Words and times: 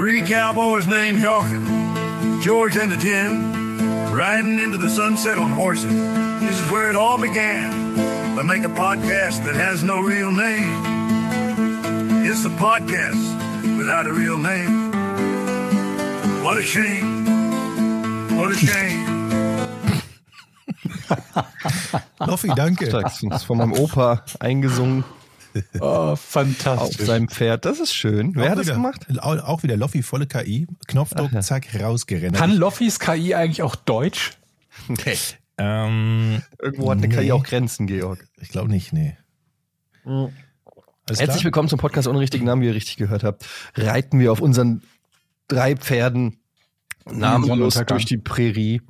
Three 0.00 0.22
cowboys 0.22 0.86
named 0.86 1.18
Hawkins, 1.18 2.42
George 2.42 2.74
and 2.78 2.90
the 2.90 2.96
Ten, 2.96 4.10
riding 4.10 4.58
into 4.58 4.78
the 4.78 4.88
sunset 4.88 5.36
on 5.36 5.50
horses. 5.50 5.92
This 6.40 6.58
is 6.58 6.70
where 6.70 6.88
it 6.88 6.96
all 6.96 7.20
began. 7.20 7.96
They 8.34 8.42
make 8.42 8.64
a 8.64 8.72
podcast 8.72 9.44
that 9.44 9.54
has 9.56 9.82
no 9.82 10.00
real 10.00 10.32
name. 10.32 10.72
It's 12.24 12.46
a 12.46 12.48
podcast 12.48 13.76
without 13.76 14.06
a 14.06 14.12
real 14.14 14.38
name. 14.38 14.90
What 16.42 16.56
a 16.56 16.62
shame. 16.62 17.26
What 18.38 18.52
a 18.52 18.54
shame. 18.54 19.06
Loffi, 22.20 22.48
danke. 22.54 22.88
Das 22.88 23.22
ist 23.22 23.44
von 23.44 23.58
meinem 23.58 23.74
Opa 23.74 24.24
eingesungen 24.38 25.04
Oh, 25.80 25.84
auf 25.84 26.20
fantastisch. 26.20 27.06
seinem 27.06 27.28
Pferd. 27.28 27.64
Das 27.64 27.80
ist 27.80 27.92
schön. 27.94 28.34
Wer 28.34 28.44
Auch 28.46 28.50
hat 28.50 28.58
das 28.58 28.66
wieder- 28.66 28.74
gemacht? 28.76 29.06
Auch, 29.20 29.62
wieder 29.62 29.76
Loffi, 29.76 30.02
volle 30.02 30.26
KI. 30.26 30.66
Knopfdruck, 30.86 31.28
Ach 31.30 31.34
ja. 31.34 31.40
zack, 31.40 31.66
rausgerannt. 31.80 32.36
Kann 32.36 32.56
Loffis 32.56 32.98
KI 33.00 33.34
eigentlich 33.34 33.62
auch 33.62 33.74
Deutsch? 33.76 34.32
ähm, 35.58 36.42
Irgendwo 36.60 36.90
hat 36.90 36.98
eine 36.98 37.08
Nee. 37.08 37.14
KI 37.16 37.32
auch 37.32 37.42
Grenzen, 37.44 37.86
Georg. 37.86 38.26
ich 38.40 38.48
glaube 38.48 38.70
nicht, 38.70 38.92
nee. 38.92 39.16
Alles 40.04 40.30
Herzlich 41.08 41.26
klar? 41.26 41.44
willkommen 41.44 41.68
zum 41.68 41.78
Podcast 41.78 42.08
ohne 42.08 42.20
richtigen 42.20 42.44
Namen, 42.46 42.62
wie 42.62 42.66
ihr 42.66 42.74
richtig 42.74 42.96
gehört 42.96 43.24
habt. 43.24 43.44
Reiten 43.74 44.18
wir 44.20 44.32
auf 44.32 44.40
unseren 44.40 44.82
drei 45.48 45.76
Pferden 45.76 46.38
namenlos 47.10 47.74
durch 47.86 48.04
die 48.04 48.18
Prärie. 48.18 48.80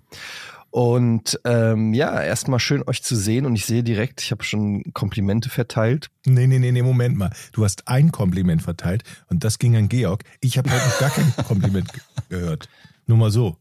Und 0.70 1.40
ähm, 1.44 1.92
ja, 1.94 2.22
erstmal 2.22 2.60
schön 2.60 2.82
euch 2.86 3.02
zu 3.02 3.16
sehen 3.16 3.44
und 3.44 3.56
ich 3.56 3.66
sehe 3.66 3.82
direkt, 3.82 4.22
ich 4.22 4.30
habe 4.30 4.44
schon 4.44 4.84
Komplimente 4.92 5.48
verteilt. 5.50 6.10
Nee, 6.26 6.46
nee, 6.46 6.58
nee, 6.60 6.70
nee, 6.70 6.82
Moment 6.82 7.16
mal. 7.16 7.30
Du 7.52 7.64
hast 7.64 7.88
ein 7.88 8.12
Kompliment 8.12 8.62
verteilt 8.62 9.02
und 9.28 9.42
das 9.42 9.58
ging 9.58 9.76
an 9.76 9.88
Georg. 9.88 10.22
Ich 10.40 10.58
habe 10.58 10.70
heute 10.70 10.84
noch 10.84 10.98
gar 11.00 11.10
kein 11.10 11.34
Kompliment 11.48 11.92
ge- 11.92 12.02
gehört. 12.28 12.68
Nur 13.06 13.18
mal 13.18 13.30
so. 13.32 13.56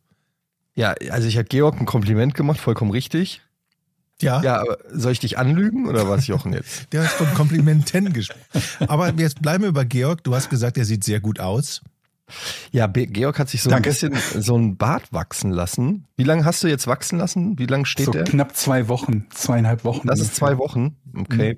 Ja, 0.75 0.93
also 1.09 1.27
ich 1.27 1.37
habe 1.37 1.47
Georg 1.47 1.79
ein 1.79 1.85
Kompliment 1.87 2.35
gemacht, 2.35 2.59
vollkommen 2.59 2.91
richtig. 2.91 3.41
Ja, 4.21 4.41
Ja, 4.43 4.61
aber 4.61 4.77
soll 4.91 5.13
ich 5.13 5.19
dich 5.19 5.37
anlügen 5.37 5.87
oder 5.87 6.07
was, 6.09 6.27
Jochen 6.27 6.53
jetzt? 6.53 6.87
der 6.93 7.03
hat 7.03 7.09
von 7.09 7.33
Komplimenten 7.33 8.13
gesprochen. 8.13 8.41
Aber 8.87 9.11
jetzt 9.13 9.41
bleiben 9.41 9.63
wir 9.63 9.71
bei 9.71 9.85
Georg. 9.85 10.23
Du 10.23 10.35
hast 10.35 10.49
gesagt, 10.49 10.77
er 10.77 10.85
sieht 10.85 11.03
sehr 11.03 11.21
gut 11.21 11.39
aus. 11.39 11.81
Ja, 12.71 12.87
Georg 12.87 13.39
hat 13.39 13.49
sich 13.49 13.61
so 13.61 13.69
Danke. 13.69 13.89
ein 13.89 14.11
bisschen 14.11 14.41
so 14.41 14.57
ein 14.57 14.77
Bart 14.77 15.11
wachsen 15.11 15.51
lassen. 15.51 16.07
Wie 16.15 16.23
lange 16.23 16.45
hast 16.45 16.63
du 16.63 16.67
jetzt 16.67 16.87
wachsen 16.87 17.17
lassen? 17.19 17.57
Wie 17.57 17.65
lange 17.65 17.85
steht 17.85 18.05
so 18.07 18.11
der? 18.11 18.23
knapp 18.23 18.55
zwei 18.55 18.87
Wochen, 18.87 19.27
zweieinhalb 19.31 19.83
Wochen. 19.83 20.07
Das 20.07 20.19
ist 20.19 20.35
zwei 20.35 20.57
Wochen. 20.57 20.95
Okay. 21.15 21.57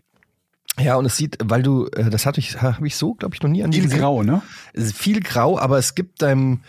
Ja, 0.80 0.96
und 0.96 1.06
es 1.06 1.18
sieht, 1.18 1.38
weil 1.44 1.64
du, 1.64 1.88
äh, 1.88 2.10
das 2.10 2.26
hatte 2.26 2.40
ich, 2.40 2.62
habe 2.62 2.88
ich 2.88 2.96
so, 2.96 3.14
glaube 3.14 3.36
ich, 3.36 3.42
noch 3.42 3.50
nie 3.50 3.64
an 3.64 3.74
Viel 3.74 3.84
gesehen. 3.84 4.00
grau, 4.00 4.24
ne? 4.24 4.42
Viel 4.76 5.20
grau, 5.20 5.60
aber 5.60 5.78
es 5.78 5.96
gibt 5.96 6.22
deinem, 6.22 6.62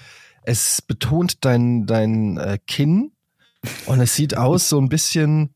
es 0.45 0.83
betont 0.83 1.45
dein, 1.45 1.87
dein 1.87 2.37
äh, 2.37 2.59
Kinn 2.67 3.13
und 3.87 4.01
es 4.01 4.15
sieht 4.17 4.37
aus 4.37 4.69
so 4.69 4.81
ein 4.81 4.89
bisschen, 4.89 5.55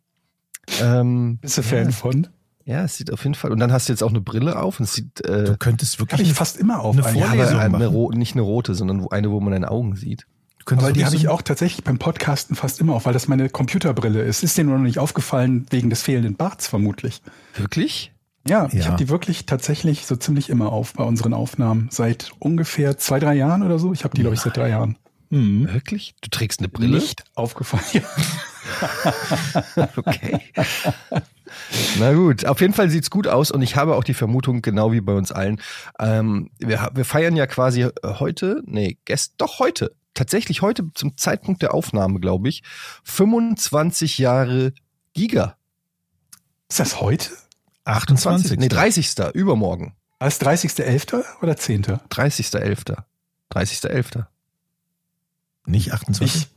ähm, 0.81 1.38
Bist 1.42 1.58
du 1.58 1.62
Fan 1.62 1.91
von? 1.92 2.28
Ja, 2.67 2.83
es 2.84 2.97
sieht 2.97 3.11
auf 3.12 3.22
jeden 3.25 3.34
Fall, 3.34 3.53
und 3.53 3.61
dann 3.61 3.72
hast 3.72 3.89
du 3.89 3.92
jetzt 3.95 4.03
auch 4.03 4.11
eine 4.11 4.20
Brille 4.20 4.61
auf 4.61 4.78
und 4.81 4.84
es 4.84 4.92
sieht, 4.92 5.25
äh, 5.25 5.45
Du 5.45 5.56
könntest 5.56 5.95
Habe 5.98 6.11
wirklich 6.11 6.28
ich 6.28 6.34
fast 6.34 6.59
immer 6.59 6.81
auf. 6.81 6.95
Eine 6.97 7.06
eigentlich. 7.06 7.20
ja, 7.22 7.28
Vorlesung 7.28 7.55
aber 7.55 7.62
eine, 7.64 7.70
machen. 7.78 7.86
ro- 7.86 8.11
nicht 8.12 8.33
eine 8.34 8.42
rote, 8.42 8.75
sondern 8.75 9.06
eine, 9.11 9.31
wo 9.31 9.41
man 9.41 9.53
deine 9.53 9.70
Augen 9.70 9.97
sieht. 9.97 10.27
Aber 10.69 10.92
die 10.92 11.05
habe 11.06 11.14
ich 11.14 11.28
auch 11.28 11.42
tatsächlich 11.42 11.84
beim 11.84 11.97
Podcasten 11.98 12.56
fast 12.56 12.81
immer 12.81 12.94
auf, 12.94 13.06
weil 13.06 13.12
das 13.12 13.28
meine 13.28 13.48
Computerbrille 13.48 14.20
ist. 14.22 14.42
Ist 14.42 14.59
dir 14.59 14.64
nur 14.64 14.77
noch 14.78 14.83
nicht 14.84 14.98
aufgefallen 14.98 15.64
wegen 15.70 15.91
des 15.91 16.03
fehlenden 16.03 16.34
Barts 16.34 16.67
vermutlich. 16.67 17.22
Wirklich? 17.55 18.12
Ja, 18.48 18.67
ich 18.67 18.75
Ja. 18.75 18.87
habe 18.87 18.97
die 18.97 19.09
wirklich 19.09 19.47
tatsächlich 19.47 20.06
so 20.06 20.17
ziemlich 20.17 20.50
immer 20.50 20.72
auf 20.72 20.92
bei 20.94 21.05
unseren 21.05 21.34
Aufnahmen. 21.34 21.89
Seit 21.92 22.33
ungefähr 22.41 22.98
zwei, 22.98 23.20
drei 23.20 23.34
Jahren 23.34 23.62
oder 23.62 23.78
so. 23.78 23.92
Ich 23.92 24.03
habe 24.03 24.14
die, 24.17 24.22
glaube 24.22 24.34
ich, 24.34 24.41
seit 24.41 24.56
drei 24.56 24.70
Jahren. 24.70 24.97
Mhm. 25.31 25.72
Wirklich? 25.72 26.14
Du 26.20 26.31
trägst 26.31 26.59
eine 26.59 26.69
Brille? 26.69 26.97
Nicht 26.98 27.22
aufgefallen. 27.37 27.84
Ja. 27.92 28.03
Okay. 29.97 30.41
Na 31.99 32.12
gut, 32.12 32.44
auf 32.44 32.60
jeden 32.60 32.75
Fall 32.75 32.91
sieht's 32.91 33.10
gut 33.10 33.27
aus 33.27 33.50
und 33.50 33.62
ich 33.62 33.77
habe 33.77 33.97
auch 33.97 34.04
die 34.04 34.15
Vermutung, 34.15 34.62
genau 34.62 34.93
wie 34.93 35.00
bei 35.00 35.15
uns 35.15 35.32
allen, 35.32 35.60
ähm, 35.99 36.50
wir, 36.59 36.91
wir 36.94 37.04
feiern 37.04 37.37
ja 37.37 37.47
quasi 37.47 37.82
äh, 37.82 37.93
heute, 38.03 38.62
nee, 38.66 38.99
gest, 39.04 39.34
doch 39.38 39.59
heute, 39.59 39.94
tatsächlich 40.15 40.62
heute 40.62 40.91
zum 40.94 41.16
Zeitpunkt 41.16 41.62
der 41.62 41.75
Aufnahme, 41.75 42.21
glaube 42.21 42.49
ich, 42.49 42.62
25 43.04 44.19
Jahre 44.19 44.72
Giga. 45.12 45.56
Ist 46.69 46.81
das 46.81 47.00
heute? 47.00 47.31
28. 47.84 48.59
Nee, 48.59 48.69
30. 48.69 49.34
übermorgen. 49.34 49.94
Als 50.19 50.41
30.11. 50.41 51.25
oder 51.43 51.56
10.? 51.56 51.84
30.11. 51.84 52.97
30.11. 53.53 54.27
Nicht 55.66 55.93
28. 55.93 56.48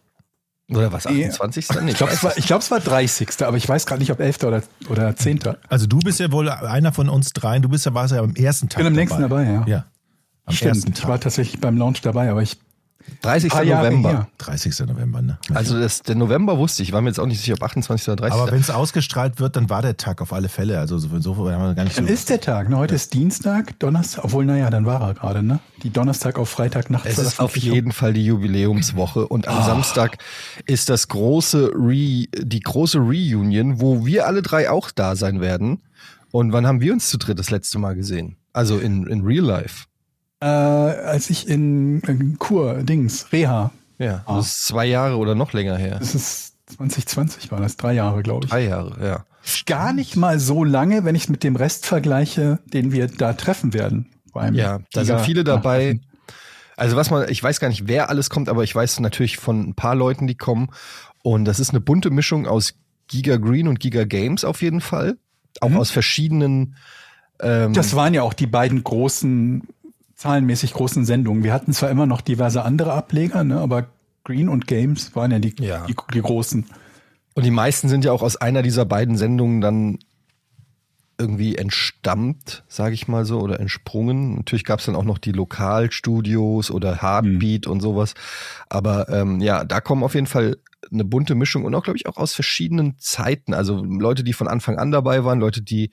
Oder 0.70 0.92
was, 0.92 1.06
Nee. 1.06 1.26
28.? 1.28 1.68
Nee, 1.82 1.92
ich 1.92 1.98
glaube, 1.98 2.14
es, 2.14 2.24
war- 2.24 2.30
30.. 2.32 2.38
ich 2.44 2.48
glaub, 2.48 2.62
es 2.62 2.72
war 2.72 2.80
30. 2.80 3.30
Aber 3.42 3.58
ich 3.58 3.68
weiß 3.68 3.86
gerade 3.86 4.00
nicht, 4.02 4.12
ob 4.12 4.20
11. 4.20 4.44
oder, 4.44 4.62
oder 4.90 5.16
10. 5.16 5.40
Also 5.68 5.88
du 5.88 6.00
bist 6.00 6.20
ja 6.20 6.32
wohl 6.32 6.50
einer 6.50 6.92
von 6.94 7.10
uns 7.10 7.34
dreien. 7.34 7.62
Du 7.62 7.70
bist 7.70 7.86
ja, 7.86 7.94
warst 7.94 8.14
ja 8.14 8.20
am 8.22 8.36
ersten 8.36 8.70
Tag 8.70 8.80
Ich 8.80 8.86
bin 8.86 8.88
am 8.88 8.96
längsten 8.96 9.22
dabei, 9.22 9.44
ja. 9.46 9.64
Ja. 9.66 9.86
Am 10.46 10.54
Stimmt, 10.56 10.76
ersten 10.76 10.94
ich 10.94 11.08
war 11.08 11.20
tatsächlich 11.20 11.60
beim 11.60 11.78
Launch 11.78 12.02
dabei, 12.02 12.30
aber 12.30 12.42
ich 12.42 12.58
30. 13.22 13.52
paar 13.52 13.64
Jahre 13.64 13.86
November. 13.88 14.10
her. 14.10 14.28
30. 14.38 14.80
November, 14.88 15.22
ne? 15.22 15.38
Also 15.54 15.80
das, 15.80 16.02
der 16.02 16.16
November 16.16 16.58
wusste 16.58 16.84
ich, 16.84 16.92
war 16.92 17.02
mir 17.02 17.10
jetzt 17.10 17.20
auch 17.20 17.26
nicht 17.26 17.40
sicher, 17.40 17.54
ob 17.54 17.64
28. 17.64 18.08
oder 18.08 18.16
30. 18.18 18.40
Aber 18.40 18.52
wenn 18.52 18.62
es 18.62 18.70
ausgestrahlt 18.70 19.40
wird, 19.40 19.56
dann 19.56 19.70
war 19.70 19.82
der 19.82 19.98
Tag 19.98 20.22
auf 20.22 20.34
alle 20.34 20.50
Fälle. 20.50 20.80
Also 20.80 20.98
so, 20.98 21.20
so 21.20 21.36
haben 21.36 21.64
wir 21.64 21.76
gar 21.76 21.84
nicht 21.84 21.96
so. 21.96 22.02
Dann 22.02 22.12
ist 22.12 22.30
der 22.30 22.42
Tag, 22.42 22.70
ne? 22.70 22.78
Heute 22.78 22.96
ist 22.96 23.14
Dienstag, 23.14 23.78
Donnerstag, 23.80 24.24
obwohl, 24.26 24.46
naja, 24.46 24.70
dann 24.70 24.86
war 24.86 25.02
er 25.02 25.14
gerade, 25.14 25.44
ne? 25.44 25.60
Die 25.84 25.90
Donnerstag 25.90 26.38
auf 26.38 26.50
Freitag 26.50 26.90
Nacht. 26.90 27.06
Es 27.06 27.18
ist 27.18 27.40
auf 27.40 27.56
jeden 27.58 27.92
Fall 27.92 28.14
die 28.14 28.26
Jubiläumswoche 28.26 29.28
und 29.28 29.48
am 29.48 29.64
Samstag 29.66 30.18
ist 30.66 30.90
das 30.90 31.08
große 31.08 31.72
Re, 31.74 32.26
die 32.38 32.60
große 32.60 33.00
Reunion, 33.00 33.82
wo 33.82 34.06
wir 34.06 34.28
alle 34.28 34.42
drei 34.42 34.70
auch 34.70 34.92
da 34.92 35.16
sein 35.16 35.42
werden. 35.42 35.82
Und 36.32 36.54
wann 36.54 36.68
haben 36.68 36.82
wir 36.82 36.94
uns 36.94 37.10
zu 37.10 37.18
dritt 37.18 37.40
das 37.40 37.50
letzte 37.50 37.80
Mal 37.80 37.96
gesehen? 37.96 38.36
Also 38.54 38.78
in, 38.78 39.08
in 39.08 39.22
Real 39.22 39.46
Life. 39.46 39.86
Äh, 40.42 40.46
als 40.46 41.30
ich 41.30 41.48
in, 41.50 42.00
in 42.02 42.38
Kur, 42.40 42.76
Dings, 42.84 43.32
Reha, 43.32 43.72
Ja, 43.98 44.24
Ah. 44.26 44.38
das 44.38 44.48
ist 44.48 44.66
zwei 44.68 44.86
Jahre 44.86 45.18
oder 45.18 45.36
noch 45.36 45.52
länger 45.54 45.76
her. 45.78 45.98
das 46.00 46.16
ist 46.16 46.54
2020 46.78 47.52
war 47.52 47.60
das, 47.60 47.76
drei 47.78 47.94
Jahre, 47.94 48.22
glaube 48.24 48.46
ich. 48.46 48.52
Drei 48.52 48.66
Jahre, 48.68 48.96
ja. 49.06 49.26
Gar 49.66 49.94
nicht 49.94 50.16
mal 50.16 50.40
so 50.40 50.64
lange, 50.64 51.04
wenn 51.04 51.16
ich 51.16 51.24
es 51.24 51.30
mit 51.30 51.44
dem 51.44 51.56
Rest 51.56 51.86
vergleiche, 51.86 52.60
den 52.66 52.92
wir 52.92 53.08
da 53.08 53.34
treffen 53.34 53.74
werden. 53.74 54.08
Beim 54.34 54.54
Ja, 54.54 54.80
da 54.94 55.04
sind 55.04 55.20
viele 55.22 55.44
dabei. 55.44 56.00
Also 56.78 56.96
was 56.96 57.10
man, 57.10 57.28
ich 57.30 57.42
weiß 57.44 57.60
gar 57.60 57.68
nicht, 57.68 57.88
wer 57.88 58.10
alles 58.10 58.30
kommt, 58.30 58.48
aber 58.48 58.64
ich 58.64 58.74
weiß 58.74 59.00
natürlich 59.02 59.38
von 59.38 59.70
ein 59.70 59.74
paar 59.74 59.96
Leuten, 59.96 60.28
die 60.28 60.36
kommen. 60.36 60.70
Und 61.24 61.44
das 61.46 61.60
ist 61.60 61.72
eine 61.72 61.82
bunte 61.82 62.10
Mischung 62.12 62.48
aus 62.48 62.76
Giga 63.08 63.38
Green 63.38 63.68
und 63.68 63.80
Giga 63.80 64.06
Games 64.06 64.46
auf 64.46 64.62
jeden 64.62 64.80
Fall. 64.82 65.18
Auch 65.62 65.70
Mhm. 65.70 65.78
aus 65.78 65.90
verschiedenen. 65.92 66.76
Ähm, 67.42 67.74
Das 67.74 67.96
waren 67.96 68.14
ja 68.14 68.22
auch 68.22 68.34
die 68.34 68.48
beiden 68.48 68.84
großen, 68.84 69.64
zahlenmäßig 70.20 70.74
großen 70.74 71.06
Sendungen. 71.06 71.46
Wir 71.46 71.54
hatten 71.54 71.72
zwar 71.72 71.90
immer 71.90 72.06
noch 72.06 72.20
diverse 72.20 72.64
andere 72.64 72.92
Ableger, 72.92 73.46
ne, 73.46 73.58
aber 73.58 73.88
Green 74.26 74.50
und 74.50 74.68
Games 74.68 75.16
waren 75.16 75.32
ja 75.32 75.40
die, 75.40 75.56
Ja. 75.60 75.86
die, 75.86 75.96
die 76.14 76.22
großen. 76.22 76.66
Und 77.36 77.46
die 77.46 77.52
meisten 77.52 77.88
sind 77.88 78.04
ja 78.04 78.12
auch 78.12 78.22
aus 78.22 78.36
einer 78.36 78.62
dieser 78.62 78.84
beiden 78.84 79.16
Sendungen 79.16 79.62
dann 79.62 80.00
irgendwie 81.18 81.56
entstammt, 81.56 82.66
sage 82.68 82.96
ich 82.96 83.08
mal 83.08 83.24
so, 83.24 83.40
oder 83.40 83.62
entsprungen. 83.62 84.36
Natürlich 84.36 84.66
gab 84.66 84.80
es 84.80 84.88
dann 84.88 84.96
auch 84.98 85.06
noch 85.06 85.20
die 85.20 85.32
Lokalstudios 85.32 86.70
oder 86.70 87.02
Heartbeat 87.02 87.66
und 87.66 87.80
sowas. 87.80 88.14
Aber 88.68 89.08
ähm, 89.08 89.40
ja, 89.40 89.64
da 89.64 89.80
kommen 89.80 90.04
auf 90.04 90.16
jeden 90.16 90.28
Fall 90.28 90.58
eine 90.92 91.06
bunte 91.06 91.36
Mischung 91.36 91.64
und 91.64 91.74
auch, 91.76 91.84
glaube 91.84 91.96
ich, 91.98 92.08
auch 92.08 92.18
aus 92.18 92.34
verschiedenen 92.34 92.96
Zeiten. 93.00 93.54
Also 93.54 93.82
Leute, 93.86 94.26
die 94.26 94.34
von 94.34 94.50
Anfang 94.50 94.78
an 94.80 94.92
dabei 94.92 95.24
waren, 95.24 95.40
Leute, 95.40 95.62
die 95.62 95.92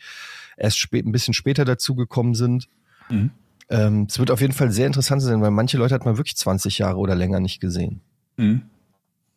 erst 0.56 0.78
spät, 0.80 1.06
ein 1.06 1.12
bisschen 1.12 1.34
später 1.34 1.64
dazugekommen 1.64 2.34
sind. 2.34 2.68
Mhm. 3.08 3.30
Ähm, 3.68 4.06
es 4.08 4.18
wird 4.18 4.30
auf 4.30 4.40
jeden 4.40 4.52
Fall 4.52 4.70
sehr 4.70 4.86
interessant 4.86 5.22
sein, 5.22 5.42
weil 5.42 5.50
manche 5.50 5.76
Leute 5.76 5.94
hat 5.94 6.04
man 6.04 6.16
wirklich 6.16 6.36
20 6.36 6.78
Jahre 6.78 6.98
oder 6.98 7.14
länger 7.14 7.40
nicht 7.40 7.60
gesehen. 7.60 8.00
Mhm. 8.36 8.62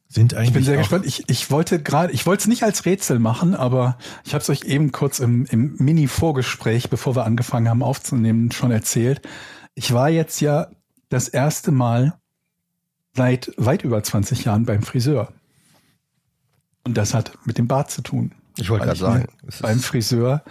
Sind 0.08 0.34
eigentlich 0.34 0.48
Ich 0.50 0.54
bin 0.54 0.64
sehr 0.64 0.78
gespannt. 0.78 1.06
Ich, 1.06 1.24
ich 1.28 1.52
wollte 1.52 1.82
gerade, 1.82 2.12
ich 2.14 2.26
wollte 2.26 2.42
es 2.42 2.48
nicht 2.48 2.64
als 2.64 2.86
Rätsel 2.86 3.20
machen, 3.20 3.54
aber 3.54 3.98
ich 4.26 4.34
habe 4.34 4.42
es 4.42 4.50
euch 4.50 4.64
eben 4.64 4.92
kurz 4.92 5.20
im, 5.20 5.46
im 5.46 5.76
Mini-Vorgespräch, 5.78 6.90
bevor 6.90 7.16
wir 7.16 7.26
angefangen 7.26 7.70
haben 7.70 7.84
aufzunehmen, 7.84 8.52
schon 8.52 8.72
erzählt. 8.72 9.22
Ich 9.76 9.94
war 9.94 10.10
jetzt 10.10 10.42
ja 10.42 10.70
das 11.10 11.28
erste 11.28 11.72
Mal 11.72 12.16
seit 13.16 13.52
weit 13.58 13.84
über 13.84 14.02
20 14.02 14.46
Jahren 14.46 14.66
beim 14.66 14.82
Friseur. 14.82 15.32
Und 16.84 16.98
das 16.98 17.14
hat 17.14 17.38
mit 17.46 17.60
dem 17.60 17.68
Bart 17.68 17.92
zu 17.92 18.02
tun. 18.02 18.34
Ich 18.58 18.70
wollte 18.70 18.86
gerade 18.86 19.00
sagen. 19.00 19.28
beim 19.62 19.80
Friseur 19.80 20.44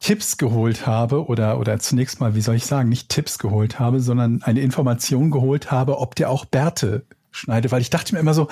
Tipps 0.00 0.38
geholt 0.38 0.86
habe 0.86 1.26
oder, 1.26 1.58
oder 1.58 1.78
zunächst 1.78 2.20
mal, 2.20 2.34
wie 2.34 2.40
soll 2.40 2.56
ich 2.56 2.66
sagen, 2.66 2.88
nicht 2.88 3.10
Tipps 3.10 3.38
geholt 3.38 3.78
habe, 3.78 4.00
sondern 4.00 4.42
eine 4.42 4.60
Information 4.60 5.30
geholt 5.30 5.70
habe, 5.70 5.98
ob 5.98 6.14
der 6.14 6.30
auch 6.30 6.46
Bärte 6.46 7.06
schneidet, 7.30 7.70
weil 7.70 7.82
ich 7.82 7.90
dachte 7.90 8.14
mir 8.14 8.20
immer 8.20 8.34
so, 8.34 8.48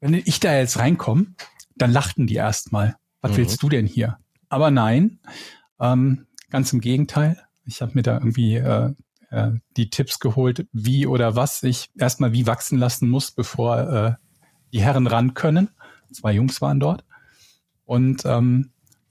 wenn 0.00 0.14
ich 0.14 0.40
da 0.40 0.56
jetzt 0.56 0.78
reinkomme, 0.78 1.26
dann 1.74 1.90
lachten 1.90 2.26
die 2.26 2.34
erstmal. 2.36 2.96
Was 3.20 3.32
Mhm. 3.32 3.36
willst 3.38 3.62
du 3.62 3.68
denn 3.68 3.86
hier? 3.86 4.18
Aber 4.48 4.70
nein, 4.70 5.18
ähm, 5.80 6.26
ganz 6.50 6.72
im 6.72 6.80
Gegenteil. 6.80 7.40
Ich 7.64 7.82
habe 7.82 7.92
mir 7.94 8.02
da 8.02 8.14
irgendwie 8.14 8.54
äh, 8.56 8.92
äh, 9.30 9.50
die 9.76 9.90
Tipps 9.90 10.20
geholt, 10.20 10.68
wie 10.72 11.06
oder 11.08 11.34
was 11.34 11.64
ich 11.64 11.90
erstmal 11.98 12.32
wie 12.32 12.46
wachsen 12.46 12.78
lassen 12.78 13.10
muss, 13.10 13.32
bevor 13.32 13.78
äh, 13.78 14.12
die 14.72 14.80
Herren 14.80 15.08
ran 15.08 15.34
können. 15.34 15.70
Zwei 16.12 16.32
Jungs 16.32 16.62
waren 16.62 16.78
dort. 16.78 17.04
Und 17.84 18.22
ähm, 18.24 18.70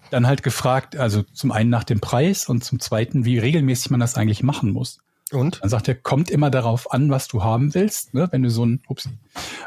dann 0.09 0.27
halt 0.27 0.43
gefragt, 0.43 0.95
also 0.95 1.23
zum 1.23 1.51
einen 1.51 1.69
nach 1.69 1.83
dem 1.83 1.99
Preis 1.99 2.47
und 2.47 2.63
zum 2.63 2.79
zweiten, 2.79 3.25
wie 3.25 3.39
regelmäßig 3.39 3.91
man 3.91 3.99
das 3.99 4.15
eigentlich 4.15 4.43
machen 4.43 4.71
muss. 4.71 4.99
Und? 5.31 5.61
Dann 5.61 5.69
sagt 5.69 5.87
er, 5.87 5.95
kommt 5.95 6.29
immer 6.29 6.51
darauf 6.51 6.91
an, 6.91 7.09
was 7.09 7.27
du 7.27 7.43
haben 7.43 7.73
willst. 7.73 8.13
Ne? 8.13 8.27
Wenn 8.31 8.43
du 8.43 8.49
so 8.49 8.65
ein, 8.65 8.81
ups, 8.87 9.09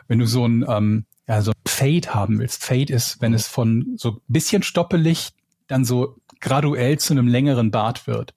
wenn 0.06 0.18
du 0.18 0.26
so 0.26 0.46
ein, 0.46 0.64
ähm, 0.68 1.04
ja, 1.26 1.42
so 1.42 1.50
ein 1.50 1.54
Fade 1.66 2.14
haben 2.14 2.38
willst. 2.38 2.64
Fade 2.64 2.92
ist, 2.92 3.20
wenn 3.20 3.34
es 3.34 3.46
von 3.46 3.94
so 3.96 4.12
ein 4.12 4.20
bisschen 4.28 4.62
stoppelig 4.62 5.30
dann 5.66 5.84
so 5.84 6.16
graduell 6.40 6.98
zu 6.98 7.12
einem 7.12 7.28
längeren 7.28 7.70
Bart 7.70 8.06
wird. 8.06 8.34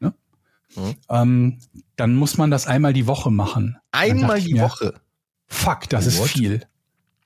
Ne? 0.00 0.14
Mhm. 0.76 0.94
Ähm, 1.08 1.58
dann 1.96 2.14
muss 2.14 2.36
man 2.36 2.50
das 2.50 2.66
einmal 2.66 2.92
die 2.92 3.06
Woche 3.06 3.30
machen. 3.30 3.78
Einmal 3.90 4.40
die 4.40 4.54
mir, 4.54 4.62
Woche. 4.62 4.94
Fuck, 5.46 5.88
das 5.88 6.06
ist 6.06 6.20
What? 6.20 6.28
viel. 6.28 6.66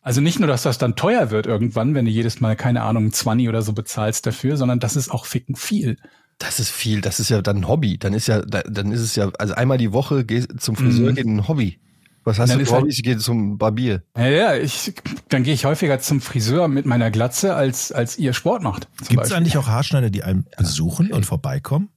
Also 0.00 0.20
nicht 0.20 0.38
nur, 0.38 0.48
dass 0.48 0.62
das 0.62 0.78
dann 0.78 0.96
teuer 0.96 1.30
wird 1.30 1.46
irgendwann, 1.46 1.94
wenn 1.94 2.04
du 2.04 2.10
jedes 2.10 2.40
Mal, 2.40 2.56
keine 2.56 2.82
Ahnung, 2.82 3.12
20 3.12 3.48
oder 3.48 3.62
so 3.62 3.72
bezahlst 3.72 4.26
dafür, 4.26 4.56
sondern 4.56 4.80
das 4.80 4.96
ist 4.96 5.10
auch 5.10 5.26
ficken 5.26 5.56
viel. 5.56 5.96
Das 6.38 6.60
ist 6.60 6.70
viel. 6.70 7.00
Das 7.00 7.18
ist 7.20 7.30
ja 7.30 7.42
dann 7.42 7.58
ein 7.58 7.68
Hobby. 7.68 7.98
Dann 7.98 8.14
ist 8.14 8.28
ja, 8.28 8.40
da- 8.42 8.62
dann 8.62 8.92
ist 8.92 9.00
es 9.00 9.16
ja, 9.16 9.28
also 9.38 9.54
einmal 9.54 9.76
die 9.76 9.92
Woche 9.92 10.24
geh 10.24 10.46
zum 10.58 10.76
Friseur 10.76 11.10
Mhm. 11.10 11.14
geht 11.16 11.26
ein 11.26 11.48
Hobby. 11.48 11.78
Was 12.24 12.38
hast 12.38 12.50
Dann 12.50 12.58
du 12.60 12.66
für 12.66 12.72
halt- 12.72 12.82
Hobbys? 12.82 12.96
Ich 12.98 13.02
gehe 13.02 13.16
zum 13.18 13.58
Barbier. 13.58 14.02
Ja, 14.16 14.28
ja, 14.28 14.54
ich, 14.54 14.92
dann 15.30 15.42
gehe 15.42 15.54
ich 15.54 15.64
häufiger 15.64 15.98
zum 15.98 16.20
Friseur 16.20 16.68
mit 16.68 16.84
meiner 16.86 17.10
Glatze, 17.10 17.54
als, 17.54 17.90
als 17.90 18.18
ihr 18.18 18.34
Sport 18.34 18.62
macht. 18.62 18.86
Gibt 19.08 19.24
es 19.24 19.32
eigentlich 19.32 19.56
auch 19.56 19.66
Haarschneider, 19.66 20.10
die 20.10 20.22
einen 20.22 20.46
besuchen 20.58 21.10
und 21.12 21.26
vorbeikommen? 21.26 21.88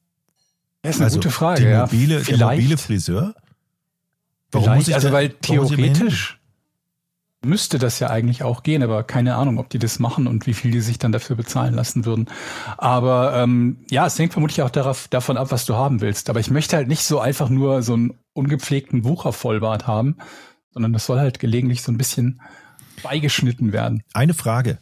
Das 0.83 0.95
ist 0.95 1.01
eine 1.01 1.11
gute 1.11 1.29
Frage, 1.31 1.61
die 1.61 1.67
ja. 1.67 1.81
mobile, 1.81 2.15
der 2.15 2.23
Vielleicht, 2.25 2.61
mobile 2.61 2.77
Friseur? 2.77 3.35
Warum 4.51 4.63
vielleicht, 4.65 4.77
muss 4.79 4.87
ich 4.87 4.95
also 4.95 5.07
da- 5.09 5.13
weil 5.13 5.29
theoretisch 5.29 6.39
müsste 7.43 7.79
das 7.79 7.99
ja 7.99 8.09
eigentlich 8.09 8.43
auch 8.43 8.63
gehen, 8.63 8.83
aber 8.83 9.03
keine 9.03 9.35
Ahnung, 9.35 9.57
ob 9.57 9.69
die 9.69 9.79
das 9.79 9.99
machen 9.99 10.27
und 10.27 10.45
wie 10.45 10.53
viel 10.53 10.71
die 10.71 10.81
sich 10.81 10.99
dann 10.99 11.11
dafür 11.11 11.35
bezahlen 11.35 11.73
lassen 11.73 12.05
würden. 12.05 12.29
Aber 12.77 13.33
ähm, 13.35 13.77
ja, 13.89 14.05
es 14.05 14.19
hängt 14.19 14.33
vermutlich 14.33 14.61
auch 14.61 14.69
darauf, 14.69 15.07
davon 15.07 15.37
ab, 15.37 15.51
was 15.51 15.65
du 15.65 15.75
haben 15.75 16.01
willst. 16.01 16.29
Aber 16.29 16.39
ich 16.39 16.51
möchte 16.51 16.75
halt 16.75 16.87
nicht 16.87 17.03
so 17.03 17.19
einfach 17.19 17.49
nur 17.49 17.81
so 17.81 17.93
einen 17.93 18.13
ungepflegten 18.33 19.03
Wuchervollbart 19.03 19.87
haben, 19.87 20.17
sondern 20.71 20.93
das 20.93 21.05
soll 21.05 21.19
halt 21.19 21.39
gelegentlich 21.39 21.81
so 21.81 21.91
ein 21.91 21.97
bisschen 21.97 22.41
beigeschnitten 23.03 23.73
werden. 23.73 24.03
Eine 24.13 24.33
Frage. 24.33 24.77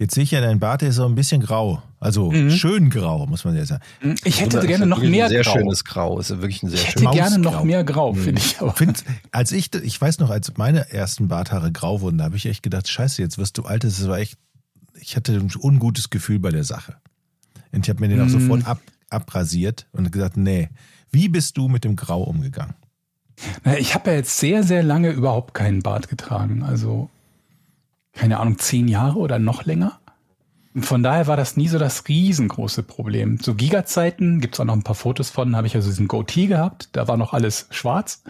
Jetzt 0.00 0.14
sehe 0.14 0.24
ich 0.24 0.30
ja, 0.30 0.40
dein 0.40 0.58
Bart 0.58 0.80
der 0.80 0.88
ist 0.88 0.94
so 0.96 1.04
ein 1.04 1.14
bisschen 1.14 1.42
grau. 1.42 1.82
Also 2.00 2.30
Mhm. 2.32 2.50
schön 2.50 2.88
grau, 2.88 3.26
muss 3.26 3.44
man 3.44 3.54
ja 3.54 3.66
sagen. 3.66 3.82
Ich 4.24 4.40
hätte 4.40 4.66
gerne 4.66 4.86
noch 4.86 5.02
mehr 5.02 5.26
Ein 5.26 5.30
sehr 5.30 5.42
Grau. 5.42 5.52
schönes 5.52 5.84
Grau. 5.84 6.18
Ist 6.18 6.30
wirklich 6.30 6.62
ein 6.62 6.70
sehr 6.70 6.78
Ich 6.78 6.86
schönes. 6.92 7.02
hätte 7.08 7.14
gerne 7.16 7.38
noch 7.38 7.62
mehr 7.64 7.84
Grau, 7.84 8.14
finde 8.14 8.40
ich. 8.40 8.58
Aber. 8.60 8.72
Find, 8.72 9.04
als 9.30 9.52
ich, 9.52 9.74
ich 9.74 10.00
weiß 10.00 10.18
noch, 10.18 10.30
als 10.30 10.56
meine 10.56 10.90
ersten 10.90 11.28
Barthaare 11.28 11.70
grau 11.70 12.00
wurden, 12.00 12.16
da 12.16 12.24
habe 12.24 12.36
ich 12.36 12.46
echt 12.46 12.62
gedacht, 12.62 12.88
scheiße, 12.88 13.20
jetzt 13.20 13.36
wirst 13.36 13.58
du 13.58 13.64
alt. 13.64 13.84
Das 13.84 14.08
war 14.08 14.16
echt, 14.18 14.38
ich 14.98 15.16
hatte 15.16 15.34
ein 15.34 15.52
ungutes 15.60 16.08
Gefühl 16.08 16.38
bei 16.38 16.50
der 16.50 16.64
Sache. 16.64 16.96
Und 17.70 17.84
ich 17.86 17.90
habe 17.90 18.00
mir 18.00 18.08
den 18.08 18.22
auch 18.22 18.26
Mm. 18.26 18.30
sofort 18.30 18.66
ab, 18.66 18.80
abrasiert 19.10 19.86
und 19.92 20.10
gesagt, 20.10 20.38
nee, 20.38 20.70
wie 21.10 21.28
bist 21.28 21.58
du 21.58 21.68
mit 21.68 21.84
dem 21.84 21.94
Grau 21.96 22.22
umgegangen? 22.22 22.74
Na, 23.64 23.76
Ich 23.76 23.94
habe 23.94 24.10
ja 24.12 24.16
jetzt 24.16 24.38
sehr, 24.38 24.62
sehr 24.62 24.82
lange 24.82 25.10
überhaupt 25.10 25.52
keinen 25.52 25.82
Bart 25.82 26.08
getragen. 26.08 26.62
Also, 26.62 27.10
keine 28.12 28.40
Ahnung, 28.40 28.58
zehn 28.58 28.88
Jahre 28.88 29.18
oder 29.18 29.38
noch 29.38 29.64
länger. 29.64 30.00
Und 30.74 30.86
von 30.86 31.02
daher 31.02 31.26
war 31.26 31.36
das 31.36 31.56
nie 31.56 31.68
so 31.68 31.78
das 31.78 32.06
riesengroße 32.06 32.84
Problem. 32.84 33.40
Zu 33.40 33.54
Giga-Zeiten 33.54 34.40
gibt's 34.40 34.60
auch 34.60 34.64
noch 34.64 34.76
ein 34.76 34.84
paar 34.84 34.94
Fotos 34.94 35.30
von, 35.30 35.56
habe 35.56 35.66
ich 35.66 35.74
also 35.74 35.88
diesen 35.88 36.06
Goatee 36.06 36.46
gehabt. 36.46 36.90
Da 36.92 37.08
war 37.08 37.16
noch 37.16 37.32
alles 37.32 37.66
schwarz. 37.70 38.22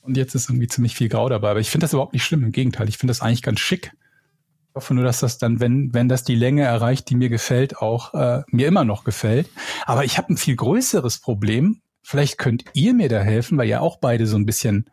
Und 0.00 0.16
jetzt 0.16 0.34
ist 0.34 0.48
irgendwie 0.48 0.68
ziemlich 0.68 0.94
viel 0.94 1.08
Grau 1.08 1.28
dabei. 1.28 1.50
Aber 1.50 1.60
ich 1.60 1.70
finde 1.70 1.84
das 1.84 1.92
überhaupt 1.92 2.12
nicht 2.12 2.24
schlimm. 2.24 2.44
Im 2.44 2.52
Gegenteil, 2.52 2.88
ich 2.88 2.98
finde 2.98 3.10
das 3.10 3.22
eigentlich 3.22 3.42
ganz 3.42 3.58
schick. 3.58 3.92
Ich 4.68 4.74
hoffe 4.76 4.94
nur, 4.94 5.04
dass 5.04 5.20
das 5.20 5.38
dann, 5.38 5.60
wenn, 5.60 5.92
wenn 5.94 6.08
das 6.08 6.24
die 6.24 6.34
Länge 6.34 6.62
erreicht, 6.62 7.08
die 7.10 7.16
mir 7.16 7.28
gefällt, 7.28 7.78
auch 7.78 8.14
äh, 8.14 8.42
mir 8.48 8.68
immer 8.68 8.84
noch 8.84 9.02
gefällt. 9.02 9.48
Aber 9.84 10.04
ich 10.04 10.18
habe 10.18 10.32
ein 10.32 10.36
viel 10.36 10.56
größeres 10.56 11.18
Problem. 11.18 11.80
Vielleicht 12.02 12.38
könnt 12.38 12.64
ihr 12.74 12.94
mir 12.94 13.08
da 13.08 13.20
helfen, 13.20 13.58
weil 13.58 13.68
ihr 13.68 13.80
auch 13.80 13.98
beide 13.98 14.26
so 14.26 14.36
ein 14.36 14.46
bisschen 14.46 14.90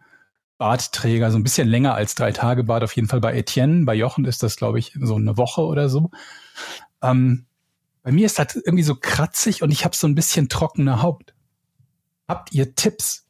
Bartträger, 0.61 1.31
so 1.31 1.39
ein 1.39 1.43
bisschen 1.43 1.67
länger 1.67 1.95
als 1.95 2.13
drei 2.13 2.31
Tage 2.31 2.63
Bart, 2.63 2.83
auf 2.83 2.95
jeden 2.95 3.07
Fall 3.07 3.19
bei 3.19 3.33
Etienne. 3.35 3.83
Bei 3.83 3.95
Jochen 3.95 4.25
ist 4.25 4.43
das, 4.43 4.57
glaube 4.57 4.77
ich, 4.77 4.95
so 5.01 5.15
eine 5.15 5.35
Woche 5.35 5.61
oder 5.61 5.89
so. 5.89 6.11
Ähm, 7.01 7.47
bei 8.03 8.11
mir 8.11 8.27
ist 8.27 8.37
das 8.37 8.55
irgendwie 8.55 8.83
so 8.83 8.93
kratzig 8.95 9.63
und 9.63 9.71
ich 9.71 9.85
habe 9.85 9.95
so 9.95 10.05
ein 10.05 10.13
bisschen 10.13 10.49
trockene 10.49 11.01
Haut. 11.01 11.33
Habt 12.27 12.53
ihr 12.53 12.75
Tipps? 12.75 13.25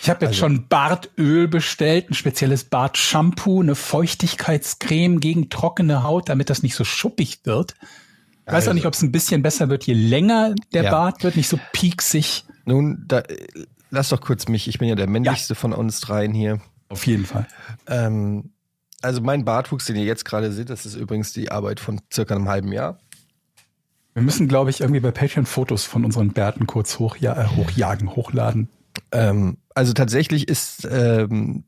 Ich 0.00 0.08
habe 0.08 0.24
jetzt 0.24 0.30
Also- 0.30 0.40
schon 0.40 0.68
Bartöl 0.68 1.48
bestellt, 1.48 2.10
ein 2.10 2.14
spezielles 2.14 2.64
Bartshampoo, 2.64 3.60
eine 3.60 3.74
Feuchtigkeitscreme 3.74 5.20
gegen 5.20 5.50
trockene 5.50 6.02
Haut, 6.02 6.30
damit 6.30 6.48
das 6.48 6.62
nicht 6.62 6.76
so 6.76 6.84
schuppig 6.84 7.40
wird. 7.44 7.74
Ich 8.46 8.46
weiß 8.46 8.54
Also- 8.54 8.70
auch 8.70 8.74
nicht, 8.74 8.86
ob 8.86 8.94
es 8.94 9.02
ein 9.02 9.12
bisschen 9.12 9.42
besser 9.42 9.68
wird, 9.68 9.84
je 9.84 9.92
länger 9.92 10.54
der 10.72 10.84
Ja. 10.84 10.90
Bart 10.92 11.22
wird, 11.24 11.36
nicht 11.36 11.48
so 11.48 11.60
pieksig. 11.74 12.46
Nun, 12.64 13.04
da, 13.06 13.22
lass 13.90 14.08
doch 14.08 14.20
kurz 14.20 14.48
mich. 14.48 14.68
Ich 14.68 14.78
bin 14.78 14.88
ja 14.88 14.94
der 14.94 15.08
männlichste 15.08 15.54
von 15.54 15.72
uns 15.72 16.00
dreien 16.00 16.32
hier. 16.32 16.60
Auf 16.88 17.06
jeden 17.06 17.26
Fall. 17.26 17.46
Ähm, 17.86 18.52
also 19.02 19.20
mein 19.20 19.44
Bartwuchs, 19.44 19.86
den 19.86 19.96
ihr 19.96 20.04
jetzt 20.04 20.24
gerade 20.24 20.52
seht, 20.52 20.70
das 20.70 20.86
ist 20.86 20.96
übrigens 20.96 21.32
die 21.32 21.50
Arbeit 21.50 21.80
von 21.80 22.00
circa 22.12 22.34
einem 22.34 22.48
halben 22.48 22.72
Jahr. 22.72 22.98
Wir 24.14 24.22
müssen, 24.22 24.48
glaube 24.48 24.70
ich, 24.70 24.80
irgendwie 24.80 25.00
bei 25.00 25.12
Patreon 25.12 25.46
Fotos 25.46 25.84
von 25.84 26.04
unseren 26.04 26.32
Bärten 26.32 26.66
kurz 26.66 26.98
hochja 26.98 27.40
äh, 27.40 27.46
hochjagen, 27.56 28.16
hochladen. 28.16 28.68
Ähm, 29.12 29.58
also 29.74 29.92
tatsächlich 29.92 30.48
ist, 30.48 30.88
ähm, 30.90 31.64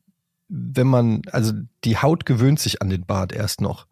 wenn 0.49 0.89
man, 0.89 1.23
also 1.31 1.53
die 1.85 1.99
Haut 1.99 2.27
gewöhnt 2.27 2.59
sich 2.59 2.83
an 2.83 2.91
den 2.91 3.07
Bart 3.07 3.33
erst 3.33 3.61
noch. 3.61 3.87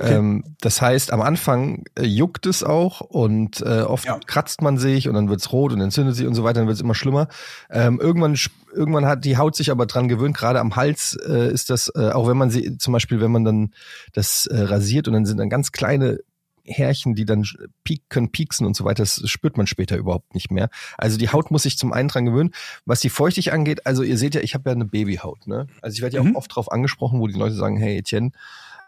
Ähm, 0.00 0.44
das 0.60 0.80
heißt, 0.80 1.12
am 1.12 1.20
Anfang 1.20 1.84
äh, 1.98 2.04
juckt 2.04 2.46
es 2.46 2.62
auch 2.62 3.00
und 3.00 3.60
äh, 3.62 3.80
oft 3.82 4.06
Ja. 4.06 4.20
kratzt 4.26 4.62
man 4.62 4.78
sich 4.78 5.08
und 5.08 5.14
dann 5.14 5.28
wird's 5.28 5.52
rot 5.52 5.72
und 5.72 5.80
entzündet 5.80 6.14
sich 6.14 6.26
und 6.26 6.34
so 6.34 6.44
weiter, 6.44 6.60
dann 6.60 6.68
wird's 6.68 6.80
immer 6.80 6.94
schlimmer. 6.94 7.28
Ähm, 7.70 7.98
irgendwann, 8.00 8.36
irgendwann 8.74 9.06
hat 9.06 9.24
die 9.24 9.36
Haut 9.36 9.56
sich 9.56 9.70
aber 9.70 9.86
dran 9.86 10.08
gewöhnt, 10.08 10.36
gerade 10.36 10.60
am 10.60 10.76
Hals 10.76 11.18
äh, 11.28 11.50
ist 11.52 11.70
das, 11.70 11.94
auch 11.94 12.28
wenn 12.28 12.36
man 12.36 12.50
sie, 12.50 12.78
zum 12.78 12.92
Beispiel, 12.92 13.20
wenn 13.20 13.32
man 13.32 13.44
dann 13.44 13.72
das 14.12 14.48
rasiert 14.52 15.08
und 15.08 15.14
dann 15.14 15.26
sind 15.26 15.38
dann 15.38 15.50
ganz 15.50 15.72
kleine 15.72 16.18
Härchen, 16.64 17.14
die 17.14 17.24
dann 17.24 17.44
piek, 17.82 18.02
können 18.08 18.30
pieksen 18.30 18.66
und 18.66 18.76
so 18.76 18.84
weiter, 18.84 19.02
das 19.02 19.22
spürt 19.28 19.56
man 19.56 19.66
später 19.66 19.96
überhaupt 19.96 20.34
nicht 20.34 20.50
mehr. 20.50 20.68
Also 20.98 21.16
die 21.16 21.30
Haut 21.30 21.50
muss 21.50 21.62
sich 21.62 21.78
zum 21.78 21.92
einen 21.92 22.08
dran 22.08 22.26
gewöhnen. 22.26 22.50
Was 22.84 23.00
die 23.00 23.08
Feuchtig 23.08 23.52
angeht, 23.52 23.86
also 23.86 24.02
ihr 24.02 24.18
seht 24.18 24.34
ja, 24.34 24.42
ich 24.42 24.54
habe 24.54 24.68
ja 24.68 24.74
eine 24.74 24.84
Babyhaut, 24.84 25.46
ne? 25.46 25.66
Also 25.80 25.94
ich 25.94 26.02
werde 26.02 26.16
ja 26.16 26.22
Mhm. 26.22 26.36
auch 26.36 26.40
oft 26.40 26.54
drauf 26.54 26.70
angesprochen, 26.70 27.20
wo 27.20 27.26
die 27.26 27.38
Leute 27.38 27.54
sagen, 27.54 27.78
hey 27.78 27.96
Etienne, 27.98 28.32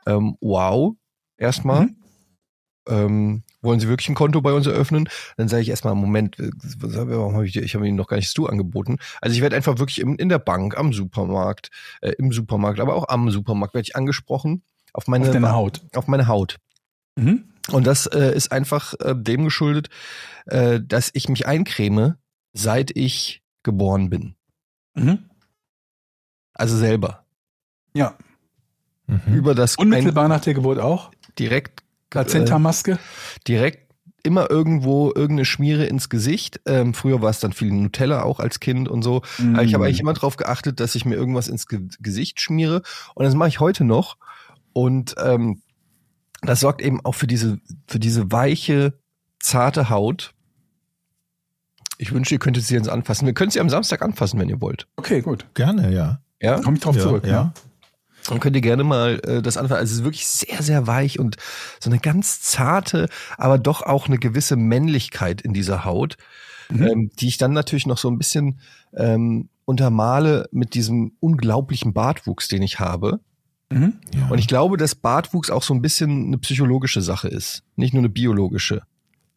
ähm, 0.07 0.37
wow, 0.41 0.95
erstmal. 1.37 1.87
Mhm. 1.87 1.97
Ähm, 2.89 3.43
wollen 3.63 3.79
Sie 3.79 3.89
wirklich 3.89 4.09
ein 4.09 4.15
Konto 4.15 4.41
bei 4.41 4.53
uns 4.53 4.67
eröffnen? 4.67 5.09
Dann 5.37 5.49
sage 5.49 5.63
ich 5.63 5.69
erstmal, 5.69 5.95
Moment, 5.95 6.39
äh, 6.39 6.51
warum 6.81 7.35
habe 7.35 7.47
ich, 7.47 7.57
ich 7.57 7.75
habe 7.75 7.87
Ihnen 7.87 7.97
noch 7.97 8.09
gar 8.09 8.17
nicht 8.17 8.37
Du 8.37 8.47
angeboten. 8.47 8.97
Also 9.21 9.35
ich 9.35 9.43
werde 9.43 9.55
einfach 9.55 9.79
wirklich 9.79 10.01
im, 10.01 10.17
in 10.17 10.29
der 10.31 10.39
Bank, 10.39 10.77
am 10.79 10.93
Supermarkt, 10.93 11.71
äh, 12.01 12.13
im 12.19 12.33
Supermarkt, 12.33 12.81
aber 12.81 12.95
auch 12.95 13.09
am 13.09 13.31
Supermarkt 13.31 13.75
werde 13.75 13.87
ich 13.87 13.97
angesprochen 13.97 14.63
auf 14.93 15.07
meine, 15.09 15.27
Auf 15.27 15.33
deine 15.33 15.53
Haut. 15.53 15.83
auf 15.95 16.07
meine 16.09 16.27
Haut. 16.27 16.57
Mhm. 17.17 17.45
Und 17.71 17.87
das 17.87 18.07
äh, 18.07 18.35
ist 18.35 18.51
einfach 18.51 18.95
äh, 19.01 19.15
dem 19.15 19.45
geschuldet, 19.45 19.89
äh, 20.47 20.81
dass 20.83 21.11
ich 21.13 21.29
mich 21.29 21.47
eincreme, 21.47 22.17
seit 22.53 22.97
ich 22.97 23.43
geboren 23.63 24.11
bin. 24.11 24.35
Mhm. 24.95 25.31
Also 26.55 26.77
selber. 26.77 27.27
Ja. 27.95 28.17
Mhm. 29.27 29.35
Über 29.35 29.55
das 29.55 29.77
Unmittelbar 29.77 30.29
nach 30.29 30.41
der 30.41 30.55
Geburt 30.55 30.79
auch? 30.79 31.11
direkt, 31.39 31.83
Plazentamaske? 32.11 32.93
äh, 32.93 32.97
direkt 33.47 33.91
immer 34.23 34.51
irgendwo 34.51 35.07
irgendeine 35.09 35.47
Schmiere 35.47 35.87
ins 35.87 36.11
Gesicht. 36.11 36.61
Ähm, 36.67 36.93
früher 36.93 37.23
war 37.23 37.31
es 37.31 37.41
dann 37.41 37.53
viel 37.55 37.73
Nutella 37.73 38.23
auch 38.23 38.39
als 38.41 38.61
Kind 38.61 38.89
und 38.89 39.03
so. 39.03 39.23
Aber 39.55 39.63
ich 39.65 39.73
habe 39.73 39.87
eigentlich 39.87 40.01
immer 40.01 40.13
darauf 40.13 40.37
geachtet, 40.37 40.79
dass 40.81 40.95
ich 40.95 41.07
mir 41.07 41.15
irgendwas 41.15 41.49
ins 41.49 41.67
Ge 41.67 41.81
Gesicht 42.01 42.41
schmiere. 42.41 42.83
Und 43.15 43.25
das 43.25 43.35
mache 43.35 43.49
ich 43.49 43.61
heute 43.61 43.85
noch. 43.85 44.19
Und 44.75 45.15
ähm, 45.19 45.63
das 46.43 46.61
sorgt 46.61 46.83
eben 46.83 47.03
auch 47.05 47.15
für 47.15 47.27
diese, 47.27 47.59
für 47.87 47.99
diese 47.99 48.31
weiche, 48.31 48.93
zarte 49.39 49.89
Haut. 49.89 50.35
Ich 51.97 52.13
wünsche, 52.13 52.35
ihr 52.35 52.39
könntet 52.39 52.65
sie 52.65 52.75
jetzt 52.75 52.89
anfassen. 52.91 53.25
Wir 53.27 53.35
können 53.35 53.51
sie 53.51 53.61
am 53.61 53.71
Samstag 53.71 54.03
anfassen, 54.03 54.39
wenn 54.39 54.49
ihr 54.51 54.61
wollt. 54.61 54.87
Okay, 54.97 55.23
gut. 55.23 55.47
Gerne, 55.55 55.93
ja. 55.95 56.21
Ja? 56.43 56.61
Komme 56.61 56.77
ich 56.77 56.83
drauf 56.83 56.97
Ja, 56.97 57.03
zurück. 57.03 57.25
ja. 57.27 57.31
Ja. 57.33 57.53
Dann 58.29 58.41
könnt 58.41 58.55
ihr 58.57 58.63
gerne 58.63 58.85
mal 58.85 59.21
äh, 59.27 59.43
das 59.43 59.57
anfangen. 59.57 59.81
Also 59.81 59.93
es 59.93 59.99
ist 59.99 60.05
wirklich 60.05 60.27
sehr, 60.27 60.63
sehr 60.63 60.87
weich 60.87 61.19
und 61.19 61.37
so 61.81 61.91
eine 61.91 61.99
ganz 61.99 62.43
zarte, 62.43 63.09
aber 63.39 63.59
doch 63.59 63.83
auch 63.83 64.07
eine 64.09 64.19
gewisse 64.19 64.57
Männlichkeit 64.57 65.41
in 65.41 65.53
dieser 65.53 65.85
Haut, 65.85 66.17
Mhm. 66.69 66.83
ähm, 66.83 67.11
die 67.19 67.27
ich 67.27 67.37
dann 67.37 67.53
natürlich 67.53 67.87
noch 67.87 67.99
so 67.99 68.09
ein 68.09 68.17
bisschen 68.19 68.61
ähm, 68.97 69.49
untermale 69.65 70.49
mit 70.53 70.75
diesem 70.75 71.13
unglaublichen 71.19 71.93
Bartwuchs, 71.93 72.47
den 72.47 72.63
ich 72.63 72.79
habe. 72.79 73.19
Mhm. 73.73 73.95
ja. 74.15 74.29
Und 74.29 74.39
ich 74.39 74.47
glaube, 74.47 74.77
dass 74.77 74.95
Bartwuchs 74.95 75.51
auch 75.51 75.65
so 75.65 75.75
ein 75.75 75.83
bisschen 75.83 76.27
eine 76.27 76.39
psychologische 76.39 77.03
Sache 77.03 77.27
ist, 77.29 77.65
nicht 77.75 77.93
nur 77.93 78.03
eine 78.03 78.09
biologische. 78.09 78.83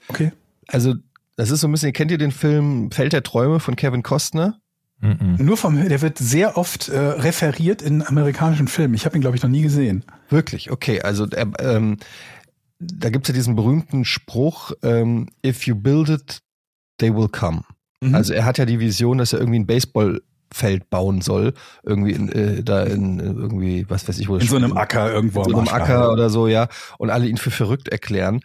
Okay. 0.09 0.31
Also 0.67 0.93
Das 1.35 1.49
ist 1.49 1.61
so 1.61 1.67
ein 1.67 1.71
bisschen, 1.71 1.93
kennt 1.93 2.11
ihr 2.11 2.19
den 2.19 2.31
Film 2.31 2.91
Feld 2.91 3.13
der 3.13 3.23
Träume 3.23 3.59
von 3.59 3.75
Kevin 3.75 4.03
Costner? 4.03 4.59
Mhm. 5.03 5.35
Nur 5.37 5.57
vom, 5.57 5.89
der 5.89 6.01
wird 6.01 6.17
sehr 6.17 6.57
oft 6.57 6.87
äh, 6.87 6.97
referiert 6.97 7.81
in 7.81 8.07
amerikanischen 8.07 8.69
Filmen. 8.69 8.93
Ich 8.93 9.05
habe 9.05 9.17
ihn, 9.17 9.21
glaube 9.21 9.35
ich, 9.35 9.43
noch 9.43 9.49
nie 9.49 9.61
gesehen. 9.61 10.05
Wirklich, 10.29 10.71
okay. 10.71 11.01
Also 11.01 11.27
er, 11.27 11.47
ähm, 11.59 11.97
da 12.79 13.09
gibt's 13.09 13.27
ja 13.27 13.33
diesen 13.33 13.55
berühmten 13.55 14.05
Spruch, 14.05 14.71
ähm, 14.81 15.27
if 15.45 15.67
you 15.67 15.75
build 15.75 16.07
it, 16.07 16.39
they 16.99 17.13
will 17.13 17.27
come. 17.27 17.63
Mhm. 17.99 18.15
Also 18.15 18.33
er 18.33 18.45
hat 18.45 18.57
ja 18.57 18.65
die 18.65 18.79
Vision, 18.79 19.17
dass 19.17 19.33
er 19.33 19.39
irgendwie 19.39 19.59
ein 19.59 19.67
Baseballfeld 19.67 20.89
bauen 20.89 21.19
soll, 21.19 21.53
irgendwie 21.83 22.13
in, 22.13 22.31
äh, 22.31 22.63
da 22.63 22.83
in 22.83 23.19
äh, 23.19 23.23
irgendwie, 23.23 23.85
was 23.89 24.07
weiß 24.07 24.19
ich, 24.19 24.29
wo 24.29 24.37
in 24.37 24.47
so 24.47 24.55
einem. 24.55 24.77
Acker 24.77 25.11
irgendwo 25.11 25.43
in 25.43 25.51
so 25.51 25.57
einem. 25.57 25.67
Acker 25.67 26.13
oder 26.13 26.29
so, 26.29 26.47
ja, 26.47 26.69
und 26.97 27.09
alle 27.09 27.27
ihn 27.27 27.37
für 27.37 27.51
verrückt 27.51 27.89
erklären. 27.89 28.39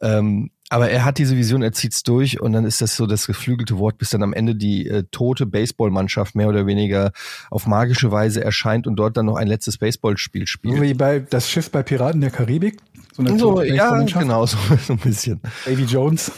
Ähm, 0.00 0.52
aber 0.70 0.90
er 0.90 1.04
hat 1.04 1.18
diese 1.18 1.36
Vision, 1.36 1.62
er 1.62 1.72
zieht's 1.72 2.02
durch 2.02 2.40
und 2.40 2.52
dann 2.52 2.64
ist 2.64 2.80
das 2.80 2.96
so 2.96 3.06
das 3.06 3.26
geflügelte 3.26 3.78
Wort, 3.78 3.98
bis 3.98 4.10
dann 4.10 4.22
am 4.22 4.32
Ende 4.32 4.54
die 4.54 4.86
äh, 4.86 5.04
tote 5.10 5.46
Baseballmannschaft 5.46 6.34
mehr 6.34 6.48
oder 6.48 6.66
weniger 6.66 7.12
auf 7.50 7.66
magische 7.66 8.12
Weise 8.12 8.44
erscheint 8.44 8.86
und 8.86 8.96
dort 8.96 9.16
dann 9.16 9.26
noch 9.26 9.36
ein 9.36 9.48
letztes 9.48 9.78
Baseballspiel 9.78 10.46
spielt. 10.46 10.80
Wie 10.80 10.94
bei 10.94 11.20
das 11.20 11.48
Schiff 11.50 11.70
bei 11.70 11.82
Piraten 11.82 12.20
der 12.20 12.30
Karibik. 12.30 12.78
So 13.14 13.22
eine 13.22 13.38
So, 13.38 13.62
ja, 13.62 13.98
genau, 14.02 14.46
so, 14.46 14.58
so 14.86 14.92
ein 14.92 14.98
bisschen. 14.98 15.40
Davy 15.64 15.84
Jones. 15.84 16.30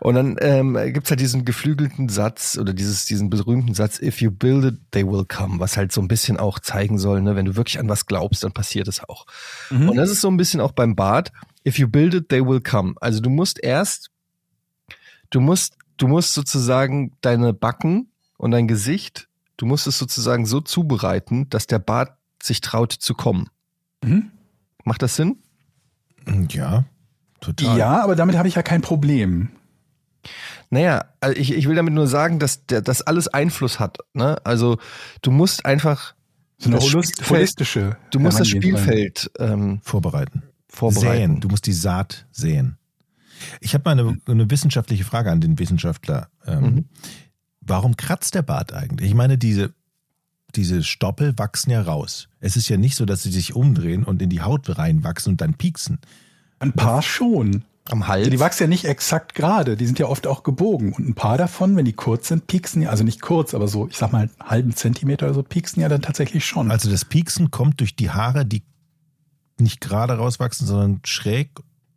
Und 0.00 0.14
dann 0.14 0.36
ähm, 0.40 0.76
gibt's 0.92 1.10
halt 1.10 1.20
diesen 1.20 1.44
geflügelten 1.44 2.08
Satz 2.08 2.58
oder 2.60 2.72
dieses, 2.72 3.06
diesen 3.06 3.30
berühmten 3.30 3.74
Satz, 3.74 4.00
if 4.00 4.20
you 4.20 4.30
build 4.30 4.64
it, 4.64 4.74
they 4.90 5.06
will 5.06 5.24
come, 5.24 5.60
was 5.60 5.76
halt 5.76 5.92
so 5.92 6.00
ein 6.00 6.08
bisschen 6.08 6.38
auch 6.38 6.58
zeigen 6.58 6.98
soll, 6.98 7.22
ne, 7.22 7.36
wenn 7.36 7.46
du 7.46 7.56
wirklich 7.56 7.78
an 7.78 7.88
was 7.88 8.06
glaubst, 8.06 8.42
dann 8.42 8.52
passiert 8.52 8.88
es 8.88 9.02
auch. 9.08 9.26
Und 9.70 9.96
das 9.96 10.10
ist 10.10 10.20
so 10.20 10.28
ein 10.28 10.36
bisschen 10.36 10.60
auch 10.60 10.72
beim 10.72 10.96
Bad, 10.96 11.30
if 11.66 11.78
you 11.78 11.88
build 11.88 12.14
it, 12.14 12.28
they 12.28 12.44
will 12.44 12.60
come. 12.60 12.94
Also 13.00 13.20
du 13.20 13.30
musst 13.30 13.62
erst, 13.62 14.10
du 15.30 15.40
musst, 15.40 15.76
du 15.96 16.08
musst 16.08 16.34
sozusagen 16.34 17.12
deine 17.20 17.52
Backen 17.52 18.10
und 18.36 18.50
dein 18.52 18.68
Gesicht, 18.68 19.28
du 19.56 19.66
musst 19.66 19.86
es 19.86 19.98
sozusagen 19.98 20.46
so 20.46 20.60
zubereiten, 20.60 21.48
dass 21.50 21.66
der 21.66 21.78
Bart 21.78 22.16
sich 22.42 22.60
traut 22.60 22.92
zu 22.92 23.14
kommen. 23.14 23.48
Mhm. 24.02 24.30
Macht 24.84 25.02
das 25.02 25.16
Sinn? 25.16 25.36
Ja, 26.48 26.84
total. 27.40 27.76
Ja, 27.78 28.02
aber 28.02 28.16
damit 28.16 28.36
habe 28.36 28.48
ich 28.48 28.54
ja 28.54 28.62
kein 28.62 28.80
Problem. 28.82 29.50
Naja, 30.70 31.06
also 31.20 31.36
ich, 31.38 31.52
ich 31.52 31.66
will 31.68 31.74
damit 31.74 31.94
nur 31.94 32.06
sagen, 32.06 32.38
dass 32.38 32.66
der, 32.66 32.82
das 32.82 33.02
alles 33.02 33.28
Einfluss 33.28 33.80
hat. 33.80 33.98
Ne? 34.12 34.36
Also 34.44 34.78
du 35.22 35.30
musst 35.30 35.66
einfach, 35.66 36.14
So 36.58 36.70
eine 36.70 36.78
holistische. 36.78 37.96
du 38.10 38.20
musst 38.20 38.38
das. 38.38 38.48
Spielfeld 38.48 39.30
ähm, 39.38 39.80
Vorbereiten. 39.82 40.42
Vorbereiten. 40.70 41.32
Säen. 41.34 41.40
Du 41.40 41.48
musst 41.48 41.66
die 41.66 41.72
Saat 41.72 42.26
säen. 42.30 42.76
Ich 43.60 43.74
habe 43.74 43.84
mal 43.84 43.98
eine, 43.98 44.20
eine 44.26 44.50
wissenschaftliche 44.50 45.04
Frage 45.04 45.30
an 45.30 45.40
den 45.40 45.58
Wissenschaftler. 45.58 46.28
Ähm, 46.46 46.62
Mhm. 46.62 46.84
Warum 47.62 47.96
kratzt 47.96 48.34
der 48.34 48.42
Bart 48.42 48.72
eigentlich? 48.72 49.10
Ich 49.10 49.14
meine, 49.14 49.38
diese, 49.38 49.72
diese 50.56 50.82
Stoppel 50.82 51.38
wachsen 51.38 51.70
ja 51.70 51.82
raus. 51.82 52.28
Es 52.40 52.56
ist 52.56 52.68
ja 52.68 52.76
nicht 52.76 52.96
so, 52.96 53.04
dass 53.04 53.22
sie 53.22 53.30
sich 53.30 53.54
umdrehen 53.54 54.02
und 54.02 54.22
in 54.22 54.30
die 54.30 54.40
Haut 54.40 54.78
reinwachsen 54.78 55.34
und 55.34 55.40
dann 55.40 55.54
pieksen. 55.54 55.98
Ein 56.58 56.72
paar 56.72 57.02
schon. 57.02 57.64
Am 57.88 58.06
Hals. 58.08 58.28
Die 58.28 58.38
wachsen 58.40 58.64
ja 58.64 58.68
nicht 58.68 58.84
exakt 58.84 59.34
gerade, 59.34 59.76
die 59.76 59.86
sind 59.86 59.98
ja 59.98 60.06
oft 60.06 60.26
auch 60.26 60.42
gebogen. 60.42 60.92
Und 60.92 61.08
ein 61.08 61.14
paar 61.14 61.38
davon, 61.38 61.76
wenn 61.76 61.84
die 61.84 61.92
kurz 61.92 62.28
sind, 62.28 62.46
pieksen 62.46 62.82
ja, 62.82 62.90
also 62.90 63.04
nicht 63.04 63.20
kurz, 63.20 63.52
aber 63.52 63.68
so, 63.68 63.88
ich 63.88 63.96
sag 63.96 64.12
mal, 64.12 64.22
einen 64.22 64.30
halben 64.48 64.74
Zentimeter 64.76 65.26
oder 65.26 65.34
so, 65.34 65.42
pieksen 65.42 65.82
ja 65.82 65.88
dann 65.88 66.02
tatsächlich 66.02 66.44
schon. 66.44 66.70
Also 66.70 66.90
das 66.90 67.04
Pieksen 67.04 67.50
kommt 67.50 67.80
durch 67.80 67.96
die 67.96 68.10
Haare, 68.10 68.46
die 68.46 68.62
nicht 69.60 69.80
gerade 69.80 70.14
rauswachsen, 70.14 70.66
sondern 70.66 71.00
schräg. 71.04 71.50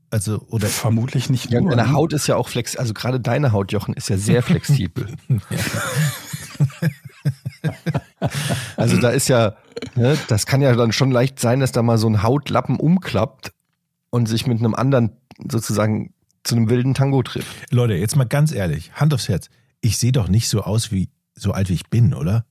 Also, 0.10 0.46
oder 0.50 0.68
Vermutlich 0.68 1.30
nicht 1.30 1.50
ja, 1.52 1.60
nur. 1.60 1.72
deine 1.72 1.90
ne? 1.90 1.94
Haut 1.94 2.14
ist 2.14 2.28
ja 2.28 2.36
auch 2.36 2.48
flexibel. 2.48 2.82
Also 2.82 2.94
gerade 2.94 3.20
deine 3.20 3.52
Haut, 3.52 3.72
Jochen, 3.72 3.96
ist 3.96 4.10
ja 4.10 4.18
sehr 4.18 4.44
flexibel. 4.44 5.08
also 8.78 8.98
da 8.98 9.10
ist 9.10 9.28
ja, 9.28 9.56
ne, 9.96 10.18
das 10.28 10.46
kann 10.46 10.62
ja 10.62 10.76
dann 10.76 10.92
schon 10.92 11.10
leicht 11.10 11.40
sein, 11.40 11.60
dass 11.60 11.72
da 11.72 11.82
mal 11.82 11.98
so 11.98 12.08
ein 12.08 12.22
Hautlappen 12.22 12.80
umklappt 12.80 13.54
und 14.12 14.28
sich 14.28 14.46
mit 14.46 14.60
einem 14.60 14.76
anderen 14.76 15.18
sozusagen 15.50 16.14
zu 16.44 16.56
einem 16.56 16.70
wilden 16.70 16.94
Tango 16.94 17.24
trifft. 17.24 17.72
Leute, 17.72 17.96
jetzt 17.96 18.16
mal 18.16 18.26
ganz 18.26 18.52
ehrlich, 18.52 18.94
Hand 18.94 19.14
aufs 19.14 19.30
Herz. 19.30 19.50
Ich 19.82 19.98
sehe 19.98 20.12
doch 20.12 20.28
nicht 20.28 20.48
so 20.48 20.62
aus 20.62 20.92
wie 20.92 21.10
so 21.34 21.52
alt 21.54 21.70
wie 21.70 21.74
ich 21.74 21.90
bin, 21.90 22.14
oder? 22.14 22.46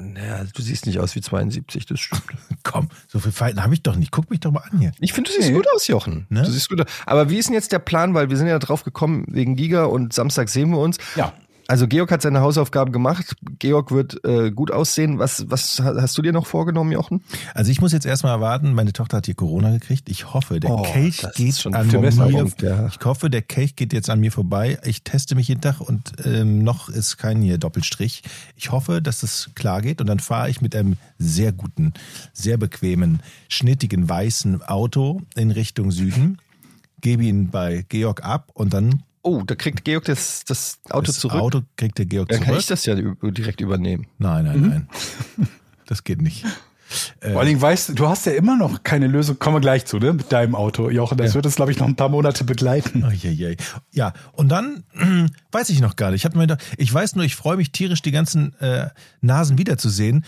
Naja, 0.00 0.44
du 0.54 0.62
siehst 0.62 0.86
nicht 0.86 0.98
aus 0.98 1.14
wie 1.14 1.20
72, 1.20 1.86
das 1.86 2.00
stimmt. 2.00 2.22
Komm, 2.62 2.88
so 3.08 3.18
viel 3.18 3.32
Falten 3.32 3.62
habe 3.62 3.74
ich 3.74 3.82
doch 3.82 3.96
nicht. 3.96 4.10
Guck 4.10 4.30
mich 4.30 4.40
doch 4.40 4.50
mal 4.50 4.62
an 4.70 4.78
hier. 4.78 4.92
Ich 5.00 5.12
finde, 5.12 5.30
du 5.30 5.36
siehst 5.36 5.50
Nee. 5.50 5.56
gut 5.56 5.66
aus, 5.74 5.86
Jochen. 5.86 6.26
Ne? 6.30 6.42
Du 6.42 6.50
siehst 6.50 6.68
gut 6.68 6.80
aus. 6.80 6.86
Aber 7.06 7.30
wie 7.30 7.38
ist 7.38 7.46
denn 7.48 7.54
jetzt 7.54 7.72
der 7.72 7.78
Plan? 7.78 8.14
Weil 8.14 8.30
wir 8.30 8.36
sind 8.36 8.46
ja 8.46 8.58
drauf 8.58 8.84
gekommen 8.84 9.24
wegen 9.28 9.56
Giga 9.56 9.84
und 9.84 10.12
Samstag 10.12 10.48
sehen 10.48 10.70
wir 10.70 10.78
uns. 10.78 10.98
Ja. 11.16 11.32
Also 11.70 11.86
Georg 11.86 12.10
hat 12.10 12.20
seine 12.20 12.40
Hausaufgaben 12.40 12.90
gemacht. 12.90 13.36
Georg 13.60 13.92
wird 13.92 14.24
äh, 14.24 14.50
gut 14.50 14.72
aussehen. 14.72 15.20
Was, 15.20 15.48
was 15.50 15.80
hast 15.80 16.18
du 16.18 16.22
dir 16.22 16.32
noch 16.32 16.48
vorgenommen, 16.48 16.90
Jochen? 16.90 17.22
Also 17.54 17.70
ich 17.70 17.80
muss 17.80 17.92
jetzt 17.92 18.06
erstmal 18.06 18.32
erwarten, 18.32 18.74
meine 18.74 18.92
Tochter 18.92 19.18
hat 19.18 19.26
hier 19.26 19.36
Corona 19.36 19.70
gekriegt. 19.70 20.08
Ich 20.08 20.34
hoffe, 20.34 20.58
der 20.58 20.68
Oh, 20.72 20.82
Kelch 20.82 21.24
geht 21.36 21.56
schon 21.58 21.76
an 21.76 21.86
mir. 21.86 22.50
Ja. 22.60 22.88
Ich 22.88 22.98
hoffe, 23.04 23.30
der 23.30 23.42
Kelch 23.42 23.76
geht 23.76 23.92
jetzt 23.92 24.10
an 24.10 24.18
mir 24.18 24.32
vorbei. 24.32 24.78
Ich 24.84 25.04
teste 25.04 25.36
mich 25.36 25.46
jeden 25.46 25.60
Tag 25.60 25.80
und 25.80 26.14
ähm, 26.24 26.64
noch 26.64 26.88
ist 26.88 27.18
kein 27.18 27.40
hier 27.40 27.56
Doppelstrich. 27.56 28.24
Ich 28.56 28.72
hoffe, 28.72 29.00
dass 29.00 29.20
das 29.20 29.50
klar 29.54 29.80
geht 29.80 30.00
und 30.00 30.08
dann 30.08 30.18
fahre 30.18 30.50
ich 30.50 30.60
mit 30.60 30.74
einem 30.74 30.96
sehr 31.18 31.52
guten, 31.52 31.94
sehr 32.32 32.56
bequemen, 32.56 33.20
schnittigen, 33.48 34.08
weißen 34.08 34.60
Auto 34.64 35.22
in 35.36 35.52
Richtung 35.52 35.92
Süden, 35.92 36.38
gebe 37.00 37.22
ihn 37.22 37.50
bei 37.50 37.84
Georg 37.88 38.24
ab 38.24 38.50
und 38.54 38.74
dann 38.74 39.04
Oh, 39.22 39.42
da 39.44 39.54
kriegt 39.54 39.84
Georg 39.84 40.04
das, 40.04 40.44
das 40.44 40.78
Auto 40.88 41.06
das 41.06 41.18
zurück. 41.18 41.40
Auto 41.40 41.62
kriegt 41.76 41.98
der 41.98 42.06
Georg 42.06 42.28
Dann 42.28 42.38
kann 42.38 42.48
zurück. 42.48 42.60
ich 42.60 42.66
das 42.66 42.86
ja 42.86 42.94
direkt 42.94 43.60
übernehmen. 43.60 44.06
Nein, 44.18 44.44
nein, 44.44 44.60
nein. 44.60 45.48
Das 45.86 46.04
geht 46.04 46.22
nicht. 46.22 46.46
Vor 47.20 47.38
allen 47.38 47.48
Dingen 47.48 47.60
weißt 47.60 47.90
du, 47.90 47.92
du 47.94 48.08
hast 48.08 48.26
ja 48.26 48.32
immer 48.32 48.56
noch 48.56 48.82
keine 48.82 49.06
Lösung, 49.06 49.38
kommen 49.38 49.56
wir 49.56 49.60
gleich 49.60 49.86
zu, 49.86 49.98
ne, 49.98 50.12
mit 50.12 50.32
deinem 50.32 50.54
Auto, 50.54 50.90
Jochen. 50.90 51.18
Das 51.18 51.34
wird 51.34 51.46
es, 51.46 51.56
glaube 51.56 51.70
ich, 51.70 51.78
noch 51.78 51.86
ein 51.86 51.94
paar 51.94 52.08
Monate 52.08 52.44
begleiten. 52.44 53.04
Oh, 53.06 53.10
je, 53.10 53.30
je. 53.30 53.56
Ja, 53.92 54.12
und 54.32 54.48
dann 54.48 54.84
weiß 55.52 55.70
ich 55.70 55.80
noch 55.80 55.96
gar 55.96 56.10
nicht. 56.10 56.22
Ich, 56.22 56.24
hab 56.24 56.34
mir 56.34 56.42
gedacht, 56.42 56.62
ich 56.78 56.92
weiß 56.92 57.14
nur, 57.14 57.24
ich 57.24 57.36
freue 57.36 57.56
mich 57.56 57.70
tierisch, 57.70 58.02
die 58.02 58.10
ganzen 58.10 58.58
äh, 58.60 58.88
Nasen 59.20 59.58
wiederzusehen. 59.58 60.24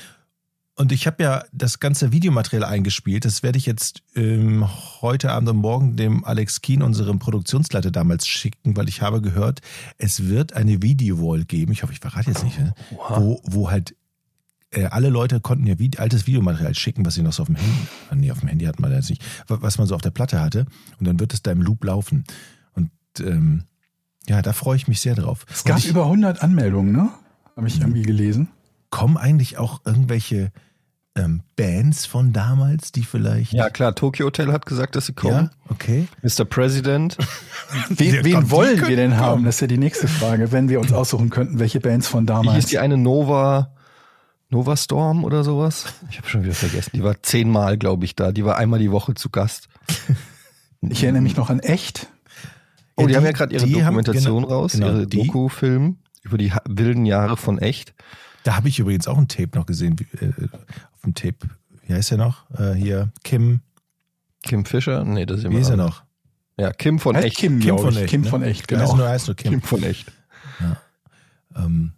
Und 0.74 0.90
ich 0.90 1.06
habe 1.06 1.22
ja 1.22 1.44
das 1.52 1.80
ganze 1.80 2.12
Videomaterial 2.12 2.64
eingespielt. 2.64 3.26
Das 3.26 3.42
werde 3.42 3.58
ich 3.58 3.66
jetzt 3.66 4.02
ähm, 4.14 4.66
heute 5.02 5.30
Abend 5.30 5.50
und 5.50 5.58
morgen 5.58 5.96
dem 5.96 6.24
Alex 6.24 6.62
Keen, 6.62 6.80
unserem 6.82 7.18
Produktionsleiter 7.18 7.90
damals, 7.90 8.26
schicken, 8.26 8.74
weil 8.76 8.88
ich 8.88 9.02
habe 9.02 9.20
gehört, 9.20 9.60
es 9.98 10.28
wird 10.28 10.54
eine 10.54 10.80
Videowall 10.82 11.44
geben. 11.44 11.72
Ich 11.72 11.82
hoffe, 11.82 11.92
ich 11.92 12.00
verrate 12.00 12.30
jetzt 12.30 12.42
nicht, 12.42 12.58
ne? 12.58 12.74
wo, 12.90 13.40
wo 13.44 13.70
halt 13.70 13.94
äh, 14.70 14.86
alle 14.86 15.10
Leute 15.10 15.40
konnten 15.40 15.66
ja 15.66 15.78
Vide 15.78 15.98
altes 15.98 16.26
Videomaterial 16.26 16.74
schicken, 16.74 17.04
was 17.04 17.14
sie 17.14 17.22
noch 17.22 17.34
so 17.34 17.42
auf 17.42 17.48
dem 17.48 17.56
Handy, 17.56 17.76
ah, 18.08 18.14
nee, 18.14 18.30
auf 18.30 18.40
dem 18.40 18.48
Handy 18.48 18.64
hat 18.64 18.80
man 18.80 18.90
das 18.90 19.10
nicht, 19.10 19.22
wa- 19.48 19.58
was 19.60 19.76
man 19.76 19.86
so 19.86 19.94
auf 19.94 20.00
der 20.00 20.10
Platte 20.10 20.40
hatte. 20.40 20.64
Und 20.98 21.06
dann 21.06 21.20
wird 21.20 21.34
es 21.34 21.42
da 21.42 21.52
im 21.52 21.60
Loop 21.60 21.84
laufen. 21.84 22.24
Und 22.72 22.90
ähm, 23.20 23.64
ja, 24.26 24.40
da 24.40 24.54
freue 24.54 24.76
ich 24.76 24.88
mich 24.88 25.02
sehr 25.02 25.16
drauf. 25.16 25.44
Es 25.52 25.64
gab 25.64 25.76
ich, 25.76 25.86
über 25.88 26.04
100 26.04 26.42
Anmeldungen, 26.42 26.92
ne? 26.92 27.10
Habe 27.56 27.68
ich 27.68 27.78
irgendwie 27.78 28.02
gelesen. 28.02 28.48
Kommen 28.92 29.16
eigentlich 29.16 29.58
auch 29.58 29.80
irgendwelche 29.84 30.52
ähm, 31.16 31.42
Bands 31.56 32.06
von 32.06 32.32
damals, 32.32 32.92
die 32.92 33.02
vielleicht. 33.02 33.52
Ja, 33.52 33.68
klar, 33.68 33.94
Tokyo 33.94 34.26
Hotel 34.26 34.52
hat 34.52 34.64
gesagt, 34.64 34.94
dass 34.96 35.06
sie 35.06 35.12
kommen. 35.14 35.50
ja 35.52 35.70
okay. 35.70 36.06
Mr. 36.22 36.44
President. 36.44 37.18
Wen, 37.88 38.24
wen 38.24 38.50
wollen 38.50 38.86
wir 38.86 38.94
denn 38.96 39.16
haben? 39.16 39.30
kommen. 39.32 39.44
Das 39.44 39.56
ist 39.56 39.60
ja 39.62 39.66
die 39.66 39.78
nächste 39.78 40.06
Frage, 40.08 40.52
wenn 40.52 40.68
wir 40.68 40.78
uns 40.80 40.92
aussuchen 40.92 41.28
könnten, 41.30 41.58
welche 41.58 41.80
Bands 41.80 42.06
von 42.06 42.28
Wie 42.28 42.32
hieß 42.32 42.44
damals. 42.44 42.66
die 42.66 42.78
eine 42.78 42.96
Nova, 42.96 43.74
Nova 44.50 44.76
Storm 44.76 45.24
oder 45.24 45.42
sowas? 45.44 45.86
Ich 46.10 46.18
habe 46.18 46.28
schon 46.28 46.44
wieder 46.44 46.54
vergessen. 46.54 46.90
Die 46.94 47.02
war 47.02 47.22
zehnmal, 47.22 47.76
glaube 47.78 48.04
ich, 48.04 48.14
da. 48.14 48.30
Die 48.32 48.44
war 48.44 48.56
einmal 48.56 48.78
die 48.78 48.90
Woche 48.92 49.14
zu 49.14 49.28
Gast. 49.30 49.68
Ich 50.88 51.04
erinnere 51.04 51.22
mich 51.22 51.36
noch 51.36 51.48
an 51.48 51.60
echt. 51.60 52.08
Oh, 52.96 53.02
Ja, 53.02 53.06
die, 53.06 53.12
die- 53.12 53.16
haben 53.16 53.24
ja 53.24 53.30
gerade 53.32 53.54
ihre 53.54 53.64
die 53.66 53.84
haben- 53.84 53.94
Dokumentation 53.94 54.42
genau, 54.42 54.54
raus, 54.54 54.72
genau, 54.72 54.86
ihre 54.88 55.06
Doku-Film 55.06 55.98
über 56.22 56.38
die 56.38 56.52
wilden 56.68 57.06
Jahre 57.06 57.36
von 57.36 57.58
echt. 57.60 57.94
Da 58.44 58.56
habe 58.56 58.68
ich 58.68 58.78
übrigens 58.78 59.06
auch 59.08 59.18
ein 59.18 59.28
Tape 59.28 59.50
noch 59.54 59.66
gesehen. 59.66 59.98
wie, 59.98 60.04
Äh, 60.24 60.32
auf 60.94 61.00
dem 61.04 61.14
Tape. 61.14 61.36
Wie 61.86 61.94
heißt 61.94 62.12
er 62.12 62.18
noch? 62.18 62.44
Äh, 62.58 62.72
hier, 62.74 63.10
Kim. 63.24 63.60
Kim 64.42 64.64
Fischer? 64.64 65.04
Nee, 65.04 65.26
das 65.26 65.38
ist 65.38 65.44
Wie 65.44 65.48
jemand 65.48 65.62
ist 65.64 65.70
er 65.70 65.76
noch? 65.76 66.02
Ja, 66.56 66.72
Kim 66.72 66.98
von 66.98 67.16
Heißt 67.16 67.26
echt. 67.26 67.36
Kim, 67.38 67.58
Kim 67.60 67.76
glaub 67.76 67.80
von 67.80 67.96
echt. 67.96 68.08
Kim 68.08 68.20
ne? 68.22 68.28
von 68.30 68.42
echt, 68.42 68.70
Der 68.70 68.78
heißt 68.80 68.90
genau. 68.92 69.02
nur, 69.04 69.08
heißt 69.10 69.26
nur 69.28 69.36
Kim. 69.36 69.50
Kim 69.52 69.62
von 69.62 69.82
echt. 69.84 70.12
Ähm, 71.56 71.92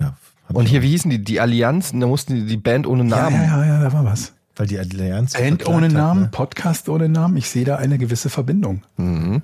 ja, 0.00 0.16
Und 0.48 0.66
hier, 0.66 0.82
wie 0.82 0.88
hießen 0.90 1.10
die? 1.10 1.22
Die 1.22 1.40
Allianzen, 1.40 2.00
da 2.00 2.06
mussten 2.06 2.34
die, 2.34 2.46
die 2.46 2.56
Band 2.56 2.86
ohne 2.86 3.02
Ja, 3.04 3.08
Namen. 3.22 3.36
ja, 3.36 3.64
ja, 3.64 3.66
ja, 3.66 3.80
da 3.82 3.92
war 3.92 4.04
was. 4.04 4.32
Weil 4.56 4.66
die 4.66 4.78
Allianz. 4.78 5.32
Band 5.34 5.66
ohne 5.66 5.86
hat, 5.86 5.92
Namen, 5.92 6.22
Ne? 6.22 6.28
Podcast 6.30 6.88
ohne 6.88 7.08
Namen. 7.08 7.36
Ich 7.36 7.48
sehe 7.48 7.64
da 7.64 7.76
eine 7.76 7.98
gewisse 7.98 8.28
Verbindung. 8.30 8.82
Mhm. 8.96 9.42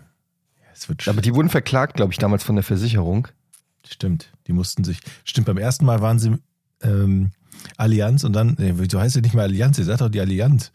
Es 0.75 0.88
wird 0.88 1.08
Aber 1.08 1.20
die 1.20 1.34
wurden 1.34 1.48
verklagt, 1.48 1.94
glaube 1.96 2.12
ich, 2.12 2.18
damals 2.18 2.42
von 2.44 2.54
der 2.56 2.62
Versicherung. 2.64 3.28
Stimmt, 3.87 4.30
die 4.47 4.52
mussten 4.52 4.85
sich. 4.85 5.00
Stimmt, 5.25 5.47
beim 5.47 5.58
ersten 5.58 5.85
Mal 5.87 6.00
waren 6.00 6.18
sie 6.18 6.35
ähm, 6.82 7.30
Allianz 7.76 8.25
und 8.25 8.32
dann, 8.35 8.54
nee, 8.58 8.75
wieso 8.76 9.00
heißt 9.00 9.14
sie 9.14 9.20
nicht 9.23 9.35
mehr 9.35 9.44
Allianz? 9.44 9.78
Ihr 9.78 9.85
sagt 9.85 10.00
doch 10.00 10.08
die 10.08 10.20
Allianz. 10.20 10.70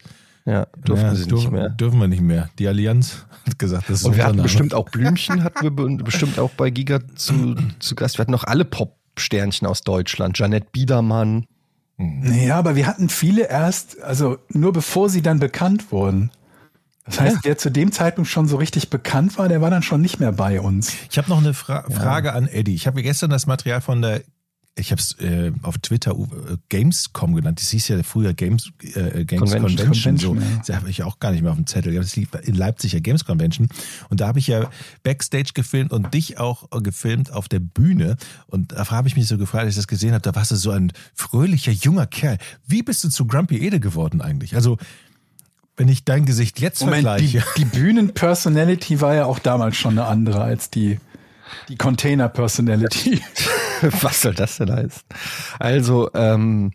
Ja, 0.46 0.66
durften 0.84 1.06
Ja, 1.06 1.14
sie 1.14 1.24
dürfen, 1.26 1.36
nicht 1.44 1.50
mehr. 1.52 1.68
Dürfen 1.70 2.00
wir 2.00 2.08
nicht 2.08 2.20
mehr. 2.20 2.50
Die 2.58 2.68
Allianz 2.68 3.24
hat 3.46 3.58
gesagt, 3.58 3.88
das 3.88 4.00
ist 4.00 4.04
Und 4.04 4.16
wir 4.16 4.26
hatten 4.26 4.42
bestimmt 4.42 4.74
auch 4.74 4.90
Blümchen, 4.90 5.42
hatten 5.42 5.62
wir 5.62 5.70
be- 5.70 5.96
bestimmt 6.04 6.38
auch 6.38 6.50
bei 6.50 6.68
Giga 6.70 7.00
zu, 7.14 7.54
zu 7.78 7.94
Gast. 7.94 8.18
Wir 8.18 8.22
hatten 8.22 8.32
noch 8.32 8.44
alle 8.44 8.64
Pop-Sternchen 8.66 9.66
aus 9.66 9.82
Deutschland. 9.82 10.38
Janette 10.38 10.66
Biedermann. 10.72 11.46
Ja, 11.98 12.58
aber 12.58 12.74
wir 12.76 12.86
hatten 12.86 13.08
viele 13.08 13.48
erst, 13.48 14.02
also 14.02 14.38
nur 14.50 14.72
bevor 14.72 15.08
sie 15.08 15.22
dann 15.22 15.38
bekannt 15.38 15.92
wurden. 15.92 16.30
Das 17.04 17.20
heißt, 17.20 17.38
wer 17.42 17.58
zu 17.58 17.70
dem 17.70 17.92
Zeitpunkt 17.92 18.30
schon 18.30 18.48
so 18.48 18.56
richtig 18.56 18.88
bekannt 18.88 19.36
war, 19.36 19.48
der 19.48 19.60
war 19.60 19.70
dann 19.70 19.82
schon 19.82 20.00
nicht 20.00 20.20
mehr 20.20 20.32
bei 20.32 20.60
uns. 20.60 20.92
Ich 21.10 21.18
habe 21.18 21.28
noch 21.28 21.38
eine 21.38 21.52
Fra 21.52 21.82
Frage 21.90 22.32
an 22.32 22.48
Eddie. 22.48 22.74
Ich 22.74 22.86
habe 22.86 23.02
gestern 23.02 23.30
das 23.30 23.46
Material 23.46 23.82
von 23.82 24.00
der, 24.00 24.22
ich 24.76 24.90
habe 24.90 25.00
es 25.00 25.12
äh, 25.20 25.52
auf 25.62 25.76
Twitter 25.78 26.12
äh, 26.12 26.56
Gamescom 26.70 27.34
genannt. 27.34 27.60
Das 27.60 27.68
hieß 27.68 27.88
ja 27.88 28.02
früher 28.02 28.32
Games, 28.32 28.72
äh, 28.82 29.26
Games 29.26 29.52
Convention. 29.52 29.76
Convention. 29.76 30.18
so. 30.18 30.34
Ja. 30.34 30.40
Das 30.66 30.76
habe 30.76 30.88
ich 30.88 31.02
auch 31.02 31.20
gar 31.20 31.32
nicht 31.32 31.42
mehr 31.42 31.50
auf 31.50 31.58
dem 31.58 31.66
Zettel. 31.66 31.94
Das 31.94 32.16
lief 32.16 32.30
in 32.42 32.54
Leipzig 32.54 32.92
ja 32.92 33.00
Games 33.00 33.26
Convention. 33.26 33.68
Und 34.08 34.20
da 34.22 34.26
habe 34.26 34.38
ich 34.38 34.46
ja 34.46 34.70
Backstage 35.02 35.50
gefilmt 35.52 35.92
und 35.92 36.14
dich 36.14 36.38
auch 36.38 36.72
äh, 36.72 36.80
gefilmt 36.80 37.32
auf 37.32 37.48
der 37.48 37.60
Bühne. 37.60 38.16
Und 38.46 38.72
da 38.72 38.90
habe 38.90 39.08
ich 39.08 39.14
mich 39.14 39.28
so 39.28 39.36
gefragt, 39.36 39.64
als 39.64 39.74
ich 39.74 39.78
das 39.78 39.88
gesehen 39.88 40.12
habe, 40.12 40.22
da 40.22 40.34
warst 40.34 40.52
du 40.52 40.56
so 40.56 40.70
ein 40.70 40.90
fröhlicher, 41.14 41.72
junger 41.72 42.06
Kerl. 42.06 42.38
Wie 42.66 42.82
bist 42.82 43.04
du 43.04 43.10
zu 43.10 43.26
Grumpy 43.26 43.58
Ede 43.58 43.78
geworden 43.78 44.22
eigentlich? 44.22 44.56
Also, 44.56 44.78
wenn 45.76 45.88
ich 45.88 46.04
dein 46.04 46.24
Gesicht 46.24 46.60
jetzt 46.60 46.82
Moment, 46.82 47.20
die, 47.20 47.28
vergleiche. 47.28 47.44
die 47.56 47.64
Bühnen-Personality 47.64 49.00
war 49.00 49.14
ja 49.14 49.24
auch 49.26 49.38
damals 49.38 49.76
schon 49.76 49.98
eine 49.98 50.06
andere 50.06 50.42
als 50.42 50.70
die, 50.70 50.98
die 51.68 51.76
Container-Personality. 51.76 53.22
Was 54.00 54.22
soll 54.22 54.34
das 54.34 54.56
denn 54.58 54.72
heißen? 54.72 55.02
Also, 55.58 56.10
ähm, 56.14 56.72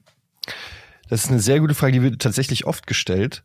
das 1.10 1.26
ist 1.26 1.32
eine 1.32 1.40
sehr 1.40 1.60
gute 1.60 1.74
Frage, 1.74 1.94
die 1.94 2.02
wird 2.04 2.22
tatsächlich 2.22 2.66
oft 2.66 2.88
gestellt. 2.88 3.44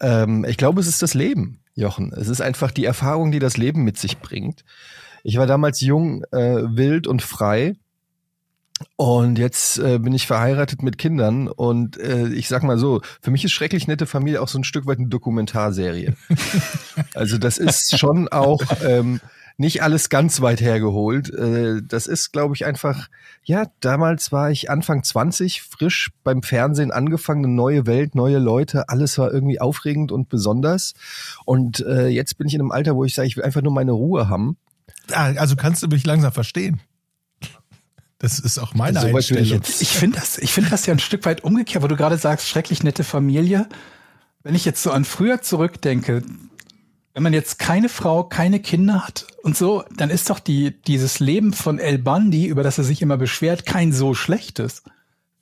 Ähm, 0.00 0.44
ich 0.44 0.56
glaube, 0.56 0.80
es 0.80 0.86
ist 0.86 1.02
das 1.02 1.14
Leben, 1.14 1.60
Jochen. 1.74 2.12
Es 2.12 2.28
ist 2.28 2.40
einfach 2.40 2.70
die 2.70 2.84
Erfahrung, 2.84 3.32
die 3.32 3.38
das 3.38 3.56
Leben 3.56 3.82
mit 3.82 3.98
sich 3.98 4.18
bringt. 4.18 4.64
Ich 5.24 5.36
war 5.36 5.46
damals 5.46 5.80
jung, 5.80 6.24
äh, 6.32 6.62
wild 6.76 7.06
und 7.06 7.22
frei. 7.22 7.76
Und 8.96 9.38
jetzt 9.38 9.78
äh, 9.78 9.98
bin 9.98 10.12
ich 10.12 10.26
verheiratet 10.26 10.82
mit 10.82 10.98
Kindern 10.98 11.48
und 11.48 11.98
äh, 11.98 12.28
ich 12.28 12.48
sag 12.48 12.62
mal 12.62 12.78
so, 12.78 13.00
für 13.20 13.30
mich 13.30 13.44
ist 13.44 13.52
schrecklich 13.52 13.86
nette 13.86 14.06
Familie 14.06 14.40
auch 14.40 14.48
so 14.48 14.58
ein 14.58 14.64
Stück 14.64 14.86
weit 14.86 14.98
eine 14.98 15.08
Dokumentarserie. 15.08 16.14
also 17.14 17.38
das 17.38 17.58
ist 17.58 17.98
schon 17.98 18.28
auch 18.28 18.62
ähm, 18.84 19.20
nicht 19.56 19.82
alles 19.82 20.08
ganz 20.08 20.40
weit 20.40 20.60
hergeholt. 20.60 21.32
Äh, 21.32 21.82
das 21.86 22.06
ist, 22.06 22.32
glaube 22.32 22.54
ich, 22.54 22.64
einfach, 22.64 23.08
ja, 23.44 23.66
damals 23.80 24.32
war 24.32 24.50
ich 24.50 24.70
Anfang 24.70 25.02
20, 25.02 25.62
frisch 25.62 26.10
beim 26.24 26.42
Fernsehen 26.42 26.90
angefangen, 26.90 27.44
eine 27.44 27.54
neue 27.54 27.86
Welt, 27.86 28.14
neue 28.14 28.38
Leute, 28.38 28.88
alles 28.88 29.18
war 29.18 29.32
irgendwie 29.32 29.60
aufregend 29.60 30.12
und 30.12 30.28
besonders. 30.28 30.94
Und 31.44 31.80
äh, 31.80 32.08
jetzt 32.08 32.38
bin 32.38 32.46
ich 32.46 32.54
in 32.54 32.60
einem 32.60 32.72
Alter, 32.72 32.96
wo 32.96 33.04
ich 33.04 33.14
sage, 33.14 33.28
ich 33.28 33.36
will 33.36 33.44
einfach 33.44 33.62
nur 33.62 33.72
meine 33.72 33.92
Ruhe 33.92 34.28
haben. 34.28 34.56
Ah, 35.10 35.32
also 35.36 35.56
kannst 35.56 35.82
du 35.82 35.88
mich 35.88 36.04
langsam 36.06 36.32
verstehen. 36.32 36.80
Das 38.22 38.38
ist 38.38 38.58
auch 38.58 38.72
meine 38.74 38.98
So 39.00 39.08
ich 39.08 39.14
Einstellung. 39.16 39.44
jetzt- 39.44 39.82
Ich 39.82 39.90
finde 39.90 40.18
das, 40.18 40.38
ich 40.38 40.52
finde 40.52 40.70
das 40.70 40.86
ja 40.86 40.94
ein 40.94 40.98
Stück 41.00 41.26
weit 41.26 41.44
umgekehrt, 41.44 41.82
wo 41.84 41.88
du 41.88 41.96
gerade 41.96 42.16
sagst, 42.16 42.48
schrecklich 42.48 42.82
nette 42.82 43.04
Familie. 43.04 43.68
Wenn 44.44 44.54
ich 44.54 44.64
jetzt 44.64 44.82
so 44.82 44.90
an 44.92 45.04
früher 45.04 45.42
zurückdenke, 45.42 46.22
wenn 47.14 47.22
man 47.22 47.32
jetzt 47.34 47.58
keine 47.58 47.88
Frau, 47.88 48.24
keine 48.24 48.60
Kinder 48.60 49.04
hat 49.04 49.26
und 49.42 49.56
so, 49.56 49.84
dann 49.96 50.08
ist 50.08 50.30
doch 50.30 50.38
die, 50.38 50.80
dieses 50.82 51.20
Leben 51.20 51.52
von 51.52 51.78
El 51.78 51.98
Bundy, 51.98 52.46
über 52.46 52.62
das 52.62 52.78
er 52.78 52.84
sich 52.84 53.02
immer 53.02 53.16
beschwert, 53.18 53.66
kein 53.66 53.92
so 53.92 54.14
schlechtes. 54.14 54.82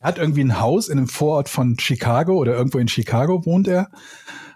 Er 0.00 0.08
hat 0.08 0.18
irgendwie 0.18 0.42
ein 0.42 0.58
Haus 0.58 0.88
in 0.88 0.98
einem 0.98 1.08
Vorort 1.08 1.48
von 1.50 1.78
Chicago 1.78 2.34
oder 2.38 2.54
irgendwo 2.54 2.78
in 2.78 2.88
Chicago 2.88 3.44
wohnt 3.44 3.68
er, 3.68 3.90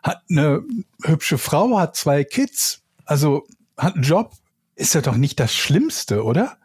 hat 0.02 0.22
eine 0.30 0.62
hübsche 1.04 1.36
Frau, 1.38 1.78
hat 1.78 1.94
zwei 1.94 2.24
Kids, 2.24 2.80
also 3.04 3.46
hat 3.76 3.94
einen 3.94 4.02
Job, 4.02 4.32
ist 4.74 4.94
ja 4.94 5.02
doch 5.02 5.16
nicht 5.16 5.38
das 5.38 5.54
Schlimmste, 5.54 6.24
oder? 6.24 6.56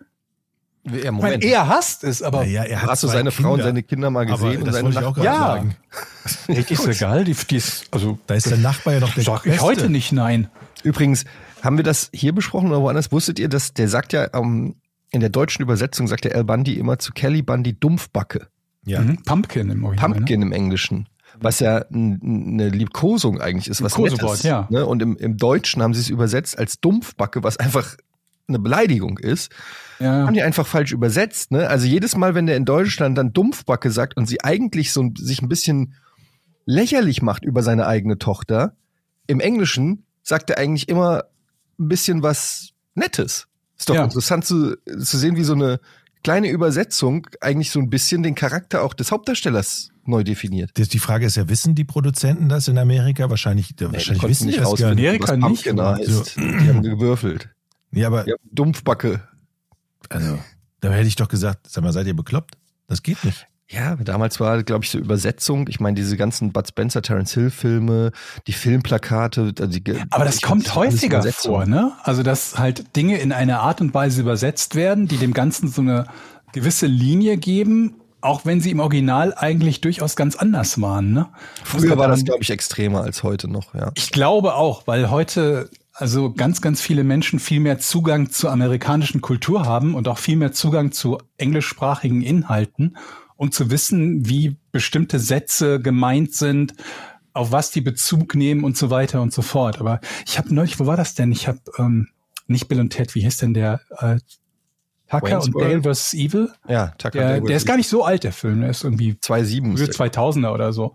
Ja, 0.86 0.96
Ich 0.96 1.04
meine, 1.04 1.12
Moment. 1.12 1.44
er 1.44 1.68
hasst 1.68 2.04
es, 2.04 2.22
aber 2.24 2.40
Naja, 2.40 2.64
er 2.64 2.82
hat 2.82 2.90
Hast 2.90 3.04
du 3.04 3.08
seine 3.08 3.32
Frau 3.32 3.50
und 3.50 3.56
Kinder. 3.58 3.64
seine 3.66 3.84
Kinder 3.84 4.10
mal 4.10 4.26
Aber 4.28 4.36
gesehen? 4.38 4.60
und 4.62 4.66
das 4.68 4.76
seine 4.76 4.86
wollte 4.88 5.00
ich 5.00 5.06
auch 5.06 5.14
gerade 5.14 5.26
Ja. 5.28 5.40
sagen. 5.40 5.76
Hey, 6.48 6.64
die 6.64 6.74
ist 6.74 6.88
egal, 6.88 7.24
die, 7.26 7.34
die 7.34 7.56
ist, 7.58 7.86
also 7.92 8.18
Da 8.28 8.36
ist 8.36 8.50
der 8.50 8.58
Nachbar 8.58 8.94
ja 8.96 9.00
noch 9.02 9.14
der 9.14 9.24
sag 9.24 9.46
ich 9.46 9.52
Beste. 9.52 9.62
heute 9.66 9.90
nicht 9.90 10.12
nein. 10.12 10.48
Übrigens, 10.84 11.26
haben 11.62 11.78
wir 11.78 11.84
das 11.84 12.10
hier 12.14 12.34
besprochen 12.34 12.70
oder 12.70 12.82
woanders? 12.82 13.12
Wusstet 13.12 13.40
ihr, 13.40 13.50
dass 13.50 13.74
der 13.74 13.90
sagt 13.90 14.14
ja, 14.14 14.30
ähm, 14.34 14.76
in 15.12 15.20
der 15.20 15.30
deutschen 15.30 15.62
Übersetzung 15.64 16.08
sagt 16.08 16.24
der 16.24 16.36
Al 16.36 16.44
Bundy 16.46 16.76
immer 16.76 16.98
zu 17.00 17.12
Kelly 17.14 17.42
Bundy 17.42 17.78
Dumpfbacke. 17.78 18.48
Ja. 18.86 19.02
Mhm. 19.02 19.24
Pumpkin 19.24 19.70
im 19.70 19.84
Original. 19.84 20.12
Pumpkin 20.14 20.42
im 20.42 20.52
Englischen. 20.54 21.08
Was 21.42 21.60
ja 21.60 21.84
eine 21.94 22.70
Liebkosung 22.70 23.40
eigentlich 23.42 23.68
ist, 23.68 23.82
was 23.82 23.94
Kosewort, 23.94 24.22
Nettes. 24.24 24.44
ja. 24.44 24.68
Ne? 24.70 24.86
Und 24.86 25.02
im, 25.02 25.16
im 25.18 25.38
Deutschen 25.38 25.82
haben 25.82 25.94
sie 25.94 26.00
es 26.02 26.10
übersetzt 26.10 26.58
als 26.58 26.80
Dumpfbacke, 26.80 27.44
was 27.44 27.58
einfach 27.58 27.96
eine 28.50 28.60
Beleidigung 28.60 29.18
ist. 29.18 29.52
Ja. 30.00 30.26
Haben 30.26 30.34
die 30.34 30.42
einfach 30.42 30.68
falsch 30.68 30.92
übersetzt. 30.92 31.52
Ne? 31.52 31.68
Also 31.70 31.86
jedes 31.88 32.16
Mal, 32.16 32.36
wenn 32.36 32.46
der 32.48 32.58
in 32.58 32.66
Deutschland 32.66 33.18
dann 33.18 33.34
Dumpfbacke 33.34 33.92
sagt 33.92 34.18
und 34.18 34.28
sie 34.28 34.44
eigentlich 34.44 34.92
so 34.94 35.02
ein- 35.04 35.16
sich 35.16 35.42
ein 35.42 35.50
bisschen 35.50 35.94
lächerlich 36.66 37.22
macht 37.22 37.44
über 37.46 37.64
seine 37.64 37.88
eigene 37.88 38.18
Tochter, 38.18 38.76
im 39.28 39.40
Englischen 39.40 40.04
sagt 40.24 40.50
er 40.50 40.58
eigentlich 40.58 40.88
immer 40.90 41.24
ein 41.80 41.88
bisschen 41.88 42.22
was 42.24 42.72
Nettes. 42.96 43.48
Ist 43.78 43.90
doch 43.90 43.96
Ja. 43.96 44.04
interessant 44.04 44.46
zu, 44.46 44.76
zu 44.86 45.18
sehen, 45.18 45.36
wie 45.36 45.44
so 45.44 45.54
eine 45.54 45.80
kleine 46.24 46.50
Übersetzung 46.50 47.26
eigentlich 47.40 47.72
so 47.72 47.80
ein 47.80 47.90
bisschen 47.90 48.24
den 48.24 48.36
Charakter 48.36 48.84
auch 48.84 48.94
des 48.94 49.12
Hauptdarstellers 49.12 49.90
neu 50.06 50.24
definiert. 50.24 50.72
Das- 50.74 50.90
Die 50.90 51.00
Frage 51.00 51.26
ist 51.26 51.38
ja, 51.38 51.48
wissen 51.48 51.76
die 51.76 51.86
Produzenten 51.86 52.50
das 52.50 52.68
in 52.68 52.78
Amerika? 52.78 53.30
Wahrscheinlich, 53.30 53.74
wahrscheinlich 53.80 54.08
konnten 54.20 54.30
wissen 54.30 54.48
die 54.50 54.58
das 54.58 54.66
gar 54.76 54.94
nicht. 54.94 55.08
Amerika 55.08 55.42
was 55.42 55.50
nicht, 55.52 55.70
aber 55.70 55.96
heißt. 55.96 56.36
Die 56.38 56.68
haben 56.70 56.82
gewürfelt. 56.84 57.50
Ja, 57.92 58.08
aber 58.08 58.28
Ja, 58.28 58.36
Dumpfbacke. 58.52 59.22
also, 60.10 60.40
da 60.82 60.92
hätte 60.92 61.08
ich 61.08 61.16
doch 61.16 61.28
gesagt, 61.28 61.68
sag 61.70 61.84
mal, 61.84 61.92
seid 61.94 62.08
ihr 62.08 62.16
bekloppt? 62.16 62.56
Das 62.88 63.04
geht 63.04 63.24
nicht. 63.24 63.48
Ja, 63.72 63.96
damals 63.98 64.40
war, 64.40 64.64
glaube 64.64 64.84
ich, 64.84 64.90
so 64.90 64.98
Übersetzung. 64.98 65.68
Ich 65.68 65.80
meine, 65.80 65.94
diese 65.94 66.18
ganzen 66.18 66.52
Bud 66.52 66.68
Spencer, 66.68 67.04
Terence 67.04 67.36
Hill 67.36 67.52
Filme, 67.52 68.12
die 68.48 68.54
Filmplakate. 68.54 69.54
Also 69.60 69.80
die, 69.80 69.96
Aber 70.10 70.26
das 70.26 70.42
kommt 70.42 70.76
alles 70.76 70.94
häufiger 70.94 71.22
vor, 71.32 71.68
ne? 71.68 71.92
Also, 72.02 72.24
dass 72.24 72.58
halt 72.58 72.96
Dinge 72.96 73.20
in 73.20 73.32
einer 73.32 73.60
Art 73.60 73.80
und 73.80 73.94
Weise 73.94 74.22
übersetzt 74.22 74.74
werden, 74.74 75.08
die 75.08 75.18
dem 75.18 75.34
Ganzen 75.34 75.68
so 75.68 75.82
eine 75.82 76.06
gewisse 76.52 76.88
Linie 76.88 77.38
geben, 77.38 78.02
auch 78.22 78.44
wenn 78.44 78.60
sie 78.60 78.72
im 78.72 78.80
Original 78.80 79.36
eigentlich 79.38 79.82
durchaus 79.82 80.16
ganz 80.16 80.36
anders 80.36 80.82
waren, 80.82 81.14
ne? 81.14 81.28
Früher 81.64 81.96
war 81.96 82.08
das, 82.08 82.26
glaube 82.26 82.42
ich, 82.42 82.50
extremer 82.50 83.04
als 83.04 83.22
heute 83.22 83.48
noch, 83.48 83.76
ja. 83.76 83.92
Ich 83.94 84.12
glaube 84.12 84.56
auch, 84.56 84.88
weil 84.88 85.12
heute 85.12 85.70
also 86.00 86.32
ganz, 86.32 86.62
ganz 86.62 86.82
viele 86.82 87.04
Menschen 87.04 87.40
viel 87.40 87.60
mehr 87.60 87.78
Zugang 87.80 88.32
zur 88.32 88.52
amerikanischen 88.52 89.20
Kultur 89.20 89.66
haben 89.66 89.96
und 89.96 90.08
auch 90.08 90.18
viel 90.18 90.38
mehr 90.38 90.54
Zugang 90.54 90.94
zu 90.94 91.18
englischsprachigen 91.38 92.22
Inhalten, 92.22 92.96
um 93.36 93.52
zu 93.52 93.70
wissen, 93.70 94.28
wie 94.28 94.56
bestimmte 94.72 95.20
Sätze 95.20 95.82
gemeint 95.82 96.34
sind, 96.34 96.74
auf 97.34 97.52
was 97.52 97.72
die 97.72 97.82
Bezug 97.82 98.36
nehmen 98.36 98.64
und 98.64 98.78
so 98.78 98.90
weiter 98.90 99.22
und 99.22 99.34
so 99.34 99.42
fort. 99.42 99.80
Aber 99.80 100.00
ich 100.26 100.38
habe 100.38 100.56
neulich, 100.56 100.80
wo 100.80 100.86
war 100.86 100.96
das 100.96 101.16
denn? 101.16 101.34
Ich 101.34 101.48
habe 101.50 101.60
ähm, 101.78 102.08
nicht 102.48 102.70
Bill 102.70 102.80
und 102.80 102.92
Ted, 102.92 103.14
wie 103.14 103.22
hieß 103.22 103.38
denn 103.38 103.54
der? 103.54 103.82
Äh, 103.98 104.20
Tucker 105.10 105.24
Wayne's 105.24 105.48
und 105.48 105.56
World? 105.56 105.86
Dale 105.86 105.96
vs. 105.96 106.14
Evil. 106.14 106.50
Ja, 106.68 106.88
Tucker 106.98 107.20
Der, 107.20 107.42
der 107.42 107.58
ist 107.58 107.66
gar 107.66 107.78
nicht 107.78 107.90
so 107.90 108.06
alt, 108.06 108.24
der 108.24 108.32
Film. 108.32 108.62
Der 108.62 108.70
ist 108.70 108.86
irgendwie 108.86 109.14
2,7. 109.14 109.74
frühe 109.74 109.84
ist 109.84 110.00
der. 110.00 110.12
2000er 110.12 110.54
oder 110.54 110.72
so. 110.72 110.94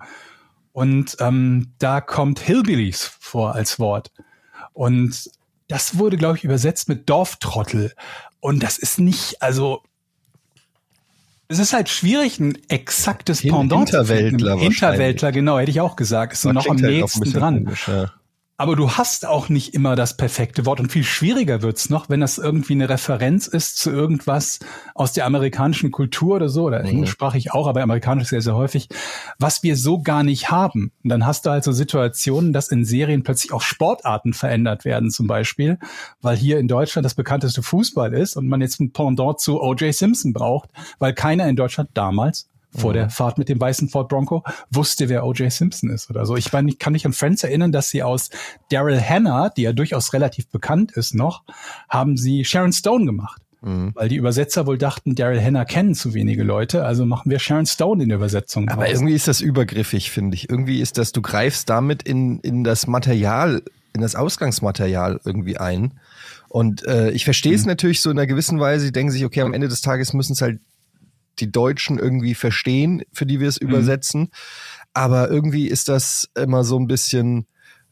Und 0.73 1.17
ähm, 1.21 1.75
da 1.79 2.01
kommt 2.01 2.41
Hillbillies 2.41 3.05
vor 3.21 3.55
als 3.55 3.79
Wort. 3.79 4.11
Und 4.75 5.31
das 5.69 5.99
wurde, 5.99 6.19
glaube 6.19 6.37
ich, 6.37 6.45
übersetzt 6.45 6.89
mit 6.91 7.09
Dorftrottel. 7.09 7.95
Und 8.41 8.63
das 8.63 8.77
ist 8.77 8.99
nicht, 9.01 9.41
also 9.41 9.83
es 11.49 11.59
ist 11.59 11.73
halt 11.73 11.89
schwierig, 11.89 12.39
ein 12.41 12.59
exaktes 12.69 13.41
Pendant 13.41 13.89
zu 13.89 14.05
finden. 14.05 14.23
Hinterwäldler 14.31 14.59
Hinterwäldler, 14.59 15.33
genau, 15.33 15.59
hätte 15.59 15.71
ich 15.71 15.81
auch 15.81 15.97
gesagt. 15.97 16.35
Ist 16.35 16.45
Man 16.45 16.55
noch 16.55 16.67
am 16.67 16.77
halt 16.77 16.91
nächsten 16.91 17.21
bisschen 17.21 17.41
dran. 17.41 17.65
komisch, 17.65 17.89
ja. 17.89 18.13
Aber 18.57 18.77
du 18.77 18.93
hast 18.93 19.27
auch 19.27 19.49
nicht 19.49 19.75
immer 19.75 19.97
das 19.97 20.17
perfekte 20.17 20.65
Wort 20.65 20.79
und 20.79 20.93
viel 20.93 21.03
schwieriger 21.03 21.61
wird's 21.63 21.91
noch, 21.91 22.09
wenn 22.09 22.21
das 22.21 22.39
irgendwie 22.39 22.75
eine 22.75 22.89
Referenz 22.89 23.49
ist 23.49 23.79
zu 23.79 23.91
irgendwas 23.91 24.61
aus 24.95 25.13
der 25.13 25.27
amerikanischen 25.27 25.91
Kultur 25.91 26.37
oder 26.37 26.49
so, 26.49 26.63
oder 26.65 26.81
Mhm. 26.81 26.87
englischsprachig 26.87 27.53
auch, 27.53 27.67
aber 27.67 27.83
amerikanisch 27.83 28.29
sehr, 28.29 28.43
sehr 28.43 28.55
häufig, 28.55 28.89
was 29.41 29.65
wir 29.65 29.77
so 29.77 30.01
gar 30.03 30.23
nicht 30.23 30.53
haben. 30.53 30.93
Und 31.03 31.11
dann 31.11 31.27
hast 31.27 31.47
du 31.47 31.51
also 31.51 31.73
Situationen, 31.73 32.53
dass 32.53 32.69
in 32.69 32.85
Serien 32.85 33.25
plötzlich 33.25 33.53
auch 33.53 33.61
Sportarten 33.61 34.33
verändert 34.35 34.85
werden 34.85 35.11
zum 35.11 35.27
Beispiel, 35.27 35.79
weil 36.23 36.37
hier 36.37 36.61
in 36.61 36.69
Deutschland 36.69 37.05
das 37.05 37.15
bekannteste 37.17 37.63
Fußball 37.63 38.15
ist 38.15 38.37
und 38.37 38.47
man 38.47 38.61
jetzt 38.61 38.79
ein 38.79 38.93
Pendant 38.93 39.41
zu 39.41 39.61
O.J. 39.61 39.93
Simpson 39.93 40.33
braucht, 40.33 40.71
weil 41.01 41.13
keiner 41.13 41.49
in 41.49 41.57
Deutschland 41.57 41.91
damals 41.95 42.49
vor 42.77 42.91
Mhm. 42.91 42.95
der 42.95 43.11
Fahrt 43.11 43.39
mit 43.39 43.49
dem 43.49 43.61
weißen 43.61 43.89
Ford 43.89 44.09
Bronco 44.09 44.43
wusste, 44.71 45.09
wer 45.09 45.25
O.J. 45.25 45.51
Simpson 45.53 45.91
ist 45.91 46.11
oder 46.11 46.27
so. 46.27 46.37
Ich 46.37 46.53
meine, 46.53 46.71
ich 46.71 46.79
kann 46.79 46.93
mich 46.93 47.07
an 47.07 47.13
Friends 47.13 47.45
erinnern, 47.45 47.73
dass 47.73 47.91
sie 47.91 48.03
aus 48.03 48.31
Daryl 48.71 49.01
Hannah, 49.01 49.51
die 49.51 49.63
ja 49.63 49.73
durchaus 49.73 50.13
relativ 50.13 50.49
bekannt 50.49 50.93
ist 50.93 51.15
noch, 51.15 51.43
haben 51.89 52.17
sie 52.17 52.45
Sharon 52.45 52.73
Stone 52.73 53.07
gemacht. 53.07 53.41
Mhm. 53.63 53.93
Weil 53.95 54.09
die 54.09 54.17
Übersetzer 54.17 54.67
wohl 54.67 54.77
dachten, 54.77 55.15
Daryl 55.15 55.43
Hannah 55.43 55.65
kennen 55.65 55.95
zu 55.95 56.13
wenige 56.15 56.43
Leute, 56.43 56.85
also 56.85 57.07
machen 57.07 57.31
wir 57.31 57.39
Sharon 57.39 57.67
Stone 57.67 58.03
in 58.03 58.11
der 58.11 58.17
Übersetzung. 58.19 58.69
Aber 58.69 58.83
raus. 58.83 58.93
irgendwie 58.93 59.15
ist 59.15 59.27
das 59.27 59.41
übergriffig, 59.41 60.11
finde 60.11 60.35
ich. 60.35 60.51
Irgendwie 60.51 60.81
ist 60.81 60.99
das, 60.99 61.13
du 61.13 61.23
greifst 61.23 61.71
damit 61.71 62.03
in, 62.03 62.41
in 62.41 62.63
das 62.63 62.87
Material, 62.87 63.63
in 63.95 64.03
das 64.03 64.17
Ausgangsmaterial 64.17 65.21
irgendwie 65.25 65.57
ein. 65.57 65.95
Und 66.49 66.87
äh, 66.87 67.11
ich 67.11 67.25
verstehe 67.25 67.55
es 67.55 67.63
mhm. 67.63 67.69
natürlich 67.69 68.01
so 68.01 68.11
in 68.11 68.19
einer 68.19 68.27
gewissen 68.27 68.61
Weise. 68.61 68.87
Die 68.87 68.93
denken 68.93 69.11
sich, 69.11 69.25
okay, 69.25 69.41
am 69.41 69.55
Ende 69.55 69.69
des 69.69 69.81
Tages 69.81 70.13
müssen 70.13 70.35
es 70.35 70.43
halt 70.43 70.61
die 71.39 71.51
Deutschen 71.51 71.99
irgendwie 71.99 72.35
verstehen, 72.35 73.03
für 73.13 73.27
die 73.27 73.41
wir 73.41 73.49
es 73.49 73.61
mhm. 73.61 73.69
übersetzen. 73.69 74.31
Aber 74.93 75.31
irgendwie 75.31 75.69
ist 75.69 75.89
das 75.89 76.29
immer 76.37 76.65
so 76.65 76.79
ein 76.79 76.87
bisschen. 76.87 77.47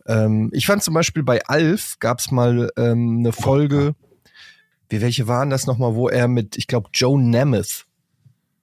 Ähm, 0.06 0.50
ich 0.52 0.66
fand 0.66 0.82
zum 0.82 0.94
Beispiel 0.94 1.22
bei 1.22 1.42
Alf 1.46 1.96
gab 2.00 2.18
es 2.18 2.30
mal 2.30 2.70
ähm, 2.76 3.18
eine 3.18 3.32
Folge. 3.32 3.94
Wie 4.88 5.00
welche 5.00 5.26
waren 5.26 5.50
das 5.50 5.66
nochmal, 5.66 5.94
wo 5.94 6.08
er 6.08 6.28
mit, 6.28 6.58
ich 6.58 6.66
glaube, 6.66 6.90
Joe 6.92 7.20
Namath 7.20 7.86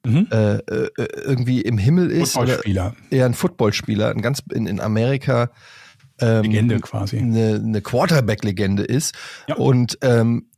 mhm. 0.05 0.27
äh, 0.31 0.57
äh, 0.57 0.89
irgendwie 0.95 1.61
im 1.61 1.77
Himmel 1.77 2.11
ist. 2.11 2.33
Footballspieler. 2.33 2.95
Eher 3.09 3.25
ein 3.25 3.33
Footballspieler, 3.33 4.09
ein 4.11 4.21
ganz 4.21 4.43
in, 4.51 4.67
in 4.67 4.79
Amerika. 4.79 5.51
Ähm, 6.21 6.43
Legende 6.43 6.79
quasi. 6.79 7.17
Eine, 7.17 7.55
eine 7.55 7.81
Quarterback-Legende 7.81 8.83
ist. 8.83 9.15
Ja. 9.47 9.55
Und 9.55 9.97
ähm, 10.01 10.48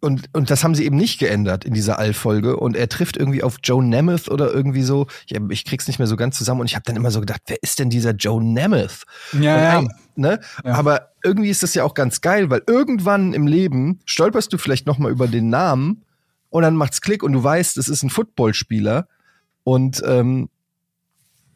und, 0.00 0.28
und 0.34 0.50
das 0.50 0.62
haben 0.62 0.74
sie 0.74 0.84
eben 0.84 0.96
nicht 0.96 1.18
geändert 1.18 1.64
in 1.64 1.72
dieser 1.72 1.98
All-Folge. 1.98 2.56
Und 2.56 2.76
er 2.76 2.88
trifft 2.88 3.16
irgendwie 3.16 3.42
auf 3.42 3.56
Joe 3.62 3.84
Namath 3.84 4.28
oder 4.28 4.52
irgendwie 4.52 4.82
so. 4.82 5.06
Ich, 5.26 5.36
ich 5.50 5.64
krieg's 5.64 5.86
nicht 5.86 5.98
mehr 5.98 6.06
so 6.06 6.16
ganz 6.16 6.36
zusammen. 6.36 6.60
Und 6.60 6.66
ich 6.66 6.74
habe 6.74 6.84
dann 6.84 6.96
immer 6.96 7.10
so 7.10 7.20
gedacht, 7.20 7.40
wer 7.46 7.62
ist 7.62 7.78
denn 7.78 7.90
dieser 7.90 8.12
Joe 8.12 8.42
Namath? 8.44 9.04
Ja, 9.32 9.80
ja. 9.80 9.88
Ne? 10.14 10.40
ja. 10.64 10.74
Aber 10.74 11.12
irgendwie 11.24 11.50
ist 11.50 11.62
das 11.62 11.74
ja 11.74 11.84
auch 11.84 11.94
ganz 11.94 12.20
geil, 12.20 12.50
weil 12.50 12.62
irgendwann 12.66 13.32
im 13.32 13.46
Leben 13.46 14.00
stolperst 14.04 14.52
du 14.52 14.58
vielleicht 14.58 14.86
noch 14.86 14.98
mal 14.98 15.10
über 15.10 15.28
den 15.28 15.48
Namen 15.48 16.04
und 16.50 16.62
dann 16.62 16.76
macht's 16.76 17.00
Klick 17.00 17.22
und 17.22 17.32
du 17.32 17.42
weißt, 17.42 17.76
es 17.76 17.88
ist 17.88 18.02
ein 18.02 18.10
Footballspieler. 18.10 19.08
Und 19.64 20.02
ähm, 20.06 20.48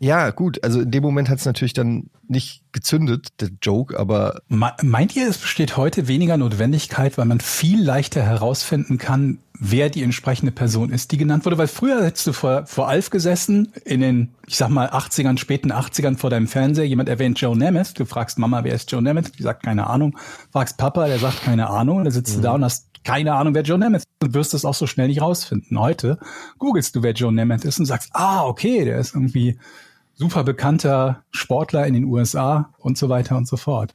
ja, 0.03 0.31
gut, 0.31 0.65
also 0.65 0.81
in 0.81 0.91
dem 0.91 1.03
Moment 1.03 1.29
hat 1.29 1.41
es 1.41 1.45
natürlich 1.45 1.75
dann 1.75 2.09
nicht 2.27 2.63
gezündet, 2.73 3.29
der 3.41 3.51
Joke, 3.61 3.99
aber. 3.99 4.41
Meint 4.49 5.15
ihr, 5.15 5.29
es 5.29 5.37
besteht 5.37 5.77
heute 5.77 6.09
weniger 6.09 6.39
Notwendigkeit, 6.39 7.19
weil 7.19 7.27
man 7.27 7.39
viel 7.39 7.83
leichter 7.85 8.23
herausfinden 8.23 8.97
kann, 8.97 9.41
wer 9.59 9.91
die 9.91 10.03
entsprechende 10.03 10.53
Person 10.53 10.91
ist, 10.91 11.13
die 11.13 11.19
genannt 11.19 11.45
wurde? 11.45 11.59
Weil 11.59 11.69
früher 11.69 12.03
hättest 12.03 12.27
du 12.27 12.33
vor, 12.33 12.65
vor 12.65 12.89
Alf 12.89 13.11
gesessen, 13.11 13.75
in 13.85 14.01
den, 14.01 14.31
ich 14.47 14.57
sag 14.57 14.71
mal, 14.71 14.89
80ern, 14.89 15.37
späten 15.37 15.71
80ern 15.71 16.17
vor 16.17 16.31
deinem 16.31 16.49
Fernseher, 16.49 16.87
jemand 16.87 17.11
erwähnt 17.11 17.39
Joe 17.39 17.55
Nemeth, 17.55 18.01
du 18.01 18.07
fragst 18.07 18.39
Mama, 18.39 18.65
wer 18.65 18.75
ist 18.75 18.91
Joe 18.91 19.03
Nemeth? 19.03 19.39
Die 19.39 19.43
sagt 19.43 19.65
keine 19.65 19.87
Ahnung. 19.87 20.17
Fragst 20.51 20.79
Papa, 20.79 21.09
der 21.09 21.19
sagt 21.19 21.43
keine 21.43 21.69
Ahnung, 21.69 22.05
dann 22.05 22.13
sitzt 22.13 22.33
mhm. 22.33 22.41
du 22.41 22.43
da 22.43 22.53
und 22.55 22.65
hast 22.65 22.87
keine 23.05 23.35
Ahnung, 23.35 23.55
wer 23.55 23.63
Joe 23.63 23.79
Nemeth 23.79 24.01
ist. 24.01 24.09
Du 24.21 24.33
wirst 24.33 24.55
es 24.55 24.65
auch 24.65 24.75
so 24.75 24.87
schnell 24.87 25.09
nicht 25.09 25.21
rausfinden. 25.21 25.79
Heute 25.79 26.19
googelst 26.59 26.97
du, 26.97 27.03
wer 27.03 27.13
Joe 27.13 27.33
Nemeth 27.33 27.67
ist 27.67 27.79
und 27.79 27.85
sagst, 27.85 28.11
ah, 28.15 28.47
okay, 28.47 28.87
der 28.87 28.99
ist 28.99 29.15
irgendwie 29.15 29.59
super 30.21 30.45
bekannter 30.45 31.25
Sportler 31.31 31.87
in 31.87 31.95
den 31.95 32.05
USA 32.05 32.75
und 32.77 32.99
so 32.99 33.09
weiter 33.09 33.39
und 33.39 33.49
so 33.49 33.57
fort. 33.57 33.95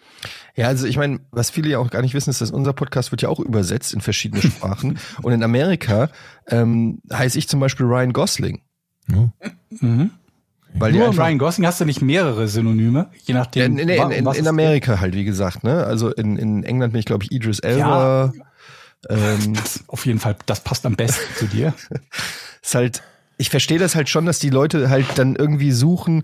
Ja, 0.56 0.66
also 0.66 0.88
ich 0.88 0.98
meine, 0.98 1.20
was 1.30 1.52
viele 1.52 1.70
ja 1.70 1.78
auch 1.78 1.92
gar 1.92 2.02
nicht 2.02 2.16
wissen, 2.16 2.32
ist, 2.32 2.42
dass 2.42 2.50
unser 2.50 2.74
Podcast 2.74 3.12
wird 3.12 3.22
ja 3.22 3.30
auch 3.30 3.40
übersetzt 3.40 3.94
in 3.94 4.02
verschiedene 4.02 4.42
Sprachen. 4.42 4.98
und 5.22 5.34
in 5.34 5.44
Amerika 5.44 6.10
ähm, 6.48 7.00
heiße 7.14 7.38
ich 7.38 7.48
zum 7.48 7.60
Beispiel 7.60 7.86
Ryan 7.86 8.12
Gosling. 8.12 8.62
Ja. 9.08 9.30
Mhm. 9.70 10.10
Weil 10.74 10.94
Nur 10.94 11.16
Ryan 11.16 11.38
Gosling 11.38 11.68
hast 11.68 11.80
du 11.80 11.86
nicht 11.86 12.02
mehrere 12.02 12.48
Synonyme, 12.48 13.12
je 13.24 13.36
nachdem. 13.36 13.78
Ja, 13.78 13.86
nee, 13.86 13.96
in, 13.96 14.26
in, 14.26 14.34
in 14.34 14.48
Amerika 14.48 15.00
halt, 15.00 15.14
wie 15.14 15.26
gesagt, 15.26 15.64
ne? 15.64 15.86
Also 15.86 16.12
in, 16.12 16.38
in 16.38 16.64
England 16.64 16.94
bin 16.94 17.02
ich, 17.02 17.06
glaube 17.06 17.24
ich, 17.24 17.32
Idris 17.32 17.60
Elba. 17.60 18.34
Ja, 19.08 19.26
ähm, 19.36 19.54
auf 19.86 20.08
jeden 20.08 20.18
Fall, 20.18 20.36
das 20.48 20.62
passt 20.62 20.84
am 20.88 20.96
besten 20.96 21.36
zu 21.36 21.46
dir. 21.46 21.76
ist 22.64 22.74
halt, 22.74 23.04
ich 23.38 23.50
verstehe 23.50 23.80
das 23.80 23.96
halt 23.96 24.10
schon, 24.10 24.26
dass 24.26 24.40
die 24.40 24.50
Leute 24.50 24.90
halt 24.90 25.06
dann 25.16 25.36
irgendwie 25.36 25.72
suchen, 25.72 26.24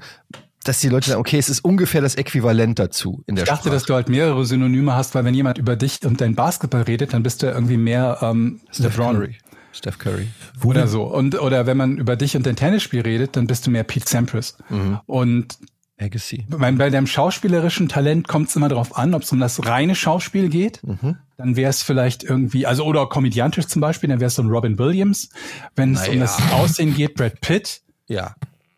dass 0.64 0.80
die 0.80 0.90
Leute 0.90 1.10
sagen, 1.10 1.20
okay, 1.20 1.40
es 1.40 1.50
ist 1.50 1.66
ungefähr 1.66 2.02
das 2.02 2.16
Äquivalent 2.16 2.78
dazu 2.78 3.24
in 3.26 3.36
der 3.36 3.44
Ich 3.44 3.50
dachte, 3.50 3.64
Sprache. 3.64 3.74
dass 3.76 3.84
du 3.84 3.94
halt 3.96 4.10
mehrere 4.10 4.46
Synonyme 4.46 4.94
hast, 4.94 5.16
weil 5.16 5.26
wenn 5.26 5.34
jemand 5.34 5.58
über 5.58 5.76
dich 5.76 6.00
und 6.06 6.22
dein 6.22 6.36
Basketball 6.36 6.84
redet, 6.84 7.14
dann 7.14 7.24
bist 7.24 7.42
du 7.42 7.48
irgendwie 7.48 7.78
mehr 7.78 8.20
ähm, 8.22 8.62
Steph 8.72 8.98
LeBron. 8.98 9.16
Curry. 9.16 9.36
Steph 9.74 9.98
Curry. 9.98 10.28
Oder 10.64 10.88
so. 10.88 11.04
Und 11.04 11.40
oder 11.40 11.66
wenn 11.66 11.78
man 11.78 11.98
über 11.98 12.16
dich 12.16 12.36
und 12.36 12.46
dein 12.46 12.56
Tennisspiel 12.58 13.02
redet, 13.02 13.38
dann 13.38 13.48
bist 13.48 13.66
du 13.66 13.72
mehr 13.72 13.84
Pete 13.84 14.08
Sampras. 14.08 14.58
Mhm. 14.70 15.00
Und 15.06 15.58
Legacy. 16.02 16.46
Bei, 16.50 16.72
bei 16.72 16.90
deinem 16.90 17.08
schauspielerischen 17.08 17.88
Talent 17.88 18.28
kommt 18.28 18.50
es 18.50 18.56
immer 18.56 18.70
darauf 18.70 18.98
an, 18.98 19.14
ob 19.14 19.22
es 19.22 19.32
um 19.32 19.40
das 19.40 19.66
reine 19.66 19.96
Schauspiel 19.96 20.50
geht. 20.50 20.84
Mhm. 20.84 21.18
Dann 21.38 21.56
wäre 21.56 21.70
es 21.70 21.84
vielleicht 21.84 22.24
irgendwie, 22.24 22.66
also 22.66 22.84
oder 22.86 23.08
komödiantisch 23.08 23.68
zum 23.68 23.82
Beispiel, 23.82 24.10
dann 24.10 24.20
wäre 24.20 24.28
es 24.28 24.36
so 24.36 24.42
ein 24.42 24.50
Robin 24.50 24.78
Williams. 24.78 25.30
Wenn 25.76 25.94
es 25.94 26.08
um 26.08 26.20
das 26.20 26.42
Aussehen 26.52 26.94
geht, 26.94 27.16
Brad 27.16 27.40
Pitt. 27.42 27.82
Ja. 28.08 28.36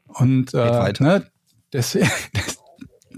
Und 0.08 0.54
äh, 0.54 0.94
ne, 1.00 1.26
deswegen, 1.72 2.10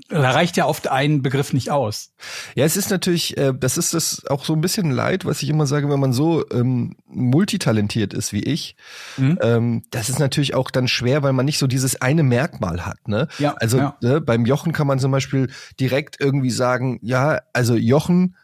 da 0.08 0.32
reicht 0.32 0.56
ja 0.56 0.66
oft 0.66 0.88
ein 0.88 1.24
Begriff 1.24 1.52
nicht 1.52 1.72
aus. 1.72 2.12
Ja, 2.56 2.64
es 2.64 2.78
ist 2.78 2.92
natürlich, 2.92 3.38
äh, 3.38 3.54
das 3.58 3.78
ist 3.78 3.94
das 3.96 4.24
auch 4.30 4.46
so 4.46 4.54
ein 4.54 4.62
bisschen 4.62 4.92
leid, 4.92 5.26
was 5.26 5.42
ich 5.42 5.50
immer 5.50 5.66
sage, 5.66 5.90
wenn 5.90 6.00
man 6.00 6.14
so 6.14 6.46
ähm, 6.52 6.96
multitalentiert 7.08 8.14
ist 8.14 8.32
wie 8.32 8.44
ich. 8.44 8.76
Mhm. 9.18 9.40
Ähm, 9.42 9.84
das 9.90 10.10
ist 10.10 10.20
natürlich 10.20 10.54
auch 10.54 10.70
dann 10.70 10.88
schwer, 10.88 11.24
weil 11.24 11.34
man 11.34 11.46
nicht 11.46 11.58
so 11.58 11.66
dieses 11.66 12.02
eine 12.02 12.22
Merkmal 12.22 12.86
hat. 12.86 13.08
Ne? 13.08 13.28
Ja, 13.40 13.56
also 13.60 13.78
ja. 13.78 13.98
Ne, 14.02 14.22
beim 14.22 14.46
Jochen 14.46 14.74
kann 14.74 14.86
man 14.86 15.00
zum 15.00 15.12
Beispiel 15.12 15.50
direkt 15.80 16.20
irgendwie 16.20 16.52
sagen, 16.52 17.00
ja, 17.02 17.42
also 17.54 17.76
Jochen, 17.76 18.36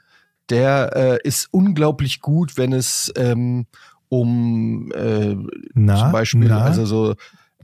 der 0.49 0.95
äh, 0.95 1.27
ist 1.27 1.47
unglaublich 1.51 2.21
gut, 2.21 2.57
wenn 2.57 2.73
es 2.73 3.13
ähm, 3.15 3.67
um 4.09 4.91
äh, 4.93 5.37
na, 5.73 5.95
zum 5.95 6.11
Beispiel, 6.11 6.49
na? 6.49 6.63
also 6.63 6.85
so 6.85 7.15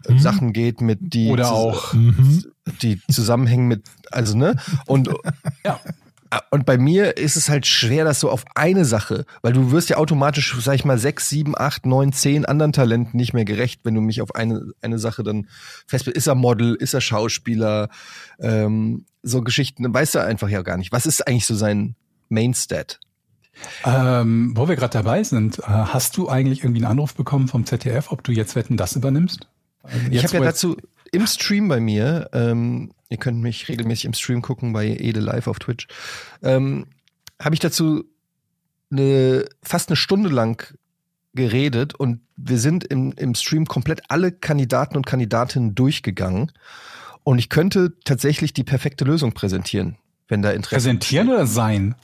mhm. 0.07 0.19
Sachen 0.19 0.53
geht, 0.53 0.81
mit 0.81 0.99
die 1.01 1.29
oder 1.29 1.51
auch 1.51 1.93
mhm. 1.93 2.45
die 2.81 3.01
zusammenhängen 3.09 3.67
mit 3.67 3.83
also 4.11 4.37
ne 4.37 4.55
und 4.85 5.09
ja 5.65 5.79
und 6.51 6.65
bei 6.65 6.77
mir 6.77 7.17
ist 7.17 7.37
es 7.37 7.49
halt 7.49 7.65
schwer, 7.65 8.03
das 8.03 8.19
so 8.19 8.29
auf 8.29 8.45
eine 8.55 8.85
Sache, 8.85 9.25
weil 9.41 9.53
du 9.53 9.71
wirst 9.71 9.89
ja 9.89 9.97
automatisch, 9.97 10.55
sag 10.59 10.75
ich 10.75 10.85
mal, 10.85 10.97
sechs, 10.97 11.29
sieben, 11.29 11.57
acht, 11.57 11.85
neun, 11.85 12.11
zehn 12.11 12.45
anderen 12.45 12.73
Talenten 12.73 13.17
nicht 13.17 13.33
mehr 13.33 13.45
gerecht, 13.45 13.81
wenn 13.83 13.95
du 13.95 14.01
mich 14.01 14.21
auf 14.21 14.35
eine, 14.35 14.73
eine 14.81 14.99
Sache 14.99 15.23
dann 15.23 15.47
fest 15.85 16.07
Ist 16.07 16.27
er 16.27 16.35
Model, 16.35 16.75
ist 16.75 16.93
er 16.93 17.01
Schauspieler, 17.01 17.89
ähm, 18.39 19.05
so 19.23 19.41
Geschichten, 19.41 19.93
weißt 19.93 20.15
du 20.15 20.19
einfach 20.19 20.49
ja 20.49 20.61
gar 20.61 20.77
nicht. 20.77 20.91
Was 20.91 21.05
ist 21.05 21.27
eigentlich 21.27 21.45
so 21.45 21.55
sein 21.55 21.95
Mainstat? 22.29 22.99
Ähm, 23.83 24.51
wo 24.55 24.67
wir 24.67 24.75
gerade 24.75 24.93
dabei 24.93 25.23
sind, 25.23 25.59
äh, 25.59 25.63
hast 25.63 26.15
du 26.17 26.29
eigentlich 26.29 26.63
irgendwie 26.63 26.83
einen 26.83 26.91
Anruf 26.91 27.15
bekommen 27.15 27.47
vom 27.47 27.65
ZDF, 27.65 28.11
ob 28.11 28.23
du 28.23 28.31
jetzt 28.31 28.55
Wetten 28.55 28.77
das 28.77 28.95
übernimmst? 28.95 29.47
Jetzt, 30.09 30.11
ich 30.11 30.23
habe 30.23 30.37
ja 30.37 30.51
dazu 30.51 30.77
im 31.11 31.27
Stream 31.27 31.67
bei 31.67 31.79
mir, 31.79 32.29
ähm, 32.33 32.91
ihr 33.09 33.17
könnt 33.17 33.41
mich 33.41 33.69
regelmäßig 33.69 34.05
im 34.05 34.13
Stream 34.13 34.41
gucken 34.41 34.73
bei 34.73 34.87
Ede 34.87 35.19
Live 35.19 35.47
auf 35.47 35.59
Twitch, 35.59 35.87
ähm, 36.43 36.87
habe 37.39 37.55
ich 37.55 37.59
dazu 37.59 38.03
eine, 38.91 39.45
fast 39.63 39.89
eine 39.89 39.95
Stunde 39.95 40.29
lang 40.29 40.75
geredet 41.33 41.95
und 41.95 42.21
wir 42.35 42.57
sind 42.57 42.83
im, 42.83 43.13
im 43.13 43.35
Stream 43.35 43.65
komplett 43.65 44.01
alle 44.09 44.31
Kandidaten 44.31 44.97
und 44.97 45.05
Kandidatinnen 45.05 45.75
durchgegangen. 45.75 46.51
Und 47.23 47.39
ich 47.39 47.49
könnte 47.49 47.93
tatsächlich 48.05 48.53
die 48.53 48.63
perfekte 48.63 49.03
Lösung 49.03 49.33
präsentieren, 49.33 49.97
wenn 50.27 50.41
da 50.41 50.51
Interesse 50.51 50.87
Präsentieren 50.87 51.29
oder 51.29 51.45
sein? 51.45 51.95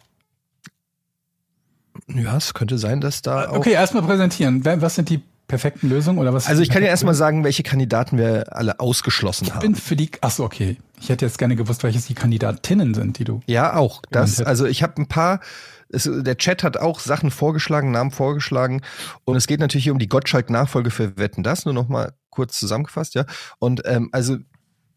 Ja, 2.07 2.35
es 2.35 2.53
könnte 2.53 2.77
sein, 2.77 2.99
dass 2.99 3.21
da. 3.21 3.51
Okay, 3.51 3.71
erstmal 3.71 4.03
präsentieren. 4.03 4.65
Was 4.65 4.95
sind 4.95 5.09
die 5.09 5.21
perfekten 5.53 5.87
Lösung 5.87 6.17
oder 6.17 6.33
was? 6.33 6.47
Also 6.47 6.63
ich 6.63 6.69
kann 6.69 6.81
ja 6.81 6.89
erstmal 6.89 7.13
sagen, 7.13 7.43
welche 7.43 7.61
Kandidaten 7.61 8.17
wir 8.17 8.55
alle 8.55 8.79
ausgeschlossen 8.79 9.45
ich 9.45 9.51
haben. 9.51 9.59
Ich 9.59 9.61
bin 9.61 9.75
für 9.75 9.95
die, 9.95 10.09
ach 10.21 10.31
so, 10.31 10.43
okay. 10.43 10.77
Ich 10.99 11.09
hätte 11.09 11.25
jetzt 11.25 11.37
gerne 11.37 11.55
gewusst, 11.55 11.83
welches 11.83 12.07
die 12.07 12.15
Kandidatinnen 12.15 12.95
sind, 12.95 13.19
die 13.19 13.23
du. 13.23 13.41
Ja, 13.45 13.75
auch. 13.75 14.01
Das, 14.09 14.41
also 14.41 14.65
ich 14.65 14.81
habe 14.81 14.99
ein 14.99 15.07
paar, 15.07 15.41
es, 15.89 16.09
der 16.11 16.37
Chat 16.37 16.63
hat 16.63 16.77
auch 16.77 16.99
Sachen 16.99 17.29
vorgeschlagen, 17.29 17.91
Namen 17.91 18.09
vorgeschlagen. 18.09 18.81
Und 19.25 19.35
es 19.35 19.45
geht 19.45 19.59
natürlich 19.59 19.83
hier 19.83 19.93
um 19.93 19.99
die 19.99 20.09
Gottschalk-Nachfolge 20.09 20.89
für 20.89 21.15
Wetten. 21.17 21.43
Das 21.43 21.65
nur 21.65 21.73
noch 21.75 21.87
mal 21.87 22.13
kurz 22.31 22.57
zusammengefasst, 22.59 23.13
ja. 23.13 23.25
Und 23.59 23.83
ähm, 23.85 24.09
also 24.11 24.37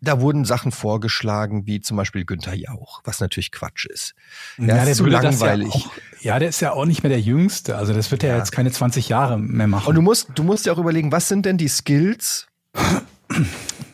da 0.00 0.20
wurden 0.20 0.44
Sachen 0.44 0.72
vorgeschlagen, 0.72 1.66
wie 1.66 1.80
zum 1.80 1.96
Beispiel 1.96 2.24
Günther 2.24 2.54
Jauch, 2.54 3.00
was 3.04 3.20
natürlich 3.20 3.50
Quatsch 3.50 3.87
ist. 3.87 4.14
Der 4.59 4.76
ja, 4.76 4.82
ist 4.82 4.87
der 4.87 4.94
zu 4.94 5.06
langweilig. 5.06 5.68
Ja, 5.68 5.80
auch, 5.80 5.90
ja, 6.20 6.38
der 6.38 6.48
ist 6.48 6.61
ja 6.61 6.72
auch 6.72 6.85
nicht 6.85 7.02
mehr 7.02 7.11
der 7.11 7.20
Jüngste. 7.20 7.76
Also 7.76 7.92
das 7.92 8.11
wird 8.11 8.22
ja, 8.22 8.30
ja 8.30 8.37
jetzt 8.37 8.52
keine 8.52 8.70
20 8.70 9.09
Jahre 9.09 9.38
mehr 9.38 9.66
machen. 9.66 9.88
Und 9.88 9.94
du 9.94 10.02
musst, 10.02 10.30
du 10.35 10.42
musst 10.42 10.66
ja 10.66 10.72
auch 10.72 10.78
überlegen, 10.78 11.12
was 11.12 11.28
sind 11.28 11.46
denn 11.46 11.56
die 11.56 11.68
Skills, 11.68 12.46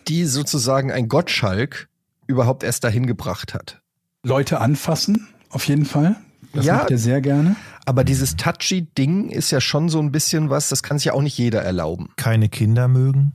die 0.09 0.25
sozusagen 0.25 0.91
ein 0.91 1.09
Gottschalk 1.09 1.89
überhaupt 2.27 2.63
erst 2.63 2.85
dahin 2.85 3.07
gebracht 3.07 3.55
hat? 3.55 3.81
Leute 4.25 4.61
anfassen, 4.61 5.29
auf 5.51 5.67
jeden 5.67 5.85
Fall. 5.85 6.17
Das 6.53 6.67
ja, 6.67 6.79
macht 6.79 6.91
er 6.91 6.99
sehr 6.99 7.21
gerne. 7.21 7.57
Aber 7.87 8.05
dieses 8.05 8.37
touchy 8.37 8.83
Ding 8.83 9.31
ist 9.31 9.51
ja 9.51 9.61
schon 9.61 9.89
so 9.89 9.99
ein 10.01 10.13
bisschen 10.13 10.51
was, 10.51 10.69
das 10.69 10.83
kann 10.83 10.99
sich 10.99 11.07
ja 11.07 11.13
auch 11.15 11.23
nicht 11.23 11.39
jeder 11.39 11.63
erlauben. 11.63 12.11
Keine 12.17 12.49
Kinder 12.49 12.89
mögen. 12.89 13.33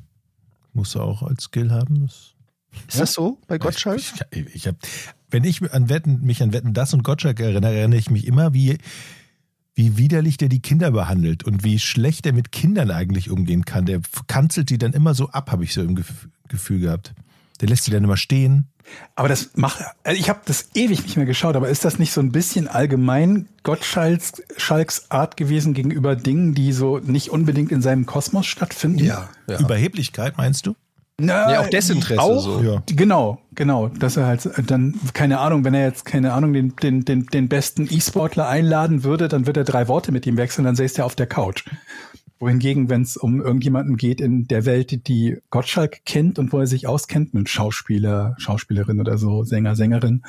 Muss 0.74 0.96
er 0.96 1.04
auch 1.04 1.24
als 1.24 1.46
Skill 1.46 1.72
haben. 1.72 2.02
Das 2.02 2.37
ist 2.88 2.96
ja? 2.96 3.02
das 3.02 3.14
so 3.14 3.40
bei 3.48 3.58
Gottschalk? 3.58 4.00
Ich, 4.00 4.22
ich, 4.32 4.56
ich 4.56 4.68
hab, 4.68 4.76
wenn 5.30 5.44
ich 5.44 5.72
an 5.72 5.90
Wetten, 5.90 6.22
mich 6.22 6.42
an 6.42 6.54
Wetten 6.54 6.74
das 6.74 6.94
und 6.94 7.04
Gottschalk 7.04 7.40
erinnere, 7.40 7.76
erinnere 7.76 8.00
ich 8.00 8.10
mich 8.10 8.28
immer, 8.28 8.54
wie, 8.54 8.78
wie 9.76 9.98
widerlich 9.98 10.38
der 10.38 10.50
die 10.50 10.62
Kinder 10.62 10.92
behandelt 10.92 11.44
und 11.44 11.64
wie 11.64 11.80
schlecht 11.80 12.26
er 12.26 12.34
mit 12.34 12.52
Kindern 12.52 12.92
eigentlich 12.92 13.30
umgehen 13.30 13.66
kann. 13.66 13.86
Der 13.86 14.02
kanzelt 14.28 14.70
die 14.70 14.78
dann 14.78 14.94
immer 14.94 15.14
so 15.14 15.30
ab, 15.30 15.52
habe 15.52 15.64
ich 15.64 15.74
so 15.74 15.82
im 15.82 15.96
Gef 15.96 16.28
Gefühl 16.48 16.80
gehabt. 16.80 17.14
Der 17.60 17.68
lässt 17.68 17.84
sie 17.84 17.92
dann 17.92 18.06
immer 18.06 18.16
stehen. 18.16 18.70
Aber 19.16 19.28
das 19.28 19.52
macht, 19.56 19.84
also 20.04 20.20
ich 20.20 20.30
habe 20.30 20.40
das 20.46 20.70
ewig 20.74 21.04
nicht 21.04 21.18
mehr 21.18 21.26
geschaut, 21.26 21.56
aber 21.56 21.68
ist 21.70 21.84
das 21.84 22.00
nicht 22.00 22.14
so 22.14 22.22
ein 22.22 22.32
bisschen 22.32 22.68
allgemein 22.68 23.50
Gottschalks 23.64 24.42
Schalks 24.56 25.12
Art 25.12 25.36
gewesen 25.36 25.74
gegenüber 25.74 26.16
Dingen, 26.16 26.54
die 26.54 26.72
so 26.72 27.00
nicht 27.00 27.30
unbedingt 27.30 27.72
in 27.72 27.82
seinem 27.82 28.06
Kosmos 28.06 28.46
stattfinden? 28.46 29.04
Ja. 29.04 29.30
ja. 29.50 29.60
Überheblichkeit, 29.60 30.38
meinst 30.38 30.66
du? 30.66 30.76
Na, 31.20 31.52
Ja, 31.52 31.62
auch 31.62 31.70
Desinteresse 31.70 32.22
Auch, 32.22 32.44
so. 32.44 32.62
Ja. 32.62 32.84
Genau, 32.86 33.42
genau. 33.56 33.88
Dass 33.88 34.18
er 34.18 34.28
halt 34.28 34.46
äh, 34.46 34.62
dann, 34.62 34.94
keine 35.14 35.40
Ahnung, 35.40 35.66
wenn 35.66 35.74
er 35.74 35.88
jetzt, 35.88 36.06
keine 36.06 36.34
Ahnung, 36.34 36.54
den, 36.54 36.76
den, 36.76 37.06
den, 37.06 37.26
den 37.26 37.50
besten 37.50 37.88
E-Sportler 37.90 38.48
einladen 38.48 39.04
würde, 39.04 39.28
dann 39.28 39.48
wird 39.48 39.58
er 39.58 39.64
drei 39.64 39.88
Worte 39.88 40.12
mit 40.12 40.28
ihm 40.28 40.38
wechseln, 40.38 40.66
dann 40.66 40.76
säßt 40.76 41.00
er 41.00 41.06
auf 41.06 41.16
der 41.16 41.26
Couch. 41.26 41.66
Wohingegen, 42.40 42.88
wenn 42.90 43.02
es 43.02 43.18
um 43.18 43.42
irgendjemanden 43.42 43.98
geht 43.98 44.22
in 44.22 44.48
der 44.48 44.66
Welt, 44.66 45.08
die 45.08 45.40
Gottschalk 45.50 46.06
kennt 46.06 46.38
und 46.38 46.54
wo 46.54 46.60
er 46.60 46.68
sich 46.68 46.88
auskennt, 46.88 47.34
mit 47.34 47.50
Schauspieler, 47.50 48.36
Schauspielerin 48.38 49.00
oder 49.00 49.18
so, 49.18 49.44
Sänger, 49.44 49.76
Sängerin, 49.76 50.22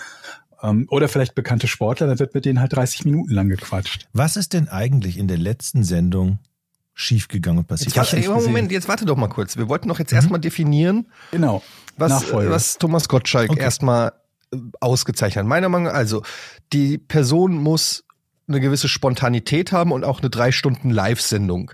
ähm, 0.63 0.87
oder 0.91 1.09
vielleicht 1.09 1.35
bekannte 1.35 1.69
Sportler, 1.69 2.07
dann 2.07 2.19
wird 2.19 2.33
mit 2.33 2.47
denen 2.47 2.61
halt 2.61 2.75
30 2.75 3.05
Minuten 3.05 3.33
lang 3.33 3.51
gequatscht. 3.51 4.09
Was 4.15 4.39
ist 4.39 4.55
denn 4.55 4.69
eigentlich 4.69 5.19
in 5.19 5.29
der 5.29 5.39
letzten 5.39 5.85
Sendung 5.85 6.39
schiefgegangen 6.99 7.61
und 7.61 7.67
passiert? 7.69 7.95
Jetzt 7.95 7.97
warte, 7.97 8.17
nicht 8.17 8.29
Moment, 8.29 8.73
jetzt 8.73 8.89
warte 8.89 9.05
doch 9.07 9.17
mal 9.17 9.29
kurz. 9.29 9.57
Wir 9.57 9.69
wollten 9.69 9.89
doch 9.89 9.99
jetzt 10.01 10.13
erstmal 10.13 10.41
definieren, 10.41 11.07
Genau. 11.31 11.63
was, 11.97 12.11
Nachfolge. 12.11 12.51
was 12.51 12.77
Thomas 12.79 13.09
Gottschalk 13.09 13.51
Okay. 13.51 13.61
erstmal 13.61 14.13
äh, 14.53 14.57
ausgezeichnet 14.81 15.45
hat. 15.45 15.49
Meiner 15.49 15.69
Meinung 15.69 15.87
nach, 15.87 15.95
also, 15.95 16.23
die 16.73 16.99
Person 16.99 17.55
muss 17.55 18.05
eine 18.49 18.61
gewisse 18.61 18.89
Spontanität 18.89 19.71
haben 19.73 19.93
und 19.93 20.05
auch 20.05 20.21
eine 20.21 20.31
drei 20.31 20.51
Stunden 20.53 20.91
Live-Sendung 20.91 21.71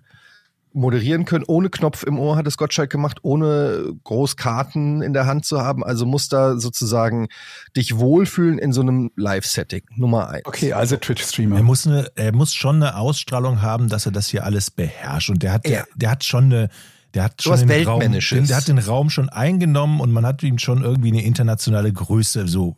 moderieren 0.74 1.24
können, 1.24 1.44
ohne 1.46 1.70
Knopf 1.70 2.02
im 2.02 2.18
Ohr 2.18 2.36
hat 2.36 2.46
es 2.46 2.56
Gottschalk 2.56 2.90
gemacht, 2.90 3.18
ohne 3.22 3.94
groß 4.04 4.36
Karten 4.36 5.02
in 5.02 5.12
der 5.12 5.26
Hand 5.26 5.44
zu 5.44 5.60
haben. 5.62 5.84
Also 5.84 6.04
muss 6.04 6.28
da 6.28 6.58
sozusagen 6.58 7.28
dich 7.76 7.96
wohlfühlen 7.96 8.58
in 8.58 8.72
so 8.72 8.80
einem 8.82 9.10
Live-Setting. 9.16 9.82
Nummer 9.96 10.28
eins. 10.28 10.44
Okay, 10.46 10.72
also 10.72 10.96
Twitch-Streamer. 10.96 11.56
Er 11.56 11.62
muss, 11.62 11.86
eine, 11.86 12.10
er 12.16 12.34
muss 12.34 12.52
schon 12.54 12.76
eine 12.76 12.96
Ausstrahlung 12.96 13.62
haben, 13.62 13.88
dass 13.88 14.06
er 14.06 14.12
das 14.12 14.28
hier 14.28 14.44
alles 14.44 14.70
beherrscht. 14.70 15.30
Und 15.30 15.42
der 15.42 15.52
hat, 15.52 15.66
Ja. 15.66 15.70
der, 15.70 15.86
der 15.96 16.10
hat 16.10 16.24
schon 16.24 16.44
eine, 16.44 16.68
der 17.14 17.24
hat 17.24 17.40
schon 17.42 17.66
den 17.66 17.86
Raum, 17.86 18.00
der 18.00 18.56
hat 18.56 18.68
den 18.68 18.78
Raum 18.78 19.08
schon 19.08 19.28
eingenommen 19.28 20.00
und 20.00 20.12
man 20.12 20.26
hat 20.26 20.42
ihm 20.42 20.58
schon 20.58 20.82
irgendwie 20.82 21.08
eine 21.08 21.24
internationale 21.24 21.92
Größe 21.92 22.48
so. 22.48 22.76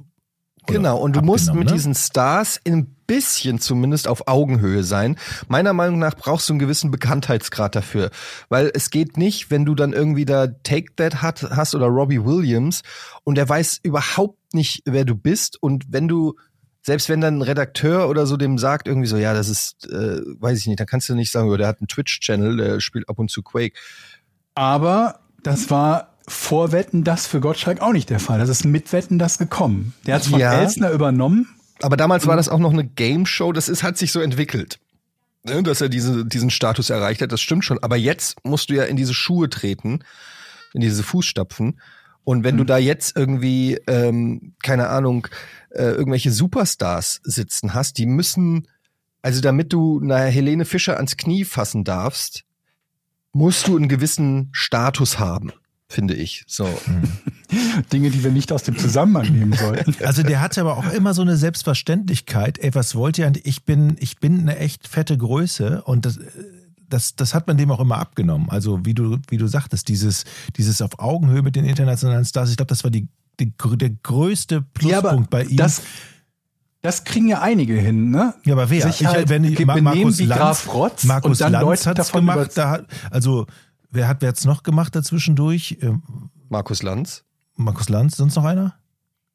Genau, 0.67 0.99
und 0.99 1.17
du 1.17 1.21
musst 1.21 1.55
mit 1.55 1.67
ne? 1.67 1.73
diesen 1.73 1.95
Stars 1.95 2.61
ein 2.67 2.97
bisschen 3.07 3.61
zumindest 3.61 4.09
auf 4.09 4.27
Augenhöhe 4.27 4.83
sein. 4.83 5.17
Meiner 5.49 5.73
Meinung 5.73 5.99
nach 5.99 6.15
brauchst 6.15 6.49
du 6.49 6.53
einen 6.53 6.59
gewissen 6.59 6.91
Bekanntheitsgrad 6.91 7.77
dafür. 7.77 8.11
Weil 8.49 8.71
es 8.75 8.91
geht 8.91 9.17
nicht, 9.17 9.51
wenn 9.51 9.65
du 9.65 9.75
dann 9.75 9.93
irgendwie 9.93 10.25
da 10.25 10.47
Take 10.47 10.95
That 10.97 11.23
hat, 11.23 11.43
hast 11.51 11.75
oder 11.75 11.87
Robbie 11.87 12.25
Williams 12.25 12.83
und 13.25 13.37
der 13.37 13.49
weiß 13.49 13.81
überhaupt 13.83 14.55
nicht, 14.55 14.83
wer 14.85 15.05
du 15.05 15.15
bist. 15.15 15.63
Und 15.63 15.85
wenn 15.89 16.09
du, 16.09 16.35
selbst 16.83 17.09
wenn 17.09 17.21
dann 17.21 17.39
ein 17.39 17.43
Redakteur 17.43 18.09
oder 18.09 18.27
so 18.27 18.37
dem 18.37 18.59
sagt, 18.59 18.89
irgendwie 18.89 19.09
so, 19.09 19.17
ja, 19.17 19.35
das 19.35 19.49
ist, 19.49 19.87
äh, 19.87 20.21
weiß 20.41 20.59
ich 20.59 20.67
nicht, 20.67 20.81
dann 20.81 20.87
kannst 20.87 21.09
du 21.09 21.15
nicht 21.15 21.31
sagen, 21.31 21.49
oh, 21.49 21.57
der 21.57 21.69
hat 21.69 21.81
einen 21.81 21.89
Twitch-Channel, 21.89 22.57
der 22.57 22.81
spielt 22.81 23.09
ab 23.09 23.19
und 23.19 23.31
zu 23.31 23.43
Quake. 23.43 23.79
Aber 24.55 25.21
das 25.43 25.71
war 25.71 26.16
vor 26.29 26.73
Wetten 26.73 27.05
das 27.05 27.27
für 27.27 27.41
Gottschalk 27.41 27.81
auch 27.81 27.93
nicht 27.93 28.11
der 28.11 28.21
Fall. 28.21 28.39
Das 28.39 28.49
ist 28.49 28.65
mit 28.65 28.93
Wetten 28.93 29.19
das 29.19 29.39
gekommen. 29.39 29.95
Der 30.07 30.17
hat 30.17 30.23
es 30.23 30.29
von 30.29 30.41
Ja. 30.41 30.61
Elsner 30.61 30.91
übernommen. 30.91 31.49
Aber 31.83 31.97
damals 31.97 32.27
war 32.27 32.37
das 32.37 32.49
auch 32.49 32.59
noch 32.59 32.73
eine 32.73 32.85
Game 32.87 33.27
Show, 33.27 33.53
das 33.53 33.69
ist, 33.69 33.83
hat 33.83 33.99
sich 33.99 34.11
so 34.13 34.21
entwickelt. 34.21 34.79
Ne, 35.45 35.63
Dass 35.63 35.81
er 35.81 35.89
diese, 35.89 36.25
diesen 36.25 36.51
Status 36.51 36.91
erreicht 36.91 37.23
hat, 37.23 37.31
das 37.31 37.41
stimmt 37.41 37.65
schon. 37.65 37.79
Aber 37.83 37.97
jetzt 37.97 38.45
musst 38.45 38.71
du 38.71 38.75
ja 38.75 38.85
in 38.85 38.97
diese 38.97 39.15
Schuhe 39.15 39.49
treten, 39.49 40.01
in 40.73 40.81
diese 40.81 41.03
Fußstapfen. 41.03 41.79
Und 42.25 42.43
wenn 42.43 42.57
du 42.57 42.65
da 42.65 42.79
jetzt 42.79 43.17
irgendwie, 43.17 43.79
ähm, 43.87 44.55
keine 44.61 44.89
Ahnung, 44.89 45.29
äh, 45.71 45.85
irgendwelche 45.85 46.33
Superstars 46.33 47.21
sitzen 47.23 47.75
hast, 47.75 47.99
die 47.99 48.07
müssen, 48.07 48.67
also 49.23 49.41
damit 49.41 49.73
du 49.73 50.01
einer 50.03 50.19
Helene 50.19 50.65
Fischer 50.65 50.97
ans 50.97 51.17
Knie 51.17 51.45
fassen 51.45 51.85
darfst, 51.85 52.43
musst 53.33 53.69
du 53.69 53.77
einen 53.77 53.89
gewissen 53.89 54.49
Status 54.51 55.21
haben, 55.21 55.53
finde 55.89 56.15
ich. 56.15 56.45
So. 56.47 56.69
Dinge, 57.93 58.11
die 58.11 58.25
wir 58.25 58.31
nicht 58.33 58.53
aus 58.53 58.65
dem 58.65 58.77
Zusammenhang 58.77 59.33
nehmen 59.33 59.53
sollten. 59.53 59.95
Also 60.05 60.23
der 60.23 60.41
hatte 60.41 60.61
aber 60.61 60.77
auch 60.77 60.93
immer 60.93 61.15
so 61.15 61.23
eine 61.23 61.37
Selbstverständlichkeit. 61.37 62.59
Ey, 62.59 62.75
was 62.75 62.95
wollt 62.95 63.19
ihr? 63.19 63.33
Ich 63.45 63.65
bin, 63.65 63.97
ich 64.01 64.19
bin 64.19 64.41
eine 64.41 64.59
echt 64.59 64.89
fette 64.89 65.17
Größe 65.17 65.83
und 65.83 66.07
das, 66.07 66.19
das, 66.89 67.17
das 67.17 67.35
hat 67.35 67.47
man 67.47 67.57
dem 67.57 67.71
auch 67.71 67.81
immer 67.81 67.99
abgenommen. 67.99 68.49
Also 68.51 68.85
wie 68.85 68.95
du, 68.95 69.19
wie 69.29 69.37
du 69.37 69.47
sagtest, 69.47 69.89
dieses, 69.89 70.25
dieses 70.57 70.83
auf 70.83 70.99
Augenhöhe 70.99 71.43
mit 71.43 71.57
den 71.57 71.65
internationalen 71.65 72.25
Stars. 72.25 72.51
Ich 72.51 72.57
glaube, 72.57 72.69
das 72.69 72.85
war 72.85 72.91
die, 72.91 73.09
die, 73.41 73.53
der 73.77 73.91
größte 73.91 74.63
Pluspunkt 74.63 75.31
bei 75.31 75.45
ihm. 75.45 75.57
das, 75.57 75.83
das 76.83 77.05
kriegen 77.05 77.27
ja 77.29 77.41
einige 77.41 77.75
hin, 77.75 78.11
ne? 78.11 78.35
ja, 78.45 78.55
aber 78.55 78.71
wer? 78.71 78.93
Sich 78.93 79.05
halt 79.07 79.29
wenn 79.29 79.43
Ma- 79.43 79.75
benehmen 79.75 79.83
Markus 79.83 80.21
Lanz, 80.21 80.41
Graf 80.41 80.73
Rotz 80.73 81.05
Markus 81.05 81.31
und 81.33 81.41
dann 81.41 81.53
Lanz 81.53 81.65
Leute 81.65 81.91
hat's 81.91 81.97
davon 81.97 82.27
gemacht. 82.27 82.51
Da 82.55 82.71
hat, 82.71 82.87
also 83.11 83.47
wer 83.97 84.07
hat 84.09 84.23
wer 84.23 84.29
hat's 84.29 84.45
noch 84.45 84.63
gemacht 84.63 84.95
dazwischendurch? 84.95 85.79
Ähm, 85.81 86.03
Markus 86.49 86.83
Lanz, 86.83 87.25
Markus 87.57 87.89
Lanz, 87.89 88.17
sonst 88.17 88.37
noch 88.37 88.45
einer? 88.45 88.75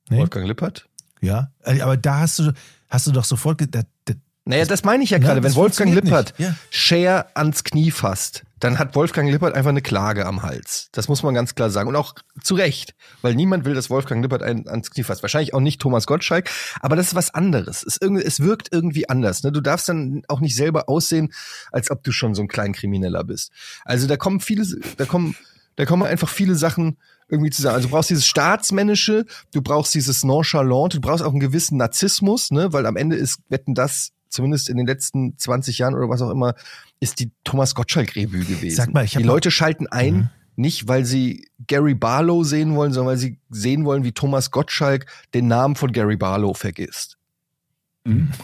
Nee? 0.10 0.20
Wolfgang 0.20 0.48
Lippert. 0.48 0.88
Ja, 1.22 1.52
Äh, 1.60 1.82
aber 1.82 1.98
da 1.98 2.20
hast 2.20 2.40
du, 2.40 2.54
hast 2.90 3.08
du 3.08 3.12
doch 3.12 3.26
sofort, 3.26 3.62
da, 3.76 3.82
da, 4.06 4.14
Naja, 4.46 4.66
das 4.66 4.84
meine 4.84 5.04
ich 5.04 5.12
ja 5.12 5.20
gerade. 5.20 5.44
Wenn 5.44 5.56
Wolfgang 5.56 5.94
Lippert 5.94 6.34
ja. 6.40 6.56
Cher 6.72 7.28
ans 7.36 7.64
Knie 7.64 7.92
fasst, 7.92 8.44
dann 8.60 8.80
hat 8.80 8.96
Wolfgang 8.96 9.30
Lippert 9.30 9.54
einfach 9.54 9.70
eine 9.70 9.84
Klage 9.84 10.26
am 10.26 10.42
Hals. 10.42 10.90
Das 10.94 11.08
muss 11.08 11.22
man 11.22 11.36
ganz 11.36 11.54
klar 11.54 11.70
sagen. 11.70 11.90
Und 11.90 11.96
auch 11.96 12.16
zu 12.44 12.56
Recht. 12.56 12.96
Weil 13.22 13.36
niemand 13.36 13.66
will, 13.66 13.76
dass 13.76 13.92
Wolfgang 13.92 14.22
Lippert 14.24 14.42
einen 14.42 14.68
ans 14.68 14.90
Knie 14.90 15.04
fasst. 15.04 15.22
Wahrscheinlich 15.22 15.54
auch 15.54 15.60
nicht 15.60 15.80
Thomas 15.80 16.08
Gottschalk. 16.08 16.50
Aber 16.80 16.96
das 16.96 17.08
ist 17.08 17.16
was 17.16 17.34
anderes. 17.34 17.84
Es, 17.84 17.98
irgendwie, 18.02 18.24
es 18.24 18.40
wirkt 18.40 18.70
irgendwie 18.72 19.10
anders. 19.10 19.44
Ne? 19.44 19.52
Du 19.52 19.62
darfst 19.62 19.88
dann 19.90 20.24
auch 20.28 20.40
nicht 20.40 20.56
selber 20.56 20.90
aussehen, 20.90 21.34
als 21.72 21.92
ob 21.92 22.04
du 22.04 22.12
schon 22.12 22.34
so 22.34 22.42
ein 22.42 22.48
Kleinkrimineller 22.48 23.24
bist. 23.24 23.52
Also 23.86 24.08
da 24.08 24.18
kommen 24.18 24.40
viele, 24.40 24.66
da 24.98 25.06
kommen, 25.06 25.36
da 25.76 25.86
kommen 25.86 26.04
einfach 26.04 26.30
viele 26.30 26.56
Sachen 26.56 26.98
irgendwie 27.30 27.52
zusammen. 27.52 27.76
Also 27.76 27.88
du 27.88 27.94
brauchst 27.94 28.10
dieses 28.10 28.26
Staatsmännische, 28.26 29.26
du 29.54 29.62
brauchst 29.62 29.94
dieses 29.94 30.24
Nonchalant, 30.24 30.96
du 30.96 31.02
brauchst 31.02 31.24
auch 31.24 31.32
einen 31.32 31.40
gewissen 31.40 31.78
Narzissmus, 31.78 32.52
ne? 32.52 32.74
weil 32.74 32.86
am 32.86 32.98
Ende 32.98 33.16
ist, 33.16 33.40
wetten 33.50 33.74
das, 33.74 34.12
zumindest 34.32 34.70
in 34.70 34.78
den 34.78 34.88
letzten 34.88 35.38
20 35.38 35.78
Jahren 35.78 35.94
oder 35.94 36.10
was 36.10 36.22
auch 36.22 36.32
immer, 36.32 36.56
ist 37.00 37.20
die 37.20 37.32
Thomas 37.44 37.76
Gottschalk-Revue 37.76 38.46
gewesen. 38.46 38.76
Sag 38.76 38.94
mal, 38.94 39.04
ich 39.06 39.16
hab 39.16 39.22
die 39.22 39.28
Leute 39.28 39.52
schalten 39.52 39.88
ein, 39.88 40.14
Mhm. 40.16 40.30
nicht 40.56 40.88
weil 40.88 41.06
sie 41.06 41.48
Gary 41.68 41.94
Barlow 41.96 42.44
sehen 42.44 42.76
wollen, 42.76 42.94
sondern 42.94 43.12
weil 43.12 43.18
sie 43.18 43.38
sehen 43.50 43.86
wollen, 43.86 44.04
wie 44.04 44.12
Thomas 44.12 44.52
Gottschalk 44.52 45.06
den 45.34 45.48
Namen 45.48 45.76
von 45.76 45.92
Gary 45.92 46.18
Barlow 46.18 46.54
vergisst. 46.54 47.18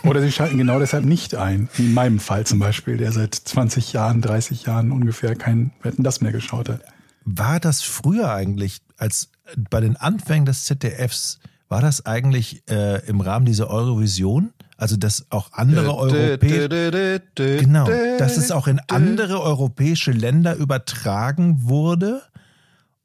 Oder 0.04 0.22
sie 0.22 0.32
schalten 0.32 0.60
genau 0.60 0.78
deshalb 0.78 1.04
nicht 1.04 1.34
ein. 1.34 1.68
Wie 1.74 1.86
in 1.88 1.94
meinem 1.96 2.20
Fall 2.20 2.46
zum 2.46 2.60
Beispiel, 2.60 2.98
der 2.98 3.12
seit 3.12 3.34
20 3.34 3.92
Jahren, 3.92 4.22
30 4.22 4.64
Jahren 4.68 4.92
ungefähr 4.92 5.36
kein 5.36 5.72
Wetten 5.82 6.04
das 6.04 6.22
mehr 6.22 6.32
geschaut 6.32 6.70
hat. 6.70 6.82
war 7.26 7.60
das 7.60 7.82
früher 7.82 8.32
eigentlich, 8.32 8.82
als 8.98 9.32
bei 9.70 9.82
den 9.82 9.96
Anfängen 9.98 10.46
des 10.46 10.66
ZDFs, 10.66 11.40
war 11.70 11.82
das 11.82 12.06
eigentlich 12.06 12.62
äh, 12.70 13.06
im 13.08 13.20
Rahmen 13.20 13.46
dieser 13.48 13.70
Eurovision? 13.70 14.54
Also, 14.78 14.96
dass 14.96 15.26
auch 15.32 15.52
andere 15.54 15.98
Europäer, 15.98 16.70
genau, 17.36 17.88
dass 18.20 18.38
es 18.38 18.52
auch 18.52 18.68
in 18.68 18.80
andere 18.88 19.42
europäische 19.42 20.12
Länder 20.12 20.56
übertragen 20.56 21.64
wurde 21.64 22.22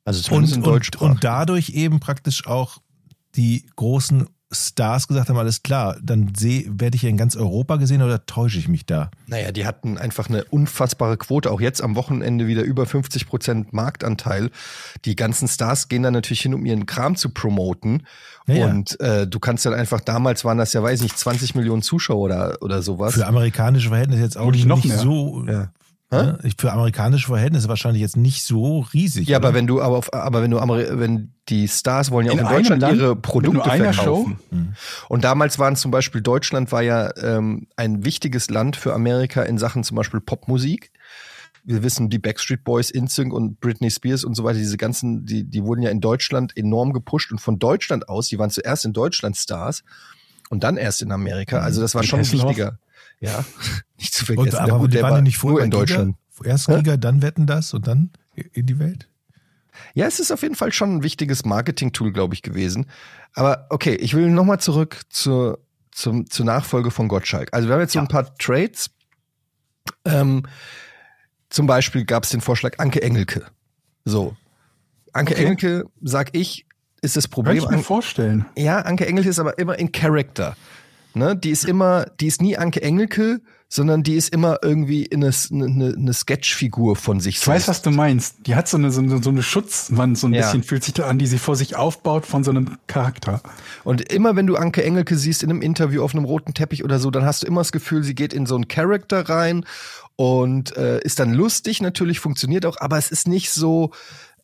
also 0.04 0.34
und, 0.34 0.52
in 0.52 0.62
und, 0.62 0.96
und 0.96 1.24
dadurch 1.24 1.70
eben 1.70 2.00
praktisch 2.00 2.46
auch 2.46 2.78
die 3.36 3.66
großen 3.76 4.28
Stars 4.52 5.08
gesagt 5.08 5.28
haben, 5.28 5.38
alles 5.38 5.62
klar, 5.62 5.96
dann 6.02 6.32
seh, 6.36 6.66
werde 6.68 6.96
ich 6.96 7.02
ja 7.02 7.08
in 7.08 7.16
ganz 7.16 7.36
Europa 7.36 7.76
gesehen 7.76 8.02
oder 8.02 8.24
täusche 8.26 8.58
ich 8.58 8.68
mich 8.68 8.86
da? 8.86 9.10
Naja, 9.26 9.52
die 9.52 9.66
hatten 9.66 9.98
einfach 9.98 10.28
eine 10.28 10.44
unfassbare 10.44 11.16
Quote. 11.16 11.50
Auch 11.50 11.60
jetzt 11.60 11.82
am 11.82 11.96
Wochenende 11.96 12.46
wieder 12.46 12.62
über 12.62 12.86
50 12.86 13.26
Prozent 13.26 13.72
Marktanteil. 13.72 14.50
Die 15.04 15.16
ganzen 15.16 15.48
Stars 15.48 15.88
gehen 15.88 16.02
dann 16.02 16.12
natürlich 16.12 16.42
hin, 16.42 16.54
um 16.54 16.66
ihren 16.66 16.86
Kram 16.86 17.16
zu 17.16 17.30
promoten. 17.30 18.04
Ja, 18.46 18.54
ja. 18.54 18.66
Und 18.66 19.00
äh, 19.00 19.26
du 19.26 19.38
kannst 19.38 19.64
dann 19.66 19.74
einfach, 19.74 20.00
damals 20.00 20.44
waren 20.44 20.58
das 20.58 20.72
ja, 20.72 20.82
weiß 20.82 21.02
nicht, 21.02 21.16
20 21.16 21.54
Millionen 21.54 21.82
Zuschauer 21.82 22.20
oder, 22.20 22.58
oder 22.60 22.82
sowas. 22.82 23.14
Für 23.14 23.26
amerikanische 23.26 23.88
Verhältnisse 23.88 24.22
jetzt 24.22 24.38
auch 24.38 24.50
nicht, 24.50 24.66
noch 24.66 24.84
mehr. 24.84 24.98
so. 24.98 25.44
Ja. 25.46 25.70
Ne? 26.12 26.38
Für 26.58 26.72
amerikanische 26.72 27.28
Verhältnisse 27.28 27.68
wahrscheinlich 27.68 28.02
jetzt 28.02 28.16
nicht 28.16 28.44
so 28.44 28.80
riesig. 28.92 29.28
ja, 29.28 29.38
oder? 29.38 29.48
aber 29.48 29.56
wenn 29.56 29.66
du, 29.66 29.80
aber, 29.80 29.96
auf, 29.96 30.12
aber 30.12 30.42
wenn 30.42 30.50
du, 30.50 30.58
Ameri- 30.58 30.98
wenn 30.98 31.32
die 31.48 31.66
Stars 31.68 32.10
wollen 32.10 32.26
ja 32.26 32.32
auch 32.32 32.38
In 32.38 32.46
Deutschland 32.46 32.82
Land 32.82 32.96
ihre 32.96 33.16
Produkte 33.16 33.62
verkaufen. 33.62 33.94
Show? 33.94 34.30
Mhm. 34.50 34.74
Und 35.08 35.24
damals 35.24 35.58
waren 35.58 35.74
zum 35.74 35.90
Beispiel 35.90 36.20
Deutschland 36.20 36.70
war 36.70 36.82
ja 36.82 37.10
ähm, 37.16 37.66
ein 37.76 38.04
wichtiges 38.04 38.50
Land 38.50 38.76
für 38.76 38.92
Amerika 38.92 39.42
in 39.42 39.56
Sachen 39.56 39.84
zum 39.84 39.96
Beispiel 39.96 40.20
Popmusik. 40.20 40.90
Wir 41.64 41.82
wissen, 41.82 42.10
die 42.10 42.18
Backstreet 42.18 42.64
Boys, 42.64 42.90
InSync 42.90 43.32
und 43.32 43.60
Britney 43.60 43.90
Spears 43.90 44.24
und 44.24 44.34
so 44.34 44.44
weiter, 44.44 44.58
diese 44.58 44.76
ganzen, 44.76 45.24
die, 45.24 45.44
die 45.44 45.62
wurden 45.62 45.80
ja 45.82 45.90
in 45.90 46.00
Deutschland 46.00 46.56
enorm 46.56 46.92
gepusht 46.92 47.32
und 47.32 47.40
von 47.40 47.58
Deutschland 47.58 48.08
aus, 48.08 48.28
die 48.28 48.38
waren 48.38 48.50
zuerst 48.50 48.84
in 48.84 48.92
Deutschland 48.92 49.36
Stars 49.36 49.82
und 50.50 50.64
dann 50.64 50.76
erst 50.76 51.02
in 51.02 51.12
Amerika. 51.12 51.60
Also 51.60 51.80
das 51.80 51.94
war 51.94 52.00
Und 52.02 52.08
schon 52.08 52.20
ein 52.20 52.32
wichtiger. 52.32 52.78
Ja, 53.22 53.44
nicht 53.98 54.12
zu 54.14 54.22
Und, 54.22 54.36
vergessen. 54.36 54.56
aber 54.58 54.68
Ja, 54.72 54.78
gut, 54.78 54.92
der 54.94 55.02
waren 55.02 55.10
war 55.12 55.18
ja 55.18 55.22
nicht 55.22 55.38
vorher 55.38 55.64
in 55.64 55.70
bei 55.70 55.78
Giga? 55.84 55.86
Deutschland. 55.96 56.16
Erst? 56.44 56.66
Giga, 56.66 56.96
dann 56.96 57.22
wetten 57.22 57.46
das 57.46 57.72
und 57.72 57.86
dann 57.86 58.10
in 58.52 58.66
die 58.66 58.78
Welt. 58.78 59.08
Ja, 59.94 60.06
es 60.06 60.18
ist 60.20 60.32
auf 60.32 60.42
jeden 60.42 60.54
Fall 60.56 60.72
schon 60.72 60.96
ein 60.96 61.02
wichtiges 61.02 61.44
Marketing-Tool, 61.44 62.12
glaube 62.12 62.34
ich, 62.34 62.42
gewesen. 62.42 62.86
Aber 63.34 63.66
okay, 63.70 63.94
ich 63.94 64.14
will 64.14 64.28
nochmal 64.30 64.58
zurück 64.60 65.00
zur, 65.08 65.60
zum, 65.92 66.28
zur 66.28 66.44
Nachfolge 66.46 66.90
von 66.90 67.08
Gottschalk. 67.08 67.48
Also 67.52 67.68
wir 67.68 67.74
haben 67.74 67.80
jetzt 67.80 67.92
so 67.92 68.00
ein 68.00 68.08
paar 68.08 68.34
Trades. 68.38 68.90
Ähm, 70.04 70.42
zum 71.50 71.66
Beispiel 71.66 72.04
gab 72.04 72.24
es 72.24 72.30
den 72.30 72.40
Vorschlag 72.40 72.78
Anke 72.78 73.02
Engelke. 73.02 73.46
So. 74.04 74.36
Anke 75.12 75.34
Okay. 75.34 75.42
Engelke, 75.44 75.84
sag 76.02 76.34
ich, 76.36 76.66
ist 77.02 77.16
das 77.16 77.24
Kann 77.24 77.30
Problem. 77.32 77.58
ich 77.58 77.68
mir 77.68 77.76
An- 77.76 77.82
vorstellen. 77.84 78.46
ja, 78.56 78.80
Anke 78.80 79.06
Engelke 79.06 79.28
ist 79.28 79.38
aber 79.38 79.58
immer 79.58 79.78
in 79.78 79.92
Character. 79.92 80.56
Ne? 81.16 81.36
Die 81.36 81.50
ist 81.50 81.64
immer, 81.64 82.06
die 82.20 82.26
ist 82.26 82.40
nie 82.42 82.56
Anke 82.56 82.82
Engelke, 82.82 83.40
sondern 83.68 84.02
die 84.02 84.16
ist 84.16 84.28
immer 84.34 84.58
irgendwie 84.62 85.04
in 85.06 85.24
eine, 85.24 85.32
eine, 85.50 85.94
eine 85.96 86.12
Sketchfigur 86.12 86.94
von 86.94 87.20
sich 87.20 87.36
Ich 87.36 87.46
weiß, 87.46 87.68
was 87.68 87.80
du 87.80 87.90
meinst. 87.90 88.46
Die 88.46 88.54
hat 88.54 88.68
so 88.68 88.76
eine, 88.76 88.90
so 88.90 89.00
eine, 89.00 89.22
so 89.22 89.30
eine 89.30 89.42
Schutzwand, 89.42 90.18
so 90.18 90.26
ein 90.26 90.34
Ja. 90.34 90.42
bisschen 90.42 90.62
fühlt 90.62 90.84
sich 90.84 90.92
da 90.92 91.06
an, 91.06 91.18
die 91.18 91.26
sie 91.26 91.38
vor 91.38 91.56
sich 91.56 91.74
aufbaut 91.76 92.26
von 92.26 92.44
so 92.44 92.50
einem 92.50 92.76
Charakter. 92.86 93.40
Und 93.82 94.12
immer 94.12 94.36
wenn 94.36 94.46
du 94.46 94.56
Anke 94.56 94.84
Engelke 94.84 95.16
siehst 95.16 95.42
in 95.42 95.48
einem 95.50 95.62
Interview 95.62 96.02
auf 96.02 96.14
einem 96.14 96.24
roten 96.26 96.52
Teppich 96.52 96.84
oder 96.84 96.98
so, 96.98 97.10
dann 97.10 97.24
hast 97.24 97.42
du 97.42 97.46
immer 97.46 97.60
das 97.62 97.72
Gefühl, 97.72 98.02
sie 98.04 98.14
geht 98.14 98.34
in 98.34 98.44
so 98.44 98.54
einen 98.56 98.68
Charakter 98.68 99.28
rein 99.28 99.64
und 100.16 100.76
äh, 100.76 101.00
ist 101.02 101.18
dann 101.18 101.32
lustig, 101.32 101.80
natürlich 101.80 102.20
funktioniert 102.20 102.66
auch, 102.66 102.76
aber 102.78 102.98
es 102.98 103.10
ist 103.10 103.26
nicht 103.26 103.50
so, 103.52 103.92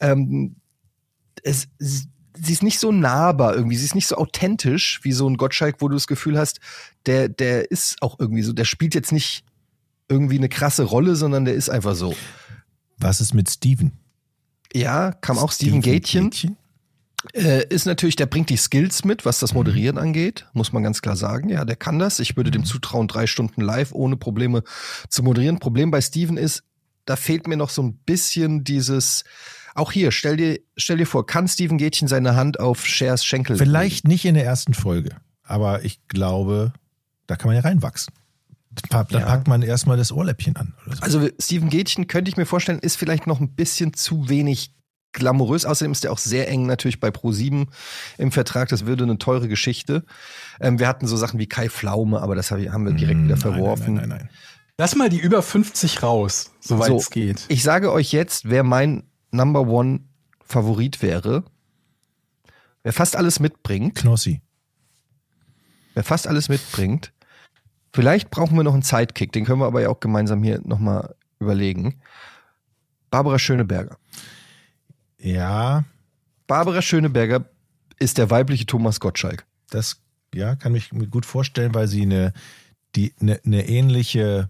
ähm, 0.00 0.56
es, 1.42 1.68
sie 2.40 2.52
ist 2.52 2.62
nicht 2.62 2.78
so 2.78 2.92
nahbar 2.92 3.54
irgendwie, 3.54 3.76
sie 3.76 3.84
ist 3.84 3.94
nicht 3.94 4.06
so 4.06 4.16
authentisch 4.16 5.00
wie 5.02 5.12
so 5.12 5.28
ein 5.28 5.36
Gottschalk, 5.36 5.76
wo 5.80 5.88
du 5.88 5.94
das 5.94 6.06
Gefühl 6.06 6.38
hast, 6.38 6.60
der, 7.06 7.28
der 7.28 7.70
ist 7.70 8.02
auch 8.02 8.18
irgendwie 8.18 8.42
so, 8.42 8.52
der 8.52 8.64
spielt 8.64 8.94
jetzt 8.94 9.12
nicht 9.12 9.44
irgendwie 10.08 10.38
eine 10.38 10.48
krasse 10.48 10.84
Rolle, 10.84 11.16
sondern 11.16 11.44
der 11.44 11.54
ist 11.54 11.68
einfach 11.68 11.94
so. 11.94 12.14
Was 12.98 13.20
ist 13.20 13.34
mit 13.34 13.50
Steven? 13.50 13.92
Ja, 14.72 15.12
kam 15.12 15.38
auch 15.38 15.52
Steven 15.52 15.80
Gätchen. 15.80 16.30
Äh, 17.34 17.66
ist 17.68 17.84
natürlich, 17.84 18.16
der 18.16 18.26
bringt 18.26 18.48
die 18.48 18.56
Skills 18.56 19.04
mit, 19.04 19.24
was 19.24 19.40
das 19.40 19.52
Moderieren 19.52 19.98
angeht, 19.98 20.46
muss 20.52 20.72
man 20.72 20.84
ganz 20.84 21.02
klar 21.02 21.16
sagen. 21.16 21.48
Ja, 21.48 21.64
der 21.64 21.76
kann 21.76 21.98
das. 21.98 22.20
Ich 22.20 22.36
würde 22.36 22.50
dem 22.50 22.64
zutrauen, 22.64 23.08
drei 23.08 23.26
Stunden 23.26 23.60
live 23.60 23.92
ohne 23.92 24.16
Probleme 24.16 24.62
zu 25.08 25.22
moderieren. 25.22 25.58
Problem 25.58 25.90
bei 25.90 26.00
Steven 26.00 26.36
ist, 26.36 26.62
da 27.06 27.16
fehlt 27.16 27.48
mir 27.48 27.56
noch 27.56 27.70
so 27.70 27.82
ein 27.82 27.94
bisschen 28.06 28.62
dieses, 28.62 29.24
auch 29.78 29.92
hier, 29.92 30.10
stell 30.12 30.36
dir, 30.36 30.60
stell 30.76 30.96
dir 30.98 31.06
vor, 31.06 31.26
kann 31.26 31.48
Steven 31.48 31.78
Gätchen 31.78 32.08
seine 32.08 32.36
Hand 32.36 32.60
auf 32.60 32.84
Shers 32.86 33.24
Schenkel 33.24 33.54
legen? 33.54 33.64
Vielleicht 33.70 34.06
nicht 34.06 34.24
in 34.24 34.34
der 34.34 34.44
ersten 34.44 34.74
Folge, 34.74 35.10
aber 35.42 35.84
ich 35.84 36.06
glaube, 36.08 36.72
da 37.26 37.36
kann 37.36 37.48
man 37.48 37.56
ja 37.56 37.62
reinwachsen. 37.62 38.12
Da 38.90 39.04
da 39.04 39.18
Ja. 39.18 39.26
packt 39.26 39.48
man 39.48 39.62
erstmal 39.62 39.96
das 39.96 40.12
Ohrläppchen 40.12 40.54
an. 40.56 40.74
Oder 40.86 40.96
so. 40.96 41.02
Also 41.02 41.28
Steven 41.40 41.68
Gätchen 41.68 42.06
könnte 42.06 42.28
ich 42.30 42.36
mir 42.36 42.46
vorstellen, 42.46 42.78
ist 42.78 42.96
vielleicht 42.96 43.26
noch 43.26 43.40
ein 43.40 43.54
bisschen 43.54 43.92
zu 43.94 44.28
wenig 44.28 44.72
glamourös. 45.12 45.64
Außerdem 45.64 45.90
ist 45.90 46.04
er 46.04 46.12
auch 46.12 46.18
sehr 46.18 46.48
eng 46.48 46.66
natürlich 46.66 47.00
bei 47.00 47.08
Pro7 47.08 47.66
im 48.18 48.30
Vertrag. 48.30 48.68
Das 48.68 48.86
würde 48.86 49.04
eine 49.04 49.18
teure 49.18 49.48
Geschichte. 49.48 50.04
Ähm, 50.60 50.78
wir 50.78 50.86
hatten 50.86 51.06
so 51.06 51.16
Sachen 51.16 51.40
wie 51.40 51.46
Kai 51.48 51.68
Pflaume, 51.70 52.20
aber 52.20 52.34
das 52.36 52.50
haben 52.50 52.84
wir 52.84 52.92
direkt 52.92 53.18
wieder 53.24 53.34
Nein, 53.34 53.40
verworfen. 53.40 53.94
Nein, 53.94 54.08
nein, 54.10 54.18
nein, 54.18 54.28
nein. 54.28 54.30
Lass 54.80 54.94
mal 54.94 55.08
die 55.08 55.18
über 55.18 55.42
50 55.42 56.04
raus, 56.04 56.52
soweit 56.60 56.86
So. 56.88 56.98
es 56.98 57.10
geht. 57.10 57.46
Ich 57.48 57.64
sage 57.64 57.90
euch 57.90 58.12
jetzt, 58.12 58.48
wer 58.48 58.62
mein 58.62 59.02
Number 59.30 59.66
One 59.66 60.00
Favorit 60.42 61.02
wäre, 61.02 61.44
wer 62.82 62.92
fast 62.92 63.16
alles 63.16 63.40
mitbringt, 63.40 63.96
Knossi. 63.96 64.40
wer 65.94 66.04
fast 66.04 66.26
alles 66.26 66.48
mitbringt, 66.48 67.12
vielleicht 67.92 68.30
brauchen 68.30 68.56
wir 68.56 68.64
noch 68.64 68.72
einen 68.72 68.82
Sidekick, 68.82 69.32
den 69.32 69.44
können 69.44 69.60
wir 69.60 69.66
aber 69.66 69.82
ja 69.82 69.88
auch 69.88 70.00
gemeinsam 70.00 70.42
hier 70.42 70.60
nochmal 70.64 71.14
überlegen. 71.38 72.00
Barbara 73.10 73.38
Schöneberger. 73.38 73.98
Ja, 75.18 75.84
Barbara 76.46 76.82
Schöneberger 76.82 77.44
ist 77.98 78.18
der 78.18 78.30
weibliche 78.30 78.66
Thomas 78.66 79.00
Gottschalk. 79.00 79.46
das 79.70 80.00
ja, 80.34 80.56
kann 80.56 80.74
ich 80.74 80.92
mir 80.92 81.06
gut 81.06 81.26
vorstellen, 81.26 81.74
weil 81.74 81.88
sie 81.88 82.02
eine, 82.02 82.32
die, 82.94 83.14
eine, 83.20 83.40
eine 83.44 83.66
ähnliche 83.68 84.48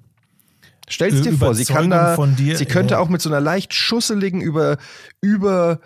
Stell's 0.88 1.22
dir 1.22 1.32
vor, 1.34 1.54
sie 1.54 1.64
kann 1.64 1.90
da, 1.90 2.14
von 2.14 2.36
dir, 2.36 2.56
sie 2.56 2.66
könnte 2.66 2.94
ja. 2.94 3.00
auch 3.00 3.08
mit 3.08 3.20
so 3.20 3.28
einer 3.28 3.40
leicht 3.40 3.74
schusseligen, 3.74 4.40
über, 4.40 4.78
über, 5.20 5.80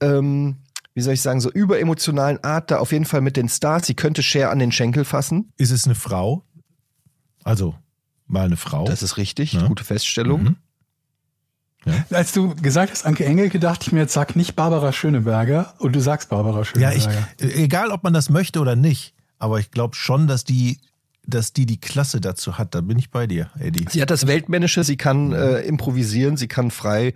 ähm, 0.00 0.56
wie 0.94 1.00
soll 1.00 1.14
ich 1.14 1.22
sagen, 1.22 1.40
so 1.40 1.50
überemotionalen 1.50 2.42
Art 2.42 2.70
da 2.70 2.78
auf 2.78 2.92
jeden 2.92 3.04
Fall 3.04 3.20
mit 3.20 3.36
den 3.36 3.48
Stars. 3.48 3.86
Sie 3.86 3.94
könnte 3.94 4.22
Cher 4.22 4.50
an 4.50 4.58
den 4.58 4.72
Schenkel 4.72 5.04
fassen. 5.04 5.52
Ist 5.56 5.70
es 5.70 5.84
eine 5.84 5.94
Frau? 5.94 6.44
Also, 7.44 7.74
mal 8.26 8.46
eine 8.46 8.56
Frau. 8.56 8.84
Das 8.84 9.02
ist 9.02 9.16
richtig, 9.16 9.52
Ja. 9.52 9.66
gute 9.66 9.84
Feststellung. 9.84 10.42
Mhm. 10.42 10.56
Als 12.10 12.32
du 12.32 12.54
gesagt 12.56 12.90
hast, 12.92 13.06
Anke 13.06 13.24
Engelke, 13.24 13.58
dachte 13.60 13.86
ich 13.86 13.92
mir, 13.92 14.00
jetzt 14.00 14.12
sag 14.12 14.36
nicht 14.36 14.56
Barbara 14.56 14.92
Schöneberger 14.92 15.74
und 15.78 15.94
du 15.94 16.00
sagst 16.00 16.28
Barbara 16.28 16.58
ja, 16.58 16.64
Schöneberger. 16.92 17.28
ich, 17.38 17.56
egal 17.56 17.92
ob 17.92 18.02
man 18.02 18.12
das 18.12 18.28
möchte 18.30 18.60
oder 18.60 18.76
nicht, 18.76 19.14
aber 19.38 19.60
ich 19.60 19.70
glaube 19.70 19.94
schon, 19.94 20.26
dass 20.26 20.44
die, 20.44 20.80
dass 21.28 21.52
die 21.52 21.66
die 21.66 21.78
Klasse 21.78 22.20
dazu 22.20 22.58
hat. 22.58 22.74
Da 22.74 22.80
bin 22.80 22.98
ich 22.98 23.10
bei 23.10 23.26
dir, 23.26 23.50
Eddie. 23.58 23.86
Sie 23.90 24.02
hat 24.02 24.10
das 24.10 24.26
Weltmännische, 24.26 24.82
sie 24.82 24.96
kann 24.96 25.32
äh, 25.32 25.60
improvisieren, 25.60 26.36
sie 26.36 26.48
kann 26.48 26.70
frei 26.70 27.14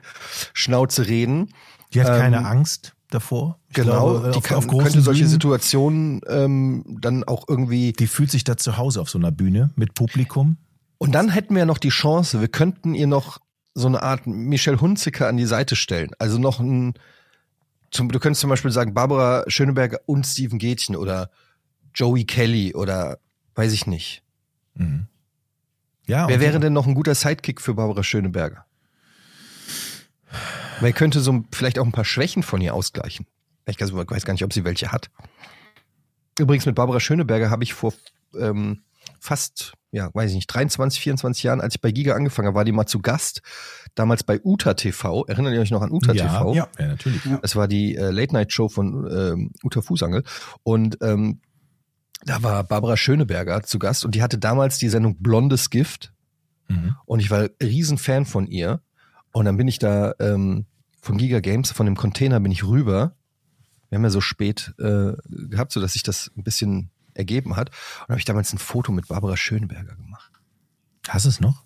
Schnauze 0.53 1.07
reden. 1.09 1.49
Die 1.95 2.01
hat 2.01 2.09
keine 2.09 2.39
Ähm, 2.39 2.47
Angst 2.47 2.95
davor. 3.11 3.59
Ich 3.69 3.75
Genau, 3.75 4.19
glaube, 4.21 4.31
die 4.33 4.39
auf, 4.39 4.45
kann, 4.45 4.59
auf 4.59 4.69
könnte 4.69 5.01
solche 5.01 5.23
Bühnen, 5.23 5.31
Situationen 5.31 6.21
ähm, 6.29 6.85
dann 7.01 7.25
auch 7.25 7.45
irgendwie. 7.49 7.93
Die 7.93 8.07
fühlt 8.07 8.31
sich 8.31 8.45
da 8.45 8.57
zu 8.57 8.77
Hause 8.77 9.01
auf 9.01 9.11
so 9.11 9.19
einer 9.19 9.33
Bühne 9.33 9.71
mit 9.77 9.95
Publikum. 9.95 10.57
Und 10.99 11.13
dann 11.13 11.31
hätten 11.31 11.55
wir 11.55 11.61
ja 11.61 11.67
noch 11.67 11.79
die 11.79 11.89
Chance, 11.89 12.41
wir 12.41 12.49
könnten 12.49 12.95
ihr 12.95 13.07
noch 13.07 13.39
so 13.75 13.89
eine 13.89 14.03
Art 14.03 14.27
Michelle 14.27 14.81
Hunziker 14.81 15.27
an 15.27 15.37
die 15.37 15.47
Seite 15.47 15.75
stellen. 15.75 16.11
Also 16.19 16.39
noch 16.39 16.61
ein, 16.61 16.95
zum, 17.91 18.11
du 18.11 18.19
könntest 18.21 18.41
zum 18.43 18.51
Beispiel 18.51 18.71
sagen, 18.71 18.95
Barbara 18.95 19.45
Schöneberger 19.49 20.01
und 20.07 20.27
Steven 20.27 20.59
Gätchen 20.59 20.95
oder 20.95 21.31
Joey 21.95 22.25
Kelly 22.25 22.75
oder 22.75 23.19
weiß 23.55 23.73
ich 23.73 23.87
nicht. 23.87 24.23
Mhm. 24.75 25.07
Ja, 26.07 26.29
Wer 26.29 26.41
wäre 26.41 26.61
denn 26.61 26.73
noch 26.73 26.87
ein 26.87 26.95
guter 26.95 27.15
Sidekick 27.15 27.61
für 27.61 27.75
Barbara 27.75 28.03
Schöneberger? 28.03 28.67
Wer 30.81 30.93
könnte 30.93 31.21
so 31.21 31.45
vielleicht 31.53 31.79
auch 31.79 31.87
ein 31.87 31.93
paar 31.93 32.05
Schwächen 32.05 32.43
von 32.43 32.61
ihr 32.61 32.75
ausgleichen? 32.75 33.27
Ich 33.67 33.81
weiß 33.81 34.25
gar 34.25 34.33
nicht, 34.33 34.45
ob 34.45 34.53
sie 34.53 34.65
welche 34.65 34.91
hat. 34.91 35.11
Übrigens 36.39 36.67
mit 36.67 36.75
Barbara 36.75 36.99
Schöneberger 36.99 37.51
habe 37.51 37.63
ich 37.63 37.75
vor 37.75 37.93
ähm, 38.39 38.83
fast, 39.21 39.75
ja, 39.93 40.11
weiß 40.13 40.31
ich 40.31 40.35
nicht, 40.35 40.49
23, 40.49 41.01
24 41.01 41.43
Jahren, 41.45 41.61
als 41.61 41.77
ich 41.77 41.81
bei 41.81 41.93
Giga 41.93 42.15
angefangen 42.15 42.49
habe, 42.49 42.57
war 42.57 42.65
die 42.65 42.73
mal 42.73 42.87
zu 42.87 43.01
Gast. 43.01 43.43
Damals 43.95 44.25
bei 44.25 44.41
Uta 44.43 44.75
TV. 44.75 45.25
Erinnert 45.27 45.55
ihr 45.55 45.61
euch 45.61 45.71
noch 45.71 45.83
an 45.83 45.93
Uta 45.93 46.13
ja, 46.13 46.27
TV? 46.27 46.55
ja, 46.55 46.69
ja, 46.79 46.89
natürlich. 46.89 47.25
Ja. 47.25 47.39
Das 47.39 47.55
war 47.55 47.69
die 47.69 47.95
äh, 47.95 48.11
Late-Night-Show 48.11 48.69
von 48.69 49.09
ähm, 49.11 49.53
Uta 49.63 49.83
Fußangel. 49.83 50.25
Und 50.65 50.99
ähm, 51.03 51.41
da 52.25 52.43
war 52.43 52.65
Barbara 52.65 52.97
Schöneberger 52.97 53.63
zu 53.63 53.79
Gast 53.79 54.05
und 54.05 54.15
die 54.15 54.23
hatte 54.23 54.39
damals 54.39 54.79
die 54.79 54.89
Sendung 54.89 55.17
Blondes 55.23 55.71
Gift. 55.71 56.13
Mhm. 56.69 56.97
Und 57.05 57.21
ich 57.21 57.31
war 57.31 57.49
Riesenfan 57.63 58.25
von 58.27 58.47
ihr. 58.47 58.81
Und 59.33 59.45
dann 59.47 59.57
bin 59.57 59.67
ich 59.69 59.79
da 59.79 60.15
ähm, 60.21 60.67
von 61.01 61.17
Giga 61.19 61.41
Games, 61.41 61.73
von 61.73 61.87
dem 61.87 61.97
Container 61.97 62.39
bin 62.41 62.53
ich 62.53 62.65
rüber. 62.65 63.17
Wir 63.89 63.97
haben 63.97 64.05
ja 64.05 64.11
so 64.11 64.21
spät 64.21 64.75
äh, 64.79 65.13
gehabt, 65.29 65.73
so 65.73 65.81
dass 65.81 65.95
sich 65.95 66.03
das 66.03 66.31
ein 66.37 66.45
bisschen 66.45 66.91
ergeben 67.15 67.57
hat. 67.57 67.71
Und 68.03 68.11
habe 68.11 68.19
ich 68.19 68.25
damals 68.25 68.53
ein 68.53 68.59
Foto 68.59 68.93
mit 68.93 69.09
Barbara 69.09 69.37
Schöneberger 69.37 69.95
gemacht. 69.97 70.33
Hast 71.09 71.25
du 71.25 71.29
es 71.31 71.41
noch? 71.41 71.65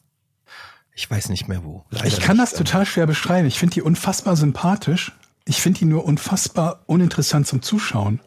Ich 0.95 1.11
weiß 1.11 1.29
nicht 1.29 1.47
mehr 1.47 1.63
wo. 1.63 1.85
Leider 1.91 2.07
Ich 2.07 2.21
kann 2.21 2.39
nicht. 2.39 2.53
das 2.53 2.59
total 2.59 2.87
schwer 2.87 3.07
beschreiben. 3.07 3.47
Ich 3.47 3.59
finde 3.59 3.75
die 3.75 3.83
unfassbar 3.83 4.35
sympathisch. 4.37 5.13
Ich 5.45 5.61
finde 5.61 5.81
die 5.81 5.85
nur 5.85 6.05
unfassbar 6.05 6.83
uninteressant 6.87 7.47
zum 7.47 7.61
Zuschauen. 7.63 8.21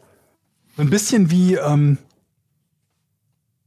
So 0.76 0.82
ein 0.82 0.90
bisschen 0.90 1.30
wie 1.30 1.56
ähm, 1.56 1.98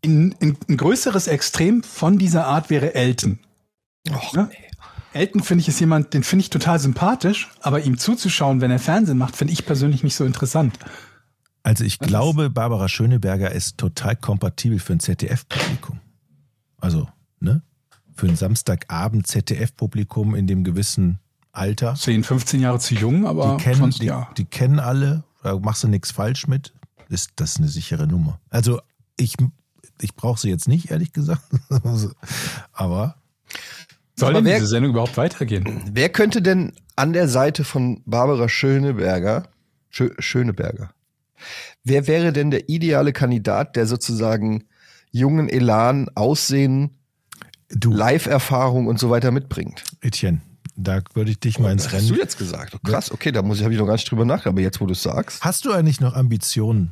in, 0.04 0.34
in, 0.40 0.58
ein 0.70 0.78
größeres 0.78 1.28
Extrem 1.28 1.82
von 1.82 2.20
dieser 2.20 2.46
Art 2.46 2.70
wäre 2.70 2.94
Elton. 2.94 3.40
Och, 4.10 4.34
Ja? 4.34 4.44
nee. 4.44 4.58
Elton 5.14 5.44
finde 5.44 5.62
ich 5.62 5.68
ist 5.68 5.80
jemand, 5.80 6.14
den 6.14 6.24
finde 6.24 6.42
ich 6.42 6.50
total 6.50 6.80
sympathisch, 6.80 7.52
aber 7.62 7.82
ihm 7.82 7.98
zuzuschauen, 8.00 8.62
wenn 8.62 8.72
er 8.72 8.80
Fernsehen 8.80 9.18
macht, 9.18 9.36
finde 9.36 9.54
ich 9.54 9.66
persönlich 9.66 10.04
nicht 10.04 10.16
so 10.16 10.26
interessant. 10.26 10.78
Also 11.62 11.84
ich 11.84 12.00
glaube, 12.00 12.50
Barbara 12.50 12.90
Schöneberger 12.90 13.52
ist 13.52 13.78
total 13.78 14.16
kompatibel 14.16 14.80
für 14.80 14.94
ein 14.94 15.00
ZDF-Publikum. 15.00 16.00
Also, 16.82 17.08
ne? 17.40 17.62
Für 18.16 18.28
ein 18.28 18.36
Samstagabend 18.36 19.28
ZDF-Publikum 19.28 20.36
in 20.36 20.48
dem 20.48 20.64
gewissen 20.64 21.20
Alter. 21.52 21.94
10, 21.96 22.24
15 22.24 22.60
Jahre 22.60 22.80
zu 22.80 22.96
jung, 22.96 23.26
aber 23.28 23.56
Die 23.56 23.64
kennen, 23.64 23.78
sonst 23.78 24.02
die, 24.02 24.08
ja. 24.08 24.30
die 24.38 24.46
kennen 24.46 24.80
alle, 24.80 25.24
da 25.44 25.58
machst 25.58 25.84
du 25.84 25.88
nichts 25.88 26.12
falsch 26.12 26.48
mit. 26.48 26.74
Ist 27.10 27.32
das 27.36 27.58
eine 27.58 27.68
sichere 27.68 28.08
Nummer. 28.08 28.40
Also 28.50 28.82
ich, 29.18 29.36
ich 30.04 30.16
brauche 30.16 30.40
sie 30.40 30.50
jetzt 30.50 30.68
nicht, 30.68 30.92
ehrlich 30.92 31.12
gesagt. 31.14 31.42
Aber 32.74 33.16
Soll 34.16 34.30
Aber 34.30 34.40
denn 34.40 34.46
wer- 34.46 34.56
diese 34.58 34.68
Sendung 34.68 34.92
überhaupt 34.92 35.18
weitergehen? 35.18 35.82
Wer 35.92 36.10
könnte 36.10 36.42
denn 36.42 36.74
an 36.96 37.14
der 37.14 37.28
Seite 37.28 37.64
von 37.64 38.02
Barbara 38.06 38.48
Schöneberger, 38.50 39.48
Schö 39.90 40.12
Schöneberger, 40.20 40.92
wer 41.84 42.08
wäre 42.08 42.32
denn 42.34 42.52
der 42.52 42.70
ideale 42.70 43.14
Kandidat, 43.14 43.76
der 43.76 43.88
sozusagen 43.88 44.66
jungen 45.12 45.50
Elan, 45.50 46.10
Aussehen, 46.16 46.98
Live-Erfahrung 47.84 48.88
und 48.88 49.00
so 49.00 49.10
weiter 49.10 49.32
mitbringt. 49.32 49.84
Etienne, 50.02 50.42
da 50.76 51.02
würde 51.14 51.32
ich 51.32 51.40
dich 51.40 51.60
mal 51.60 51.72
ins 51.72 51.84
Das 51.86 51.94
hast 51.94 52.04
du 52.10 52.14
Rennen. 52.14 52.20
jetzt 52.22 52.38
gesagt. 52.38 52.76
Oh, 52.76 52.80
krass, 52.84 53.12
okay, 53.12 53.32
da 53.32 53.42
muss 53.42 53.58
ich, 53.58 53.64
habe 53.64 53.74
ich 53.74 53.80
noch 53.80 53.86
gar 53.88 53.94
nicht 53.94 54.10
drüber 54.10 54.26
nachgedacht, 54.26 54.54
aber 54.54 54.62
jetzt, 54.62 54.80
wo 54.82 54.86
du 54.86 54.94
es 54.94 55.02
sagst. 55.04 55.44
Hast 55.44 55.66
du 55.66 55.72
eigentlich 55.72 56.00
noch 56.00 56.14
Ambitionen, 56.16 56.92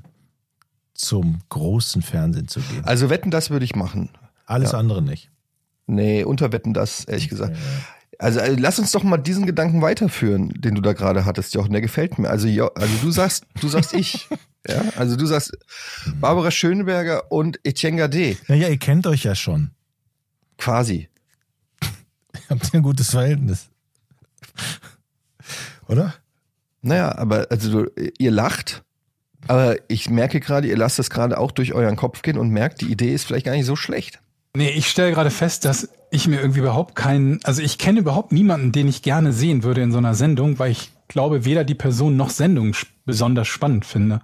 zum 1.01 1.39
großen 1.49 2.01
Fernsehen 2.01 2.47
zu 2.47 2.61
gehen? 2.61 2.83
Also 2.85 3.09
wetten, 3.09 3.31
das 3.31 3.49
würde 3.49 3.65
ich 3.65 3.75
machen. 3.75 4.09
Alles 4.45 4.71
ja. 4.71 4.79
andere 4.79 5.01
nicht. 5.01 5.29
Nee, 5.87 6.23
unterwetten 6.23 6.73
das, 6.73 7.05
ehrlich 7.05 7.27
gesagt. 7.27 7.57
Also 8.17 8.39
äh, 8.39 8.55
lass 8.55 8.77
uns 8.77 8.91
doch 8.91 9.03
mal 9.03 9.17
diesen 9.17 9.45
Gedanken 9.45 9.81
weiterführen, 9.81 10.49
den 10.49 10.75
du 10.75 10.81
da 10.81 10.93
gerade 10.93 11.25
hattest, 11.25 11.55
Jochen. 11.55 11.71
Der 11.71 11.81
gefällt 11.81 12.19
mir. 12.19 12.29
Also, 12.29 12.47
jo, 12.47 12.67
also 12.67 12.93
du 13.01 13.11
sagst, 13.11 13.45
du 13.59 13.67
sagst 13.67 13.93
ich. 13.93 14.27
Ja, 14.67 14.83
also 14.95 15.15
du 15.15 15.25
sagst 15.25 15.57
Barbara 16.19 16.51
Schöneberger 16.51 17.31
und 17.31 17.59
Etienne 17.63 17.97
Gade. 17.97 18.37
Naja, 18.47 18.67
ihr 18.67 18.77
kennt 18.77 19.07
euch 19.07 19.23
ja 19.23 19.33
schon. 19.33 19.71
Quasi. 20.59 21.09
Ihr 21.81 22.41
habt 22.47 22.71
ein 22.71 22.83
gutes 22.83 23.09
Verhältnis. 23.09 23.69
Oder? 25.87 26.13
Naja, 26.83 27.17
aber 27.17 27.47
also 27.49 27.85
du, 27.85 27.91
ihr 28.19 28.29
lacht, 28.29 28.83
aber 29.47 29.75
ich 29.87 30.09
merke 30.09 30.39
gerade, 30.39 30.67
ihr 30.67 30.77
lasst 30.77 30.99
das 30.99 31.09
gerade 31.09 31.37
auch 31.37 31.51
durch 31.51 31.73
euren 31.73 31.95
Kopf 31.95 32.21
gehen 32.21 32.37
und 32.37 32.49
merkt, 32.49 32.81
die 32.81 32.91
Idee 32.91 33.13
ist 33.13 33.25
vielleicht 33.25 33.45
gar 33.45 33.53
nicht 33.53 33.65
so 33.65 33.75
schlecht. 33.75 34.19
Nee, 34.55 34.69
ich 34.69 34.89
stelle 34.89 35.11
gerade 35.11 35.31
fest, 35.31 35.65
dass 35.65 35.89
ich 36.11 36.27
mir 36.27 36.41
irgendwie 36.41 36.59
überhaupt 36.59 36.95
keinen, 36.95 37.39
also 37.43 37.61
ich 37.61 37.77
kenne 37.77 37.99
überhaupt 37.99 38.31
niemanden, 38.33 38.71
den 38.71 38.87
ich 38.87 39.01
gerne 39.01 39.31
sehen 39.31 39.63
würde 39.63 39.81
in 39.81 39.91
so 39.91 39.97
einer 39.97 40.13
Sendung, 40.13 40.59
weil 40.59 40.71
ich 40.71 40.91
glaube, 41.07 41.45
weder 41.45 41.63
die 41.63 41.75
Person 41.75 42.17
noch 42.17 42.29
Sendung 42.29 42.75
besonders 43.05 43.47
spannend 43.47 43.85
finde 43.85 44.21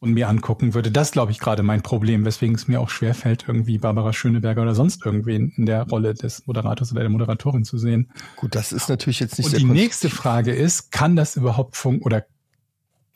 und 0.00 0.12
mir 0.12 0.28
angucken 0.28 0.74
würde. 0.74 0.90
Das 0.90 1.12
glaube 1.12 1.32
ich 1.32 1.38
gerade 1.38 1.62
mein 1.62 1.82
Problem, 1.82 2.24
weswegen 2.24 2.54
es 2.54 2.68
mir 2.68 2.80
auch 2.80 2.88
schwerfällt, 2.88 3.44
irgendwie 3.46 3.78
Barbara 3.78 4.12
Schöneberger 4.12 4.62
oder 4.62 4.74
sonst 4.74 5.04
irgendwen 5.04 5.52
in 5.56 5.66
der 5.66 5.82
Rolle 5.84 6.14
des 6.14 6.46
Moderators 6.46 6.92
oder 6.92 7.02
der 7.02 7.10
Moderatorin 7.10 7.64
zu 7.64 7.78
sehen. 7.78 8.10
Gut, 8.36 8.54
das 8.54 8.72
ist 8.72 8.88
natürlich 8.88 9.20
jetzt 9.20 9.38
nicht 9.38 9.46
Und 9.46 9.58
die 9.58 9.64
nächste 9.64 10.10
Frage 10.10 10.52
ist, 10.52 10.90
kann 10.90 11.16
das 11.16 11.36
überhaupt 11.36 11.76
fun 11.76 12.00
oder 12.00 12.24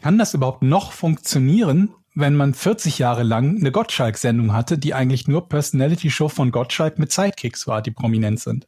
kann 0.05 0.19
das 0.19 0.35
überhaupt 0.35 0.61
noch 0.61 0.93
funktionieren, 0.93 1.95
wenn 2.15 2.37
man 2.37 2.53
40 2.53 2.99
Jahre 2.99 3.23
lang 3.23 3.57
eine 3.57 3.73
Gottschalk-Sendung 3.73 4.53
hatte, 4.53 4.77
die 4.77 4.93
eigentlich 4.93 5.29
nur 5.29 5.49
Personality-Show 5.49 6.29
von 6.29 6.51
Gottschalk 6.51 6.99
mit 6.99 7.11
Sidekicks 7.11 7.67
war, 7.67 7.81
die 7.81 7.91
prominent 7.91 8.39
sind? 8.39 8.67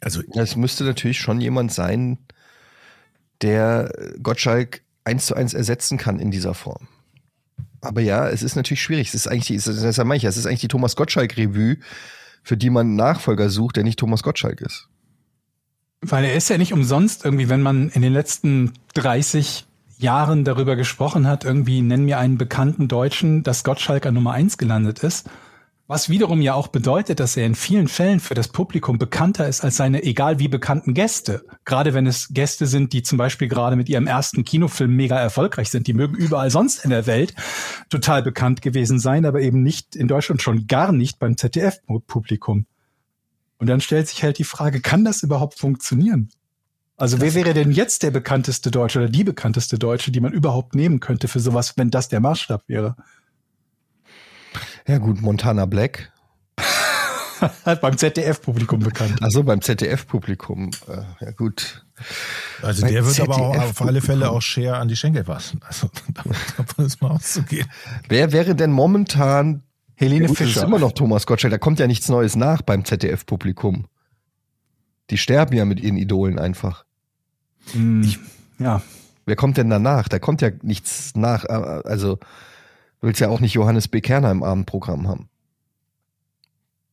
Also, 0.00 0.22
Es 0.32 0.56
müsste 0.56 0.84
natürlich 0.84 1.20
schon 1.20 1.42
jemand 1.42 1.74
sein, 1.74 2.20
der 3.42 3.92
Gottschalk 4.22 4.80
eins 5.04 5.26
zu 5.26 5.34
eins 5.34 5.52
ersetzen 5.52 5.98
kann 5.98 6.18
in 6.18 6.30
dieser 6.30 6.54
Form. 6.54 6.88
Aber 7.82 8.00
ja, 8.00 8.30
es 8.30 8.42
ist 8.42 8.56
natürlich 8.56 8.80
schwierig. 8.80 9.08
Es 9.08 9.14
ist 9.14 9.26
eigentlich, 9.28 9.50
ist, 9.50 9.66
deshalb 9.66 10.08
meine 10.08 10.16
ich, 10.16 10.24
es 10.24 10.38
ist 10.38 10.46
eigentlich 10.46 10.60
die 10.60 10.68
Thomas 10.68 10.96
Gottschalk-Revue, 10.96 11.76
für 12.42 12.56
die 12.56 12.70
man 12.70 12.86
einen 12.86 12.96
Nachfolger 12.96 13.50
sucht, 13.50 13.76
der 13.76 13.84
nicht 13.84 13.98
Thomas 13.98 14.22
Gottschalk 14.22 14.62
ist. 14.62 14.88
Weil 16.02 16.24
er 16.24 16.34
ist 16.34 16.48
ja 16.48 16.56
nicht 16.56 16.72
umsonst 16.72 17.24
irgendwie, 17.24 17.48
wenn 17.48 17.62
man 17.62 17.90
in 17.90 18.02
den 18.02 18.12
letzten 18.12 18.72
30 18.94 19.66
Jahren 19.98 20.44
darüber 20.44 20.76
gesprochen 20.76 21.26
hat, 21.26 21.44
irgendwie 21.44 21.82
nenn 21.82 22.06
mir 22.06 22.18
einen 22.18 22.38
bekannten 22.38 22.88
Deutschen, 22.88 23.42
dass 23.42 23.64
Gottschalk 23.64 24.06
an 24.06 24.14
Nummer 24.14 24.32
eins 24.32 24.56
gelandet 24.56 25.00
ist. 25.00 25.28
Was 25.90 26.08
wiederum 26.08 26.40
ja 26.40 26.54
auch 26.54 26.68
bedeutet, 26.68 27.18
dass 27.18 27.36
er 27.36 27.44
in 27.44 27.56
vielen 27.56 27.88
Fällen 27.88 28.20
für 28.20 28.34
das 28.34 28.46
Publikum 28.46 28.96
bekannter 28.96 29.48
ist 29.48 29.64
als 29.64 29.76
seine 29.76 30.04
egal 30.04 30.38
wie 30.38 30.46
bekannten 30.46 30.94
Gäste. 30.94 31.44
Gerade 31.64 31.94
wenn 31.94 32.06
es 32.06 32.28
Gäste 32.28 32.66
sind, 32.66 32.92
die 32.92 33.02
zum 33.02 33.18
Beispiel 33.18 33.48
gerade 33.48 33.74
mit 33.74 33.88
ihrem 33.88 34.06
ersten 34.06 34.44
Kinofilm 34.44 34.94
mega 34.94 35.18
erfolgreich 35.18 35.68
sind. 35.68 35.88
Die 35.88 35.92
mögen 35.92 36.14
überall 36.14 36.50
sonst 36.50 36.84
in 36.84 36.90
der 36.90 37.06
Welt 37.06 37.34
total 37.90 38.22
bekannt 38.22 38.62
gewesen 38.62 39.00
sein, 39.00 39.26
aber 39.26 39.40
eben 39.40 39.64
nicht 39.64 39.96
in 39.96 40.06
Deutschland 40.06 40.40
schon 40.40 40.68
gar 40.68 40.92
nicht 40.92 41.18
beim 41.18 41.36
ZDF-Publikum. 41.36 42.66
Und 43.60 43.66
dann 43.66 43.82
stellt 43.82 44.08
sich 44.08 44.22
halt 44.22 44.38
die 44.38 44.44
Frage, 44.44 44.80
kann 44.80 45.04
das 45.04 45.22
überhaupt 45.22 45.58
funktionieren? 45.58 46.30
Also 46.96 47.20
wer 47.20 47.34
wäre 47.34 47.52
denn 47.52 47.70
jetzt 47.70 48.02
der 48.02 48.10
bekannteste 48.10 48.70
Deutsche 48.70 49.00
oder 49.00 49.08
die 49.08 49.22
bekannteste 49.22 49.78
Deutsche, 49.78 50.10
die 50.10 50.20
man 50.20 50.32
überhaupt 50.32 50.74
nehmen 50.74 50.98
könnte 50.98 51.28
für 51.28 51.40
sowas, 51.40 51.74
wenn 51.76 51.90
das 51.90 52.08
der 52.08 52.20
Maßstab 52.20 52.64
wäre? 52.68 52.96
Ja 54.86 54.96
gut, 54.96 55.20
Montana 55.20 55.66
Black. 55.66 56.10
Beim 57.64 57.96
ZDF-Publikum 57.98 58.80
bekannt. 58.80 59.22
Also 59.22 59.42
beim 59.42 59.62
ZDF-Publikum. 59.62 60.70
Äh, 60.88 61.24
ja 61.24 61.30
gut. 61.30 61.86
also 62.60 62.86
der 62.86 63.04
wird 63.06 63.18
aber 63.20 63.36
auch 63.36 63.56
auf 63.56 63.80
alle 63.80 64.02
Fälle 64.02 64.30
auch 64.30 64.42
Share 64.42 64.76
an 64.76 64.88
die 64.88 64.96
Schenkel 64.96 65.24
passen. 65.24 65.60
Also 65.66 65.88
davon 66.56 66.84
ist 66.84 67.00
mal 67.00 67.12
auszugehen. 67.12 67.66
Wer 68.08 68.32
wäre 68.32 68.54
denn 68.54 68.72
momentan 68.72 69.62
Helene 70.00 70.22
Ja, 70.22 70.28
gut, 70.28 70.40
Das 70.40 70.46
Fischer. 70.46 70.60
ist 70.60 70.66
immer 70.66 70.78
noch 70.78 70.92
Thomas 70.92 71.26
Gottschalk. 71.26 71.50
Da 71.52 71.58
kommt 71.58 71.78
ja 71.78 71.86
nichts 71.86 72.08
Neues 72.08 72.34
nach 72.36 72.62
beim 72.62 72.84
ZDF-Publikum. 72.86 73.84
Die 75.10 75.18
sterben 75.18 75.54
ja 75.56 75.64
mit 75.66 75.78
ihren 75.80 75.96
Idolen 75.98 76.38
einfach. 76.38 76.84
Hm, 77.72 78.14
ja. 78.58 78.80
Wer 79.26 79.36
kommt 79.36 79.58
denn 79.58 79.68
danach? 79.68 80.08
Da 80.08 80.18
kommt 80.18 80.40
ja 80.40 80.50
nichts 80.62 81.12
nach. 81.16 81.44
Äh, 81.44 81.82
Also, 81.84 82.16
du 82.16 83.06
willst 83.08 83.20
ja 83.20 83.28
auch 83.28 83.40
nicht 83.40 83.52
Johannes 83.52 83.88
B. 83.88 84.00
Kerner 84.00 84.30
im 84.30 84.42
Abendprogramm 84.42 85.06
haben. 85.06 85.28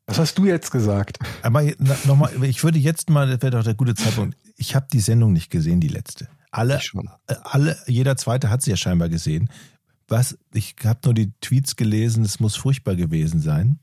Was 0.05 0.19
hast 0.19 0.37
du 0.37 0.45
jetzt 0.45 0.71
gesagt? 0.71 1.19
Aber 1.41 1.63
nochmal, 2.05 2.31
ich 2.43 2.63
würde 2.63 2.79
jetzt 2.79 3.09
mal, 3.09 3.27
das 3.27 3.41
wäre 3.41 3.51
doch 3.57 3.63
der 3.63 3.73
gute 3.73 3.95
Zeitpunkt. 3.95 4.37
Ich 4.55 4.75
habe 4.75 4.87
die 4.91 4.99
Sendung 5.01 5.31
nicht 5.33 5.49
gesehen, 5.49 5.79
die 5.79 5.87
letzte. 5.89 6.27
Alle, 6.51 6.77
Ich 6.77 6.83
schon. 6.83 7.09
äh, 7.27 7.35
alle, 7.43 7.77
jeder 7.87 8.17
zweite 8.17 8.49
hat 8.49 8.61
sie 8.61 8.71
ja 8.71 8.77
scheinbar 8.77 9.09
gesehen. 9.09 9.49
Was, 10.07 10.37
ich 10.53 10.75
habe 10.85 10.99
nur 11.05 11.13
die 11.13 11.31
Tweets 11.41 11.75
gelesen, 11.75 12.23
es 12.23 12.39
muss 12.39 12.55
furchtbar 12.55 12.95
gewesen 12.95 13.41
sein. 13.41 13.79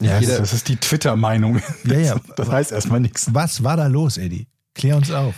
Ja, 0.00 0.18
Jeder- 0.18 0.38
das 0.38 0.52
ist 0.52 0.68
die 0.68 0.76
Twitter-Meinung. 0.76 1.60
Ja, 1.84 1.98
ja. 1.98 2.16
Das 2.36 2.48
heißt 2.50 2.72
erstmal 2.72 3.00
nichts. 3.00 3.28
Was 3.34 3.64
war 3.64 3.76
da 3.76 3.86
los, 3.88 4.16
Eddie? 4.16 4.46
Klär 4.74 4.96
uns 4.96 5.10
auf. 5.10 5.34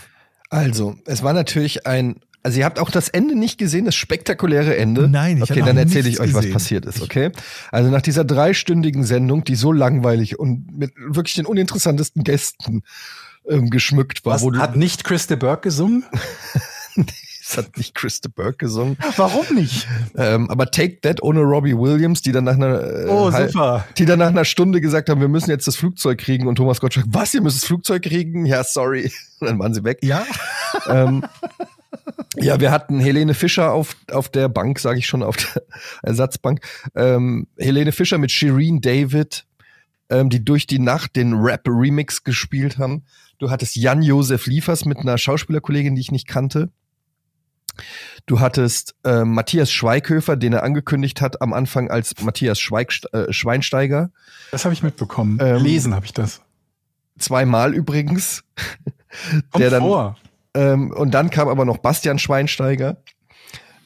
Also, 0.51 0.97
es 1.07 1.23
war 1.23 1.33
natürlich 1.33 1.87
ein. 1.87 2.21
Also 2.43 2.59
ihr 2.59 2.65
habt 2.65 2.79
auch 2.79 2.91
das 2.91 3.11
Ende 3.11 3.35
nicht 3.39 3.59
gesehen, 3.59 3.85
das 3.85 3.95
spektakuläre 3.95 4.75
Ende. 4.77 5.09
Nein, 5.09 5.37
ich 5.39 5.43
Okay, 5.51 5.61
dann 5.61 5.77
erzähle 5.77 6.09
ich 6.09 6.21
euch, 6.21 6.33
was 6.33 6.41
gesehen. 6.41 6.53
passiert 6.55 6.87
ist, 6.87 7.03
okay? 7.03 7.33
Also 7.71 7.91
nach 7.91 8.01
dieser 8.01 8.25
dreistündigen 8.25 9.05
Sendung, 9.05 9.45
die 9.45 9.57
so 9.57 9.73
langweilig 9.73 10.39
und 10.39 10.75
mit 10.75 10.93
wirklich 10.97 11.35
den 11.35 11.45
uninteressantesten 11.45 12.25
Gästen 12.25 12.83
ähm, 13.47 13.69
geschmückt 13.69 14.25
war, 14.25 14.37
Was, 14.37 14.43
wo 14.43 14.51
du, 14.53 14.59
hat 14.59 14.75
nicht 14.75 15.05
Chris 15.05 15.27
de 15.27 15.37
Burgh 15.37 15.61
gesungen? 15.63 16.05
es 17.51 17.59
hat 17.59 17.77
nicht 17.77 17.95
Chris 17.95 18.21
de 18.21 18.31
Burgh 18.35 18.57
gesungen, 18.59 18.97
Warum 19.17 19.45
nicht? 19.55 19.89
ähm, 20.17 20.49
aber 20.51 20.71
Take 20.71 21.01
That 21.01 21.23
ohne 21.23 21.41
Robbie 21.41 21.77
Williams, 21.77 22.23
die 22.23 22.33
dann 22.33 22.45
nach 22.45 22.55
einer 22.55 22.81
äh, 22.81 23.07
Oh, 23.09 23.31
super. 23.31 23.85
die 23.99 24.05
dann 24.05 24.19
nach 24.21 24.29
einer 24.29 24.45
Stunde 24.45 24.81
gesagt 24.81 25.09
haben, 25.09 25.21
wir 25.21 25.29
müssen 25.29 25.51
jetzt 25.51 25.67
das 25.67 25.77
Flugzeug 25.77 26.19
kriegen 26.19 26.47
und 26.47 26.57
Thomas 26.57 26.81
Gottschalk, 26.81 27.07
was, 27.11 27.35
ihr 27.35 27.43
müsst 27.43 27.57
das 27.63 27.67
Flugzeug 27.67 28.03
kriegen? 28.05 28.47
Ja, 28.47 28.63
sorry. 28.65 29.13
Und 29.41 29.47
dann 29.49 29.59
waren 29.59 29.75
sie 29.75 29.83
weg. 29.85 29.99
Ja? 30.03 30.25
ähm, 30.89 31.25
ja, 32.37 32.61
wir 32.61 32.71
hatten 32.71 33.01
Helene 33.01 33.35
Fischer 33.35 33.73
auf, 33.73 33.97
auf 34.13 34.29
der 34.29 34.49
Bank, 34.49 34.79
sage 34.79 34.99
ich 35.01 35.07
schon, 35.07 35.23
auf 35.23 35.37
der 35.37 35.63
Ersatzbank. 36.03 36.61
Ähm, 36.95 37.49
Helene 37.59 37.93
Fischer 37.93 38.19
mit 38.19 38.31
Shireen 38.31 38.81
David, 38.81 39.45
ähm, 40.09 40.31
die 40.31 40.45
durch 40.45 40.67
die 40.67 40.79
Nacht 40.79 41.17
den 41.17 41.35
Rap-Remix 41.35 42.23
gespielt 42.23 42.79
haben. 42.79 43.05
Du 43.39 43.51
hattest 43.51 43.75
Jan-Josef 43.75 44.47
Liefers 44.47 44.85
mit 44.85 44.99
einer 44.99 45.19
Schauspielerkollegin, 45.19 45.95
die 45.95 46.01
ich 46.03 46.13
nicht 46.13 46.29
kannte. 46.29 46.71
Du 48.27 48.41
hattest 48.41 48.95
äh, 49.05 49.25
Matthias 49.25 49.71
Schweighöfer, 49.73 50.37
den 50.37 50.53
er 50.53 50.63
angekündigt 50.63 51.21
hat 51.21 51.41
am 51.43 51.53
Anfang 51.53 51.91
als 51.91 52.15
Matthias 52.23 52.61
Schweig, 52.61 52.93
äh, 53.13 53.33
Schweinsteiger. 53.33 54.11
Das 54.51 54.65
habe 54.65 54.73
ich 54.75 54.83
mitbekommen. 54.83 55.39
Ähm, 55.41 55.63
Lesen 55.63 55.95
habe 55.95 56.07
ich 56.07 56.13
das. 56.13 56.41
Zweimal 57.19 57.75
übrigens. 57.75 58.43
Kommt 59.51 59.63
der 59.63 59.71
dann- 59.71 59.83
vor. 59.83 60.17
Ähm, 60.55 60.91
und 60.91 61.13
dann 61.13 61.31
kam 61.31 61.49
aber 61.49 61.65
noch 61.65 61.79
Bastian 61.79 62.19
Schweinsteiger 62.19 62.97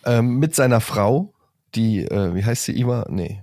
ähm, 0.06 0.38
mit 0.38 0.54
seiner 0.54 0.80
Frau, 0.80 1.34
die, 1.74 2.00
äh, 2.04 2.34
wie 2.34 2.44
heißt 2.44 2.64
sie, 2.64 2.72
Iva? 2.78 3.04
Nee. 3.10 3.42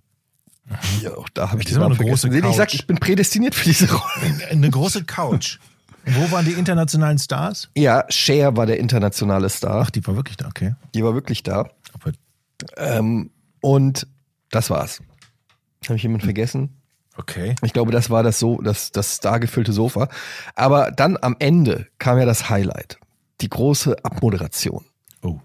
Ja, 1.01 1.15
auch 1.17 1.29
da 1.29 1.51
habe 1.51 1.61
ich 1.61 1.67
Das 1.67 1.77
große 1.77 1.95
vergessen. 1.95 2.33
Ich 2.33 2.55
sag, 2.55 2.69
Couch. 2.69 2.73
ich 2.75 2.87
bin 2.87 2.97
prädestiniert 2.97 3.53
für 3.53 3.65
diese 3.65 3.91
Rolle. 3.91 4.47
Eine 4.49 4.69
große 4.69 5.03
Couch. 5.03 5.59
Wo 6.05 6.31
waren 6.31 6.45
die 6.45 6.53
internationalen 6.53 7.19
Stars? 7.19 7.69
Ja, 7.75 8.05
Cher 8.09 8.57
war 8.57 8.65
der 8.65 8.79
internationale 8.79 9.49
Star. 9.49 9.81
Ach, 9.81 9.89
die 9.91 10.05
war 10.05 10.15
wirklich 10.15 10.37
da, 10.37 10.47
okay. 10.47 10.75
Die 10.95 11.03
war 11.03 11.13
wirklich 11.13 11.43
da. 11.43 11.69
Ähm, 12.77 13.31
und 13.61 14.07
das 14.49 14.69
war's. 14.69 15.01
Habe 15.85 15.95
ich 15.95 16.03
jemand 16.03 16.23
vergessen? 16.23 16.81
okay. 17.17 17.55
Ich 17.61 17.73
glaube, 17.73 17.91
das 17.91 18.09
war 18.09 18.23
das 18.23 18.39
so, 18.39 18.61
das, 18.61 18.91
das 18.91 19.17
stargefüllte 19.17 19.73
Sofa. 19.73 20.09
Aber 20.55 20.91
dann 20.91 21.17
am 21.21 21.35
Ende 21.39 21.87
kam 21.97 22.17
ja 22.17 22.25
das 22.25 22.49
Highlight. 22.49 22.97
Die 23.41 23.49
große 23.49 24.03
Abmoderation. 24.03 24.85
Oh. 25.23 25.39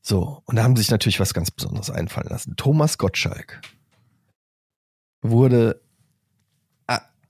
So, 0.00 0.42
und 0.46 0.56
da 0.56 0.64
haben 0.64 0.76
sie 0.76 0.82
sich 0.82 0.90
natürlich 0.90 1.20
was 1.20 1.34
ganz 1.34 1.50
Besonderes 1.50 1.90
einfallen 1.90 2.28
lassen. 2.28 2.56
Thomas 2.56 2.98
Gottschalk 2.98 3.60
wurde, 5.22 5.80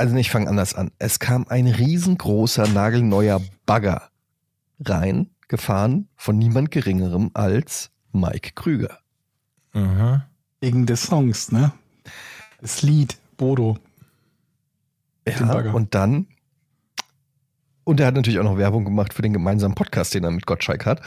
also 0.03 0.17
ich 0.17 0.31
fange 0.33 0.49
anders 0.49 0.75
an. 0.75 0.91
Es 0.99 1.21
kam 1.21 1.47
ein 1.49 1.69
riesengroßer, 1.69 2.67
nagelneuer 2.69 3.41
Bagger 3.67 4.09
rein, 4.85 5.31
gefahren 5.47 6.09
von 6.17 6.37
niemand 6.39 6.73
Geringerem 6.73 7.31
als 7.35 7.91
Mike 8.13 8.51
Krüger. 8.57 8.99
Aha. 9.75 10.27
Wegen 10.61 10.87
des 10.87 11.05
Songs, 11.05 11.53
ne? 11.53 11.73
Das 12.61 12.83
Lied, 12.83 13.17
Bodo. 13.37 13.79
Ja, 15.29 15.45
Bagger. 15.47 15.73
und 15.73 15.95
dann. 15.95 16.27
Und 17.85 18.01
er 18.01 18.07
hat 18.09 18.15
natürlich 18.17 18.41
auch 18.41 18.45
noch 18.45 18.59
Werbung 18.59 18.85
gemacht 18.85 19.15
für 19.15 19.23
den 19.23 19.33
gemeinsamen 19.33 19.77
Podcast, 19.77 20.15
den 20.15 20.25
er 20.25 20.33
mit 20.33 20.47
Gottschalk 20.47 20.85
hat. 20.85 21.01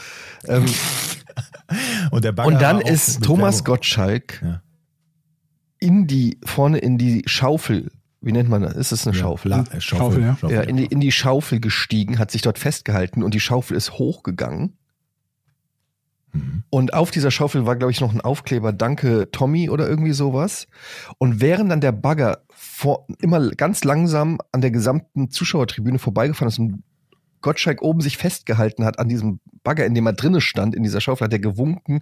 Ähm, 0.48 0.66
Und, 2.12 2.24
der 2.24 2.32
Bagger 2.32 2.48
und 2.48 2.62
dann 2.62 2.80
ist 2.80 3.24
Thomas 3.24 3.56
Werbung. 3.58 3.74
Gottschalk 3.76 4.42
Ja. 4.42 4.62
in 5.80 6.08
die, 6.08 6.40
vorne 6.46 6.78
in 6.78 6.98
die 6.98 7.24
Schaufel, 7.26 7.92
wie 8.26 8.32
nennt 8.32 8.50
man 8.50 8.64
das? 8.64 8.76
Ist 8.76 8.92
es 8.92 9.08
eine 9.08 9.16
Ja, 9.16 9.22
Schaufel? 9.22 9.50
La- 9.52 9.66
Schaufel, 9.80 10.36
Schaufel, 10.40 10.52
ja. 10.52 10.56
ja, 10.58 10.62
in 10.62 10.78
die, 10.78 10.86
in 10.86 11.00
die 11.00 11.12
Schaufel 11.12 11.60
gestiegen, 11.60 12.20
hat 12.20 12.32
sich 12.32 12.42
dort 12.42 12.60
festgehalten 12.60 13.24
und 13.24 13.34
die 13.34 13.40
Schaufel 13.40 13.78
ist 13.78 13.94
hochgegangen. 13.94 14.78
Mhm. 16.34 16.64
Und 16.70 16.94
auf 16.94 17.12
dieser 17.12 17.32
Schaufel 17.32 17.66
war, 17.66 17.76
glaube 17.76 17.92
ich, 17.92 18.02
noch 18.02 18.14
ein 18.14 18.22
Aufkleber, 18.22 18.74
danke 18.74 19.30
Tommy 19.32 19.70
oder 19.70 19.88
irgendwie 19.88 20.14
sowas. 20.14 20.68
Und 21.18 21.40
während 21.40 21.72
dann 21.72 21.82
der 21.82 21.92
Bagger 21.92 22.40
vor, 22.50 23.08
immer 23.20 23.52
ganz 23.52 23.84
langsam 23.84 24.40
an 24.52 24.62
der 24.62 24.72
gesamten 24.72 25.30
Zuschauertribüne 25.30 26.00
vorbeigefahren 26.00 26.50
ist 26.50 26.60
und 26.60 26.84
Gottschalk 27.42 27.84
oben 27.84 28.02
sich 28.02 28.18
festgehalten 28.18 28.86
hat 28.86 28.98
an 28.98 29.08
diesem 29.08 29.40
Bagger, 29.64 29.86
in 29.86 29.94
dem 29.94 30.08
er 30.08 30.14
drinne 30.14 30.42
stand, 30.42 30.74
in 30.74 30.82
dieser 30.82 31.00
Schaufel, 31.00 31.26
hat 31.26 31.34
er 31.34 31.40
gewunken 31.40 32.02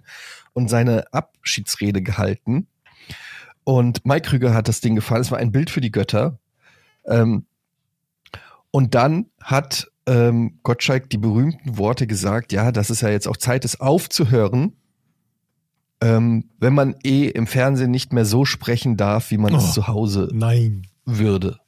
und 0.54 0.70
seine 0.70 1.12
Abschiedsrede 1.12 2.00
gehalten. 2.02 2.66
Und 3.64 4.04
Mike 4.04 4.28
Krüger 4.28 4.52
hat 4.54 4.68
das 4.68 4.80
Ding 4.80 4.94
gefallen. 4.94 5.22
Es 5.22 5.30
war 5.30 5.38
ein 5.38 5.52
Bild 5.52 5.70
für 5.70 5.80
die 5.80 5.90
Götter. 5.90 6.38
Ähm, 7.06 7.46
und 8.70 8.94
dann 8.94 9.26
hat 9.42 9.90
ähm, 10.06 10.58
Gottschalk 10.62 11.08
die 11.10 11.18
berühmten 11.18 11.78
Worte 11.78 12.06
gesagt, 12.06 12.52
ja, 12.52 12.72
dass 12.72 12.90
es 12.90 13.00
ja 13.00 13.08
jetzt 13.08 13.26
auch 13.26 13.36
Zeit 13.38 13.64
ist, 13.64 13.80
aufzuhören, 13.80 14.74
ähm, 16.02 16.50
wenn 16.58 16.74
man 16.74 16.94
eh 17.04 17.26
im 17.28 17.46
Fernsehen 17.46 17.90
nicht 17.90 18.12
mehr 18.12 18.26
so 18.26 18.44
sprechen 18.44 18.96
darf, 18.98 19.30
wie 19.30 19.38
man 19.38 19.54
Oh. 19.54 19.58
es 19.58 19.72
zu 19.72 19.86
Hause 19.88 20.28
Nein. 20.32 20.86
würde. 21.06 21.58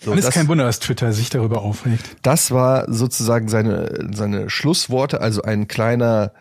So, 0.00 0.12
Und 0.12 0.18
es 0.18 0.24
ist 0.24 0.28
das, 0.28 0.34
kein 0.34 0.48
Wunder, 0.48 0.64
dass 0.64 0.78
Twitter 0.80 1.12
sich 1.12 1.28
darüber 1.28 1.60
aufregt. 1.60 2.16
das 2.22 2.50
war 2.50 2.90
sozusagen 2.90 3.48
seine, 3.48 4.08
seine 4.14 4.48
Schlussworte, 4.48 5.20
also 5.20 5.42
ein 5.42 5.68
kleiner, 5.68 6.32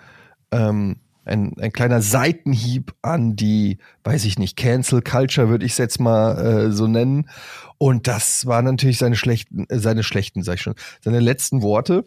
ähm, 0.52 0.98
ein, 1.26 1.54
ein 1.60 1.72
kleiner 1.72 2.02
Seitenhieb 2.02 2.94
an 3.02 3.36
die, 3.36 3.80
weiß 4.04 4.26
ich 4.26 4.40
nicht, 4.40 4.56
Cancel 4.56 5.02
Culture 5.02 5.50
würde 5.50 5.66
ich 5.66 5.74
es 5.74 5.78
jetzt 5.78 6.00
mal 6.00 6.38
äh, 6.38 6.72
so 6.72 6.88
nennen. 6.88 7.30
Und 7.78 8.08
das 8.08 8.46
waren 8.46 8.66
natürlich 8.66 9.00
seine 9.00 9.16
schlechten, 9.16 9.66
äh, 9.70 9.80
seine 9.80 10.04
schlechten, 10.04 10.44
sag 10.44 10.56
ich 10.56 10.62
schon, 10.62 10.76
seine 11.02 11.20
letzten 11.20 11.62
Worte. 11.62 12.06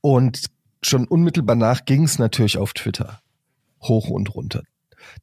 Und 0.00 0.46
schon 0.82 1.06
unmittelbar 1.08 1.56
nach 1.56 1.84
ging 1.84 2.04
es 2.04 2.18
natürlich 2.18 2.58
auf 2.58 2.72
Twitter. 2.72 3.20
Hoch 3.82 4.08
und 4.08 4.34
runter. 4.34 4.62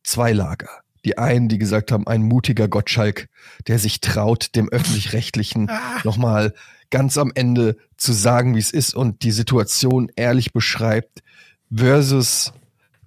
Zwei 0.04 0.32
Lager. 0.32 0.70
Die 1.06 1.20
einen, 1.20 1.50
die 1.50 1.60
gesagt 1.60 1.92
haben, 1.92 2.08
ein 2.08 2.24
mutiger 2.24 2.68
Gottschalk, 2.68 3.28
der 3.68 3.78
sich 3.78 4.02
traut, 4.02 4.56
dem 4.56 4.70
öffentlich-rechtlichen 4.70 5.70
nochmal 6.04 6.54
ganz 6.90 7.18
am 7.18 7.32
Ende 7.36 7.78
zu 7.98 8.12
sagen, 8.12 8.56
wie 8.56 8.60
es 8.60 8.72
ist 8.72 8.96
und 8.96 9.22
die 9.24 9.32
Situation 9.32 10.10
ehrlich 10.16 10.52
beschreibt, 10.52 11.22
versus 11.74 12.54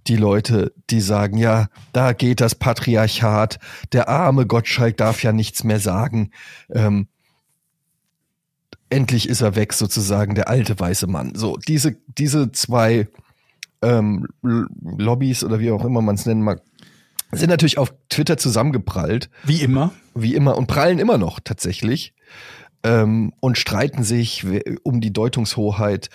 die 0.09 0.17
Leute, 0.17 0.73
die 0.91 1.01
sagen, 1.01 1.39
ja, 1.39 1.69
da 1.93 2.13
geht 2.13 2.41
das 2.41 2.55
Patriarchat, 2.55 3.59
der 3.93 4.09
arme 4.09 4.47
Gottschalk 4.47 4.97
darf 4.97 5.23
ja 5.23 5.33
nichts 5.33 5.65
mehr 5.65 5.81
sagen. 5.81 6.31
Ähm, 6.71 7.09
endlich 8.91 9.29
ist 9.29 9.43
er 9.43 9.55
weg, 9.55 9.73
sozusagen, 9.73 10.35
der 10.35 10.49
alte 10.49 10.79
weiße 10.79 11.07
Mann. 11.07 11.35
So, 11.35 11.57
diese, 11.57 11.97
diese 12.07 12.53
zwei 12.53 13.09
ähm, 13.83 14.27
Lobbys 14.43 15.45
oder 15.45 15.61
wie 15.61 15.71
auch 15.71 15.85
immer 15.85 16.03
man 16.03 16.15
es 16.15 16.27
nennen 16.27 16.43
mag, 16.43 16.63
sind 17.33 17.51
natürlich 17.51 17.79
auf 17.79 17.93
Twitter 18.09 18.39
zusammengeprallt 18.39 19.29
Wie 19.45 19.61
immer. 19.61 19.93
wie 20.15 20.35
immer 20.35 20.57
und 20.57 20.67
prallen 20.67 20.99
immer 20.99 21.19
noch 21.19 21.41
tatsächlich 21.41 22.15
ähm, 22.83 23.35
und 23.41 23.59
streiten 23.59 24.03
sich 24.03 24.47
um 24.83 25.01
die 25.01 25.13
Deutungshoheit 25.13 26.09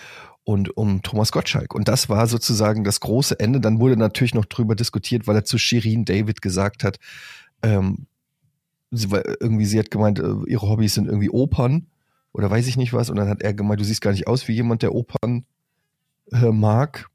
und 0.44 0.76
um 0.76 1.02
Thomas 1.02 1.32
Gottschalk. 1.32 1.74
Und 1.74 1.88
das 1.88 2.08
war 2.08 2.26
sozusagen 2.26 2.84
das 2.84 3.00
große 3.00 3.38
Ende. 3.40 3.60
Dann 3.60 3.80
wurde 3.80 3.96
natürlich 3.96 4.34
noch 4.34 4.44
drüber 4.44 4.74
diskutiert, 4.74 5.26
weil 5.26 5.36
er 5.36 5.44
zu 5.44 5.58
Shirin 5.58 6.04
David 6.04 6.42
gesagt 6.42 6.84
hat, 6.84 6.98
ähm, 7.62 8.06
sie, 8.90 9.08
irgendwie 9.40 9.64
sie 9.64 9.78
hat 9.78 9.90
gemeint, 9.90 10.18
äh, 10.18 10.34
ihre 10.46 10.68
Hobbys 10.68 10.94
sind 10.94 11.06
irgendwie 11.06 11.30
Opern 11.30 11.86
oder 12.32 12.50
weiß 12.50 12.66
ich 12.66 12.76
nicht 12.76 12.92
was. 12.92 13.10
Und 13.10 13.16
dann 13.16 13.28
hat 13.28 13.42
er 13.42 13.54
gemeint, 13.54 13.80
du 13.80 13.84
siehst 13.84 14.02
gar 14.02 14.12
nicht 14.12 14.26
aus 14.26 14.46
wie 14.46 14.52
jemand, 14.52 14.82
der 14.82 14.94
Opern 14.94 15.46
äh, 16.30 16.50
mag. 16.50 17.08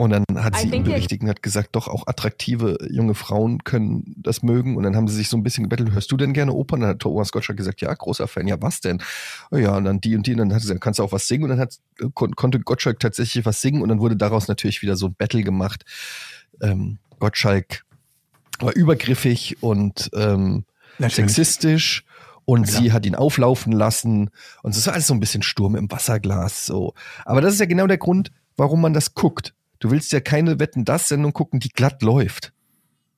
Und 0.00 0.10
dann 0.10 0.24
hat 0.36 0.56
I 0.56 0.60
sie 0.60 0.76
ihn 0.76 0.84
berichtigt 0.84 1.24
und 1.24 1.28
hat 1.28 1.42
gesagt, 1.42 1.70
doch 1.74 1.88
auch 1.88 2.06
attraktive 2.06 2.78
junge 2.88 3.14
Frauen 3.14 3.64
können 3.64 4.14
das 4.16 4.44
mögen. 4.44 4.76
Und 4.76 4.84
dann 4.84 4.94
haben 4.94 5.08
sie 5.08 5.16
sich 5.16 5.28
so 5.28 5.36
ein 5.36 5.42
bisschen 5.42 5.64
gebettelt, 5.64 5.90
hörst 5.90 6.12
du 6.12 6.16
denn 6.16 6.32
gerne 6.32 6.52
Opern? 6.52 6.82
Dann 6.82 6.90
hat 6.90 7.00
Thomas 7.00 7.32
Gottschalk 7.32 7.56
gesagt, 7.56 7.80
ja, 7.80 7.92
großer 7.92 8.28
Fan, 8.28 8.46
ja, 8.46 8.62
was 8.62 8.80
denn? 8.80 9.02
Oh 9.50 9.56
ja, 9.56 9.76
und 9.76 9.84
dann 9.84 10.00
die 10.00 10.14
und 10.14 10.24
die, 10.28 10.32
und 10.32 10.38
dann 10.38 10.54
hat 10.54 10.60
sie 10.60 10.68
gesagt, 10.68 10.82
kannst 10.82 11.00
du 11.00 11.02
auch 11.02 11.10
was 11.10 11.26
singen? 11.26 11.42
Und 11.42 11.50
dann 11.50 11.58
hat, 11.58 11.80
kon 12.14 12.36
konnte 12.36 12.60
Gottschalk 12.60 13.00
tatsächlich 13.00 13.44
was 13.44 13.60
singen 13.60 13.82
und 13.82 13.88
dann 13.88 13.98
wurde 13.98 14.16
daraus 14.16 14.46
natürlich 14.46 14.82
wieder 14.82 14.94
so 14.94 15.06
ein 15.06 15.16
Battle 15.18 15.42
gemacht. 15.42 15.84
Ähm, 16.62 16.98
Gottschalk 17.18 17.84
war 18.60 18.76
übergriffig 18.76 19.64
und 19.64 20.10
ähm, 20.14 20.64
Natürlich. 20.98 21.34
sexistisch 21.34 22.04
und 22.44 22.68
Klar. 22.68 22.82
sie 22.82 22.92
hat 22.92 23.04
ihn 23.04 23.16
auflaufen 23.16 23.72
lassen 23.72 24.30
und 24.62 24.70
es 24.70 24.78
ist 24.78 24.86
alles 24.86 25.08
so 25.08 25.14
ein 25.14 25.18
bisschen 25.20 25.42
Sturm 25.42 25.74
im 25.74 25.90
Wasserglas 25.90 26.66
so. 26.66 26.94
Aber 27.24 27.40
das 27.40 27.54
ist 27.54 27.60
ja 27.60 27.66
genau 27.66 27.88
der 27.88 27.98
Grund, 27.98 28.30
warum 28.56 28.80
man 28.80 28.92
das 28.92 29.14
guckt. 29.14 29.54
Du 29.78 29.90
willst 29.90 30.12
ja 30.12 30.20
keine 30.20 30.58
Wetten 30.58 30.84
das 30.84 31.08
Sendung 31.08 31.32
gucken, 31.32 31.60
die 31.60 31.68
glatt 31.68 32.02
läuft. 32.02 32.52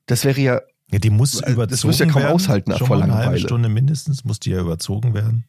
Das 0.07 0.25
wäre 0.25 0.41
ja 0.41 0.61
Ja, 0.91 0.99
die 0.99 1.11
muss 1.11 1.33
Das 1.33 1.51
überzogen 1.51 1.91
wirst 1.91 2.01
du 2.01 2.05
ja 2.05 2.11
kaum 2.11 2.23
werden. 2.23 2.35
aushalten 2.35 2.77
Schon 2.77 2.87
vor 2.87 2.97
mal 2.97 3.05
eine 3.05 3.13
halbe 3.13 3.25
Langeweile. 3.25 3.47
Stunde 3.47 3.69
mindestens 3.69 4.25
muss 4.25 4.41
die 4.41 4.51
ja 4.51 4.61
überzogen 4.61 5.15
werden. 5.15 5.45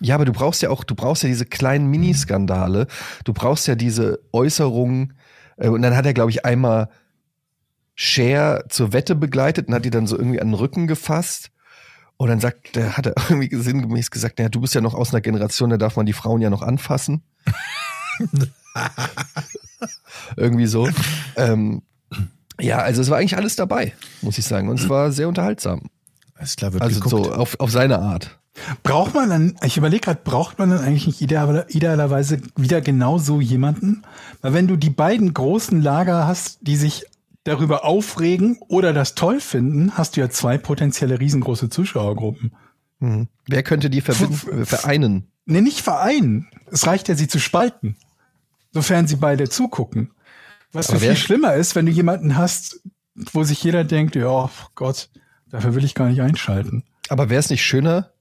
Ja, 0.00 0.16
aber 0.16 0.24
du 0.24 0.32
brauchst 0.32 0.60
ja 0.62 0.70
auch, 0.70 0.84
du 0.84 0.94
brauchst 0.94 1.22
ja 1.22 1.28
diese 1.28 1.46
kleinen 1.46 1.86
Miniskandale. 1.86 2.86
Du 3.24 3.32
brauchst 3.32 3.66
ja 3.66 3.74
diese 3.74 4.20
Äußerungen. 4.32 5.14
Äh, 5.56 5.68
und 5.68 5.82
dann 5.82 5.96
hat 5.96 6.04
er, 6.04 6.12
glaube 6.14 6.30
ich, 6.30 6.44
einmal 6.44 6.88
Cher 7.94 8.64
zur 8.68 8.92
Wette 8.92 9.14
begleitet 9.14 9.68
und 9.68 9.74
hat 9.74 9.84
die 9.84 9.90
dann 9.90 10.06
so 10.06 10.18
irgendwie 10.18 10.40
an 10.40 10.48
den 10.48 10.54
Rücken 10.54 10.86
gefasst. 10.86 11.50
Und 12.16 12.28
dann 12.28 12.40
sagt, 12.40 12.76
der 12.76 12.96
hat 12.96 13.06
er 13.06 13.14
irgendwie 13.30 13.54
sinngemäß 13.56 14.10
gesagt, 14.10 14.38
naja, 14.38 14.48
du 14.50 14.60
bist 14.60 14.74
ja 14.74 14.80
noch 14.80 14.94
aus 14.94 15.12
einer 15.12 15.20
Generation, 15.20 15.70
da 15.70 15.78
darf 15.78 15.96
man 15.96 16.06
die 16.06 16.12
Frauen 16.12 16.40
ja 16.42 16.50
noch 16.50 16.62
anfassen. 16.62 17.22
irgendwie 20.36 20.66
so. 20.66 20.88
Ähm, 21.36 21.82
ja, 22.60 22.78
also 22.78 23.02
es 23.02 23.10
war 23.10 23.18
eigentlich 23.18 23.36
alles 23.36 23.56
dabei, 23.56 23.92
muss 24.22 24.38
ich 24.38 24.44
sagen. 24.44 24.68
Und 24.68 24.80
es 24.80 24.88
war 24.88 25.10
sehr 25.12 25.28
unterhaltsam. 25.28 25.82
Alles 26.36 26.56
klar, 26.56 26.72
wird 26.72 26.82
Also 26.82 27.00
geguckt. 27.00 27.24
so 27.26 27.32
auf, 27.32 27.58
auf 27.60 27.70
seine 27.70 27.98
Art. 27.98 28.38
Braucht 28.84 29.14
man 29.14 29.28
dann, 29.30 29.56
ich 29.64 29.76
überlege 29.76 30.02
gerade, 30.02 30.20
braucht 30.22 30.58
man 30.60 30.70
dann 30.70 30.78
eigentlich 30.78 31.06
nicht 31.08 31.20
ideal, 31.20 31.66
idealerweise 31.68 32.40
wieder 32.56 32.80
genau 32.80 33.18
so 33.18 33.40
jemanden? 33.40 34.02
Weil 34.42 34.52
wenn 34.54 34.68
du 34.68 34.76
die 34.76 34.90
beiden 34.90 35.34
großen 35.34 35.82
Lager 35.82 36.26
hast, 36.28 36.58
die 36.62 36.76
sich 36.76 37.04
darüber 37.42 37.84
aufregen 37.84 38.58
oder 38.68 38.92
das 38.92 39.16
toll 39.16 39.40
finden, 39.40 39.92
hast 39.98 40.16
du 40.16 40.20
ja 40.20 40.30
zwei 40.30 40.56
potenzielle 40.56 41.18
riesengroße 41.18 41.68
Zuschauergruppen. 41.68 42.52
Mhm. 43.00 43.28
Wer 43.48 43.62
könnte 43.64 43.90
die 43.90 44.00
verbinden, 44.00 44.62
äh, 44.62 44.64
vereinen? 44.64 45.26
Ne, 45.46 45.60
nicht 45.60 45.80
vereinen. 45.80 46.46
Es 46.70 46.86
reicht 46.86 47.08
ja, 47.08 47.16
sie 47.16 47.28
zu 47.28 47.38
spalten. 47.40 47.96
Sofern 48.74 49.06
sie 49.06 49.16
beide 49.16 49.48
zugucken. 49.48 50.10
Was 50.72 50.90
Aber 50.90 50.98
viel 50.98 51.16
schlimmer 51.16 51.54
ist, 51.54 51.76
wenn 51.76 51.86
du 51.86 51.92
jemanden 51.92 52.36
hast, 52.36 52.80
wo 53.14 53.44
sich 53.44 53.62
jeder 53.62 53.84
denkt, 53.84 54.16
ja, 54.16 54.26
oh 54.26 54.50
Gott, 54.74 55.08
dafür 55.48 55.76
will 55.76 55.84
ich 55.84 55.94
gar 55.94 56.08
nicht 56.08 56.20
einschalten. 56.20 56.82
Aber 57.08 57.30
wäre 57.30 57.38
es 57.38 57.50
nicht 57.50 57.64
schöner, 57.64 58.12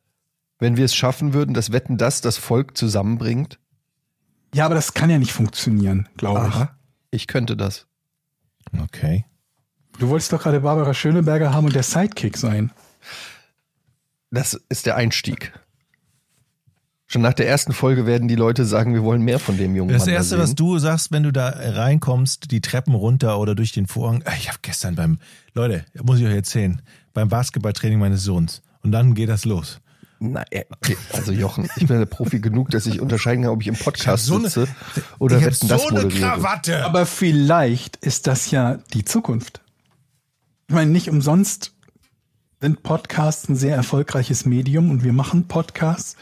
wenn 0.59 0.77
wir 0.77 0.85
es 0.85 0.93
schaffen 0.93 1.33
würden, 1.33 1.55
dass 1.55 1.71
Wetten 1.71 1.97
das 1.97 2.21
das 2.21 2.37
Volk 2.37 2.77
zusammenbringt? 2.77 3.59
Ja, 4.53 4.65
aber 4.65 4.75
das 4.75 4.93
kann 4.93 5.09
ja 5.09 5.17
nicht 5.17 5.33
funktionieren, 5.33 6.07
glaube 6.15 6.47
ich. 6.47 6.53
Aha, 6.53 6.77
ich 7.09 7.25
könnte 7.25 7.57
das. 7.57 7.87
Okay. 8.79 9.25
Du 9.97 10.09
wolltest 10.09 10.31
doch 10.31 10.43
gerade 10.43 10.61
Barbara 10.61 10.93
Schöneberger 10.93 11.51
haben 11.51 11.65
und 11.65 11.75
der 11.75 11.83
Sidekick 11.83 12.37
sein. 12.37 12.71
Das 14.29 14.53
ist 14.69 14.85
der 14.85 14.95
Einstieg. 14.95 15.51
Schon 17.14 17.22
nach 17.22 17.34
der 17.34 17.47
ersten 17.47 17.74
Folge 17.74 18.07
werden 18.07 18.28
die 18.28 18.34
Leute 18.34 18.66
sagen, 18.66 18.95
wir 18.95 19.03
wollen 19.03 19.22
mehr 19.22 19.38
von 19.38 19.55
dem 19.55 19.76
jungen 19.76 19.91
Das 19.93 19.99
Mann. 20.01 20.07
da 20.09 20.14
Erste, 20.16 20.39
was 20.39 20.49
sehen. 20.49 20.55
du 20.55 20.80
sagst, 20.80 21.11
wenn 21.11 21.22
du 21.22 21.32
da 21.32 21.47
reinkommst, 21.49 22.49
die 22.49 22.59
Treppen 22.59 22.95
runter 22.95 23.38
oder 23.39 23.53
durch 23.53 23.72
den 23.72 23.86
Vorhang. 23.86 24.24
Äh, 24.24 24.32
Ich 24.39 24.47
habe 24.47 24.57
gestern 24.64 24.95
beim, 24.95 25.20
Leute, 25.53 25.86
muss 26.01 26.20
ich 26.20 26.26
euch 26.26 26.34
erzählen, 26.34 26.82
beim 27.14 27.30
Basketballtraining 27.30 27.99
meines 27.99 28.24
Sohns. 28.24 28.64
Und 28.82 28.91
dann 28.93 29.14
geht 29.14 29.30
das 29.30 29.45
los. 29.45 29.80
Na, 30.20 30.43
äh, 30.49 30.64
okay, 30.72 30.97
also 31.11 31.32
Jochen, 31.32 31.70
ich 31.76 31.86
bin 31.86 31.99
der 31.99 32.07
Profi 32.07 32.39
genug, 32.39 32.72
dass 32.72 32.88
ich 32.88 32.99
unterscheiden 32.99 33.43
kann, 33.43 33.51
ob 33.51 33.61
ich 33.61 33.68
im 33.68 33.76
Podcast 33.76 34.26
so 34.26 34.36
eine- 34.38 34.49
sitze 34.49 34.68
oder 35.20 35.38
ich 35.38 35.45
Wetten 35.45 35.68
das 35.68 35.84
so 35.84 35.89
eine 35.89 36.01
moderiere. 36.01 36.30
Krawatte. 36.32 36.84
Aber 36.84 37.05
vielleicht 37.05 37.97
ist 37.97 38.26
das 38.26 38.49
ja 38.49 38.80
die 38.95 39.05
Zukunft. 39.05 39.61
Ich 40.68 40.74
meine, 40.74 40.89
nicht 40.89 41.09
umsonst 41.11 41.74
sind 42.59 42.82
Podcasts 42.82 43.47
ein 43.49 43.55
sehr 43.55 43.76
erfolgreiches 43.76 44.45
Medium 44.47 44.89
und 44.89 45.03
wir 45.03 45.14
machen 45.14 45.47
Podcasts. 45.47 46.16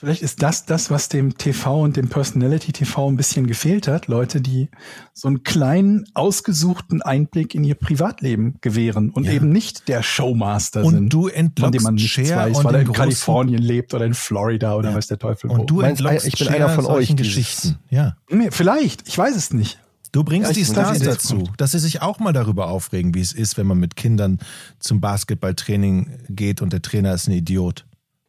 Vielleicht 0.00 0.22
ist 0.22 0.42
das 0.44 0.64
das, 0.64 0.92
was 0.92 1.08
dem 1.08 1.36
TV 1.38 1.82
und 1.82 1.96
dem 1.96 2.08
Personality 2.08 2.70
TV 2.70 3.08
ein 3.08 3.16
bisschen 3.16 3.48
gefehlt 3.48 3.88
hat. 3.88 4.06
Leute, 4.06 4.40
die 4.40 4.68
so 5.12 5.26
einen 5.26 5.42
kleinen, 5.42 6.04
ausgesuchten 6.14 7.02
Einblick 7.02 7.52
in 7.56 7.64
ihr 7.64 7.74
Privatleben 7.74 8.58
gewähren 8.60 9.10
und 9.10 9.24
Ja. 9.24 9.32
eben 9.32 9.48
nicht 9.50 9.88
der 9.88 10.04
Showmaster 10.04 10.84
Und 10.84 10.94
sind. 10.94 11.12
du 11.12 11.22
von 11.22 11.30
dem 11.32 11.36
entlockst 11.46 11.82
man 11.82 11.94
nichts 11.96 12.10
Cher 12.10 12.36
weiß, 12.36 12.58
und 12.58 12.64
weil 12.64 12.74
er 12.76 12.80
in 12.82 12.86
großen- 12.86 12.96
Kalifornien 12.96 13.60
lebt 13.60 13.92
oder 13.92 14.04
in 14.06 14.14
Florida 14.14 14.76
oder 14.76 14.90
Ja. 14.90 14.96
weiß 14.96 15.08
der 15.08 15.18
Teufel 15.18 15.50
wo. 15.50 15.54
Und 15.54 15.68
du 15.68 15.80
Meinst, 15.80 16.00
entlockst 16.00 16.26
ich 16.28 16.38
bin 16.38 16.46
Cher 16.46 16.54
einer 16.54 16.68
von 16.68 16.84
solchen 16.84 17.12
euch, 17.14 17.16
Geschichten. 17.16 17.78
Ja. 17.90 18.16
Nee, 18.30 18.50
Vielleicht, 18.52 19.08
ich 19.08 19.18
weiß 19.18 19.34
es 19.34 19.52
nicht. 19.52 19.80
Du 20.12 20.22
bringst 20.22 20.48
Ja, 20.50 20.54
die 20.54 20.64
Stars 20.64 21.00
dazu, 21.00 21.38
Punkt. 21.38 21.60
dass 21.60 21.72
sie 21.72 21.80
sich 21.80 22.02
auch 22.02 22.20
mal 22.20 22.32
darüber 22.32 22.68
aufregen, 22.68 23.14
wie 23.14 23.20
es 23.20 23.32
ist, 23.32 23.56
wenn 23.58 23.66
man 23.66 23.78
mit 23.78 23.96
Kindern 23.96 24.38
zum 24.78 25.00
Basketballtraining 25.00 26.08
geht 26.28 26.62
und 26.62 26.72
der 26.72 26.82
Trainer 26.82 27.12
ist 27.14 27.26
ein 27.28 27.32
Idiot. 27.32 27.84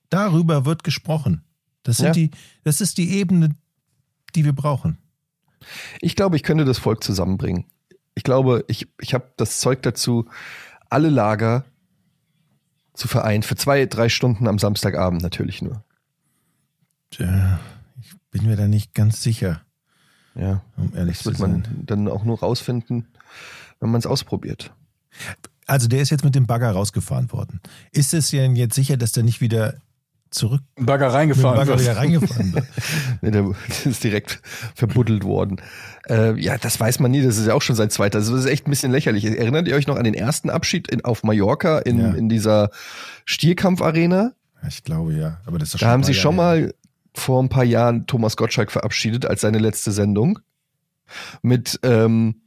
Darüber 0.10 0.66
wird 0.66 0.84
gesprochen. 0.84 1.44
Das, 1.90 1.98
sind 1.98 2.06
Ja. 2.08 2.14
die, 2.14 2.32
das 2.64 2.82
ist 2.82 2.98
die 3.00 3.10
Ebene, 3.18 3.50
die 4.36 4.46
wir 4.46 4.54
brauchen. 4.54 4.98
Ich 6.02 6.16
glaube, 6.16 6.36
ich 6.36 6.44
könnte 6.44 6.66
das 6.66 6.78
Volk 6.78 7.04
zusammenbringen. 7.04 7.66
Ich 8.16 8.24
glaube, 8.24 8.64
ich, 8.68 8.88
ich 9.00 9.14
habe 9.14 9.32
das 9.38 9.60
Zeug 9.60 9.82
dazu, 9.82 10.26
alle 10.90 11.10
Lager 11.10 11.66
zu 12.94 13.08
vereinen. 13.08 13.44
Für 13.44 13.56
zwei, 13.56 13.86
drei 13.86 14.08
Stunden 14.10 14.48
am 14.48 14.60
Samstagabend 14.60 15.22
natürlich 15.22 15.62
nur. 15.62 15.84
Tja, 17.12 17.60
ich 18.00 18.14
bin 18.32 18.46
mir 18.46 18.56
da 18.56 18.68
nicht 18.68 18.94
ganz 18.94 19.24
sicher, 19.24 19.62
Ja. 20.36 20.62
um 20.78 20.96
ehrlich 20.96 21.18
Das 21.18 21.24
zu 21.24 21.30
wird 21.30 21.38
sein. 21.38 21.52
man 21.52 21.86
dann 21.86 22.08
auch 22.08 22.24
nur 22.24 22.40
rausfinden, 22.40 23.08
wenn 23.80 23.90
man 23.90 24.00
es 24.00 24.06
ausprobiert. 24.06 24.74
Also 25.66 25.88
der 25.88 26.02
ist 26.02 26.10
jetzt 26.10 26.24
mit 26.24 26.36
dem 26.36 26.46
Bagger 26.48 26.72
rausgefahren 26.72 27.32
worden. 27.32 27.62
Ist 27.92 28.14
es 28.14 28.30
denn 28.30 28.56
jetzt 28.56 28.76
sicher, 28.76 28.98
dass 28.98 29.12
der 29.12 29.24
nicht 29.24 29.42
wieder 29.42 29.76
zurück 30.32 30.62
Bagger 30.76 31.08
reingefahren 31.14 31.58
Bagger 31.58 31.80
wieder 31.80 31.98
reingefahren? 31.98 32.54
Nee, 33.22 33.32
der 33.32 33.52
ist 33.86 34.04
direkt 34.04 34.42
verbuddelt 34.76 35.24
worden. 35.24 35.62
Äh, 36.08 36.40
ja, 36.40 36.58
das 36.58 36.80
weiß 36.80 37.00
man 37.00 37.12
nie. 37.12 37.22
Das 37.22 37.38
ist 37.38 37.48
ja 37.48 37.54
auch 37.54 37.62
schon 37.62 37.76
sein 37.76 37.90
zweiter. 37.90 38.20
Also 38.20 38.36
das 38.36 38.46
ist 38.46 38.52
echt 38.52 38.68
ein 38.68 38.70
bisschen 38.70 38.92
lächerlich. 38.92 39.26
Erinnert 39.26 39.68
ihr 39.68 39.76
euch 39.76 39.88
noch 39.88 39.96
an 39.98 40.04
den 40.04 40.14
ersten 40.14 40.50
Abschied 40.50 40.88
in, 40.90 41.04
auf 41.04 41.24
Mallorca 41.24 41.80
in, 41.80 42.00
Ja. 42.00 42.12
in 42.14 42.30
dieser 42.30 42.70
Stierkampfarena? 43.26 44.34
Ja, 44.62 44.68
ich 44.68 44.84
glaube 44.84 45.14
ja. 45.14 45.40
Aber 45.46 45.58
das 45.60 45.74
ist 45.74 45.82
Da 45.82 45.88
haben 45.88 46.04
sie 46.04 46.14
schon 46.14 46.36
mal 46.36 46.74
vor 47.16 47.42
ein 47.42 47.50
paar 47.50 47.64
Jahren 47.64 48.06
Thomas 48.08 48.38
Gottschalk 48.38 48.72
verabschiedet 48.72 49.26
als 49.26 49.42
seine 49.42 49.58
letzte 49.60 49.92
Sendung. 49.92 50.40
Mit, 51.42 51.80
ähm, 51.84 52.42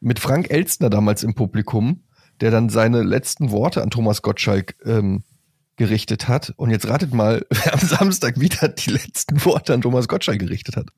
mit 0.00 0.18
Frank 0.18 0.50
Elstner 0.50 0.90
damals 0.90 1.22
im 1.22 1.34
Publikum, 1.34 2.02
der 2.40 2.50
dann 2.50 2.68
seine 2.70 3.02
letzten 3.02 3.50
Worte 3.50 3.82
an 3.82 3.90
Thomas 3.90 4.22
Gottschalk 4.22 4.74
ähm, 4.84 5.22
gerichtet 5.80 6.28
hat. 6.28 6.52
Und 6.56 6.68
jetzt 6.68 6.86
ratet 6.86 7.14
mal, 7.14 7.46
wer 7.50 7.72
am 7.72 7.80
Samstag 7.80 8.38
wieder 8.38 8.68
die 8.68 8.90
letzten 8.90 9.42
Worte 9.46 9.72
an 9.72 9.80
Thomas 9.80 10.08
Gottschalk 10.08 10.38
gerichtet 10.38 10.76
hat. 10.76 10.88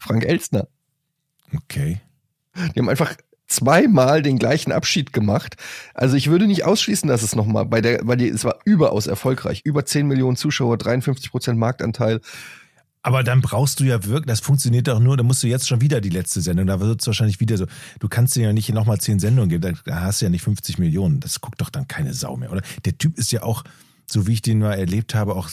Frank 0.00 0.24
Elstner. 0.24 0.66
Okay. 1.54 2.00
Die 2.74 2.80
haben 2.80 2.88
einfach 2.88 3.14
zweimal 3.48 4.22
den 4.22 4.38
gleichen 4.38 4.72
Abschied 4.72 5.12
gemacht. 5.12 5.56
Also 5.92 6.16
ich 6.16 6.30
würde 6.30 6.46
nicht 6.46 6.64
ausschließen, 6.64 7.06
dass 7.06 7.22
es 7.22 7.36
nochmal 7.36 7.66
bei 7.66 7.82
der, 7.82 8.00
weil 8.04 8.16
die, 8.16 8.28
es 8.28 8.44
war 8.44 8.60
überaus 8.64 9.06
erfolgreich. 9.06 9.60
Über 9.62 9.84
10 9.84 10.06
Millionen 10.06 10.38
Zuschauer, 10.38 10.78
53 10.78 11.30
Prozent 11.30 11.58
Marktanteil. 11.58 12.22
Aber 13.02 13.22
dann 13.22 13.42
brauchst 13.42 13.80
du 13.80 13.84
ja 13.84 14.02
wirklich, 14.04 14.24
das 14.24 14.40
funktioniert 14.40 14.88
doch 14.88 15.00
nur, 15.00 15.18
da 15.18 15.22
musst 15.22 15.42
du 15.42 15.48
jetzt 15.48 15.68
schon 15.68 15.82
wieder 15.82 16.00
die 16.00 16.08
letzte 16.08 16.40
Sendung, 16.40 16.66
da 16.66 16.80
wird 16.80 17.02
es 17.02 17.06
wahrscheinlich 17.06 17.38
wieder 17.38 17.58
so, 17.58 17.66
du 18.00 18.08
kannst 18.08 18.34
dir 18.34 18.44
ja 18.44 18.52
nicht 18.54 18.72
nochmal 18.72 18.98
zehn 18.98 19.18
Sendungen 19.18 19.50
geben, 19.50 19.78
da 19.84 20.00
hast 20.00 20.22
du 20.22 20.24
ja 20.24 20.30
nicht 20.30 20.40
50 20.40 20.78
Millionen, 20.78 21.20
das 21.20 21.42
guckt 21.42 21.60
doch 21.60 21.68
dann 21.68 21.86
keine 21.86 22.14
Sau 22.14 22.38
mehr, 22.38 22.50
oder? 22.50 22.62
Der 22.86 22.96
Typ 22.96 23.18
ist 23.18 23.30
ja 23.30 23.42
auch, 23.42 23.62
so 24.06 24.26
wie 24.26 24.34
ich 24.34 24.42
den 24.42 24.58
mal 24.58 24.74
erlebt 24.74 25.14
habe, 25.14 25.34
auch, 25.34 25.50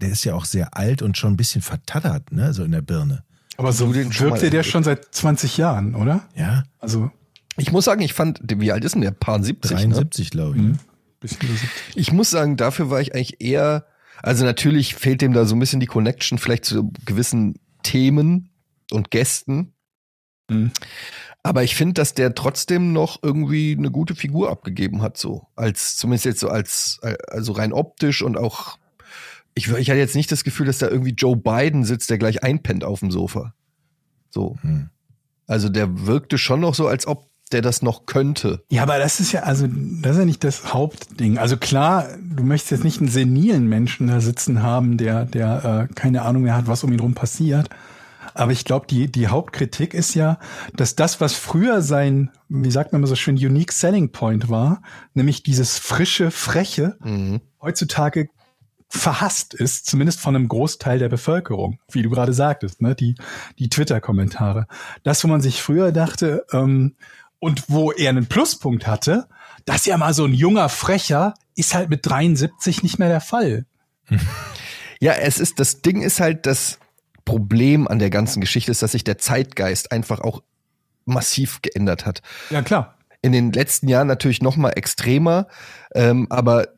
der 0.00 0.10
ist 0.10 0.24
ja 0.24 0.34
auch 0.34 0.44
sehr 0.44 0.76
alt 0.76 1.02
und 1.02 1.16
schon 1.16 1.32
ein 1.34 1.36
bisschen 1.36 1.62
vertattert, 1.62 2.32
ne, 2.32 2.52
so 2.52 2.64
in 2.64 2.72
der 2.72 2.82
Birne. 2.82 3.24
Aber 3.56 3.72
so 3.72 3.86
mal 3.86 3.92
der 3.92 4.60
erlebt. 4.60 4.66
schon 4.66 4.84
seit 4.84 5.12
20 5.14 5.56
Jahren, 5.56 5.94
oder? 5.94 6.28
Ja, 6.36 6.64
Also 6.78 7.10
Ich 7.56 7.72
muss 7.72 7.84
sagen, 7.84 8.02
ich 8.02 8.12
fand, 8.12 8.40
wie 8.44 8.70
alt 8.70 8.84
ist 8.84 8.94
denn 8.94 9.02
der? 9.02 9.10
Paar 9.10 9.42
70, 9.42 9.70
ne? 9.72 9.76
73, 9.76 10.30
glaube 10.30 10.56
ich. 10.56 10.62
Mhm. 10.62 10.78
bisschen 11.20 11.40
über 11.48 11.52
70. 11.58 11.70
Ich 11.96 12.12
muss 12.12 12.30
sagen, 12.30 12.56
dafür 12.56 12.90
war 12.90 13.00
ich 13.00 13.14
eigentlich 13.14 13.40
eher, 13.40 13.84
also 14.22 14.44
natürlich 14.44 14.94
fehlt 14.94 15.22
dem 15.22 15.32
da 15.32 15.44
so 15.44 15.56
ein 15.56 15.58
bisschen 15.58 15.80
die 15.80 15.86
Connection 15.86 16.38
vielleicht 16.38 16.64
zu 16.64 16.92
gewissen 17.04 17.56
Themen 17.82 18.50
und 18.92 19.10
Gästen. 19.10 19.72
Mhm. 20.48 20.70
Aber 21.48 21.62
ich 21.64 21.74
finde, 21.74 21.94
dass 21.94 22.12
der 22.12 22.34
trotzdem 22.34 22.92
noch 22.92 23.20
irgendwie 23.22 23.74
eine 23.74 23.90
gute 23.90 24.14
Figur 24.14 24.50
abgegeben 24.50 25.00
hat, 25.00 25.16
so. 25.16 25.46
Als, 25.56 25.96
zumindest 25.96 26.26
jetzt 26.26 26.40
so 26.40 26.50
als, 26.50 27.00
also 27.26 27.52
rein 27.52 27.72
optisch 27.72 28.20
und 28.20 28.36
auch, 28.36 28.76
ich, 29.54 29.68
ich 29.68 29.88
hatte 29.88 29.98
jetzt 29.98 30.14
nicht 30.14 30.30
das 30.30 30.44
Gefühl, 30.44 30.66
dass 30.66 30.76
da 30.76 30.88
irgendwie 30.88 31.14
Joe 31.16 31.38
Biden 31.38 31.84
sitzt, 31.84 32.10
der 32.10 32.18
gleich 32.18 32.44
einpennt 32.44 32.84
auf 32.84 33.00
dem 33.00 33.10
Sofa. 33.10 33.54
So. 34.28 34.58
Hm. 34.60 34.90
Also 35.46 35.70
der 35.70 36.06
wirkte 36.06 36.36
schon 36.36 36.60
noch 36.60 36.74
so, 36.74 36.86
als 36.86 37.06
ob 37.06 37.30
der 37.50 37.62
das 37.62 37.80
noch 37.80 38.04
könnte. 38.04 38.62
Ja, 38.68 38.82
aber 38.82 38.98
das 38.98 39.18
ist 39.18 39.32
ja, 39.32 39.44
also, 39.44 39.66
das 39.70 40.12
ist 40.12 40.18
ja 40.18 40.24
nicht 40.26 40.44
das 40.44 40.74
Hauptding. 40.74 41.38
Also 41.38 41.56
klar, 41.56 42.08
du 42.20 42.42
möchtest 42.42 42.72
jetzt 42.72 42.84
nicht 42.84 43.00
einen 43.00 43.08
senilen 43.08 43.66
Menschen 43.66 44.08
da 44.08 44.20
sitzen 44.20 44.62
haben, 44.62 44.98
der, 44.98 45.24
der 45.24 45.88
äh, 45.88 45.94
keine 45.94 46.22
Ahnung 46.22 46.42
mehr 46.42 46.56
hat, 46.56 46.66
was 46.66 46.84
um 46.84 46.92
ihn 46.92 47.00
rum 47.00 47.14
passiert. 47.14 47.70
Aber 48.38 48.52
ich 48.52 48.64
glaube, 48.64 48.86
die, 48.86 49.10
die 49.10 49.28
Hauptkritik 49.28 49.94
ist 49.94 50.14
ja, 50.14 50.38
dass 50.74 50.94
das, 50.94 51.20
was 51.20 51.34
früher 51.34 51.82
sein, 51.82 52.30
wie 52.48 52.70
sagt 52.70 52.92
man 52.92 53.00
immer 53.00 53.08
so 53.08 53.16
schön, 53.16 53.34
Unique 53.36 53.72
Selling 53.72 54.12
Point 54.12 54.48
war, 54.48 54.82
nämlich 55.14 55.42
dieses 55.42 55.78
frische, 55.78 56.30
freche, 56.30 56.96
Mhm. 57.02 57.40
heutzutage 57.60 58.28
verhasst 58.88 59.54
ist, 59.54 59.86
zumindest 59.86 60.20
von 60.20 60.34
einem 60.34 60.48
Großteil 60.48 60.98
der 60.98 61.08
Bevölkerung, 61.08 61.78
wie 61.90 62.02
du 62.02 62.10
gerade 62.10 62.32
sagtest, 62.32 62.80
ne? 62.80 62.94
die, 62.94 63.16
die 63.58 63.68
Twitter-Kommentare. 63.68 64.66
Das, 65.02 65.22
wo 65.24 65.28
man 65.28 65.42
sich 65.42 65.60
früher 65.60 65.92
dachte, 65.92 66.46
ähm, 66.52 66.94
und 67.40 67.64
wo 67.68 67.92
er 67.92 68.08
einen 68.10 68.26
Pluspunkt 68.26 68.86
hatte, 68.86 69.28
dass 69.64 69.84
ja 69.84 69.96
mal 69.98 70.14
so 70.14 70.24
ein 70.24 70.32
junger 70.32 70.68
Frecher 70.68 71.34
ist 71.54 71.74
halt 71.74 71.90
mit 71.90 72.06
73 72.06 72.82
nicht 72.82 72.98
mehr 72.98 73.08
der 73.08 73.20
Fall. 73.20 73.66
Ja, 75.00 75.12
es 75.12 75.38
ist, 75.38 75.60
das 75.60 75.80
Ding 75.80 76.02
ist 76.02 76.18
halt, 76.18 76.44
das 76.44 76.80
Problem 77.28 77.86
an 77.86 77.98
der 77.98 78.08
ganzen 78.08 78.40
Geschichte 78.40 78.70
ist, 78.70 78.80
dass 78.80 78.92
sich 78.92 79.04
der 79.04 79.18
Zeitgeist 79.18 79.92
einfach 79.92 80.20
auch 80.20 80.42
massiv 81.04 81.60
geändert 81.60 82.06
hat. 82.06 82.22
Ja, 82.48 82.62
klar. 82.62 82.94
In 83.20 83.32
den 83.32 83.52
letzten 83.52 83.86
Jahren 83.86 84.06
natürlich 84.06 84.40
noch 84.40 84.56
mal 84.56 84.70
extremer, 84.70 85.46
ähm, 85.94 86.26
aber 86.30 86.68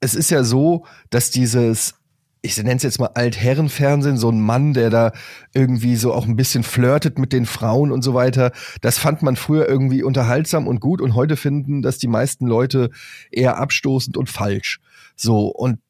es 0.00 0.14
ist 0.14 0.30
ja 0.30 0.44
so, 0.44 0.86
dass 1.10 1.32
dieses, 1.32 1.94
ich 2.42 2.56
nenne 2.58 2.76
es 2.76 2.84
jetzt 2.84 3.00
mal 3.00 3.10
Altherrenfernsehen, 3.14 4.18
so 4.18 4.30
ein 4.30 4.40
Mann, 4.40 4.72
der 4.72 4.88
da 4.88 5.10
irgendwie 5.52 5.96
so 5.96 6.14
auch 6.14 6.26
ein 6.26 6.36
bisschen 6.36 6.62
flirtet 6.62 7.18
mit 7.18 7.32
den 7.32 7.44
Frauen 7.44 7.90
und 7.90 8.02
so 8.02 8.14
weiter, 8.14 8.52
das 8.82 8.98
fand 8.98 9.22
man 9.22 9.34
früher 9.34 9.68
irgendwie 9.68 10.04
unterhaltsam 10.04 10.68
und 10.68 10.78
gut 10.78 11.00
und 11.00 11.16
heute 11.16 11.36
finden 11.36 11.82
das 11.82 11.98
die 11.98 12.06
meisten 12.06 12.46
Leute 12.46 12.90
eher 13.32 13.56
abstoßend 13.56 14.16
und 14.16 14.30
falsch. 14.30 14.78
So, 15.16 15.48
und 15.48 15.80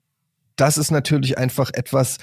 das 0.57 0.79
ist 0.79 0.91
natürlich 0.91 1.37
einfach 1.37 1.71
etwas, 1.75 2.17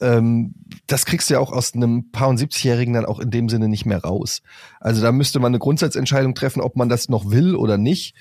ähm, 0.00 0.54
das 0.86 1.06
kriegst 1.06 1.30
du 1.30 1.34
ja 1.34 1.40
auch 1.40 1.52
aus 1.52 1.74
einem 1.74 2.10
paar 2.10 2.28
und 2.28 2.38
70-Jährigen 2.40 2.94
dann 2.94 3.06
auch 3.06 3.18
in 3.20 3.30
dem 3.30 3.48
Sinne 3.48 3.68
nicht 3.68 3.86
mehr 3.86 4.02
raus. 4.02 4.42
Also 4.80 5.00
da 5.02 5.12
müsste 5.12 5.38
man 5.40 5.50
eine 5.50 5.58
Grundsatzentscheidung 5.58 6.34
treffen, 6.34 6.60
ob 6.60 6.76
man 6.76 6.88
das 6.88 7.08
noch 7.08 7.30
will 7.30 7.54
oder 7.54 7.78
nicht. 7.78 8.14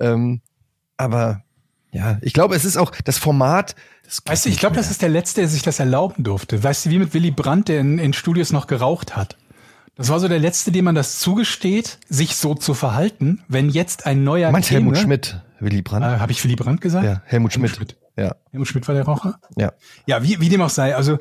Ähm, 0.00 0.40
aber 0.96 1.42
ja, 1.92 2.18
ich 2.22 2.32
glaube, 2.32 2.54
es 2.56 2.64
ist 2.64 2.76
auch 2.76 2.90
das 3.04 3.18
Format. 3.18 3.74
Das 4.04 4.20
Weißt 4.26 4.44
du, 4.46 4.50
ich 4.50 4.58
glaube, 4.58 4.76
das 4.76 4.90
ist 4.90 5.00
der 5.00 5.08
Letzte, 5.08 5.40
der 5.42 5.48
sich 5.48 5.62
das 5.62 5.78
erlauben 5.78 6.24
durfte. 6.24 6.62
Weißt 6.62 6.86
du, 6.86 6.90
wie 6.90 6.98
mit 6.98 7.14
Willy 7.14 7.30
Brandt, 7.30 7.68
der 7.68 7.80
in, 7.80 7.98
in 7.98 8.12
Studios 8.12 8.52
noch 8.52 8.66
geraucht 8.66 9.16
hat. 9.16 9.36
Das 9.96 10.08
war 10.08 10.18
so 10.18 10.26
der 10.26 10.40
Letzte, 10.40 10.72
dem 10.72 10.84
man 10.86 10.96
das 10.96 11.20
zugesteht, 11.20 11.98
sich 12.08 12.34
so 12.34 12.54
zu 12.56 12.74
verhalten, 12.74 13.42
wenn 13.46 13.68
jetzt 13.70 14.06
ein 14.06 14.24
neuer 14.24 14.50
Meinst. 14.50 14.70
Helmut 14.72 14.98
Schmidt, 14.98 15.40
Willy 15.60 15.78
Äh, 15.78 15.82
Brandt? 15.82 16.04
Habe 16.04 16.32
ich 16.32 16.42
Willy 16.44 16.56
Brandt 16.56 16.80
gesagt? 16.80 17.04
ja, 17.06 17.22
Helmut 17.26 17.52
Schmidt. 17.52 17.76
Schmidt. 17.76 17.96
Ja, 18.16 18.36
Helmut 18.50 18.68
Schmidt 18.68 18.86
war 18.86 18.94
der 18.94 19.04
Raucher? 19.04 19.40
ja. 19.56 19.72
Ja, 20.06 20.22
wie, 20.22 20.40
wie 20.40 20.48
dem 20.48 20.62
auch 20.62 20.70
sei. 20.70 20.94
Also 20.94 21.18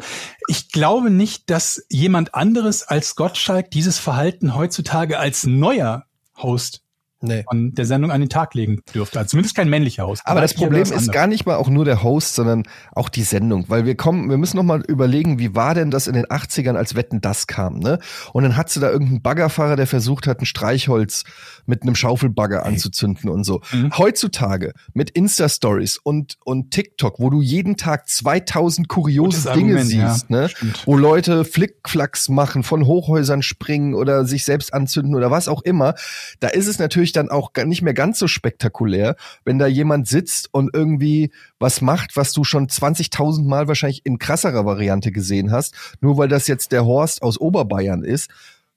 ich 0.48 0.70
glaube 0.70 1.10
nicht, 1.10 1.50
dass 1.50 1.84
jemand 1.89 2.36
anderes 2.36 2.84
als 2.84 3.16
Gottschalk 3.16 3.72
dieses 3.72 3.98
Verhalten 3.98 4.56
heutzutage 4.56 5.18
als 5.18 5.46
neuer 5.46 6.06
Host 6.38 6.83
Nee. 7.24 7.46
von 7.50 7.74
der 7.74 7.86
Sendung 7.86 8.12
an 8.12 8.20
den 8.20 8.30
Tag 8.30 8.54
legen 8.54 8.82
dürfte. 8.94 9.18
Also 9.18 9.30
zumindest 9.30 9.56
kein 9.56 9.70
männlicher 9.70 10.06
Host. 10.06 10.24
Aber 10.26 10.42
das 10.42 10.54
Problem 10.54 10.82
ist 10.82 11.12
gar 11.12 11.28
nicht 11.28 11.46
mal 11.46 11.56
auch 11.56 11.70
nur 11.70 11.86
der 11.86 12.04
Host, 12.04 12.36
sondern 12.36 12.64
auch 12.92 13.08
die 13.08 13.24
Sendung, 13.24 13.66
weil 13.70 13.86
wir 13.86 13.96
kommen, 13.96 14.30
wir 14.30 14.38
müssen 14.38 14.58
noch 14.58 14.64
mal 14.64 14.82
überlegen, 14.82 15.40
wie 15.40 15.56
war 15.56 15.74
denn 15.74 15.90
das 15.90 16.08
in 16.08 16.16
den 16.16 16.26
80ern, 16.26 16.76
als 16.76 16.96
Wetten 16.96 17.22
das 17.22 17.48
kam, 17.48 17.80
ne? 17.80 18.00
Und 18.34 18.44
dann 18.44 18.58
hattest 18.58 18.76
du 18.76 18.82
da 18.82 18.90
irgendeinen 18.90 19.22
Baggerfahrer, 19.22 19.78
der 19.78 19.88
versucht 19.88 20.28
hat, 20.28 20.42
ein 20.42 20.46
Streichholz 20.46 21.24
mit 21.66 21.84
einem 21.84 21.96
Schaufelbagger 21.96 22.66
anzuzünden 22.66 23.30
und 23.30 23.46
so. 23.46 23.62
Mhm. 23.72 23.98
Heutzutage 23.98 24.74
mit 24.94 25.10
Insta-Stories 25.12 26.00
und, 26.04 26.38
und 26.44 26.72
TikTok, 26.72 27.20
wo 27.20 27.30
du 27.30 27.42
jeden 27.42 27.78
Tag 27.78 28.10
2000 28.10 28.90
kuriose 28.90 29.54
Dinge 29.54 29.76
Argument, 29.76 29.94
ja. 29.94 30.14
siehst, 30.14 30.30
ne? 30.30 30.50
Stimmt. 30.50 30.86
Wo 30.86 30.98
Leute 30.98 31.46
Flickflacks 31.46 32.28
machen, 32.28 32.64
von 32.64 32.86
Hochhäusern 32.86 33.42
springen 33.42 33.94
oder 33.94 34.26
sich 34.26 34.44
selbst 34.44 34.74
anzünden 34.74 35.16
oder 35.16 35.32
was 35.32 35.48
auch 35.48 35.62
immer. 35.62 35.94
Da 36.42 36.50
ist 36.50 36.68
es 36.68 36.80
natürlich 36.80 37.12
dann 37.16 37.30
auch 37.30 37.51
nicht 37.66 37.82
mehr 37.82 37.93
ganz 37.93 38.20
so 38.20 38.28
spektakulär, 38.28 39.16
wenn 39.45 39.59
da 39.59 39.68
jemand 39.68 40.07
sitzt 40.07 40.49
und 40.51 40.72
irgendwie 40.74 41.32
was 41.59 41.82
macht, 41.82 42.16
was 42.16 42.34
du 42.34 42.43
schon 42.43 42.68
20.000 42.68 43.47
Mal 43.47 43.68
wahrscheinlich 43.68 44.05
in 44.05 44.20
krasserer 44.20 44.66
Variante 44.66 45.11
gesehen 45.11 45.51
hast, 45.51 45.76
nur 46.01 46.18
weil 46.18 46.28
das 46.28 46.47
jetzt 46.47 46.72
der 46.72 46.86
Horst 46.86 47.22
aus 47.22 47.39
Oberbayern 47.39 48.03
ist. 48.03 48.30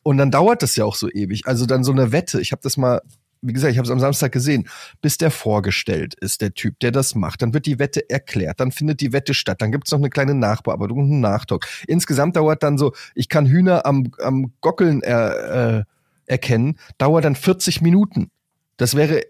Und 0.03 0.19
dann 0.19 0.31
dauert 0.31 0.63
das 0.63 0.77
ja 0.77 0.85
auch 0.85 0.95
so 0.95 1.11
ewig. 1.11 1.47
Also 1.47 1.67
dann 1.67 1.83
so 1.83 1.91
eine 1.91 2.13
Wette. 2.13 2.41
Ich 2.41 2.53
habe 2.53 2.63
das 2.63 2.77
mal 2.77 3.03
wie 3.43 3.53
gesagt, 3.53 3.73
ich 3.73 3.79
habe 3.79 3.87
es 3.87 3.93
am 3.93 4.01
Samstag 4.01 4.33
gesehen, 4.33 4.69
bis 5.01 5.19
der 5.19 5.31
vorgestellt 5.31 6.15
ist, 6.21 6.41
der 6.41 6.55
Typ, 6.55 6.79
der 6.81 6.91
das 6.91 7.15
macht. 7.15 7.43
Dann 7.43 7.55
wird 7.55 7.67
die 7.67 7.79
Wette 7.79 8.09
erklärt, 8.09 8.61
dann 8.61 8.73
findet 8.73 9.01
die 9.01 9.13
Wette 9.13 9.35
statt, 9.35 9.61
dann 9.61 9.73
gibt 9.73 9.87
es 9.87 9.93
noch 9.93 9.99
eine 9.99 10.11
kleine 10.11 10.35
Nachbearbeitung 10.35 10.99
und 10.99 11.11
einen 11.11 11.21
Nachtalk. 11.21 11.67
Insgesamt 11.87 12.37
dauert 12.37 12.63
dann 12.63 12.79
so, 12.79 12.93
ich 13.15 13.29
kann 13.29 13.47
Hühner 13.47 13.87
am, 13.87 14.11
am 14.19 14.53
Gockeln 14.61 15.03
er, 15.03 15.79
äh, 15.79 15.85
erkennen, 16.27 16.79
dauert 16.99 17.25
dann 17.25 17.37
40 17.37 17.81
Minuten. 17.81 18.31
Das 18.77 18.95
wäre 18.95 19.25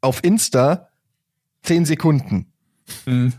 auf 0.00 0.22
Insta 0.24 0.88
10 1.62 1.84
Sekunden. 1.84 2.52
Mhm. 3.06 3.32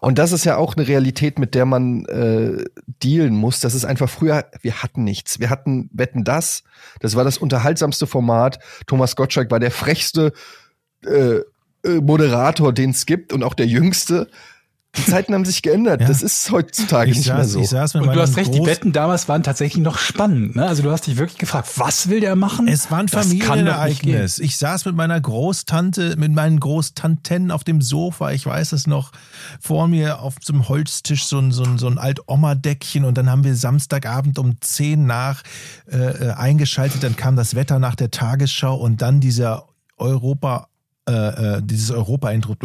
Und 0.00 0.18
das 0.18 0.32
ist 0.32 0.44
ja 0.44 0.58
auch 0.58 0.76
eine 0.76 0.86
Realität, 0.86 1.38
mit 1.38 1.54
der 1.54 1.64
man 1.64 2.04
äh, 2.04 2.62
dealen 3.02 3.34
muss. 3.34 3.60
Das 3.60 3.74
ist 3.74 3.86
einfach 3.86 4.10
früher, 4.10 4.44
wir 4.60 4.82
hatten 4.82 5.02
nichts. 5.02 5.40
Wir 5.40 5.48
hatten 5.48 5.88
Wetten 5.94 6.24
das. 6.24 6.62
Das 7.00 7.16
war 7.16 7.24
das 7.24 7.38
unterhaltsamste 7.38 8.06
Format. 8.06 8.58
Thomas 8.86 9.16
Gottschalk 9.16 9.50
war 9.50 9.60
der 9.60 9.70
frechste 9.70 10.34
äh, 11.06 11.36
äh 11.36 12.00
Moderator, 12.02 12.74
den 12.74 12.90
es 12.90 13.06
gibt 13.06 13.32
und 13.32 13.42
auch 13.42 13.54
der 13.54 13.66
jüngste. 13.66 14.28
Die 14.96 15.04
Zeiten 15.06 15.34
haben 15.34 15.44
sich 15.44 15.62
geändert. 15.62 16.00
Ja. 16.00 16.06
Das 16.06 16.22
ist 16.22 16.50
heutzutage 16.50 17.10
ich 17.10 17.18
nicht 17.18 17.26
saß, 17.26 17.36
mehr 17.36 17.44
so. 17.46 17.60
Ich 17.60 17.68
saß 17.68 17.94
mit 17.94 18.04
und 18.04 18.14
du 18.14 18.20
hast 18.20 18.36
recht, 18.36 18.54
die 18.54 18.64
Wetten 18.64 18.92
damals 18.92 19.28
waren 19.28 19.42
tatsächlich 19.42 19.82
noch 19.82 19.98
spannend. 19.98 20.56
Ne? 20.56 20.66
Also 20.66 20.82
du 20.82 20.90
hast 20.90 21.06
dich 21.06 21.16
wirklich 21.16 21.38
gefragt, 21.38 21.68
was 21.76 22.08
will 22.08 22.20
der 22.20 22.36
machen? 22.36 22.68
Es 22.68 22.90
war 22.90 22.98
ein 22.98 23.08
Familienereignis. 23.08 24.38
Ich 24.38 24.56
saß 24.56 24.84
mit 24.84 24.94
meiner 24.94 25.20
Großtante, 25.20 26.16
mit 26.16 26.32
meinen 26.32 26.60
Großtanten 26.60 27.50
auf 27.50 27.64
dem 27.64 27.82
Sofa. 27.82 28.30
Ich 28.32 28.46
weiß 28.46 28.72
es 28.72 28.86
noch. 28.86 29.12
Vor 29.60 29.88
mir 29.88 30.20
auf 30.20 30.34
so 30.40 30.52
einem 30.52 30.68
Holztisch 30.68 31.24
so 31.24 31.38
ein, 31.38 31.50
so 31.52 31.64
ein, 31.64 31.78
so 31.78 31.88
ein 31.88 31.98
Alt-Oma-Deckchen 31.98 33.04
und 33.04 33.18
dann 33.18 33.30
haben 33.30 33.44
wir 33.44 33.54
Samstagabend 33.54 34.38
um 34.38 34.60
10 34.60 35.06
nach 35.06 35.42
äh, 35.90 35.96
äh, 35.96 36.30
eingeschaltet. 36.32 37.02
Dann 37.02 37.16
kam 37.16 37.36
das 37.36 37.54
Wetter 37.54 37.78
nach 37.78 37.94
der 37.94 38.10
Tagesschau 38.10 38.76
und 38.76 39.02
dann 39.02 39.20
dieser 39.20 39.66
Europa 39.96 40.68
äh, 41.06 41.56
äh, 41.56 41.62
dieses 41.62 41.90
Europa-Intro. 41.90 42.56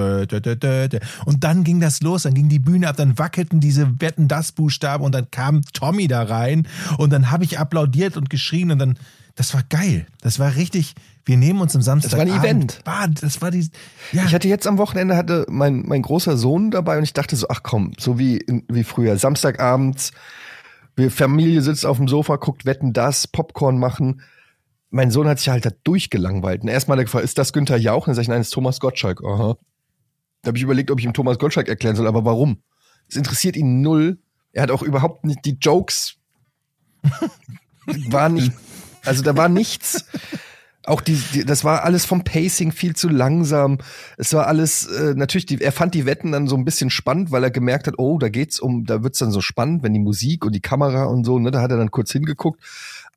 Und 1.25 1.43
dann 1.43 1.63
ging 1.65 1.81
das 1.81 2.01
los, 2.01 2.23
dann 2.23 2.33
ging 2.33 2.47
die 2.47 2.59
Bühne 2.59 2.87
ab, 2.87 2.95
dann 2.95 3.19
wackelten 3.19 3.59
diese 3.59 3.99
Wetten 3.99 4.29
das 4.29 4.53
Buchstaben 4.53 5.03
und 5.03 5.13
dann 5.13 5.29
kam 5.29 5.61
Tommy 5.73 6.07
da 6.07 6.23
rein 6.23 6.65
und 6.97 7.11
dann 7.11 7.31
habe 7.31 7.43
ich 7.43 7.59
applaudiert 7.59 8.15
und 8.15 8.29
geschrien 8.29 8.71
und 8.71 8.79
dann, 8.79 8.97
das 9.35 9.53
war 9.53 9.63
geil. 9.63 10.05
Das 10.21 10.39
war 10.39 10.55
richtig, 10.55 10.95
wir 11.25 11.35
nehmen 11.35 11.59
uns 11.59 11.75
am 11.75 11.81
Samstag. 11.81 12.11
Das 12.11 12.19
war 12.19 12.33
ein 12.33 12.41
Event. 12.41 12.79
War, 12.85 13.09
das 13.09 13.41
war 13.41 13.51
die, 13.51 13.69
ja. 14.13 14.23
Ich 14.23 14.33
hatte 14.33 14.47
jetzt 14.47 14.67
am 14.67 14.77
Wochenende 14.77 15.17
hatte 15.17 15.45
mein, 15.49 15.83
mein 15.85 16.01
großer 16.01 16.37
Sohn 16.37 16.71
dabei 16.71 16.97
und 16.97 17.03
ich 17.03 17.11
dachte 17.11 17.35
so, 17.35 17.47
ach 17.49 17.61
komm, 17.61 17.91
so 17.99 18.17
wie, 18.17 18.45
wie 18.69 18.85
früher, 18.85 19.17
Samstagabends, 19.17 20.11
wir 20.95 21.11
Familie 21.11 21.61
sitzt 21.61 21.85
auf 21.85 21.97
dem 21.97 22.07
Sofa, 22.07 22.37
guckt 22.37 22.65
Wetten 22.65 22.93
das, 22.93 23.27
Popcorn 23.27 23.79
machen 23.79 24.21
mein 24.89 25.11
Sohn 25.11 25.27
hat 25.27 25.39
sich 25.39 25.49
halt 25.49 25.65
da 25.65 25.71
durchgelangweilt. 25.83 26.63
Und 26.63 26.69
erstmal 26.69 26.97
hat 26.97 27.01
er 27.01 27.05
gefragt, 27.05 27.25
ist 27.25 27.37
das 27.37 27.53
Günther 27.53 27.77
Jauch? 27.77 28.07
Und 28.07 28.07
dann 28.07 28.15
sag 28.15 28.23
ich, 28.23 28.27
nein, 28.27 28.39
das 28.39 28.47
ist 28.47 28.53
Thomas 28.53 28.79
Gottschalk. 28.79 29.23
Aha. 29.23 29.57
Da 30.41 30.47
habe 30.47 30.57
ich 30.57 30.63
überlegt, 30.63 30.89
ob 30.91 30.99
ich 30.99 31.05
ihm 31.05 31.13
Thomas 31.13 31.37
Gottschalk 31.37 31.67
erklären 31.67 31.95
soll, 31.95 32.07
aber 32.07 32.25
warum? 32.25 32.63
Es 33.07 33.15
interessiert 33.15 33.55
ihn 33.55 33.81
null. 33.81 34.19
Er 34.51 34.63
hat 34.63 34.71
auch 34.71 34.81
überhaupt 34.81 35.25
nicht 35.25 35.45
die 35.45 35.57
Jokes. 35.59 36.15
war 38.09 38.29
nicht, 38.29 38.51
also 39.05 39.23
da 39.23 39.35
war 39.35 39.49
nichts. 39.49 40.05
Auch 40.85 41.01
die, 41.01 41.21
die, 41.33 41.45
das 41.45 41.63
war 41.63 41.83
alles 41.83 42.05
vom 42.05 42.23
Pacing 42.23 42.71
viel 42.71 42.95
zu 42.95 43.09
langsam. 43.09 43.77
Es 44.17 44.33
war 44.33 44.47
alles, 44.47 44.87
äh, 44.87 45.13
natürlich, 45.15 45.45
die, 45.45 45.61
er 45.61 45.71
fand 45.71 45.93
die 45.93 46.05
Wetten 46.05 46.31
dann 46.31 46.47
so 46.47 46.55
ein 46.55 46.65
bisschen 46.65 46.89
spannend, 46.89 47.31
weil 47.31 47.43
er 47.43 47.51
gemerkt 47.51 47.87
hat, 47.87 47.95
oh, 47.97 48.17
da 48.17 48.29
geht's 48.29 48.59
um, 48.59 48.85
da 48.85 49.03
wird's 49.03 49.19
dann 49.19 49.31
so 49.31 49.41
spannend, 49.41 49.83
wenn 49.83 49.93
die 49.93 49.99
Musik 49.99 50.45
und 50.45 50.55
die 50.55 50.61
Kamera 50.61 51.03
und 51.05 51.25
so, 51.25 51.37
ne, 51.37 51.51
da 51.51 51.61
hat 51.61 51.71
er 51.71 51.77
dann 51.77 51.91
kurz 51.91 52.11
hingeguckt. 52.11 52.61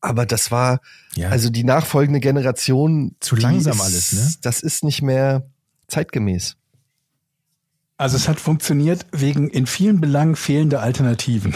Aber 0.03 0.27
das 0.27 0.51
war, 0.51 0.81
ja. 1.15 1.31
also 1.31 1.49
die 1.49 1.65
nachfolgende 1.65 2.21
Generation. 2.21 3.15
Zu 3.21 3.37
langsam 3.37 3.77
ist, 3.77 3.81
alles, 3.81 4.13
ne? 4.13 4.35
Das 4.43 4.61
ist 4.61 4.85
nicht 4.85 5.01
mehr 5.01 5.47
zeitgemäß. 5.87 6.57
Also 7.97 8.17
es 8.17 8.29
hat 8.29 8.41
funktioniert 8.41 9.07
wegen 9.13 9.49
in 9.49 9.67
vielen 9.67 10.01
Belangen 10.01 10.37
fehlender 10.37 10.83
Alternativen. 10.83 11.55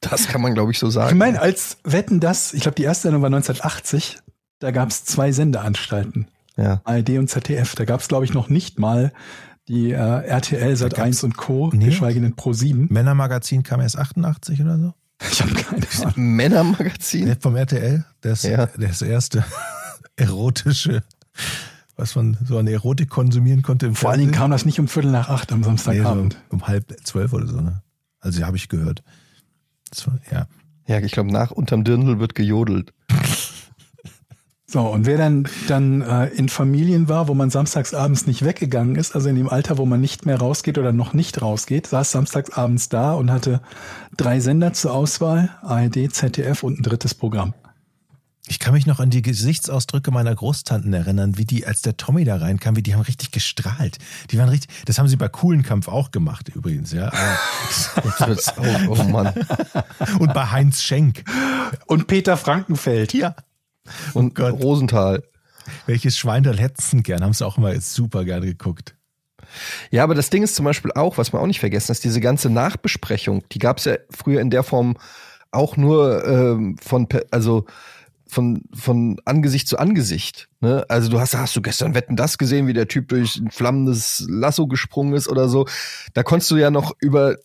Das 0.00 0.26
kann 0.26 0.42
man, 0.42 0.54
glaube 0.54 0.72
ich, 0.72 0.80
so 0.80 0.90
sagen. 0.90 1.10
Ich 1.10 1.16
meine, 1.16 1.40
als 1.40 1.76
Wetten 1.84 2.18
das, 2.18 2.52
ich 2.54 2.62
glaube, 2.62 2.74
die 2.74 2.82
erste 2.82 3.02
Sendung 3.02 3.22
war 3.22 3.28
1980, 3.28 4.18
da 4.58 4.72
gab 4.72 4.88
es 4.88 5.04
zwei 5.04 5.30
Sendeanstalten. 5.30 6.26
Ja. 6.56 6.80
ARD 6.82 7.10
und 7.10 7.28
ZDF. 7.28 7.76
Da 7.76 7.84
gab 7.84 8.00
es, 8.00 8.08
glaube 8.08 8.24
ich, 8.24 8.34
noch 8.34 8.48
nicht 8.48 8.80
mal 8.80 9.12
die 9.68 9.92
äh, 9.92 9.94
RTL 9.96 10.74
Sat 10.76 10.98
1 10.98 11.22
und 11.22 11.36
Co., 11.36 11.70
nee. 11.72 11.86
geschweige 11.86 12.20
denn 12.20 12.34
Pro 12.34 12.52
7. 12.52 12.88
Männermagazin 12.90 13.62
kam 13.62 13.80
erst 13.80 13.96
88 13.96 14.60
oder 14.60 14.78
so? 14.78 14.94
Ich 15.30 15.42
habe 15.42 15.54
keine 15.54 15.86
Ahnung. 16.00 16.12
Männermagazin? 16.16 17.36
Vom 17.40 17.56
RTL. 17.56 18.04
Das, 18.20 18.42
ja. 18.42 18.66
das 18.66 19.02
erste 19.02 19.44
erotische, 20.16 21.02
was 21.96 22.14
man 22.16 22.36
so 22.44 22.58
an 22.58 22.66
Erotik 22.66 23.10
konsumieren 23.10 23.62
konnte 23.62 23.86
im 23.86 23.94
Vor 23.94 24.10
allen 24.10 24.20
Dingen 24.20 24.32
kam 24.32 24.50
das 24.50 24.64
nicht 24.64 24.80
um 24.80 24.88
Viertel 24.88 25.10
nach 25.10 25.28
acht 25.28 25.52
am 25.52 25.62
Samstagabend. 25.62 26.34
Nee, 26.34 26.40
so 26.50 26.56
um 26.56 26.66
halb 26.66 26.94
zwölf 27.04 27.32
oder 27.32 27.46
so, 27.46 27.60
ne? 27.60 27.82
Also 28.20 28.44
habe 28.44 28.56
ich 28.56 28.68
gehört. 28.68 29.02
War, 30.04 30.18
ja. 30.30 30.46
Ja, 30.86 30.98
ich 30.98 31.12
glaube, 31.12 31.30
nach 31.30 31.50
unterm 31.50 31.84
Dirndl 31.84 32.18
wird 32.18 32.34
gejodelt. 32.34 32.92
So, 34.72 34.80
und 34.80 35.04
wer 35.04 35.18
dann, 35.18 35.46
dann 35.68 36.00
äh, 36.00 36.28
in 36.28 36.48
Familien 36.48 37.06
war, 37.06 37.28
wo 37.28 37.34
man 37.34 37.50
samstagsabends 37.50 38.26
nicht 38.26 38.42
weggegangen 38.42 38.96
ist, 38.96 39.14
also 39.14 39.28
in 39.28 39.36
dem 39.36 39.50
Alter, 39.50 39.76
wo 39.76 39.84
man 39.84 40.00
nicht 40.00 40.24
mehr 40.24 40.38
rausgeht 40.38 40.78
oder 40.78 40.92
noch 40.92 41.12
nicht 41.12 41.42
rausgeht, 41.42 41.88
saß 41.88 42.10
samstagsabends 42.10 42.88
da 42.88 43.12
und 43.12 43.30
hatte 43.30 43.60
drei 44.16 44.40
Sender 44.40 44.72
zur 44.72 44.94
Auswahl, 44.94 45.50
ARD, 45.60 46.10
ZDF 46.10 46.62
und 46.62 46.80
ein 46.80 46.82
drittes 46.82 47.14
Programm. 47.14 47.52
Ich 48.48 48.58
kann 48.60 48.72
mich 48.72 48.86
noch 48.86 48.98
an 48.98 49.10
die 49.10 49.20
Gesichtsausdrücke 49.20 50.10
meiner 50.10 50.34
Großtanten 50.34 50.94
erinnern, 50.94 51.36
wie 51.36 51.44
die, 51.44 51.66
als 51.66 51.82
der 51.82 51.98
Tommy 51.98 52.24
da 52.24 52.36
reinkam, 52.36 52.74
wie 52.74 52.82
die 52.82 52.94
haben 52.94 53.02
richtig 53.02 53.30
gestrahlt. 53.30 53.98
Die 54.30 54.38
waren 54.38 54.48
richtig, 54.48 54.70
das 54.86 54.98
haben 54.98 55.06
sie 55.06 55.16
bei 55.16 55.28
Coolen 55.28 55.64
Kampf 55.64 55.88
auch 55.88 56.12
gemacht 56.12 56.48
übrigens, 56.48 56.92
ja. 56.92 57.12
oh, 58.56 58.96
oh 58.96 59.02
Mann. 59.04 59.34
Und 60.18 60.32
bei 60.32 60.46
Heinz 60.46 60.80
Schenk. 60.82 61.24
Und 61.84 62.06
Peter 62.06 62.38
Frankenfeld. 62.38 63.12
Ja. 63.12 63.36
Und 64.14 64.38
oh 64.38 64.48
Rosenthal. 64.48 65.22
Welches 65.86 66.18
Schwein 66.18 66.44
hätten 66.44 67.02
gern? 67.02 67.22
Haben 67.22 67.32
sie 67.32 67.46
auch 67.46 67.58
immer 67.58 67.78
super 67.80 68.24
gerne 68.24 68.46
geguckt. 68.46 68.96
Ja, 69.90 70.04
aber 70.04 70.14
das 70.14 70.30
Ding 70.30 70.42
ist 70.42 70.54
zum 70.54 70.64
Beispiel 70.64 70.92
auch, 70.92 71.18
was 71.18 71.32
man 71.32 71.42
auch 71.42 71.46
nicht 71.46 71.60
vergessen 71.60 71.92
ist, 71.92 72.04
diese 72.04 72.20
ganze 72.20 72.50
Nachbesprechung, 72.50 73.44
die 73.52 73.58
gab 73.58 73.78
es 73.78 73.84
ja 73.84 73.96
früher 74.10 74.40
in 74.40 74.50
der 74.50 74.62
Form 74.62 74.96
auch 75.50 75.76
nur 75.76 76.26
ähm, 76.26 76.76
von, 76.80 77.06
also 77.30 77.66
von, 78.26 78.62
von 78.72 79.20
Angesicht 79.26 79.68
zu 79.68 79.78
Angesicht. 79.78 80.48
Ne? 80.60 80.86
Also 80.88 81.10
du 81.10 81.20
hast, 81.20 81.36
hast 81.36 81.54
du 81.54 81.60
gestern 81.60 81.94
Wetten 81.94 82.16
das 82.16 82.38
gesehen, 82.38 82.66
wie 82.66 82.72
der 82.72 82.88
Typ 82.88 83.08
durch 83.08 83.36
ein 83.36 83.50
flammendes 83.50 84.24
Lasso 84.28 84.66
gesprungen 84.66 85.12
ist 85.12 85.28
oder 85.28 85.48
so. 85.48 85.66
Da 86.14 86.22
konntest 86.22 86.50
du 86.50 86.56
ja 86.56 86.70
noch 86.70 86.92
über, 87.00 87.36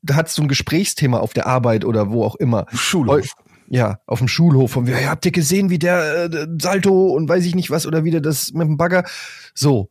da 0.00 0.14
hattest 0.14 0.38
du 0.38 0.42
ein 0.42 0.48
Gesprächsthema 0.48 1.18
auf 1.18 1.34
der 1.34 1.46
Arbeit 1.46 1.84
oder 1.84 2.10
wo 2.10 2.24
auch 2.24 2.36
immer. 2.36 2.66
Schulhof 2.72 3.34
ja, 3.70 4.00
auf 4.04 4.18
dem 4.18 4.28
Schulhof 4.28 4.76
und 4.76 4.88
wir, 4.88 5.00
ja, 5.00 5.10
habt 5.10 5.24
ihr 5.24 5.32
gesehen, 5.32 5.70
wie 5.70 5.78
der 5.78 6.24
äh, 6.24 6.46
Salto 6.60 7.14
und 7.14 7.28
weiß 7.28 7.46
ich 7.46 7.54
nicht 7.54 7.70
was 7.70 7.86
oder 7.86 8.04
wie 8.04 8.10
der 8.10 8.20
das 8.20 8.52
mit 8.52 8.66
dem 8.66 8.76
Bagger. 8.76 9.04
So. 9.54 9.88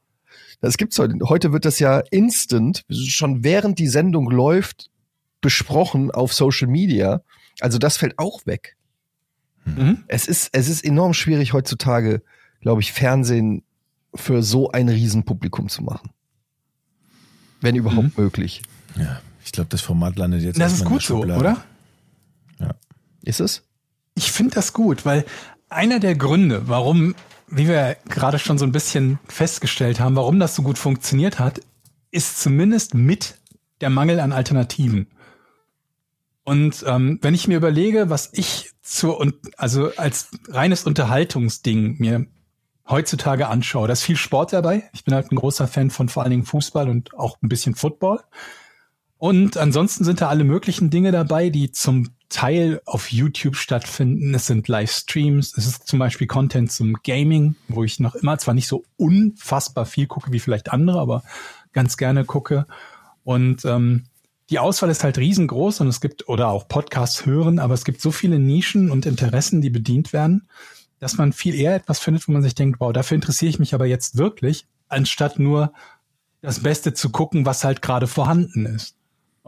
Das 0.62 0.76
gibt's 0.76 1.00
heute. 1.00 1.18
Heute 1.24 1.54
wird 1.54 1.64
das 1.64 1.80
ja 1.80 2.00
instant, 2.12 2.84
schon 2.92 3.46
während 3.46 3.80
die 3.80 3.88
Sendung 3.88 4.30
läuft, 4.30 4.92
besprochen 5.40 6.12
auf 6.12 6.34
Social 6.34 6.68
Media. 6.68 7.22
Also 7.62 7.78
das 7.78 7.96
fällt 7.96 8.20
auch 8.20 8.46
weg. 8.46 8.76
Mhm. 9.64 10.04
Es 10.08 10.28
ist, 10.28 10.50
es 10.52 10.68
ist 10.68 10.84
enorm 10.84 11.14
schwierig 11.14 11.54
heutzutage, 11.54 12.22
glaube 12.60 12.82
ich, 12.82 12.92
Fernsehen 12.92 13.64
für 14.14 14.44
so 14.44 14.70
ein 14.72 14.90
Riesenpublikum 14.90 15.70
zu 15.70 15.84
machen. 15.84 16.10
Wenn 17.62 17.78
überhaupt 17.78 18.18
mhm. 18.18 18.24
möglich. 18.24 18.62
Ja, 18.98 19.22
ich 19.46 19.54
glaube, 19.54 19.70
das 19.70 19.80
Format 19.80 20.18
landet 20.18 20.42
jetzt. 20.42 20.60
Das 20.60 20.74
ist 20.74 20.84
gut 20.84 21.02
so, 21.02 21.20
oder? 21.24 21.64
Ja. 22.60 22.76
Ist 23.24 23.40
es? 23.40 23.64
Ich 24.20 24.34
finde 24.34 24.56
das 24.56 24.74
gut, 24.74 25.06
weil 25.06 25.24
einer 25.70 26.02
der 26.02 26.14
Gründe, 26.14 26.68
warum, 26.68 27.16
wie 27.48 27.70
wir 27.70 27.96
gerade 28.10 28.38
schon 28.38 28.58
so 28.58 28.66
ein 28.66 28.74
bisschen 28.74 29.18
festgestellt 29.30 30.02
haben, 30.02 30.18
warum 30.18 30.42
das 30.42 30.56
so 30.56 30.62
gut 30.62 30.78
funktioniert 30.78 31.40
hat, 31.40 31.62
ist 32.12 32.42
zumindest 32.42 32.94
mit 32.94 33.38
der 33.80 33.90
Mangel 33.90 34.20
an 34.20 34.34
Alternativen. 34.34 35.08
Und 36.44 36.84
ähm, 36.86 37.20
wenn 37.22 37.34
ich 37.34 37.48
mir 37.48 37.56
überlege, 37.56 38.10
was 38.10 38.30
ich 38.34 38.72
zur 38.82 39.18
und 39.22 39.36
also 39.56 39.96
als 39.96 40.32
reines 40.50 40.84
Unterhaltungsding 40.84 41.96
mir 42.00 42.26
heutzutage 42.90 43.48
anschaue, 43.48 43.88
da 43.88 43.94
ist 43.94 44.04
viel 44.04 44.18
Sport 44.18 44.52
dabei. 44.52 44.90
Ich 44.92 45.06
bin 45.06 45.14
halt 45.14 45.32
ein 45.32 45.38
großer 45.38 45.70
Fan 45.70 45.92
von 45.92 46.10
vor 46.10 46.24
allen 46.24 46.32
Dingen 46.32 46.46
Fußball 46.46 46.90
und 46.90 47.14
auch 47.14 47.38
ein 47.42 47.48
bisschen 47.48 47.74
Football. 47.74 48.20
Und 49.20 49.58
ansonsten 49.58 50.06
sind 50.06 50.22
da 50.22 50.30
alle 50.30 50.46
möglichen 50.46 50.90
Dinge 50.90 51.12
dabei, 51.12 51.50
die 51.50 51.72
zum 51.72 52.10
Teil 52.30 52.82
auf 52.86 53.12
YouTube 53.12 53.58
stattfinden. 53.58 54.34
Es 54.34 54.48
sind 54.48 54.70
Livestreams, 54.70 55.58
es 55.58 55.68
ist 55.68 55.88
zum 55.88 56.00
Beispiel 56.00 56.26
Content 56.26 56.72
zum 56.72 56.94
Gaming, 57.04 57.56
wo 57.68 57.84
ich 57.84 58.00
noch 58.00 58.16
immer 58.16 58.38
zwar 58.38 58.54
nicht 58.54 58.68
so 58.68 58.86
unfassbar 58.96 59.86
viel 59.86 60.08
gucke 60.08 60.32
wie 60.32 60.40
vielleicht 60.40 60.72
andere, 60.72 61.02
aber 61.02 61.24
ganz 61.74 61.98
gerne 61.98 62.24
gucke. 62.24 62.66
Und 63.26 63.66
ähm, 63.66 64.06
die 64.50 64.60
Auswahl 64.60 64.90
ist 64.90 65.04
halt 65.04 65.18
riesengroß 65.18 65.82
und 65.82 65.90
es 65.90 66.00
gibt, 66.00 66.30
oder 66.30 66.48
auch 66.48 66.70
Podcasts 66.70 67.26
hören, 67.26 67.60
aber 67.60 67.74
es 67.74 67.84
gibt 67.84 68.00
so 68.00 68.12
viele 68.12 68.40
Nischen 68.40 68.90
und 68.90 69.06
Interessen, 69.06 69.60
die 69.60 69.70
bedient 69.70 70.14
werden, 70.14 70.48
dass 71.00 71.18
man 71.18 71.34
viel 71.34 71.56
eher 71.56 71.76
etwas 71.76 72.00
findet, 72.00 72.26
wo 72.28 72.32
man 72.32 72.42
sich 72.42 72.56
denkt, 72.56 72.80
wow, 72.80 72.94
dafür 72.94 73.16
interessiere 73.16 73.50
ich 73.50 73.60
mich 73.60 73.74
aber 73.74 73.86
jetzt 73.86 74.18
wirklich, 74.18 74.66
anstatt 74.88 75.40
nur 75.40 75.74
das 76.42 76.62
Beste 76.62 76.94
zu 76.94 77.10
gucken, 77.10 77.46
was 77.46 77.66
halt 77.66 77.82
gerade 77.82 78.08
vorhanden 78.08 78.66
ist. 78.66 78.96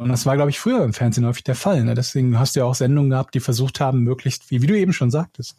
Und 0.02 0.10
das 0.10 0.26
war, 0.26 0.36
glaube 0.36 0.50
ich, 0.50 0.60
früher 0.60 0.84
im 0.84 0.94
Fernsehen 0.94 1.28
häufig 1.28 1.44
der 1.44 1.54
Fall. 1.54 1.84
Ne? 1.84 1.94
Deswegen 1.94 2.40
hast 2.40 2.56
du 2.56 2.62
ja 2.62 2.66
auch 2.66 2.74
Sendungen 2.74 3.12
gehabt, 3.12 3.36
die 3.36 3.40
versucht 3.40 3.80
haben, 3.80 4.00
möglichst, 4.00 4.50
wie, 4.50 4.64
wie 4.64 4.68
du 4.68 4.76
eben 4.76 4.94
schon 4.94 5.12
sagtest, 5.12 5.56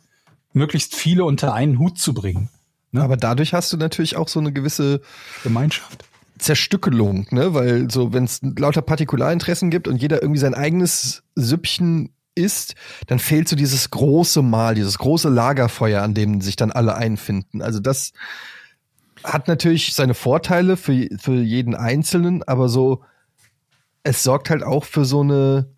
möglichst 0.52 0.96
viele 0.96 1.24
unter 1.24 1.54
einen 1.54 1.78
Hut 1.78 1.96
zu 1.96 2.12
bringen. 2.12 2.48
Ne? 2.90 3.02
Aber 3.02 3.16
dadurch 3.16 3.54
hast 3.54 3.72
du 3.72 3.76
natürlich 3.76 4.16
auch 4.16 4.26
so 4.26 4.40
eine 4.40 4.52
gewisse 4.52 5.00
Gemeinschaft. 5.44 6.04
Zerstückelung, 6.38 7.28
ne? 7.30 7.54
Weil 7.54 7.88
so, 7.88 8.12
wenn 8.12 8.24
es 8.24 8.40
lauter 8.42 8.82
Partikularinteressen 8.82 9.70
gibt 9.70 9.86
und 9.86 10.02
jeder 10.02 10.22
irgendwie 10.22 10.40
sein 10.40 10.54
eigenes 10.54 11.22
Süppchen 11.36 12.10
isst, 12.34 12.74
dann 13.06 13.20
fehlt 13.20 13.48
so 13.48 13.54
dieses 13.54 13.90
große 13.90 14.42
Mal, 14.42 14.74
dieses 14.74 14.98
große 14.98 15.28
Lagerfeuer, 15.28 16.02
an 16.02 16.14
dem 16.14 16.40
sich 16.40 16.56
dann 16.56 16.72
alle 16.72 16.96
einfinden. 16.96 17.62
Also 17.62 17.78
das 17.78 18.12
hat 19.22 19.46
natürlich 19.46 19.94
seine 19.94 20.14
Vorteile 20.14 20.76
für, 20.76 21.06
für 21.16 21.34
jeden 21.34 21.76
Einzelnen, 21.76 22.42
aber 22.42 22.68
so, 22.68 23.04
es 24.02 24.22
sorgt 24.22 24.50
halt 24.50 24.62
auch 24.62 24.84
für 24.84 25.04
so 25.04 25.20
eine, 25.20 25.72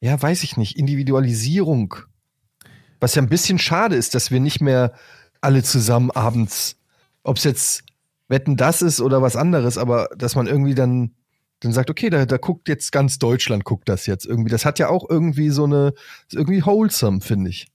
ja, 0.00 0.20
weiß 0.20 0.42
ich 0.42 0.56
nicht, 0.56 0.76
Individualisierung. 0.76 1.94
Was 3.00 3.14
ja 3.14 3.22
ein 3.22 3.28
bisschen 3.28 3.58
schade 3.58 3.96
ist, 3.96 4.14
dass 4.14 4.30
wir 4.30 4.40
nicht 4.40 4.60
mehr 4.60 4.92
alle 5.40 5.62
zusammen 5.62 6.10
abends, 6.10 6.76
ob 7.22 7.36
es 7.36 7.44
jetzt 7.44 7.84
Wetten 8.28 8.56
das 8.56 8.82
ist 8.82 9.00
oder 9.00 9.22
was 9.22 9.36
anderes, 9.36 9.78
aber 9.78 10.08
dass 10.16 10.34
man 10.34 10.46
irgendwie 10.46 10.74
dann 10.74 11.12
dann 11.62 11.72
sagt, 11.72 11.90
okay, 11.90 12.10
da, 12.10 12.26
da 12.26 12.36
guckt 12.38 12.68
jetzt 12.68 12.90
ganz 12.92 13.18
Deutschland, 13.18 13.64
guckt 13.64 13.88
das 13.88 14.06
jetzt 14.06 14.26
irgendwie. 14.26 14.50
Das 14.50 14.64
hat 14.64 14.78
ja 14.78 14.88
auch 14.88 15.08
irgendwie 15.08 15.50
so 15.50 15.64
eine, 15.64 15.94
irgendwie 16.32 16.64
wholesome, 16.64 17.20
finde 17.20 17.50
ich. 17.50 17.68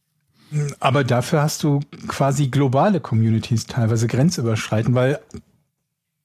Aber 0.79 1.03
dafür 1.03 1.41
hast 1.41 1.63
du 1.63 1.79
quasi 2.07 2.47
globale 2.47 2.99
Communities 2.99 3.65
teilweise 3.65 4.07
grenzüberschreitend, 4.07 4.95
weil 4.95 5.19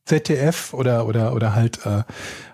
ZDF 0.04 0.74
oder 0.74 1.06
oder 1.06 1.34
oder 1.34 1.54
halt 1.54 1.84
äh, 1.86 2.02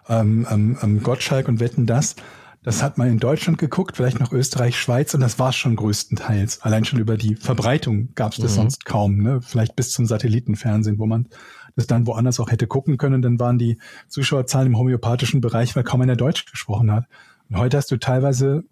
ähm, 0.09 0.47
ähm, 0.51 1.03
Gottschalk 1.03 1.49
und 1.49 1.61
Wetten 1.61 1.87
das, 1.87 2.17
das 2.63 2.83
hat 2.83 2.99
man 2.99 3.09
in 3.09 3.19
Deutschland 3.19 3.59
geguckt, 3.59 3.97
vielleicht 3.97 4.21
noch 4.21 4.33
Österreich, 4.33 4.79
Schweiz 4.79 5.15
und 5.15 5.21
das 5.21 5.39
war 5.39 5.53
schon 5.53 5.77
größtenteils. 5.77 6.63
Allein 6.63 6.85
schon 6.85 6.99
über 6.99 7.17
die 7.17 7.37
Verbreitung 7.37 8.11
gab 8.15 8.33
es 8.33 8.39
das 8.39 8.53
mhm. 8.53 8.57
sonst 8.57 8.85
kaum, 8.85 9.19
ne? 9.19 9.41
Vielleicht 9.41 9.77
bis 9.77 9.91
zum 9.93 10.07
Satellitenfernsehen, 10.07 10.99
wo 10.99 11.07
man 11.07 11.29
das 11.77 11.87
dann 11.87 12.07
woanders 12.07 12.41
auch 12.41 12.51
hätte 12.51 12.67
gucken 12.67 12.99
können. 12.99 13.23
Dann 13.23 13.39
waren 13.39 13.59
die 13.59 13.79
Zuschauerzahlen 14.09 14.67
im 14.67 14.77
homöopathischen 14.77 15.41
Bereich, 15.41 15.77
weil 15.77 15.85
kaum 15.85 16.01
einer 16.01 16.17
Deutsch 16.17 16.47
gesprochen 16.51 16.91
hat. 16.91 17.07
Und 17.49 17.57
heute 17.57 17.77
hast 17.77 17.91
du 17.91 17.97
teilweise 17.97 18.65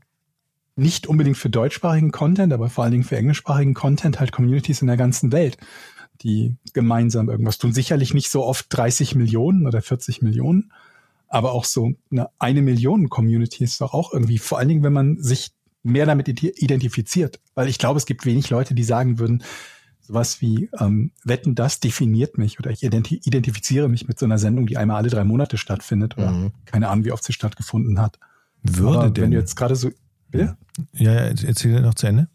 nicht 0.74 1.06
unbedingt 1.06 1.38
für 1.38 1.48
deutschsprachigen 1.48 2.10
Content, 2.10 2.52
aber 2.52 2.68
vor 2.68 2.84
allen 2.84 2.90
Dingen 2.90 3.04
für 3.04 3.16
englischsprachigen 3.16 3.74
Content 3.74 4.20
halt 4.20 4.32
Communities 4.32 4.82
in 4.82 4.88
der 4.88 4.98
ganzen 4.98 5.32
Welt, 5.32 5.56
die 6.20 6.56
gemeinsam 6.74 7.30
irgendwas 7.30 7.58
tun. 7.58 7.72
Sicherlich 7.72 8.12
nicht 8.12 8.30
so 8.30 8.44
oft 8.44 8.66
30 8.68 9.14
Millionen 9.14 9.66
oder 9.66 9.80
40 9.80 10.20
Millionen, 10.20 10.72
aber 11.28 11.52
auch 11.52 11.64
so 11.64 11.92
eine, 12.10 12.28
eine 12.38 12.62
Million 12.62 13.08
Community 13.08 13.64
ist 13.64 13.80
doch 13.80 13.92
auch 13.94 14.12
irgendwie, 14.12 14.38
vor 14.38 14.58
allen 14.58 14.68
Dingen, 14.68 14.82
wenn 14.82 14.92
man 14.92 15.20
sich 15.20 15.52
mehr 15.82 16.06
damit 16.06 16.28
identifiziert. 16.28 17.40
Weil 17.54 17.68
ich 17.68 17.78
glaube, 17.78 17.98
es 17.98 18.06
gibt 18.06 18.26
wenig 18.26 18.50
Leute, 18.50 18.74
die 18.74 18.84
sagen 18.84 19.18
würden, 19.18 19.42
sowas 20.06 20.40
wie 20.40 20.68
ähm, 20.78 21.10
Wetten, 21.24 21.54
das 21.54 21.80
definiert 21.80 22.38
mich 22.38 22.58
oder 22.58 22.70
ich 22.70 22.82
identifiziere 22.82 23.88
mich 23.88 24.06
mit 24.06 24.18
so 24.18 24.26
einer 24.26 24.38
Sendung, 24.38 24.66
die 24.66 24.76
einmal 24.76 24.98
alle 24.98 25.10
drei 25.10 25.24
Monate 25.24 25.58
stattfindet 25.58 26.16
oder 26.16 26.30
mhm. 26.30 26.52
keine 26.64 26.88
Ahnung, 26.88 27.04
wie 27.04 27.12
oft 27.12 27.24
sie 27.24 27.32
stattgefunden 27.32 28.00
hat. 28.00 28.18
Würde 28.62 28.98
Aber 28.98 29.10
denn? 29.10 29.24
Wenn 29.24 29.30
du 29.32 29.38
jetzt 29.38 29.56
gerade 29.56 29.74
so, 29.74 29.90
bitte? 30.30 30.56
Ja, 30.92 31.12
ja, 31.12 31.20
erzähl 31.44 31.80
noch 31.80 31.94
zu 31.94 32.06
Ende. 32.06 32.28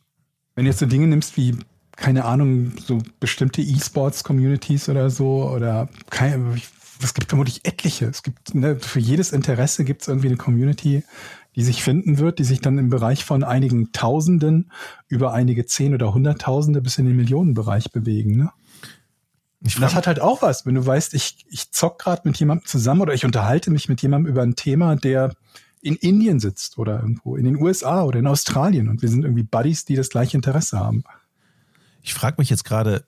Wenn 0.56 0.66
du 0.66 0.72
jetzt 0.72 0.80
so 0.80 0.86
Dinge 0.86 1.08
nimmst 1.08 1.38
wie, 1.38 1.56
keine 1.96 2.26
Ahnung, 2.26 2.74
so 2.78 3.00
bestimmte 3.20 3.62
E-Sports-Communities 3.62 4.90
oder 4.90 5.10
so 5.10 5.50
oder 5.50 5.88
keine, 6.10 6.58
es 7.04 7.14
gibt 7.14 7.30
vermutlich 7.30 7.66
etliche. 7.66 8.06
Es 8.06 8.24
gibt, 8.24 8.56
ne, 8.56 8.78
für 8.78 9.00
jedes 9.00 9.32
Interesse 9.32 9.84
gibt 9.84 10.02
es 10.02 10.08
irgendwie 10.08 10.28
eine 10.28 10.38
Community, 10.38 11.04
die 11.56 11.64
sich 11.64 11.84
finden 11.84 12.18
wird, 12.18 12.40
die 12.40 12.44
sich 12.44 12.62
dann 12.62 12.78
im 12.78 12.90
Bereich 12.90 13.26
von 13.26 13.44
einigen 13.44 13.92
Tausenden 13.92 14.72
über 15.08 15.34
einige 15.34 15.66
Zehn 15.66 15.94
oder 15.94 16.14
Hunderttausende 16.14 16.82
bis 16.82 16.98
in 16.98 17.06
den 17.06 17.16
Millionenbereich 17.16 17.92
bewegen. 17.92 18.38
Ne? 18.38 18.52
Das 19.62 19.94
hat 19.94 20.08
halt 20.08 20.20
auch 20.20 20.42
was, 20.42 20.66
wenn 20.66 20.76
du 20.76 20.86
weißt, 20.86 21.14
ich, 21.14 21.46
ich 21.50 21.72
zock 21.72 22.00
gerade 22.00 22.22
mit 22.26 22.38
jemandem 22.38 22.66
zusammen 22.66 23.02
oder 23.02 23.14
ich 23.14 23.26
unterhalte 23.26 23.70
mich 23.70 23.90
mit 23.90 24.02
jemandem 24.02 24.32
über 24.32 24.42
ein 24.42 24.56
Thema, 24.56 24.96
der 24.96 25.36
in 25.82 25.96
Indien 25.96 26.40
sitzt 26.40 26.78
oder 26.78 27.00
irgendwo 27.00 27.36
in 27.36 27.46
den 27.46 27.62
USA 27.62 28.04
oder 28.04 28.20
in 28.20 28.28
Australien 28.28 28.88
und 28.88 29.02
wir 29.02 29.10
sind 29.10 29.24
irgendwie 29.24 29.44
Buddies, 29.44 29.86
die 29.86 29.96
das 29.96 30.10
gleiche 30.10 30.38
Interesse 30.38 30.80
haben. 30.80 31.04
Ich 32.02 32.14
frage 32.14 32.38
mich 32.40 32.50
jetzt 32.50 32.66
gerade, 32.66 33.06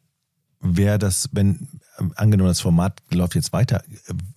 wäre 0.59 0.99
das, 0.99 1.29
wenn 1.31 1.67
angenommen 2.15 2.49
das 2.49 2.61
Format 2.61 3.01
läuft 3.11 3.35
jetzt 3.35 3.53
weiter, 3.53 3.83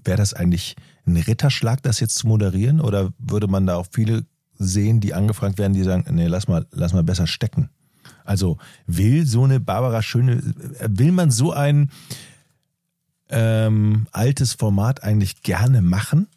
wäre 0.04 0.16
das 0.16 0.34
eigentlich 0.34 0.76
ein 1.06 1.16
Ritterschlag, 1.16 1.82
das 1.82 2.00
jetzt 2.00 2.16
zu 2.16 2.26
moderieren? 2.26 2.80
Oder 2.80 3.12
würde 3.18 3.48
man 3.48 3.66
da 3.66 3.76
auch 3.76 3.86
viele 3.90 4.24
sehen, 4.58 5.00
die 5.00 5.14
angefragt 5.14 5.58
werden, 5.58 5.72
die 5.72 5.82
sagen, 5.82 6.04
nee, 6.14 6.26
lass 6.26 6.48
mal, 6.48 6.66
lass 6.70 6.92
mal 6.92 7.04
besser 7.04 7.26
stecken? 7.26 7.70
Also 8.24 8.58
will 8.86 9.26
so 9.26 9.44
eine 9.44 9.60
Barbara 9.60 10.02
Schöne, 10.02 10.42
will 10.88 11.12
man 11.12 11.30
so 11.30 11.52
ein 11.52 11.90
ähm, 13.28 14.06
altes 14.12 14.54
Format 14.54 15.02
eigentlich 15.02 15.42
gerne 15.42 15.82
machen? 15.82 16.28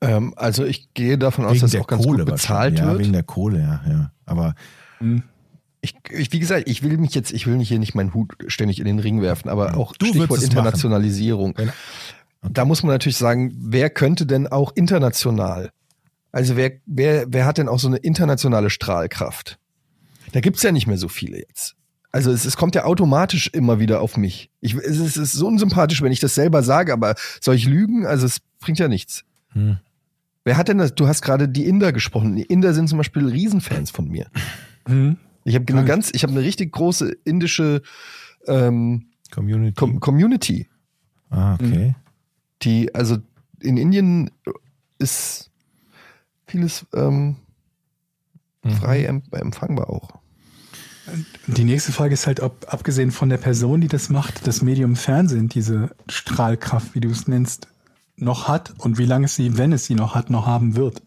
Ähm, 0.00 0.34
also 0.36 0.64
ich 0.64 0.92
gehe 0.94 1.18
davon 1.18 1.44
aus, 1.44 1.60
dass 1.60 1.74
es 1.74 1.80
auch 1.80 1.86
ganz 1.86 2.04
Kohle 2.04 2.24
gut 2.24 2.34
bezahlt 2.34 2.78
wird. 2.78 2.86
Ja, 2.86 2.98
wegen 2.98 3.12
der 3.12 3.22
Kohle, 3.22 3.60
ja, 3.60 3.80
ja. 3.88 4.10
Aber 4.24 4.54
hm. 4.98 5.22
Ich, 5.86 5.94
ich, 6.10 6.32
wie 6.32 6.40
gesagt, 6.40 6.68
ich 6.68 6.82
will 6.82 6.98
mich 6.98 7.14
jetzt, 7.14 7.32
ich 7.32 7.46
will 7.46 7.56
nicht 7.56 7.68
hier 7.68 7.78
nicht 7.78 7.94
meinen 7.94 8.12
Hut 8.12 8.34
ständig 8.48 8.80
in 8.80 8.86
den 8.86 8.98
Ring 8.98 9.22
werfen, 9.22 9.48
aber 9.48 9.76
auch 9.76 9.94
du 9.96 10.06
Stichwort 10.06 10.42
Internationalisierung. 10.42 11.54
Genau. 11.54 11.72
Da 12.42 12.64
muss 12.64 12.82
man 12.82 12.92
natürlich 12.92 13.16
sagen, 13.16 13.54
wer 13.58 13.90
könnte 13.90 14.26
denn 14.26 14.46
auch 14.46 14.72
international? 14.74 15.70
Also 16.32 16.56
wer, 16.56 16.72
wer, 16.86 17.26
wer 17.28 17.46
hat 17.46 17.58
denn 17.58 17.68
auch 17.68 17.78
so 17.78 17.88
eine 17.88 17.96
internationale 17.98 18.70
Strahlkraft? 18.70 19.58
Da 20.32 20.40
gibt's 20.40 20.62
ja 20.62 20.72
nicht 20.72 20.86
mehr 20.86 20.98
so 20.98 21.08
viele 21.08 21.38
jetzt. 21.38 21.76
Also 22.12 22.30
es, 22.30 22.44
es 22.44 22.56
kommt 22.56 22.74
ja 22.74 22.84
automatisch 22.84 23.48
immer 23.52 23.78
wieder 23.78 24.00
auf 24.00 24.16
mich. 24.16 24.50
Ich, 24.60 24.74
es, 24.74 24.98
ist, 24.98 25.16
es 25.16 25.16
ist 25.16 25.32
so 25.32 25.46
unsympathisch, 25.46 26.02
wenn 26.02 26.12
ich 26.12 26.20
das 26.20 26.34
selber 26.34 26.62
sage, 26.62 26.92
aber 26.92 27.14
soll 27.40 27.54
ich 27.54 27.66
lügen? 27.66 28.06
Also 28.06 28.26
es 28.26 28.40
bringt 28.60 28.78
ja 28.78 28.88
nichts. 28.88 29.24
Hm. 29.52 29.78
Wer 30.44 30.56
hat 30.56 30.68
denn 30.68 30.78
das? 30.78 30.94
Du 30.94 31.08
hast 31.08 31.22
gerade 31.22 31.48
die 31.48 31.66
Inder 31.66 31.92
gesprochen. 31.92 32.36
Die 32.36 32.44
Inder 32.44 32.72
sind 32.72 32.88
zum 32.88 32.98
Beispiel 32.98 33.26
Riesenfans 33.26 33.90
von 33.90 34.08
mir. 34.08 34.28
Hm. 34.86 35.16
Ich 35.46 35.54
habe 35.54 35.72
eine 35.72 35.84
ganz, 35.84 36.10
ich 36.12 36.24
habe 36.24 36.32
eine 36.32 36.42
richtig 36.42 36.72
große 36.72 37.08
indische 37.24 37.82
ähm, 38.48 39.06
Community. 39.30 39.74
Com 39.74 40.00
Community. 40.00 40.68
Ah, 41.30 41.54
okay. 41.54 41.94
Die, 42.62 42.92
also 42.92 43.18
in 43.60 43.76
Indien 43.76 44.32
ist 44.98 45.52
vieles 46.48 46.84
ähm, 46.94 47.36
mhm. 48.64 48.70
frei 48.72 49.04
empfangbar 49.04 49.88
auch. 49.88 50.10
Die 51.46 51.62
nächste 51.62 51.92
Frage 51.92 52.14
ist 52.14 52.26
halt, 52.26 52.40
ob 52.40 52.66
abgesehen 52.72 53.12
von 53.12 53.28
der 53.28 53.36
Person, 53.36 53.80
die 53.80 53.86
das 53.86 54.08
macht, 54.08 54.48
das 54.48 54.62
Medium 54.62 54.96
Fernsehen 54.96 55.48
diese 55.48 55.90
Strahlkraft, 56.08 56.96
wie 56.96 57.00
du 57.00 57.08
es 57.08 57.28
nennst, 57.28 57.68
noch 58.16 58.48
hat 58.48 58.74
und 58.78 58.98
wie 58.98 59.04
lange 59.04 59.26
es 59.26 59.36
sie, 59.36 59.56
wenn 59.56 59.72
es 59.72 59.84
sie 59.84 59.94
noch 59.94 60.16
hat, 60.16 60.28
noch 60.28 60.46
haben 60.46 60.74
wird. 60.74 61.02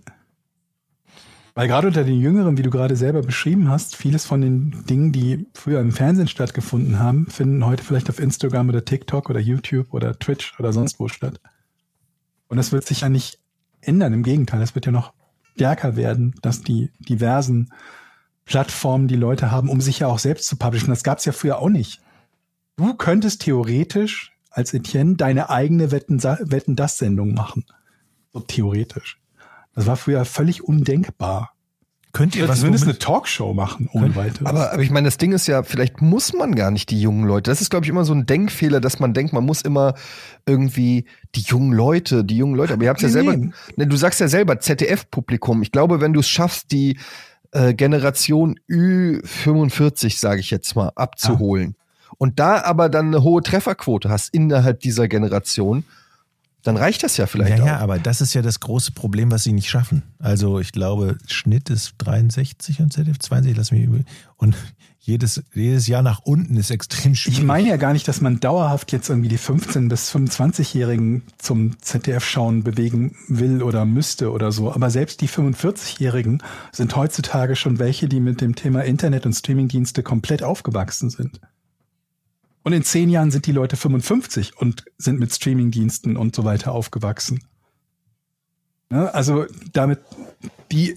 Weil 1.59 1.67
gerade 1.67 1.87
unter 1.87 2.05
den 2.05 2.21
Jüngeren, 2.21 2.57
wie 2.57 2.61
du 2.61 2.69
gerade 2.69 2.95
selber 2.95 3.21
beschrieben 3.21 3.67
hast, 3.67 3.97
vieles 3.97 4.25
von 4.25 4.39
den 4.39 4.85
Dingen, 4.85 5.11
die 5.11 5.45
früher 5.53 5.81
im 5.81 5.91
Fernsehen 5.91 6.29
stattgefunden 6.29 6.99
haben, 6.99 7.27
finden 7.27 7.65
heute 7.65 7.83
vielleicht 7.83 8.09
auf 8.09 8.21
Instagram 8.21 8.69
oder 8.69 8.85
TikTok 8.85 9.29
oder 9.29 9.41
YouTube 9.41 9.93
oder 9.93 10.17
Twitch 10.17 10.57
oder 10.57 10.71
sonst 10.71 11.01
wo 11.01 11.09
statt. 11.09 11.41
Und 12.47 12.55
das 12.55 12.71
wird 12.71 12.85
sich 12.85 13.01
ja 13.01 13.09
nicht 13.09 13.39
ändern. 13.81 14.13
Im 14.13 14.23
Gegenteil, 14.23 14.61
es 14.61 14.73
wird 14.73 14.85
ja 14.85 14.93
noch 14.93 15.11
stärker 15.53 15.97
werden, 15.97 16.33
dass 16.41 16.61
die 16.61 16.93
diversen 16.97 17.73
Plattformen 18.45 19.09
die 19.09 19.17
Leute 19.17 19.51
haben, 19.51 19.67
um 19.67 19.81
sich 19.81 19.99
ja 19.99 20.07
auch 20.07 20.19
selbst 20.19 20.47
zu 20.47 20.55
publishen. 20.55 20.91
Das 20.91 21.03
gab 21.03 21.17
es 21.17 21.25
ja 21.25 21.33
früher 21.33 21.59
auch 21.59 21.67
nicht. 21.67 21.99
Du 22.77 22.93
könntest 22.93 23.41
theoretisch 23.41 24.31
als 24.49 24.73
Etienne 24.73 25.17
deine 25.17 25.49
eigene 25.49 25.91
Wetten-Das-Sendung 25.91 27.33
machen. 27.33 27.65
So 28.31 28.39
theoretisch. 28.39 29.18
Das 29.79 29.87
war 29.87 29.95
früher 29.95 30.25
völlig 30.25 30.61
undenkbar. 30.61 31.53
Könnt 32.11 32.35
ihr 32.35 32.47
was 32.49 32.59
zumindest 32.59 32.83
womit- 32.85 32.89
eine 32.95 32.99
Talkshow 32.99 33.53
machen, 33.53 33.87
ohne 33.93 34.13
weiteres. 34.15 34.45
Aber, 34.45 34.73
aber 34.73 34.81
ich 34.81 34.89
meine, 34.89 35.07
das 35.07 35.17
Ding 35.17 35.31
ist 35.31 35.47
ja, 35.47 35.63
vielleicht 35.63 36.01
muss 36.01 36.33
man 36.33 36.53
gar 36.55 36.69
nicht 36.69 36.89
die 36.89 36.99
jungen 36.99 37.25
Leute. 37.25 37.49
Das 37.49 37.61
ist, 37.61 37.69
glaube 37.69 37.85
ich, 37.85 37.89
immer 37.89 38.03
so 38.03 38.13
ein 38.13 38.25
Denkfehler, 38.25 38.81
dass 38.81 38.99
man 38.99 39.13
denkt, 39.13 39.31
man 39.31 39.45
muss 39.45 39.61
immer 39.61 39.93
irgendwie 40.45 41.05
die 41.35 41.41
jungen 41.41 41.71
Leute, 41.71 42.25
die 42.25 42.35
jungen 42.35 42.55
Leute. 42.55 42.73
Aber 42.73 42.83
ihr 42.83 42.89
habt 42.89 43.01
ja 43.01 43.07
Nee, 43.07 43.13
selber, 43.13 43.37
nee. 43.37 43.51
ne, 43.77 43.87
du 43.87 43.95
sagst 43.95 44.19
ja 44.19 44.27
selber 44.27 44.59
ZDF-Publikum. 44.59 45.61
Ich 45.61 45.71
glaube, 45.71 46.01
wenn 46.01 46.11
du 46.11 46.19
es 46.19 46.27
schaffst, 46.27 46.71
die 46.73 46.97
äh, 47.51 47.73
Generation 47.73 48.59
Ü45, 48.69 50.19
sage 50.19 50.39
ich 50.41 50.51
jetzt 50.51 50.75
mal, 50.75 50.91
abzuholen 50.95 51.75
und 52.17 52.39
da 52.39 52.61
aber 52.63 52.89
dann 52.89 53.07
eine 53.07 53.23
hohe 53.23 53.41
Trefferquote 53.43 54.09
hast 54.09 54.33
innerhalb 54.33 54.79
dieser 54.81 55.07
Generation, 55.07 55.83
dann 56.63 56.77
reicht 56.77 57.03
das 57.03 57.17
ja 57.17 57.25
vielleicht 57.27 57.57
Ja, 57.57 57.63
auch. 57.63 57.67
ja, 57.67 57.77
aber 57.79 57.99
das 57.99 58.21
ist 58.21 58.33
ja 58.33 58.41
das 58.41 58.59
große 58.59 58.91
Problem, 58.91 59.31
was 59.31 59.43
sie 59.43 59.53
nicht 59.53 59.69
schaffen. 59.69 60.03
Also 60.19 60.59
ich 60.59 60.71
glaube, 60.71 61.17
Schnitt 61.27 61.69
ist 61.69 61.93
63 61.99 62.81
und 62.81 62.91
ZDF 62.91 63.19
62, 63.19 63.55
lass 63.57 63.71
mich 63.71 63.83
über. 63.83 63.99
Und 64.35 64.55
jedes, 65.01 65.41
jedes 65.55 65.87
Jahr 65.87 66.01
nach 66.03 66.19
unten 66.19 66.57
ist 66.57 66.69
extrem 66.69 67.15
schwierig. 67.15 67.39
Ich 67.39 67.43
meine 67.45 67.69
ja 67.69 67.77
gar 67.77 67.93
nicht, 67.93 68.07
dass 68.07 68.19
man 68.21 68.39
dauerhaft 68.41 68.91
jetzt 68.91 69.09
irgendwie 69.09 69.29
die 69.29 69.39
15- 69.39 69.87
bis 69.87 70.13
25-Jährigen 70.13 71.23
zum 71.37 71.81
ZDF-Schauen 71.81 72.63
bewegen 72.63 73.15
will 73.27 73.63
oder 73.63 73.85
müsste 73.85 74.31
oder 74.31 74.51
so. 74.51 74.71
Aber 74.73 74.89
selbst 74.89 75.21
die 75.21 75.29
45-Jährigen 75.29 76.43
sind 76.71 76.95
heutzutage 76.95 77.55
schon 77.55 77.79
welche, 77.79 78.07
die 78.09 78.19
mit 78.19 78.41
dem 78.41 78.55
Thema 78.55 78.81
Internet 78.83 79.25
und 79.25 79.33
Streamingdienste 79.33 80.03
komplett 80.03 80.43
aufgewachsen 80.43 81.09
sind. 81.09 81.39
Und 82.69 82.73
in 82.73 82.83
zehn 82.83 83.09
Jahren 83.09 83.31
sind 83.31 83.47
die 83.47 83.51
Leute 83.51 83.77
55 83.77 84.55
und 84.57 84.85
sind 84.99 85.19
mit 85.19 85.33
Streamingdiensten 85.33 86.15
und 86.15 86.35
so 86.35 86.43
weiter 86.43 86.71
aufgewachsen. 86.71 87.39
Ne? 88.91 89.11
Also 89.11 89.47
damit 89.73 90.01
die, 90.71 90.95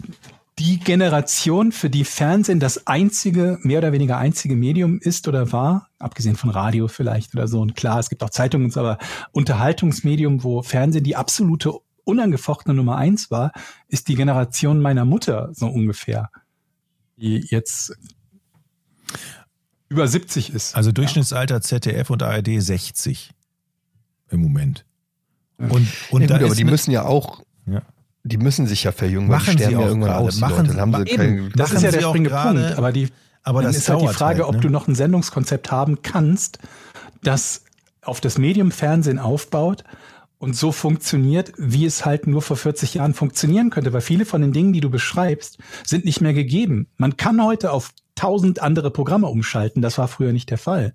die 0.59 0.79
Generation, 0.81 1.73
für 1.73 1.89
die 1.89 2.05
Fernsehen 2.05 2.61
das 2.61 2.87
einzige, 2.87 3.59
mehr 3.63 3.79
oder 3.79 3.93
weniger 3.93 4.19
einzige 4.19 4.55
Medium 4.55 4.99
ist 5.01 5.27
oder 5.29 5.51
war, 5.51 5.89
abgesehen 5.99 6.37
von 6.37 6.51
Radio 6.51 6.89
vielleicht 6.89 7.35
oder 7.35 7.49
so. 7.49 7.63
Und 7.63 7.75
klar, 7.75 8.01
es 8.01 8.11
gibt 8.11 8.23
auch 8.23 8.29
Zeitungen, 8.29 8.77
aber 8.77 8.99
Unterhaltungsmedium, 9.31 10.45
wo 10.45 10.61
Fernsehen 10.61 11.05
die 11.05 11.17
absolute 11.17 11.73
unangefochtene 12.05 12.75
Nummer 12.75 12.99
eins 12.99 13.31
war, 13.31 13.51
ist 13.89 14.09
die 14.09 14.15
Generation 14.17 14.83
meiner 14.83 15.07
Mutter 15.07 15.49
so 15.55 15.69
ungefähr, 15.69 16.29
die 17.17 17.39
jetzt 17.49 17.97
über 19.93 20.09
70 20.09 20.53
ist. 20.53 20.75
Also 20.75 20.91
Durchschnittsalter 20.93 21.61
ZDF 21.61 22.11
und 22.11 22.23
ARD 22.23 22.61
60 22.61 23.31
im 24.31 24.41
Moment. 24.41 24.85
Und, 25.59 25.87
und 26.11 26.23
ja, 26.23 26.39
gut, 26.39 26.47
aber 26.47 26.55
die 26.55 26.65
müssen 26.65 26.91
ja 26.91 27.05
auch, 27.05 27.43
Ja. 27.67 27.83
die 28.25 28.39
müssen 28.39 28.67
sich 28.67 28.83
ja 28.85 28.93
verjüngen, 28.93 29.29
Machen 29.29 29.45
die 29.45 29.51
sie 29.53 29.57
sterben 29.59 29.73
ja 29.73 29.79
auch 29.81 29.87
irgendwann 29.87 30.11
gerade. 30.11 30.25
aus. 30.27 30.41
Machen 30.41 30.57
Leute. 30.57 30.71
sie- 30.71 30.77
Dann 30.77 30.95
haben 30.95 31.05
sie 31.07 31.13
eben. 31.13 31.53
Das 31.55 31.69
machen 31.73 31.77
ist 31.77 31.83
ja 31.85 31.91
sie 31.93 31.99
der 31.99 32.09
auch 32.09 32.13
springende 32.13 32.31
gerade, 32.31 32.61
Punkt. 32.63 32.79
Aber 32.79 32.93
die, 32.93 33.09
aber 33.45 33.63
dann 33.63 33.69
das 33.73 33.77
ist 33.83 33.89
halt 33.89 34.03
die 34.03 34.09
Frage, 34.09 34.39
halt, 34.41 34.49
ob 34.49 34.55
ne? 34.57 34.61
du 34.63 34.69
noch 34.71 34.89
ein 34.89 34.95
Sendungskonzept 34.95 35.71
haben 35.71 36.03
kannst, 36.03 36.59
das 37.23 37.65
auf 38.03 38.21
das 38.21 38.39
Medium 38.39 38.71
Fernsehen 38.73 39.19
aufbaut 39.21 39.85
und 40.39 40.57
so 40.57 40.73
funktioniert, 40.73 41.53
wie 41.57 41.85
es 41.87 42.05
halt 42.05 42.27
nur 42.27 42.43
vor 42.43 42.57
40 42.57 42.95
Jahren 42.95 43.15
funktionieren 43.15 43.71
könnte. 43.71 43.93
Weil 43.93 44.01
viele 44.01 44.25
von 44.25 44.41
den 44.41 44.53
Dingen, 44.53 44.73
die 44.73 44.81
du 44.81 44.91
beschreibst, 44.91 45.59
sind 45.87 46.05
nicht 46.05 46.21
mehr 46.21 46.33
gegeben. 46.35 46.89
Man 46.97 47.17
kann 47.17 47.41
heute 47.45 47.71
auf 47.71 47.91
tausend 48.15 48.61
andere 48.63 48.91
Programme 48.91 49.27
umschalten. 49.27 49.83
Das 49.83 49.99
war 49.99 50.09
früher 50.09 50.33
nicht 50.33 50.51
der 50.51 50.59
Fall. 50.59 50.93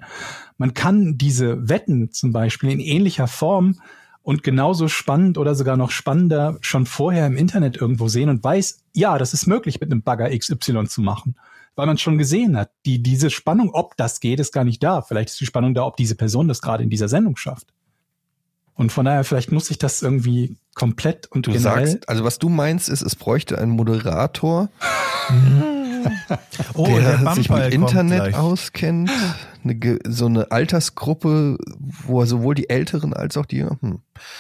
Man 0.57 0.73
kann 0.73 1.17
diese 1.17 1.67
Wetten 1.69 2.11
zum 2.11 2.31
Beispiel 2.31 2.71
in 2.71 2.79
ähnlicher 2.79 3.27
Form 3.27 3.79
und 4.21 4.43
genauso 4.43 4.87
spannend 4.87 5.37
oder 5.37 5.55
sogar 5.55 5.77
noch 5.77 5.91
spannender 5.91 6.57
schon 6.61 6.85
vorher 6.85 7.25
im 7.27 7.37
Internet 7.37 7.77
irgendwo 7.77 8.07
sehen 8.07 8.29
und 8.29 8.43
weiß, 8.43 8.83
ja, 8.93 9.17
das 9.17 9.33
ist 9.33 9.47
möglich 9.47 9.79
mit 9.79 9.91
einem 9.91 10.01
Bagger 10.03 10.29
XY 10.37 10.85
zu 10.87 11.01
machen. 11.01 11.35
Weil 11.75 11.85
man 11.85 11.97
schon 11.97 12.17
gesehen 12.17 12.57
hat, 12.57 12.71
die, 12.85 13.01
diese 13.03 13.29
Spannung, 13.29 13.69
ob 13.71 13.95
das 13.97 14.19
geht, 14.19 14.39
ist 14.39 14.51
gar 14.51 14.63
nicht 14.63 14.83
da. 14.83 15.01
Vielleicht 15.01 15.29
ist 15.29 15.39
die 15.39 15.45
Spannung 15.45 15.73
da, 15.73 15.85
ob 15.85 15.95
diese 15.95 16.15
Person 16.15 16.47
das 16.47 16.61
gerade 16.61 16.83
in 16.83 16.89
dieser 16.89 17.07
Sendung 17.07 17.37
schafft. 17.37 17.67
Und 18.73 18.91
von 18.91 19.05
daher, 19.05 19.23
vielleicht 19.23 19.51
muss 19.51 19.71
ich 19.71 19.77
das 19.77 20.01
irgendwie 20.01 20.55
komplett 20.75 21.27
und 21.31 21.47
Du 21.47 21.51
generell. 21.51 21.87
sagst, 21.87 22.09
also 22.09 22.23
was 22.23 22.37
du 22.37 22.49
meinst, 22.49 22.89
ist, 22.89 23.01
es 23.01 23.15
bräuchte 23.15 23.57
einen 23.57 23.71
Moderator, 23.71 24.69
oh, 26.73 26.85
der, 26.85 27.17
der 27.17 27.33
sich 27.33 27.49
mit 27.49 27.73
Internet 27.73 28.23
gleich. 28.23 28.35
auskennt, 28.35 29.11
eine, 29.63 29.99
so 30.07 30.25
eine 30.25 30.51
Altersgruppe, 30.51 31.57
wo 32.05 32.21
er 32.21 32.27
sowohl 32.27 32.55
die 32.55 32.69
Älteren 32.69 33.13
als 33.13 33.37
auch 33.37 33.45
die. 33.45 33.63
Hm. 33.63 33.99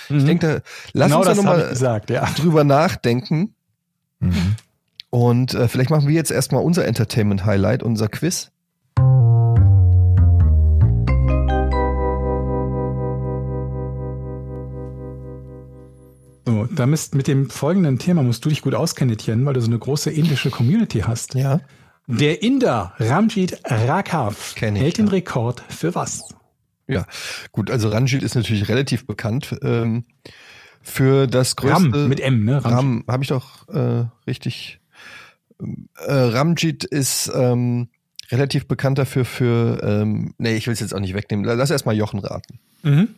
Ich 0.09 0.25
denke, 0.25 0.47
da, 0.47 0.61
lass 0.93 1.07
genau 1.07 1.19
uns 1.19 1.27
da 1.27 1.35
nochmal 1.35 1.69
gesagt, 1.69 2.09
ja. 2.09 2.25
drüber 2.35 2.63
nachdenken. 2.63 3.53
Mhm. 4.19 4.55
Und 5.09 5.53
äh, 5.53 5.67
vielleicht 5.67 5.89
machen 5.89 6.07
wir 6.07 6.15
jetzt 6.15 6.31
erstmal 6.31 6.63
unser 6.63 6.85
Entertainment-Highlight, 6.85 7.83
unser 7.83 8.07
Quiz. 8.07 8.51
So, 16.47 16.65
da 16.65 16.85
müsst, 16.85 17.13
mit 17.13 17.27
dem 17.27 17.49
folgenden 17.49 17.99
Thema 17.99 18.23
musst 18.23 18.45
du 18.45 18.47
dich 18.47 18.61
gut 18.61 18.73
auskennen, 18.73 19.13
Etienne, 19.13 19.45
weil 19.45 19.53
du 19.53 19.59
so 19.59 19.67
eine 19.67 19.77
große 19.77 20.09
indische 20.11 20.49
Community 20.49 20.99
hast. 21.01 21.33
Ja. 21.33 21.59
Der 22.07 22.41
Inder 22.41 22.93
Ramjit 22.99 23.61
Kenn 24.55 24.77
ich, 24.77 24.81
hält 24.81 24.97
den 24.97 25.07
ja. 25.07 25.11
Rekord 25.11 25.61
für 25.67 25.93
was? 25.93 26.33
Ja, 26.87 27.05
gut, 27.51 27.69
also 27.69 27.89
Ranjit 27.89 28.23
ist 28.23 28.35
natürlich 28.35 28.69
relativ 28.69 29.05
bekannt 29.05 29.57
ähm, 29.61 30.05
für 30.81 31.27
das 31.27 31.57
größte. 31.57 31.91
Ram 31.91 32.07
mit 32.07 32.21
M, 32.21 32.45
ne? 32.45 32.63
Ramjit. 32.63 32.77
Ram, 32.77 33.03
habe 33.09 33.23
ich 33.23 33.27
doch 33.27 33.67
äh, 33.67 34.05
richtig. 34.25 34.79
Äh, 35.59 36.13
Ramjit 36.13 36.85
ist 36.85 37.29
ähm, 37.35 37.89
relativ 38.31 38.69
bekannt 38.69 38.99
dafür 38.99 39.25
für. 39.25 39.83
Ähm, 39.83 40.33
nee, 40.37 40.55
ich 40.55 40.65
will 40.67 40.73
es 40.73 40.79
jetzt 40.79 40.95
auch 40.95 41.01
nicht 41.01 41.13
wegnehmen. 41.13 41.43
Lass 41.43 41.71
erstmal 41.71 41.97
Jochen 41.97 42.19
raten. 42.19 42.59
Mhm. 42.83 43.09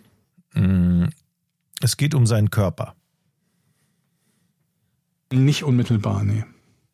Mm, 0.56 1.10
Es 1.84 1.96
geht 1.96 2.16
um 2.16 2.26
seinen 2.26 2.50
Körper. 2.50 2.96
Nicht 5.32 5.64
unmittelbar, 5.64 6.24
nee. 6.24 6.44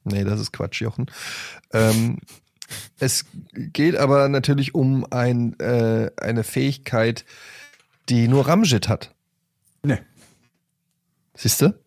Nee, 0.04 0.24
das 0.24 0.40
ist 0.40 0.52
Quatsch, 0.52 0.82
Jochen. 0.82 1.08
Ähm, 1.72 2.20
es 3.00 3.26
geht 3.54 3.96
aber 3.96 4.30
natürlich 4.30 4.76
um 4.76 5.06
ein, 5.12 5.60
äh, 5.60 6.12
eine 6.18 6.44
Fähigkeit, 6.44 7.26
die 8.10 8.28
nur 8.28 8.48
Ramjit 8.48 8.88
hat. 8.88 9.14
Nee. 9.84 10.00
Siehst 11.36 11.62
du? 11.62 11.78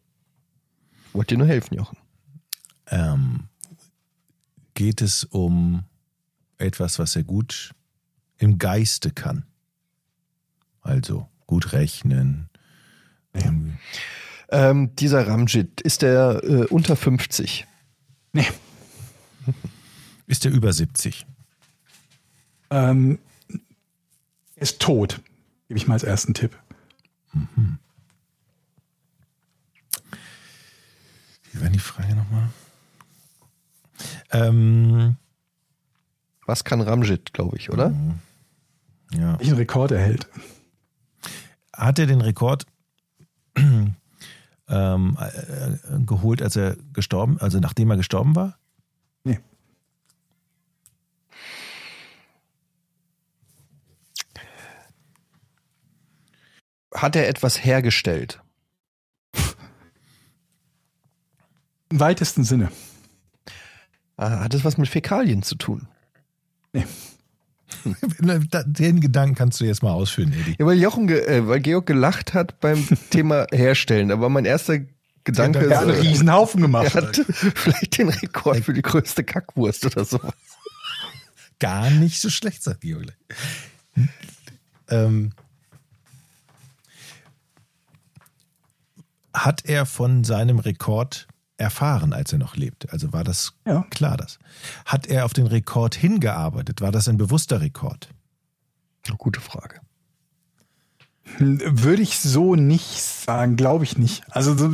Wollt 1.12 1.30
dir 1.30 1.38
nur 1.38 1.46
helfen, 1.46 1.74
Jochen. 1.74 1.98
Ähm, 2.86 3.48
geht 4.74 5.00
es 5.00 5.24
um 5.24 5.84
etwas, 6.58 6.98
was 6.98 7.16
er 7.16 7.24
gut 7.24 7.74
im 8.36 8.58
Geiste 8.58 9.10
kann. 9.10 9.44
Also 10.80 11.28
gut 11.46 11.72
rechnen. 11.72 12.48
irgendwie. 13.32 13.70
Ähm, 13.70 13.78
dieser 14.50 15.26
Ramjit, 15.28 15.80
ist 15.82 16.02
der 16.02 16.40
äh, 16.42 16.64
unter 16.66 16.96
50? 16.96 17.66
Nee. 18.32 18.46
Ist 20.26 20.44
er 20.44 20.50
über 20.52 20.72
70? 20.72 21.24
Ähm, 22.70 23.18
er 24.56 24.62
ist 24.62 24.78
tot. 24.80 25.20
Gebe 25.68 25.78
ich 25.78 25.86
mal 25.86 25.94
als 25.94 26.02
ersten 26.02 26.34
Tipp. 26.34 26.54
Wie 31.52 31.60
war 31.62 31.70
die 31.70 31.78
Frage 31.78 32.14
nochmal? 32.14 32.50
Ähm, 34.30 35.16
Was 36.46 36.64
kann 36.64 36.82
Ramjit, 36.82 37.32
glaube 37.32 37.56
ich, 37.56 37.70
oder? 37.70 37.94
ja. 39.12 39.38
Welchen 39.38 39.56
Rekord 39.56 39.92
erhält? 39.92 40.28
Hat 41.74 41.98
er 41.98 42.06
den 42.06 42.20
Rekord 42.20 42.66
ähm, 44.68 45.16
äh, 45.20 46.04
geholt, 46.04 46.42
als 46.42 46.56
er 46.56 46.76
gestorben, 46.92 47.38
also 47.40 47.58
nachdem 47.58 47.90
er 47.90 47.96
gestorben 47.96 48.36
war? 48.36 48.58
Nee. 49.24 49.40
Hat 56.94 57.16
er 57.16 57.28
etwas 57.28 57.64
hergestellt? 57.64 58.42
Im 61.90 62.00
weitesten 62.00 62.44
Sinne. 62.44 62.70
Ah, 64.16 64.40
hat 64.40 64.52
es 64.52 64.64
was 64.64 64.76
mit 64.76 64.88
Fäkalien 64.88 65.42
zu 65.42 65.54
tun? 65.54 65.88
Den 68.66 69.00
Gedanken 69.00 69.34
kannst 69.34 69.60
du 69.60 69.64
jetzt 69.64 69.82
mal 69.82 69.92
ausführen, 69.92 70.32
Eddie. 70.32 70.56
Ja, 70.58 70.66
weil 70.66 70.78
Jochen, 70.78 71.08
äh, 71.08 71.46
weil 71.46 71.60
Georg 71.60 71.86
gelacht 71.86 72.34
hat 72.34 72.60
beim 72.60 72.86
Thema 73.10 73.46
Herstellen. 73.52 74.10
Aber 74.10 74.28
mein 74.28 74.44
erster 74.44 74.80
Gedanke 75.24 75.68
Er 75.68 75.76
hat 75.78 75.88
einen 75.88 75.96
ist, 75.98 76.02
Riesenhaufen 76.04 76.62
gemacht. 76.62 76.94
er 76.94 77.02
hat 77.02 77.16
vielleicht 77.54 77.98
den 77.98 78.08
Rekord 78.08 78.64
für 78.64 78.72
die 78.72 78.82
größte 78.82 79.24
Kackwurst 79.24 79.84
oder 79.86 80.04
so. 80.04 80.20
Gar 81.58 81.90
nicht 81.90 82.20
so 82.20 82.30
schlecht, 82.30 82.62
sagt 82.62 82.80
Georg. 82.82 83.16
ähm, 84.88 85.32
hat 89.34 89.64
er 89.66 89.86
von 89.86 90.24
seinem 90.24 90.58
Rekord 90.58 91.26
erfahren, 91.58 92.12
als 92.12 92.32
er 92.32 92.38
noch 92.38 92.56
lebt? 92.56 92.90
Also 92.92 93.12
war 93.12 93.24
das 93.24 93.52
Ja. 93.66 93.84
klar 93.90 94.16
das? 94.16 94.38
Hat 94.86 95.06
er 95.06 95.24
auf 95.24 95.32
den 95.34 95.46
Rekord 95.46 95.94
hingearbeitet? 95.94 96.80
War 96.80 96.92
das 96.92 97.08
ein 97.08 97.16
bewusster 97.18 97.60
Rekord? 97.60 98.08
Gute 99.18 99.40
Frage. 99.40 99.80
Würde 101.38 102.02
ich 102.02 102.18
so 102.18 102.54
nicht 102.54 103.00
sagen, 103.02 103.56
glaube 103.56 103.84
ich 103.84 103.98
nicht. 103.98 104.22
Also 104.30 104.56
so, 104.56 104.70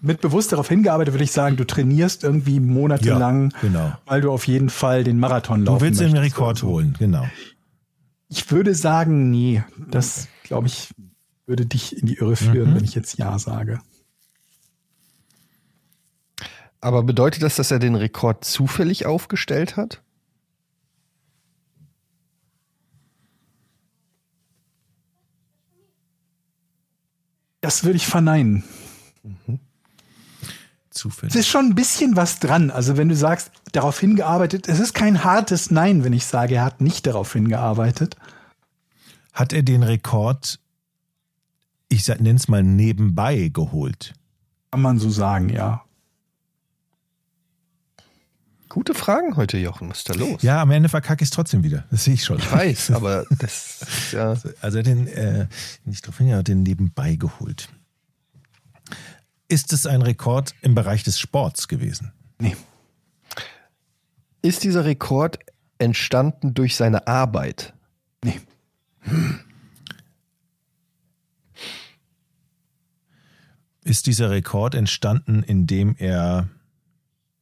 mit 0.00 0.20
bewusst 0.20 0.52
darauf 0.52 0.68
hingearbeitet 0.68 1.14
würde 1.14 1.24
ich 1.24 1.32
sagen, 1.32 1.56
du 1.56 1.64
trainierst 1.64 2.22
irgendwie 2.24 2.60
monatelang, 2.60 3.50
Ja, 3.52 3.58
genau. 3.60 3.92
weil 4.04 4.20
du 4.20 4.30
auf 4.32 4.46
jeden 4.46 4.68
Fall 4.68 5.04
den 5.04 5.18
Marathon 5.18 5.64
laufen 5.64 5.78
Du 5.78 5.84
willst 5.84 6.00
den 6.00 6.12
möchtest 6.12 6.34
Rekord 6.34 6.50
oder 6.50 6.60
so. 6.60 6.66
holen, 6.68 6.94
genau. 6.98 7.26
Ich 8.28 8.50
würde 8.50 8.74
sagen, 8.74 9.30
nee. 9.30 9.62
Das, 9.90 10.28
glaube 10.42 10.66
ich, 10.66 10.90
würde 11.46 11.66
dich 11.66 11.96
in 11.96 12.06
die 12.06 12.14
Irre 12.14 12.36
führen, 12.36 12.70
Mhm. 12.70 12.76
wenn 12.76 12.84
ich 12.84 12.94
jetzt 12.94 13.16
Ja 13.18 13.38
sage. 13.38 13.80
Aber 16.80 17.02
bedeutet 17.02 17.42
das, 17.42 17.56
dass 17.56 17.70
er 17.70 17.78
den 17.78 17.94
Rekord 17.94 18.44
zufällig 18.44 19.06
aufgestellt 19.06 19.76
hat? 19.76 20.02
Das 27.60 27.82
würde 27.82 27.96
ich 27.96 28.06
verneinen. 28.06 28.62
Es 30.96 31.02
Zufällig. 31.02 31.34
ist 31.34 31.48
schon 31.48 31.66
ein 31.66 31.74
bisschen 31.74 32.14
was 32.14 32.38
dran. 32.38 32.70
Also 32.70 32.96
wenn 32.96 33.08
du 33.08 33.16
sagst, 33.16 33.50
darauf 33.72 33.98
hingearbeitet, 33.98 34.68
es 34.68 34.78
ist 34.78 34.94
kein 34.94 35.24
hartes 35.24 35.70
Nein, 35.70 36.04
wenn 36.04 36.12
ich 36.12 36.26
sage, 36.26 36.54
er 36.54 36.64
hat 36.64 36.80
nicht 36.80 37.06
darauf 37.06 37.32
hingearbeitet. 37.32 38.16
Hat 39.32 39.52
er 39.52 39.62
den 39.62 39.82
Rekord, 39.82 40.60
ich 41.88 42.06
nenne 42.06 42.36
es 42.36 42.48
mal 42.48 42.62
nebenbei 42.62 43.50
geholt? 43.52 44.14
Kann 44.70 44.82
man 44.82 44.98
so 44.98 45.10
sagen, 45.10 45.48
ja. 45.48 45.85
Gute 48.68 48.94
Fragen 48.94 49.36
heute, 49.36 49.58
Jochen. 49.58 49.88
Was 49.90 49.98
ist 49.98 50.10
da 50.10 50.14
los? 50.14 50.42
Ja, 50.42 50.60
am 50.60 50.70
Ende 50.70 50.88
verkacke 50.88 51.22
ich 51.22 51.28
es 51.28 51.34
trotzdem 51.34 51.62
wieder. 51.62 51.84
Das 51.90 52.04
sehe 52.04 52.14
ich 52.14 52.24
schon. 52.24 52.38
Ich 52.38 52.50
weiß, 52.50 52.90
aber 52.92 53.24
das 53.38 53.82
ist 53.82 54.12
ja. 54.12 54.36
Also 54.60 54.82
den, 54.82 55.06
äh, 55.06 55.46
nicht 55.84 56.06
drauf 56.06 56.18
hin, 56.18 56.28
er 56.28 56.38
hat 56.38 56.48
den 56.48 56.62
nebenbei 56.62 57.16
geholt. 57.16 57.68
Ist 59.48 59.72
es 59.72 59.86
ein 59.86 60.02
Rekord 60.02 60.54
im 60.62 60.74
Bereich 60.74 61.04
des 61.04 61.20
Sports 61.20 61.68
gewesen? 61.68 62.12
Nee. 62.38 62.56
Ist 64.42 64.64
dieser 64.64 64.84
Rekord 64.84 65.38
entstanden 65.78 66.54
durch 66.54 66.76
seine 66.76 67.06
Arbeit? 67.06 67.72
Nee. 68.24 68.40
Ist 73.84 74.06
dieser 74.06 74.30
Rekord 74.30 74.74
entstanden, 74.74 75.44
indem 75.44 75.94
er, 75.96 76.48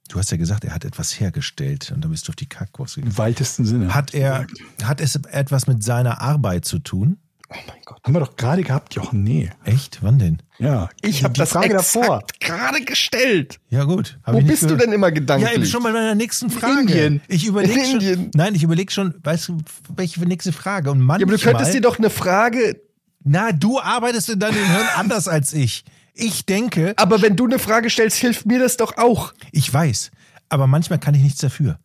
du 0.09 0.19
hast 0.19 0.31
ja 0.31 0.37
gesagt, 0.37 0.65
er 0.65 0.75
hat 0.75 0.85
etwas 0.85 1.19
hergestellt 1.21 1.93
und 1.95 2.03
dann 2.05 2.11
bist 2.11 2.27
du 2.29 2.31
auf 2.33 2.37
die 2.37 2.47
Kackwurst 2.49 2.97
gegangen. 2.97 3.13
Im 3.13 3.19
weitesten 3.19 3.65
Sinne. 3.65 3.95
Hat 3.95 4.15
er, 4.15 4.47
hat 4.83 5.01
es 5.01 5.17
etwas 5.17 5.67
mit 5.67 5.83
seiner 5.83 6.21
Arbeit 6.21 6.65
zu 6.65 6.79
tun? 6.79 7.19
Oh 7.51 7.57
mein 7.69 7.77
Gott. 7.85 7.99
Haben 8.03 8.15
wir 8.15 8.21
doch 8.21 8.37
gerade 8.37 8.63
gehabt, 8.63 8.95
Jochen. 8.95 9.23
Nee. 9.23 9.51
Echt? 9.65 9.99
Wann 10.03 10.19
denn? 10.19 10.43
Ja. 10.59 10.89
Ich 11.03 11.23
habe 11.25 11.35
Die 11.35 11.39
das 11.41 11.51
Frage 11.51 11.75
exakt 11.75 11.95
davor. 11.97 12.25
gerade 12.41 12.81
gestellt. 12.85 13.61
Ja 13.69 13.85
gut. 13.85 14.19
Hab 14.25 14.35
Wo 14.35 14.39
ich 14.39 14.45
nicht 14.45 14.51
bist 14.53 14.63
du 14.63 14.67
gehört. 14.69 14.83
denn 14.83 14.93
immer 14.93 15.09
Ja, 15.09 15.15
gedanklich? 15.15 15.53
eben 15.55 15.67
schon 15.67 15.83
bei 15.83 15.93
meiner 15.93 16.15
nächsten 16.15 16.49
Frage. 16.51 16.81
Indien. 16.81 17.21
Ich 17.29 17.47
überlege 17.47 17.75
In 17.79 17.85
schon. 17.85 17.93
Indien. 18.01 18.31
Nein, 18.35 18.55
ich 18.55 18.63
überlege 18.63 18.91
schon, 18.91 19.15
weißt 19.23 19.49
du, 19.49 19.59
welche 19.95 20.21
nächste 20.27 20.53
Frage? 20.53 20.91
Und 20.91 20.99
ja, 21.01 21.05
manchmal, 21.05 21.35
aber 21.35 21.39
du 21.39 21.45
könntest 21.45 21.75
dir 21.75 21.81
doch 21.83 21.99
eine 21.99 22.11
Frage. 22.11 22.81
Na, 23.25 23.53
du 23.53 23.79
arbeitest 23.79 24.31
in 24.31 24.39
deinem 24.41 24.55
Hirn 24.65 24.87
anders 24.97 25.29
als 25.29 25.53
ich. 25.53 25.85
Ich 26.15 26.47
denke, 26.47 26.95
Aber 26.97 27.23
wenn 27.23 27.35
du 27.37 27.45
eine 27.45 27.59
Frage 27.59 27.91
stellst, 27.91 28.19
hilft 28.19 28.47
mir 28.47 28.59
das 28.61 28.77
doch 28.77 28.97
auch. 28.97 29.35
ich 29.53 29.73
weiß, 29.73 30.11
aber 30.49 30.67
manchmal 30.67 30.99
kann 31.01 31.15
ich 31.15 31.23
nichts 31.23 31.41
dafür. 31.41 31.79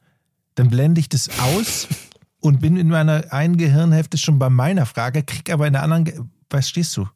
Dann 0.56 0.70
blende 0.70 1.00
ich 1.02 1.10
das 1.10 1.30
aus 1.40 1.88
und 2.40 2.62
bin 2.62 2.78
in 2.78 2.90
meiner 2.90 3.34
einen 3.34 3.58
Gehirnhälfte 3.58 4.18
schon 4.18 4.38
bei 4.40 4.50
meiner 4.50 4.86
Frage, 4.86 5.24
krieg 5.24 5.50
aber 5.52 5.66
in 5.68 5.74
der 5.74 5.84
anderen, 5.84 6.06
Ge- 6.06 6.20
was 6.50 6.70
stehst 6.70 6.96
du? 6.98 7.08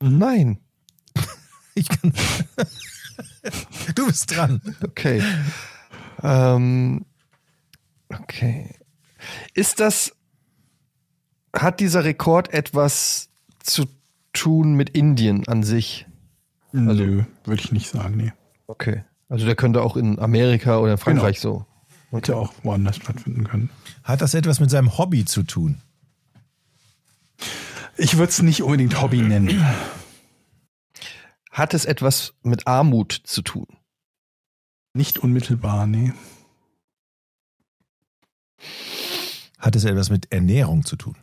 Nein. 0.00 0.58
Ich 1.78 1.90
kann. 1.90 2.10
du 3.94 4.06
bist 4.06 4.34
dran. 4.34 4.62
Okay. 4.82 5.22
Ähm, 6.22 7.04
okay. 8.08 8.74
Ist 9.52 9.78
das, 9.78 10.12
hat 11.54 11.80
dieser 11.80 12.04
Rekord 12.04 12.50
etwas 12.54 13.28
zu 13.62 13.84
tun 14.32 14.72
mit 14.74 14.88
Indien 14.88 15.46
an 15.48 15.62
sich? 15.64 16.06
Nö, 16.84 17.24
würde 17.44 17.62
ich 17.62 17.72
nicht 17.72 17.88
sagen, 17.88 18.16
nee. 18.16 18.32
Okay. 18.66 19.04
Also 19.28 19.46
der 19.46 19.56
könnte 19.56 19.82
auch 19.82 19.96
in 19.96 20.18
Amerika 20.18 20.78
oder 20.78 20.92
in 20.92 20.98
Frankreich 20.98 21.40
so. 21.40 21.64
Hätte 22.10 22.36
auch 22.36 22.52
woanders 22.62 22.96
stattfinden 22.96 23.44
können. 23.44 23.70
Hat 24.04 24.20
das 24.20 24.34
etwas 24.34 24.60
mit 24.60 24.70
seinem 24.70 24.96
Hobby 24.96 25.24
zu 25.24 25.42
tun? 25.42 25.80
Ich 27.96 28.18
würde 28.18 28.30
es 28.30 28.42
nicht 28.42 28.62
unbedingt 28.62 29.00
Hobby 29.00 29.22
nennen. 29.22 29.64
Hat 31.50 31.74
es 31.74 31.84
etwas 31.84 32.34
mit 32.42 32.66
Armut 32.66 33.12
zu 33.24 33.42
tun? 33.42 33.66
Nicht 34.92 35.18
unmittelbar, 35.18 35.86
nee. 35.86 36.12
Hat 39.58 39.74
es 39.74 39.84
etwas 39.84 40.10
mit 40.10 40.32
Ernährung 40.32 40.84
zu 40.84 40.96
tun? 40.96 41.16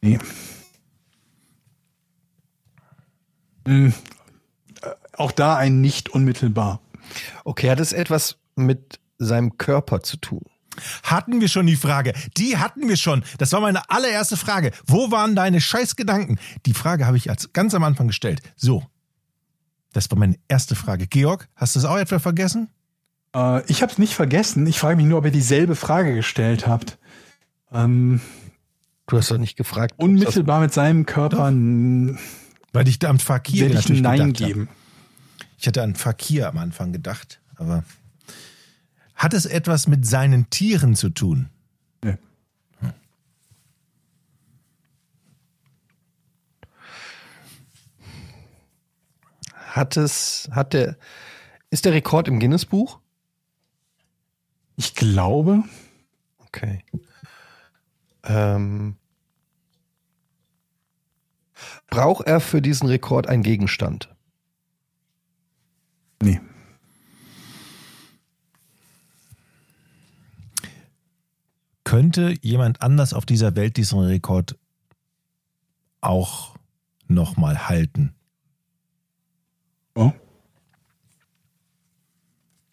Nee. 0.00 0.18
Hm, 0.18 0.18
äh, 0.18 0.24
Auch 5.16 5.32
da 5.32 5.56
ein 5.56 5.80
nicht 5.80 6.08
unmittelbar. 6.10 6.80
Okay, 7.44 7.70
hat 7.70 7.80
es 7.80 7.92
etwas 7.92 8.36
mit 8.56 8.98
seinem 9.18 9.56
Körper 9.58 10.02
zu 10.02 10.16
tun? 10.16 10.42
Hatten 11.04 11.40
wir 11.40 11.48
schon 11.48 11.66
die 11.66 11.76
Frage? 11.76 12.12
Die 12.36 12.56
hatten 12.58 12.88
wir 12.88 12.96
schon. 12.96 13.22
Das 13.38 13.52
war 13.52 13.60
meine 13.60 13.88
allererste 13.90 14.36
Frage. 14.36 14.72
Wo 14.86 15.12
waren 15.12 15.36
deine 15.36 15.60
Scheißgedanken? 15.60 16.40
Die 16.66 16.74
Frage 16.74 17.06
habe 17.06 17.16
ich 17.16 17.30
als 17.30 17.52
ganz 17.52 17.74
am 17.74 17.84
Anfang 17.84 18.08
gestellt. 18.08 18.40
So. 18.56 18.82
Das 19.92 20.10
war 20.10 20.18
meine 20.18 20.36
erste 20.48 20.74
Frage. 20.74 21.06
Georg, 21.06 21.48
hast 21.54 21.76
du 21.76 21.78
es 21.78 21.84
auch 21.84 21.96
etwa 21.96 22.18
vergessen? 22.18 22.70
Äh, 23.36 23.64
ich 23.70 23.82
habe 23.82 23.92
es 23.92 23.98
nicht 23.98 24.14
vergessen. 24.14 24.66
Ich 24.66 24.80
frage 24.80 24.96
mich 24.96 25.06
nur, 25.06 25.18
ob 25.18 25.24
ihr 25.26 25.30
dieselbe 25.30 25.76
Frage 25.76 26.14
gestellt 26.14 26.66
habt. 26.66 26.98
Ähm, 27.72 28.20
Du 29.06 29.18
hast 29.18 29.30
doch 29.30 29.38
nicht 29.38 29.56
gefragt. 29.56 29.94
unmittelbar 29.98 30.60
mit 30.60 30.72
seinem 30.72 31.04
Körper 31.06 31.48
n- 31.48 32.18
Weil 32.74 32.88
ich 32.88 32.98
da 32.98 33.08
am 33.08 33.18
Fakir 33.18 33.62
werde 33.62 33.74
ich 33.74 33.80
natürlich 33.80 34.02
Nein 34.02 34.18
gedacht 34.18 34.42
habe. 34.42 34.52
geben. 34.52 34.68
Ich 35.58 35.66
hatte 35.66 35.82
an 35.82 35.94
Fakir 35.94 36.48
am 36.48 36.58
Anfang 36.58 36.92
gedacht, 36.92 37.40
aber 37.56 37.84
hat 39.14 39.32
es 39.32 39.46
etwas 39.46 39.86
mit 39.86 40.06
seinen 40.06 40.50
Tieren 40.50 40.94
zu 40.94 41.08
tun? 41.08 41.48
Nee. 42.02 42.18
Hat 49.52 49.96
es, 49.96 50.48
hat 50.52 50.72
der, 50.72 50.96
ist 51.70 51.84
der 51.84 51.92
Rekord 51.94 52.28
im 52.28 52.38
Guinness-Buch? 52.40 52.98
Ich 54.76 54.94
glaube, 54.94 55.62
Okay. 56.54 56.84
Ähm, 58.22 58.96
braucht 61.90 62.26
er 62.26 62.40
für 62.40 62.62
diesen 62.62 62.88
Rekord 62.88 63.28
einen 63.28 63.42
Gegenstand? 63.42 64.14
nee. 66.24 66.40
Könnte 71.84 72.34
jemand 72.40 72.82
anders 72.82 73.12
auf 73.12 73.26
dieser 73.26 73.54
Welt 73.56 73.76
diesen 73.76 74.00
Rekord 74.00 74.58
auch 76.00 76.56
nochmal 77.06 77.68
halten? 77.68 78.14
Oh. 79.94 80.12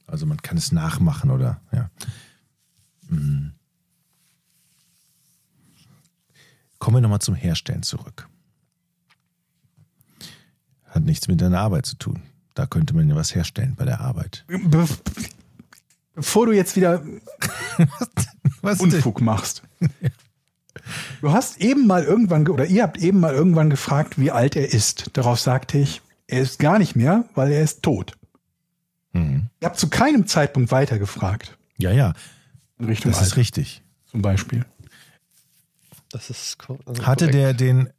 Also 0.07 0.25
man 0.25 0.41
kann 0.41 0.57
es 0.57 0.71
nachmachen 0.71 1.29
oder 1.29 1.61
ja. 1.71 1.91
Hm. 3.09 3.53
Kommen 6.79 6.97
wir 6.97 7.01
nochmal 7.01 7.21
zum 7.21 7.35
Herstellen 7.35 7.83
zurück. 7.83 8.27
Hat 10.91 11.03
nichts 11.03 11.27
mit 11.27 11.41
deiner 11.41 11.59
Arbeit 11.59 11.85
zu 11.87 11.95
tun. 11.95 12.21
Da 12.53 12.65
könnte 12.67 12.93
man 12.93 13.09
ja 13.09 13.15
was 13.15 13.33
herstellen 13.33 13.73
bei 13.77 13.85
der 13.85 13.99
Arbeit. 14.01 14.45
Be 14.47 14.85
bevor 16.13 16.45
du 16.45 16.51
jetzt 16.51 16.75
wieder 16.75 17.01
Was 18.61 18.77
denn? 18.77 18.93
Unfug 18.93 19.21
machst. 19.21 19.63
Du 21.21 21.31
hast 21.31 21.59
eben 21.61 21.85
mal 21.85 22.03
irgendwann, 22.03 22.45
ge- 22.45 22.53
oder 22.53 22.65
ihr 22.65 22.81
habt 22.83 22.97
eben 22.97 23.19
mal 23.19 23.33
irgendwann 23.33 23.69
gefragt, 23.69 24.17
wie 24.17 24.31
alt 24.31 24.55
er 24.55 24.73
ist. 24.73 25.09
Darauf 25.13 25.39
sagte 25.39 25.77
ich, 25.77 26.01
er 26.27 26.41
ist 26.41 26.59
gar 26.59 26.79
nicht 26.79 26.95
mehr, 26.95 27.25
weil 27.35 27.51
er 27.51 27.61
ist 27.61 27.83
tot. 27.83 28.13
Mhm. 29.13 29.47
Ihr 29.59 29.67
habt 29.67 29.77
zu 29.77 29.89
keinem 29.89 30.25
Zeitpunkt 30.27 30.71
weiter 30.71 30.97
gefragt. 30.97 31.57
Ja, 31.77 31.91
ja, 31.91 32.13
In 32.79 32.85
Richtung 32.85 33.11
das 33.11 33.19
ist 33.21 33.27
Alter, 33.27 33.37
richtig. 33.37 33.83
zum 34.09 34.21
Beispiel. 34.21 34.65
Das 36.09 36.29
ist 36.29 36.57
also 36.85 37.05
Hatte 37.05 37.25
korrekt. 37.25 37.33
der 37.35 37.53
den. 37.53 37.89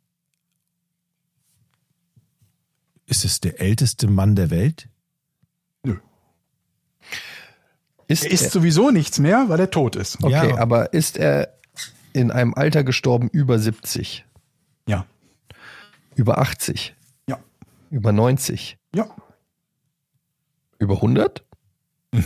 Ist 3.07 3.24
es 3.24 3.41
der 3.41 3.61
älteste 3.61 4.07
Mann 4.09 4.35
der 4.37 4.51
Welt? 4.51 4.89
Ist 8.09 8.24
Er 8.24 8.31
isst 8.31 8.45
er, 8.45 8.51
sowieso 8.51 8.91
nichts 8.91 9.19
mehr, 9.19 9.49
weil 9.49 9.59
er 9.61 9.70
tot 9.70 9.97
ist. 9.97 10.23
okay, 10.23 10.31
Ja. 10.51 10.59
aber 10.59 10.93
ist 10.93 11.16
er 11.16 11.59
in 12.12 12.31
einem 12.31 12.53
Alter 12.55 12.85
gestorben 12.85 13.29
über 13.29 13.59
70, 13.59 14.24
Ja. 14.87 15.07
über 16.15 16.39
80, 16.39 16.95
Ja. 17.27 17.39
über 17.91 18.12
90, 18.12 18.77
Ja. 18.95 19.09
über 20.79 21.01
100? 21.01 21.45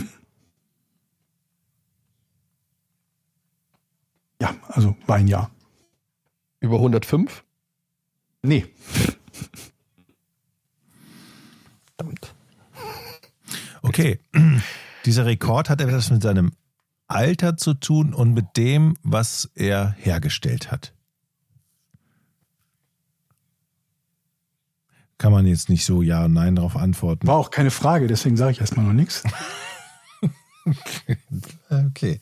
Ja, 4.41 4.55
also 4.67 4.95
war 5.07 5.15
ein 5.15 5.27
Jahr. 5.27 5.49
Über 6.59 6.77
105? 6.77 7.43
Nee. 8.43 8.67
Verdammt. 11.97 12.35
Okay, 13.81 14.19
dieser 15.05 15.25
Rekord 15.25 15.69
hat 15.69 15.81
etwas 15.81 16.11
mit 16.11 16.21
seinem 16.21 16.51
Alter 17.07 17.57
zu 17.57 17.73
tun 17.73 18.13
und 18.13 18.33
mit 18.33 18.57
dem, 18.57 18.95
was 19.01 19.49
er 19.55 19.95
hergestellt 19.97 20.71
hat. 20.71 20.93
Kann 25.17 25.31
man 25.31 25.47
jetzt 25.47 25.69
nicht 25.69 25.85
so 25.85 26.03
Ja 26.03 26.25
und 26.25 26.33
Nein 26.33 26.55
darauf 26.55 26.75
antworten. 26.75 27.25
War 27.25 27.37
auch 27.37 27.49
keine 27.49 27.71
Frage, 27.71 28.05
deswegen 28.05 28.37
sage 28.37 28.51
ich 28.51 28.61
erstmal 28.61 28.85
noch 28.85 28.93
nichts. 28.93 29.23
Okay. 31.69 32.19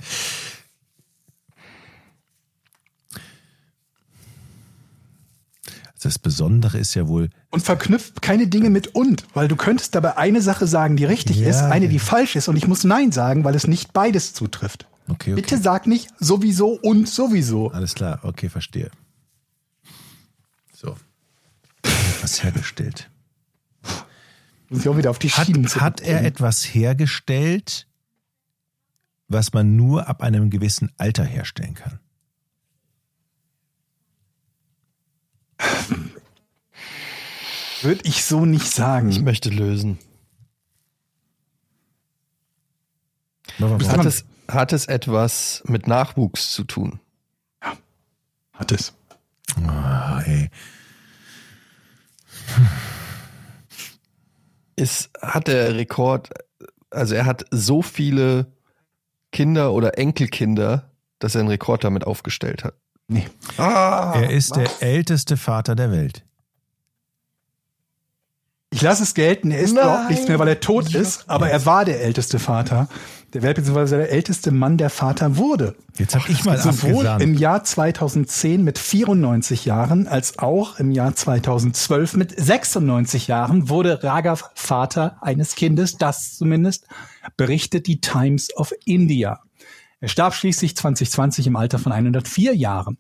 Das 6.06 6.20
Besondere 6.20 6.78
ist 6.78 6.94
ja 6.94 7.08
wohl, 7.08 7.32
Und 7.50 7.62
verknüpft 7.64 8.22
keine 8.22 8.46
Dinge 8.48 8.70
mit 8.70 8.90
und, 8.90 9.26
weil 9.34 9.48
du 9.48 9.56
könntest 9.56 9.96
dabei 9.96 10.18
eine 10.18 10.40
Sache 10.40 10.68
sagen, 10.68 10.98
die 10.98 11.06
richtig 11.06 11.38
Ja, 11.38 11.50
ist, 11.50 11.62
eine, 11.64 11.88
die 11.90 11.96
ja. 11.96 12.02
falsch 12.02 12.36
ist 12.36 12.48
und 12.48 12.58
ich 12.58 12.68
muss 12.68 12.84
Nein 12.84 13.12
sagen, 13.12 13.44
weil 13.44 13.56
es 13.56 13.66
nicht 13.66 13.92
beides 13.92 14.34
zutrifft. 14.36 14.86
okay, 15.08 15.32
okay. 15.32 15.34
Bitte 15.34 15.58
sag 15.58 15.88
nicht 15.88 16.10
sowieso 16.20 16.68
und 16.80 17.10
sowieso. 17.10 17.72
Alles 17.72 17.96
klar, 17.96 18.20
okay, 18.22 18.50
verstehe. 18.50 18.92
So. 20.76 20.96
Was 22.22 22.44
hergestellt. 22.44 23.10
Muss 24.70 24.82
ich 24.82 24.90
auch 24.90 24.98
wieder 24.98 25.10
auf 25.10 25.18
die 25.18 25.30
Hat, 25.32 25.48
Schienen 25.48 25.68
hat 25.68 26.02
er 26.02 26.24
etwas 26.24 26.64
hergestellt, 26.64 27.88
was 29.28 29.54
man 29.54 29.76
nur 29.76 30.08
ab 30.08 30.22
einem 30.22 30.52
gewissen 30.52 30.92
Alter 30.98 31.24
herstellen 31.24 31.74
kann? 31.74 32.00
Würde 37.82 38.02
ich 38.04 38.26
so 38.26 38.46
nicht 38.46 38.72
sagen. 38.72 39.10
Ich 39.10 39.22
möchte 39.22 39.50
lösen. 39.50 40.00
Hat 43.60 44.06
es, 44.06 44.26
hat 44.48 44.74
es 44.74 44.88
etwas 44.88 45.64
mit 45.66 45.88
Nachwuchs 45.88 46.52
zu 46.52 46.64
tun? 46.64 47.00
Hat 48.54 48.72
es. 48.72 48.94
Ah, 49.68 50.22
ey. 50.26 50.50
Ist, 54.76 55.10
hat 55.22 55.48
der 55.48 55.76
Rekord, 55.76 56.30
also 56.90 57.16
er 57.16 57.26
hat 57.26 57.46
so 57.52 57.82
viele 57.82 58.52
Kinder 59.32 59.74
oder 59.74 59.98
Enkelkinder, 59.98 60.92
dass 61.20 61.36
er 61.36 61.42
einen 61.42 61.50
Rekord 61.50 61.84
damit 61.84 62.06
aufgestellt 62.06 62.64
hat. 62.64 62.76
Nee. 63.08 63.28
Ah, 63.58 64.14
Er 64.16 64.32
ist 64.32 64.56
der 64.56 64.70
älteste 64.82 65.38
Vater 65.38 65.76
der 65.76 65.92
Welt. 65.92 66.24
Ich 68.72 68.82
lasse 68.82 69.04
es 69.04 69.14
gelten, 69.14 69.52
er 69.52 69.60
ist 69.60 69.74
Nein. 69.74 69.84
überhaupt 69.86 70.10
nichts 70.10 70.28
mehr, 70.28 70.38
weil 70.40 70.50
er 70.50 70.60
tot 70.60 70.94
ist, 70.94 71.30
aber 71.30 71.50
er 71.50 71.66
war 71.66 71.86
der 71.86 72.02
älteste 72.02 72.40
Vater 72.40 72.90
der 73.34 73.42
Welt, 73.42 73.56
beziehungsweise 73.58 73.98
der 73.98 74.12
älteste 74.12 74.52
Mann, 74.52 74.78
der 74.78 74.90
Vater 74.90 75.38
wurde. 75.38 75.76
Jetzt 75.98 76.16
habe 76.16 76.26
ich 76.30 76.44
mal 76.46 76.58
Sowohl 76.58 76.92
abgesandt. 77.08 77.24
im 77.24 77.34
Jahr 77.36 77.64
2010 77.64 78.64
mit 78.64 78.78
94 78.80 79.66
Jahren 79.66 80.08
als 80.08 80.40
auch 80.40 80.78
im 80.80 80.92
Jahr 80.92 81.16
2012 81.16 82.16
mit 82.16 82.34
96 82.38 83.28
Jahren 83.28 83.70
wurde 83.70 84.04
Raghav 84.04 84.52
Vater 84.56 85.18
eines 85.22 85.56
Kindes. 85.56 85.98
Das 85.98 86.36
zumindest 86.38 86.86
berichtet 87.38 87.88
die 87.88 88.02
Times 88.02 88.56
of 88.58 88.74
India. 88.86 89.42
Er 90.00 90.08
starb 90.10 90.34
schließlich 90.34 90.76
2020 90.76 91.48
im 91.48 91.56
Alter 91.56 91.80
von 91.80 91.92
104 91.92 92.56
Jahren. 92.56 92.98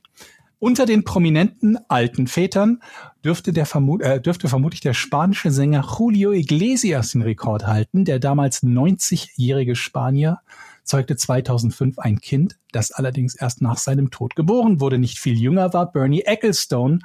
Unter 0.59 0.85
den 0.85 1.03
prominenten 1.03 1.77
alten 1.89 2.27
Vätern 2.27 2.81
dürfte, 3.23 3.51
der 3.53 3.65
vermut, 3.65 4.01
äh, 4.01 4.21
dürfte 4.21 4.47
vermutlich 4.47 4.79
der 4.81 4.93
spanische 4.93 5.51
Sänger 5.51 5.85
Julio 5.99 6.31
Iglesias 6.31 7.11
den 7.11 7.21
Rekord 7.21 7.67
halten. 7.67 8.05
Der 8.05 8.19
damals 8.19 8.63
90-jährige 8.63 9.75
Spanier 9.75 10.39
zeugte 10.83 11.17
2005 11.17 11.99
ein 11.99 12.19
Kind, 12.21 12.57
das 12.71 12.91
allerdings 12.91 13.35
erst 13.35 13.61
nach 13.61 13.77
seinem 13.77 14.11
Tod 14.11 14.35
geboren 14.35 14.79
wurde. 14.79 14.97
Nicht 14.97 15.19
viel 15.19 15.37
jünger 15.37 15.73
war 15.73 15.91
Bernie 15.91 16.21
Ecclestone 16.21 16.99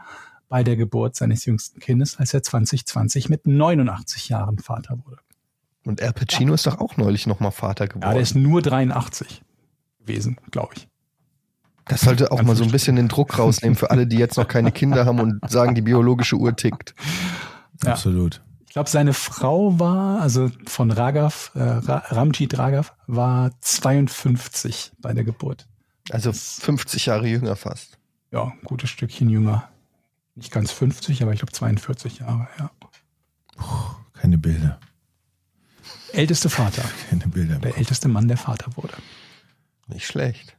bei 0.49 0.63
der 0.63 0.77
Geburt 0.77 1.17
seines 1.17 1.45
jüngsten 1.45 1.81
Kindes, 1.81 2.19
als 2.19 2.33
er 2.33 2.43
2020 2.43 3.29
mit 3.29 3.47
89 3.47 4.29
Jahren 4.29 4.59
Vater 4.59 4.99
wurde. 5.05 5.19
Und 5.85 6.01
Al 6.03 6.13
Pacino 6.13 6.55
ist 6.55 6.67
doch 6.67 6.79
auch 6.79 6.97
neulich 6.97 7.27
nochmal 7.27 7.53
Vater 7.53 7.85
Ja, 7.85 7.89
geworden. 7.89 8.13
der 8.13 8.23
ist 8.23 8.35
nur 8.37 8.63
83 8.63 9.43
gewesen, 10.11 10.37
glaube 10.51 10.75
ich. 10.77 10.89
das 11.87 12.03
sollte 12.03 12.31
auch 12.31 12.43
mal 12.43 12.57
so 12.57 12.65
ein 12.65 12.71
bisschen 12.71 12.97
den 12.97 13.09
Druck 13.09 13.39
rausnehmen 13.39 13.77
für 13.77 13.91
alle, 13.91 14.07
die 14.07 14.17
jetzt 14.17 14.37
noch 14.37 14.49
keine 14.49 14.73
Kinder 14.73 15.07
haben 15.07 15.21
und 15.21 15.51
sagen, 15.51 15.75
die 15.75 15.83
biologische 15.83 16.37
Uhr 16.37 16.55
tickt. 16.55 16.95
Ja. 17.85 17.93
Absolut. 17.93 18.43
Ich 18.67 18.75
glaube, 18.75 18.89
seine 18.89 19.15
Frau 19.15 19.81
war, 19.81 20.21
also 20.21 20.51
von 20.67 20.93
Raghav, 20.93 21.51
äh, 21.55 21.61
Ra 21.61 22.05
Ramjit 22.09 22.57
Raghav, 22.57 22.95
war 23.09 23.51
52 23.61 24.93
bei 24.99 25.13
der 25.13 25.25
Geburt. 25.25 25.67
Also 26.11 26.33
50 26.33 27.07
Jahre 27.07 27.27
jünger 27.27 27.57
fast. 27.57 27.99
Ja, 28.31 28.45
ein 28.45 28.63
gutes 28.65 28.91
Stückchen 28.91 29.29
jünger. 29.29 29.69
Nicht 30.37 30.53
ganz 30.53 30.71
50, 30.71 31.23
aber 31.23 31.33
ich 31.33 31.41
glaube 31.41 31.53
42 31.53 32.21
Jahre, 32.21 32.47
ja. 32.59 32.71
Keine 34.15 34.39
Bilder. 34.39 34.79
Älteste 36.13 36.49
Vater. 36.49 36.85
Keine 37.09 37.27
Bilder. 37.27 37.57
Der 37.57 37.71
Kopf. 37.71 37.79
älteste 37.79 38.09
Mann, 38.09 38.29
der 38.29 38.37
Vater 38.37 38.71
wurde. 38.77 38.95
Nicht 39.93 40.07
schlecht. 40.07 40.57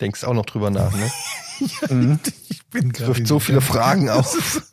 Denkst 0.00 0.22
auch 0.24 0.34
noch 0.34 0.46
drüber 0.46 0.70
nach, 0.70 0.92
ne? 0.94 1.10
Ich 2.50 2.64
bin 2.70 2.92
gerade 2.92 3.16
Wirft 3.16 3.26
so 3.26 3.40
viele 3.40 3.60
Fragen 3.60 4.10
auf. 4.10 4.36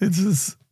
Jetzt 0.00 0.18
ist. 0.18 0.58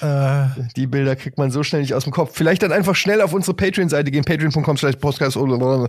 Äh, 0.00 0.46
Die 0.76 0.86
Bilder 0.86 1.16
kriegt 1.16 1.38
man 1.38 1.50
so 1.50 1.62
schnell 1.62 1.82
nicht 1.82 1.94
aus 1.94 2.04
dem 2.04 2.12
Kopf. 2.12 2.32
Vielleicht 2.34 2.62
dann 2.62 2.72
einfach 2.72 2.94
schnell 2.94 3.20
auf 3.20 3.32
unsere 3.32 3.54
Patreon-Seite 3.54 4.10
gehen, 4.10 4.24
patreon.com 4.24 4.76
slash 4.76 4.96
podcast, 4.96 5.36
nochmal, 5.36 5.88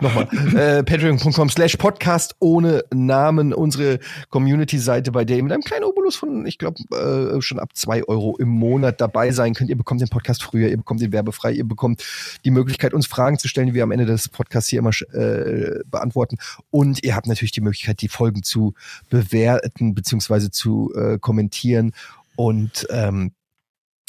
äh, 0.54 0.82
patreon.com 0.82 1.50
slash 1.50 1.76
podcast 1.76 2.36
ohne 2.38 2.84
Namen, 2.92 3.52
unsere 3.52 3.98
Community-Seite, 4.30 5.12
bei 5.12 5.24
der 5.24 5.38
ihr 5.38 5.42
mit 5.42 5.52
einem 5.52 5.62
kleinen 5.62 5.84
Obolus 5.84 6.16
von, 6.16 6.46
ich 6.46 6.58
glaube, 6.58 6.78
äh, 6.94 7.40
schon 7.40 7.58
ab 7.58 7.70
zwei 7.74 8.04
Euro 8.04 8.36
im 8.38 8.48
Monat 8.48 9.00
dabei 9.00 9.30
sein 9.32 9.54
könnt. 9.54 9.70
Ihr 9.70 9.76
bekommt 9.76 10.00
den 10.00 10.08
Podcast 10.08 10.42
früher, 10.42 10.68
ihr 10.68 10.76
bekommt 10.76 11.00
den 11.00 11.12
werbefrei, 11.12 11.52
ihr 11.52 11.66
bekommt 11.66 12.04
die 12.44 12.50
Möglichkeit, 12.50 12.94
uns 12.94 13.06
Fragen 13.06 13.38
zu 13.38 13.48
stellen, 13.48 13.68
die 13.68 13.74
wir 13.74 13.82
am 13.82 13.90
Ende 13.90 14.06
des 14.06 14.28
Podcasts 14.28 14.68
hier 14.68 14.80
immer 14.80 14.90
äh, 15.12 15.80
beantworten. 15.86 16.36
Und 16.70 17.02
ihr 17.04 17.14
habt 17.14 17.26
natürlich 17.26 17.52
die 17.52 17.60
Möglichkeit, 17.60 18.00
die 18.02 18.08
Folgen 18.08 18.42
zu 18.42 18.74
bewerten, 19.10 19.94
beziehungsweise 19.94 20.50
zu 20.50 20.92
äh, 20.94 21.18
kommentieren 21.18 21.92
und 22.36 22.86
ähm, 22.90 23.32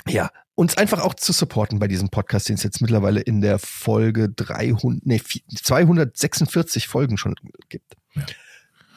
ja, 0.08 0.32
uns 0.56 0.78
einfach 0.78 1.00
auch 1.00 1.14
zu 1.14 1.32
supporten 1.32 1.80
bei 1.80 1.88
diesem 1.88 2.10
Podcast, 2.10 2.50
den 2.50 2.56
es 2.56 2.64
jetzt 2.64 2.82
mittlerweile 2.82 3.22
in 3.22 3.42
der 3.42 3.60
Folge 3.60 4.30
300, 4.30 5.06
nee, 5.06 5.22
246 5.56 6.88
Folgen 6.88 7.18
schon 7.18 7.36
gibt. 7.70 7.96
Ja. 8.14 8.24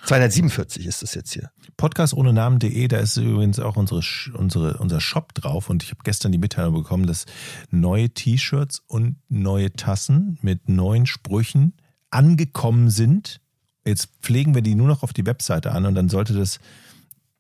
247 0.04 0.86
ist 0.86 1.02
es 1.02 1.14
jetzt 1.14 1.32
hier. 1.32 1.50
Podcast 1.76 2.14
ohne 2.14 2.32
Namen.de, 2.32 2.88
da 2.88 2.98
ist 2.98 3.16
übrigens 3.16 3.60
auch 3.60 3.76
unsere, 3.76 4.00
unsere, 4.36 4.78
unser 4.78 5.00
Shop 5.00 5.32
drauf 5.34 5.70
und 5.70 5.84
ich 5.84 5.90
habe 5.90 6.00
gestern 6.02 6.32
die 6.32 6.38
Mitteilung 6.38 6.74
bekommen, 6.74 7.06
dass 7.06 7.26
neue 7.70 8.10
T-Shirts 8.10 8.82
und 8.88 9.16
neue 9.28 9.72
Tassen 9.72 10.38
mit 10.42 10.68
neuen 10.68 11.06
Sprüchen 11.06 11.74
angekommen 12.10 12.90
sind. 12.90 13.40
Jetzt 13.84 14.08
pflegen 14.20 14.54
wir 14.54 14.62
die 14.62 14.74
nur 14.74 14.88
noch 14.88 15.04
auf 15.04 15.12
die 15.12 15.26
Webseite 15.26 15.70
an 15.70 15.86
und 15.86 15.94
dann 15.94 16.08
sollte 16.08 16.34
das 16.34 16.58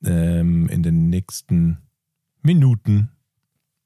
ähm, 0.04 0.68
in 0.68 0.84
den 0.84 1.08
nächsten 1.08 1.78
Minuten, 2.42 3.10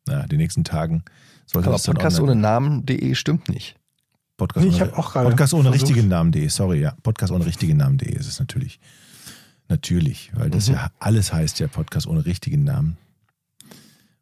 na, 0.07 0.27
den 0.27 0.39
nächsten 0.39 0.65
Tagen, 0.65 1.05
sollte 1.47 1.69
Aber 1.69 1.75
das 1.77 1.85
dann 1.85 1.95
Podcast 1.97 2.21
ohne 2.21 2.35
Namen.de 2.37 3.15
stimmt 3.15 3.49
nicht. 3.49 3.77
Podcast 4.37 4.67
Nee, 4.67 4.75
ich 4.75 4.83
ohne, 4.83 4.97
auch 4.99 5.13
gerade 5.13 5.29
Podcast 5.31 5.55
ohne 5.55 5.71
versucht. 5.71 5.89
richtigen 5.89 6.09
Namen.de, 6.09 6.49
sorry, 6.49 6.81
ja. 6.81 6.95
Podcast 7.03 7.33
ohne 7.33 7.47
richtigen 7.47 7.77
Namen.de 7.79 8.13
ist 8.15 8.27
es 8.29 8.39
natürlich. 8.39 8.79
Natürlich, 9.69 10.31
weil 10.35 10.51
das 10.51 10.69
Mhm. 10.69 10.75
ja 10.75 10.91
alles 11.01 11.33
heißt 11.33 11.59
ja 11.59 11.67
Podcast 11.69 12.07
ohne 12.07 12.25
richtigen 12.27 12.63
Namen. 12.65 12.99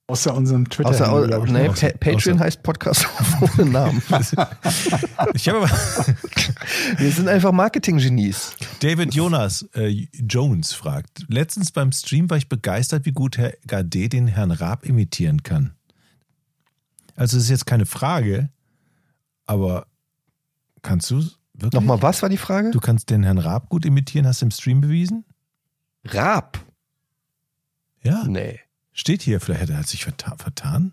Außer 0.06 0.34
unserem 0.34 0.68
Twitter. 0.68 0.90
Außer, 0.90 1.26
glaub 1.26 1.46
ich, 1.46 1.52
nee. 1.52 1.66
Pa 1.68 1.88
Patreon 1.98 2.36
Außer- 2.36 2.40
heißt 2.40 2.62
Podcast 2.62 3.06
ohne 3.58 3.70
Namen. 3.70 4.02
Ich 5.34 5.48
habe 5.48 5.58
aber, 5.62 5.70
Wir 6.98 7.10
sind 7.10 7.28
einfach 7.28 7.52
Marketing-Genies. 7.52 8.56
David 8.80 9.14
Jonas 9.14 9.68
äh, 9.74 10.06
Jones 10.12 10.72
fragt: 10.72 11.24
Letztens 11.28 11.70
beim 11.72 11.92
Stream 11.92 12.30
war 12.30 12.36
ich 12.36 12.48
begeistert, 12.48 13.06
wie 13.06 13.12
gut 13.12 13.38
Herr 13.38 13.54
Gade 13.66 14.08
den 14.08 14.26
Herrn 14.26 14.50
Raab 14.50 14.84
imitieren 14.84 15.42
kann. 15.42 15.74
Also, 17.16 17.36
es 17.36 17.44
ist 17.44 17.50
jetzt 17.50 17.66
keine 17.66 17.86
Frage, 17.86 18.50
aber 19.46 19.86
kannst 20.82 21.10
du 21.10 21.16
wirklich? 21.54 21.72
Nochmal, 21.72 22.02
was 22.02 22.22
war 22.22 22.28
die 22.28 22.36
Frage? 22.36 22.70
Du 22.70 22.80
kannst 22.80 23.10
den 23.10 23.22
Herrn 23.22 23.38
Raab 23.38 23.68
gut 23.68 23.84
imitieren, 23.84 24.26
hast 24.26 24.40
du 24.40 24.46
im 24.46 24.50
Stream 24.50 24.80
bewiesen? 24.80 25.24
Raab? 26.04 26.58
Ja. 28.02 28.24
Nee. 28.26 28.60
Steht 28.92 29.22
hier, 29.22 29.40
vielleicht 29.40 29.62
hat 29.62 29.70
er 29.70 29.82
sich 29.82 30.04
verta 30.04 30.36
vertan. 30.36 30.92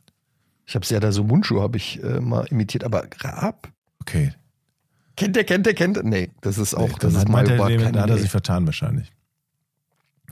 Ich 0.66 0.76
habe 0.76 0.86
ja 0.88 1.00
da 1.00 1.12
so 1.12 1.24
Mundschuh 1.24 1.62
habe 1.62 1.78
ich 1.78 2.02
äh, 2.02 2.22
mal 2.22 2.46
imitiert, 2.46 2.84
aber 2.84 3.06
Raab? 3.20 3.72
Okay. 4.00 4.34
Kennt 5.22 5.36
der, 5.36 5.44
kennt 5.44 5.66
der, 5.66 5.74
kennt 5.74 5.96
der? 5.98 6.04
Nee, 6.04 6.32
das 6.42 6.58
ist 6.58 6.74
auch, 6.74 6.88
Nee, 6.90 6.96
das 7.00 7.14
ist 7.14 7.30
Mario 7.30 7.68
den- 7.68 7.80
keine 7.80 7.92
da 7.92 8.02
hat 8.02 8.10
er 8.10 8.18
sich 8.18 8.32
vertan 8.32 8.66
wahrscheinlich. 8.66 9.12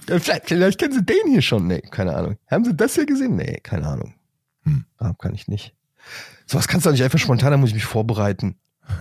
Äh, 0.08 0.20
Vielleicht, 0.20 0.48
vielleicht 0.48 0.80
kennen 0.80 0.94
Sie 0.94 1.04
den 1.04 1.28
hier 1.30 1.42
schon. 1.42 1.68
Nee, 1.68 1.82
keine 1.82 2.16
Ahnung. 2.16 2.38
Haben 2.50 2.66
Sie 2.66 2.76
das 2.76 2.96
hier 2.96 3.06
gesehen? 3.06 3.36
Nee, 3.36 3.60
keine 3.62 3.86
Ahnung. 3.88 4.16
Hm. 4.64 4.86
Raab 5.00 5.20
kann 5.20 5.34
ich 5.36 5.48
nicht. 5.48 5.76
Sowas 6.48 6.68
kannst 6.68 6.86
du 6.86 6.92
nicht 6.92 7.04
einfach 7.04 7.20
spontan, 7.20 7.52
da 7.52 7.58
muss 7.58 7.70
ich 7.70 7.76
mich 7.76 7.86
vorbereiten. 7.86 8.56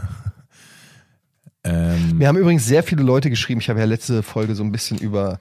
Ähm, 1.64 2.16
Mir 2.18 2.28
haben 2.28 2.36
übrigens 2.38 2.66
sehr 2.66 2.84
viele 2.84 3.02
Leute 3.02 3.30
geschrieben. 3.30 3.60
Ich 3.60 3.68
habe 3.68 3.80
ja 3.80 3.84
letzte 3.84 4.22
Folge 4.22 4.54
so 4.54 4.62
ein 4.62 4.70
bisschen 4.70 4.96
über 4.96 5.38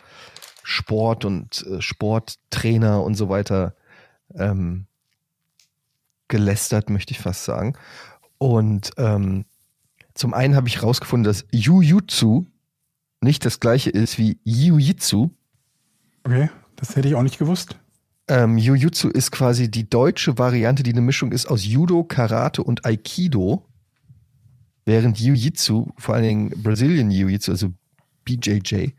Sport 0.63 1.25
und 1.25 1.63
äh, 1.67 1.79
Sporttrainer 1.79 3.03
und 3.03 3.13
so 3.13 3.29
weiter 3.29 3.75
ähm, 4.33 4.87
gelästert, 6.27 6.89
möchte 6.89 7.11
ich 7.11 7.19
fast 7.19 7.45
sagen. 7.45 7.77
Und 8.39 8.91
ähm, 8.97 9.45
zum 10.17 10.33
einen 10.33 10.55
habe 10.55 10.67
ich 10.67 10.77
herausgefunden, 10.77 11.23
dass 11.23 11.45
Jujutsu 11.51 12.45
nicht 13.21 13.45
das 13.45 13.59
gleiche 13.59 13.89
ist 13.89 14.17
wie 14.17 14.39
Jiu-Jitsu. 14.43 15.29
Okay, 16.23 16.49
das 16.75 16.95
hätte 16.95 17.07
ich 17.07 17.15
auch 17.15 17.23
nicht 17.23 17.39
gewusst. 17.39 17.77
Ähm, 18.27 18.57
Jiu-Jitsu 18.57 19.09
ist 19.09 19.31
quasi 19.31 19.71
die 19.71 19.89
deutsche 19.89 20.37
Variante, 20.37 20.83
die 20.83 20.91
eine 20.91 21.01
Mischung 21.01 21.31
ist 21.31 21.45
aus 21.45 21.65
Judo, 21.65 22.03
Karate 22.03 22.63
und 22.63 22.85
Aikido. 22.85 23.65
Während 24.85 25.19
Jiu-Jitsu, 25.19 25.91
vor 25.97 26.15
allen 26.15 26.23
Dingen 26.23 26.63
Brazilian 26.63 27.11
Jiu-Jitsu, 27.11 27.51
also 27.51 27.73
BJJ, 28.25 28.89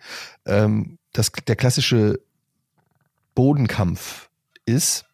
ähm, 0.47 0.99
das, 1.12 1.31
der 1.47 1.57
klassische 1.57 2.20
Bodenkampf 3.35 4.31
ist. 4.65 5.05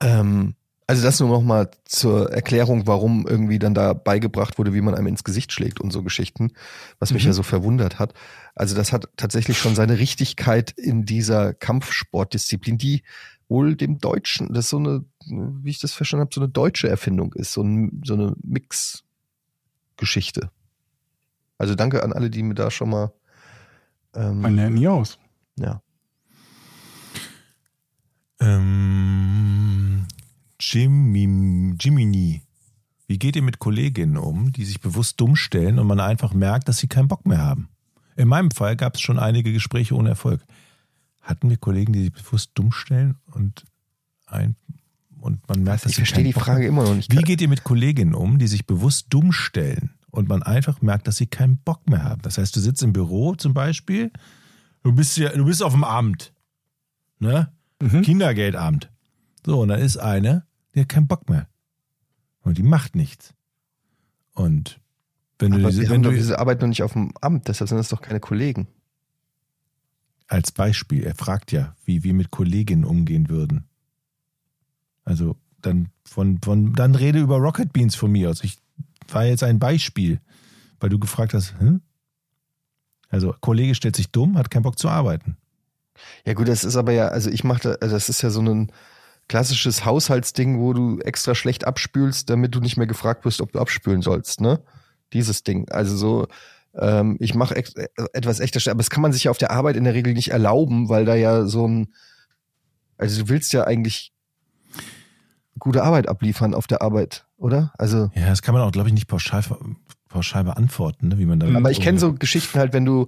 Ähm, 0.00 0.54
also 0.86 1.02
das 1.02 1.18
nur 1.20 1.28
noch 1.30 1.42
mal 1.42 1.68
zur 1.84 2.30
Erklärung, 2.32 2.86
warum 2.86 3.26
irgendwie 3.26 3.58
dann 3.58 3.74
da 3.74 3.92
beigebracht 3.92 4.56
wurde, 4.58 4.72
wie 4.72 4.80
man 4.80 4.94
einem 4.94 5.08
ins 5.08 5.24
Gesicht 5.24 5.52
schlägt 5.52 5.80
und 5.80 5.90
so 5.92 6.02
Geschichten, 6.04 6.52
was 7.00 7.12
mich 7.12 7.24
Mhm. 7.24 7.30
ja 7.30 7.32
so 7.32 7.42
verwundert 7.42 7.98
hat. 7.98 8.14
Also 8.54 8.76
das 8.76 8.92
hat 8.92 9.08
tatsächlich 9.16 9.58
schon 9.58 9.74
seine 9.74 9.98
Richtigkeit 9.98 10.70
in 10.70 11.04
dieser 11.04 11.52
Kampfsportdisziplin, 11.54 12.78
die 12.78 13.02
wohl 13.48 13.74
dem 13.76 13.98
Deutschen, 13.98 14.52
das 14.52 14.68
so 14.70 14.78
eine, 14.78 15.04
wie 15.26 15.70
ich 15.70 15.78
das 15.80 15.92
verstanden 15.92 16.22
habe, 16.22 16.34
so 16.34 16.40
eine 16.40 16.48
deutsche 16.50 16.88
Erfindung 16.88 17.32
ist, 17.34 17.52
so, 17.52 17.62
ein, 17.62 18.00
so 18.04 18.14
eine 18.14 18.34
Mix-Geschichte. 18.42 20.50
Also 21.58 21.74
danke 21.74 22.02
an 22.02 22.12
alle, 22.12 22.30
die 22.30 22.42
mir 22.42 22.54
da 22.54 22.70
schon 22.70 22.90
mal 22.90 23.12
ähm, 24.14 24.40
Man 24.40 24.56
lernt 24.56 24.74
nie 24.76 24.88
aus. 24.88 25.18
ja. 25.58 25.80
Ähm, 28.38 30.06
Jimmy, 30.60 31.74
Jiminy. 31.80 32.42
Wie 33.08 33.18
geht 33.18 33.36
ihr 33.36 33.42
mit 33.42 33.58
Kolleginnen 33.58 34.16
um, 34.16 34.52
die 34.52 34.64
sich 34.64 34.80
bewusst 34.80 35.20
dumm 35.20 35.36
stellen 35.36 35.78
und 35.78 35.86
man 35.86 36.00
einfach 36.00 36.34
merkt, 36.34 36.68
dass 36.68 36.78
sie 36.78 36.88
keinen 36.88 37.08
Bock 37.08 37.24
mehr 37.26 37.38
haben? 37.38 37.68
In 38.16 38.28
meinem 38.28 38.50
Fall 38.50 38.76
gab 38.76 38.94
es 38.94 39.00
schon 39.00 39.18
einige 39.18 39.52
Gespräche 39.52 39.94
ohne 39.94 40.08
Erfolg. 40.08 40.42
Hatten 41.20 41.50
wir 41.50 41.56
Kollegen, 41.56 41.92
die 41.92 42.04
sich 42.04 42.12
bewusst 42.12 42.50
dumm 42.54 42.72
stellen 42.72 43.16
und 43.32 43.64
ein 44.26 44.56
und 45.20 45.46
man 45.48 45.62
merkt, 45.62 45.84
dass 45.84 45.92
Ich 45.92 45.96
verstehe 45.96 46.24
die 46.24 46.32
Bock 46.32 46.44
Frage 46.44 46.60
mehr- 46.60 46.68
immer 46.68 46.84
noch 46.84 46.94
nicht. 46.94 47.12
Wie 47.12 47.22
geht 47.22 47.40
ihr 47.40 47.48
mit 47.48 47.64
Kolleginnen 47.64 48.14
um, 48.14 48.38
die 48.38 48.46
sich 48.46 48.64
bewusst 48.66 49.06
dumm 49.10 49.32
stellen 49.32 49.90
und 50.10 50.28
man 50.28 50.42
einfach 50.42 50.82
merkt, 50.82 51.08
dass 51.08 51.16
sie 51.16 51.26
keinen 51.26 51.58
Bock 51.58 51.88
mehr 51.88 52.04
haben? 52.04 52.22
Das 52.22 52.38
heißt, 52.38 52.54
du 52.54 52.60
sitzt 52.60 52.82
im 52.82 52.92
Büro 52.92 53.34
zum 53.34 53.52
Beispiel, 53.52 54.12
du 54.84 54.92
bist 54.92 55.16
ja, 55.16 55.30
du 55.30 55.44
bist 55.44 55.62
auf 55.62 55.72
dem 55.72 55.84
Amt, 55.84 56.32
ne? 57.18 57.52
Mhm. 57.82 58.02
Kindergeldamt. 58.02 58.90
So, 59.46 59.60
und 59.60 59.68
dann 59.68 59.78
ist 59.80 59.96
eine, 59.96 60.44
die 60.74 60.80
hat 60.80 60.88
keinen 60.88 61.06
Bock 61.06 61.30
mehr. 61.30 61.46
Und 62.42 62.58
die 62.58 62.64
macht 62.64 62.96
nichts. 62.96 63.32
Und 64.34 64.80
wenn 65.38 65.52
du, 65.52 65.58
Aber 65.58 65.70
diese, 65.70 65.82
wir 65.82 65.90
wenn 65.90 66.02
du 66.02 66.10
diese 66.10 66.38
Arbeit 66.40 66.60
noch 66.60 66.66
nicht 66.68 66.82
auf 66.82 66.94
dem 66.94 67.12
Amt, 67.20 67.46
deshalb 67.46 67.68
sind 67.68 67.78
das 67.78 67.88
doch 67.88 68.02
keine 68.02 68.18
Kollegen. 68.20 68.66
als 70.26 70.50
Beispiel, 70.50 71.04
er 71.04 71.14
fragt 71.14 71.52
ja, 71.52 71.76
wie 71.84 72.02
wir 72.02 72.12
mit 72.12 72.32
Kolleginnen 72.32 72.84
umgehen 72.84 73.28
würden. 73.28 73.68
Also 75.04 75.36
dann 75.62 75.90
von, 76.04 76.40
von, 76.42 76.72
dann 76.72 76.96
rede 76.96 77.20
über 77.20 77.36
Rocket 77.36 77.72
Beans 77.72 77.94
von 77.94 78.10
mir 78.10 78.30
aus. 78.30 78.42
Ich 78.42 78.58
war 79.08 79.24
jetzt 79.24 79.44
ein 79.44 79.60
Beispiel, 79.60 80.20
weil 80.80 80.90
du 80.90 80.98
gefragt 80.98 81.32
hast, 81.34 81.58
hm? 81.60 81.80
Also, 83.08 83.32
Kollege 83.40 83.76
stellt 83.76 83.94
sich 83.94 84.10
dumm, 84.10 84.36
hat 84.36 84.50
keinen 84.50 84.64
Bock 84.64 84.80
zu 84.80 84.88
arbeiten. 84.88 85.36
Ja 86.24 86.34
gut, 86.34 86.48
das 86.48 86.64
ist 86.64 86.74
aber 86.74 86.90
ja, 86.90 87.06
also 87.08 87.30
ich 87.30 87.44
mache, 87.44 87.60
da- 87.62 87.76
das 87.76 88.08
ist 88.08 88.20
ja 88.22 88.30
so 88.30 88.40
ein 88.42 88.72
klassisches 89.28 89.84
Haushaltsding, 89.84 90.58
wo 90.60 90.72
du 90.72 91.00
extra 91.00 91.34
schlecht 91.34 91.66
abspülst, 91.66 92.30
damit 92.30 92.54
du 92.54 92.60
nicht 92.60 92.76
mehr 92.76 92.86
gefragt 92.86 93.24
wirst, 93.24 93.40
ob 93.40 93.52
du 93.52 93.58
abspülen 93.58 94.02
sollst, 94.02 94.40
ne? 94.40 94.60
Dieses 95.12 95.42
Ding. 95.42 95.68
Also 95.70 95.96
so, 95.96 96.26
ähm, 96.74 97.16
ich 97.20 97.34
mache 97.34 97.56
äh, 97.56 97.64
etwas 98.12 98.40
echter, 98.40 98.70
aber 98.70 98.78
das 98.78 98.90
kann 98.90 99.02
man 99.02 99.12
sich 99.12 99.24
ja 99.24 99.30
auf 99.30 99.38
der 99.38 99.50
Arbeit 99.50 99.76
in 99.76 99.84
der 99.84 99.94
Regel 99.94 100.12
nicht 100.12 100.30
erlauben, 100.30 100.88
weil 100.88 101.04
da 101.04 101.14
ja 101.14 101.46
so 101.46 101.66
ein, 101.66 101.88
also 102.98 103.22
du 103.22 103.28
willst 103.28 103.52
ja 103.52 103.64
eigentlich 103.64 104.12
gute 105.58 105.82
Arbeit 105.82 106.08
abliefern 106.08 106.54
auf 106.54 106.66
der 106.66 106.82
Arbeit, 106.82 107.26
oder? 107.36 107.72
Also 107.78 108.10
Ja, 108.14 108.26
das 108.26 108.42
kann 108.42 108.54
man 108.54 108.62
auch, 108.62 108.72
glaube 108.72 108.88
ich, 108.88 108.94
nicht 108.94 109.08
pauschal, 109.08 109.42
pauschal 110.08 110.44
beantworten, 110.44 111.08
ne, 111.08 111.18
wie 111.18 111.26
man 111.26 111.40
da. 111.40 111.46
Aber 111.54 111.70
ich 111.70 111.80
kenne 111.80 111.98
so 111.98 112.12
Geschichten 112.12 112.58
halt, 112.58 112.72
wenn 112.72 112.84
du, 112.84 113.06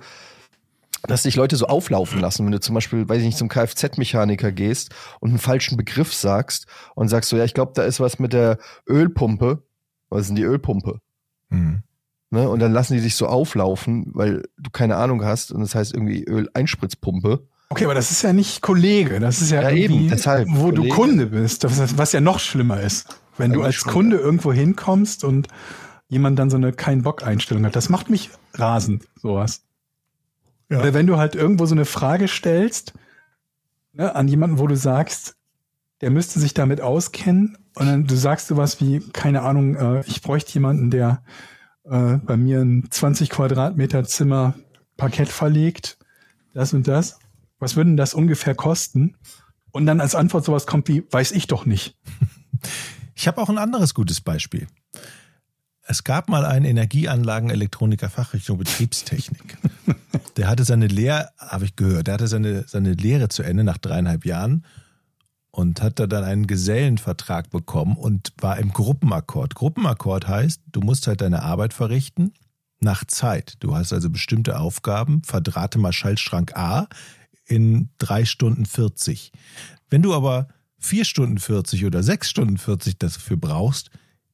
dass 1.07 1.23
dich 1.23 1.37
Leute 1.37 1.57
so 1.57 1.67
auflaufen 1.67 2.21
lassen, 2.21 2.45
wenn 2.45 2.53
du 2.53 2.61
zum 2.61 2.75
Beispiel, 2.75 3.09
weiß 3.09 3.19
ich 3.19 3.27
nicht, 3.27 3.39
zum 3.39 3.49
Kfz-Mechaniker 3.49 4.53
gehst 4.53 4.91
und 5.21 5.31
einen 5.31 5.39
falschen 5.39 5.77
Begriff 5.77 6.13
sagst 6.13 6.67
und 6.95 7.09
sagst 7.09 7.31
so, 7.31 7.37
ja, 7.37 7.45
ich 7.45 7.55
glaube, 7.55 7.73
da 7.75 7.83
ist 7.83 8.01
was 8.01 8.19
mit 8.19 8.33
der 8.33 8.59
Ölpumpe. 8.89 9.63
Was 10.11 10.23
ist 10.23 10.29
denn 10.29 10.37
die 10.37 10.43
Ölpumpe? 10.43 11.01
Mhm. 11.51 11.83
Ne? 12.31 12.49
Und 12.49 12.61
dann 12.61 12.73
lassen 12.73 12.95
die 12.95 13.01
dich 13.01 13.15
so 13.15 13.27
auflaufen, 13.27 14.11
weil 14.15 14.43
du 14.59 14.71
keine 14.71 14.97
Ahnung 14.97 15.25
hast 15.25 15.53
und 15.53 15.61
das 15.61 15.75
heißt 15.75 15.95
irgendwie 15.95 16.25
Öleinspritzpumpe. 16.25 17.47
Okay, 17.71 17.85
aber 17.85 17.95
das 17.95 18.11
ist 18.11 18.23
ja 18.23 18.33
nicht 18.33 18.63
Kollege, 18.63 19.21
das 19.21 19.43
ist 19.43 19.51
ja, 19.51 19.63
Ja, 19.63 19.71
eben, 19.71 20.09
deshalb, 20.09 20.49
wo 20.51 20.71
du 20.71 20.89
Kollege. 20.89 20.95
Kunde 20.95 21.27
bist, 21.27 21.65
was 21.65 22.13
ja 22.13 22.21
noch 22.21 22.41
schlimmer 22.41 22.81
ist. 22.81 23.21
Wenn 23.37 23.53
du 23.53 23.63
als 23.63 23.85
Kunde 23.85 24.17
irgendwo 24.17 24.53
hinkommst 24.53 25.23
und 25.23 25.49
jemand 26.09 26.39
dann 26.39 26.51
so 26.51 26.57
eine 26.57 26.73
Kein-Bock-Einstellung 26.73 27.65
hat, 27.67 27.77
das 27.77 27.89
macht 27.89 28.11
mich 28.11 28.31
rasend, 28.55 29.05
sowas. 29.17 29.63
Oder 30.71 30.95
wenn 30.95 31.07
du 31.07 31.17
halt 31.17 31.35
irgendwo 31.35 31.67
so 31.67 31.75
eine 31.75 31.85
Frage 31.85 32.29
stellst 32.29 32.93
ne, 33.93 34.15
an 34.15 34.29
jemanden, 34.29 34.59
wo 34.59 34.67
du 34.67 34.77
sagst, 34.77 35.37
der 36.01 36.11
müsste 36.11 36.41
sich 36.41 36.55
damit 36.55 36.81
auskennen 36.81 37.59
und 37.75 37.87
dann 37.87 38.07
du 38.07 38.17
sagst 38.17 38.49
sowas 38.49 38.81
wie, 38.81 39.01
keine 39.01 39.43
Ahnung, 39.43 39.77
äh, 39.77 40.01
ich 40.07 40.23
bräuchte 40.23 40.53
jemanden, 40.55 40.91
der 40.91 41.23
äh, 41.85 42.19
bei 42.19 42.37
mir 42.37 42.61
ein 42.61 42.89
20 42.91 43.31
Quadratmeter 43.31 44.05
Zimmer 44.05 44.55
Parkett 44.97 45.29
verlegt, 45.29 45.99
das 46.55 46.73
und 46.75 46.87
das. 46.87 47.19
Was 47.59 47.77
würden 47.77 47.97
das 47.97 48.15
ungefähr 48.15 48.55
kosten? 48.55 49.17
Und 49.71 49.87
dann 49.87 50.01
als 50.01 50.15
Antwort 50.15 50.45
sowas 50.45 50.67
kommt 50.67 50.89
wie, 50.89 51.05
weiß 51.11 51.33
ich 51.33 51.47
doch 51.47 51.67
nicht. 51.67 51.97
Ich 53.15 53.27
habe 53.27 53.41
auch 53.41 53.49
ein 53.49 53.59
anderes 53.59 53.95
gutes 53.95 54.21
Beispiel. 54.21 54.69
Es 55.91 56.05
gab 56.05 56.29
mal 56.29 56.45
einen 56.45 56.67
Energieanlagen-Elektroniker 56.67 58.11
Fachrichtung 58.11 58.59
Betriebstechnik. 58.59 59.57
Der 60.37 60.47
hatte 60.47 60.65
seine 60.65 60.87
Lehre, 60.87 61.31
habe 61.39 61.65
ich 61.65 61.77
gehört, 61.77 62.09
der 62.09 62.15
hatte 62.15 62.29
seine, 62.29 62.69
seine 62.69 62.93
Lehre 62.93 63.31
zu 63.31 63.43
Ende 63.43 63.65
nach 63.65 63.79
dreieinhalb 63.79 64.27
Jahren 64.27 64.67
und 65.51 65.81
hat 65.81 65.99
da 65.99 66.07
dann 66.07 66.25
einen 66.25 66.47
Gesellenvertrag 66.47 67.49
bekommen 67.49 67.97
und 67.97 68.35
war 68.39 68.59
im 68.59 68.71
Gruppenakkord. 68.71 69.55
Gruppenakkord 69.55 70.29
heißt, 70.29 70.61
du 70.67 70.81
musst 70.83 71.07
halt 71.07 71.23
deine 71.23 71.43
Arbeit 71.43 71.73
verrichten 71.73 72.35
nach 72.81 73.07
Zeit. 73.07 73.55
Du 73.61 73.75
hast 73.75 73.95
also 73.95 74.11
bestimmte 74.11 74.61
Aufgaben, 74.61 75.23
verdrahte 75.25 75.79
mal 75.79 75.95
Schaltschrank 75.95 76.55
A 76.55 76.87
in 77.47 77.89
drei 77.97 78.27
Stunden 78.27 78.67
40. 78.67 79.33
Wenn 79.89 80.03
du 80.03 80.13
aber 80.13 80.49
vier 80.79 81.07
Stunden 81.07 81.39
40 81.39 81.87
oder 81.87 82.03
sechs 82.03 82.29
Stunden 82.29 82.59
40 82.59 82.99
dafür 82.99 83.39
brauchst, 83.39 83.89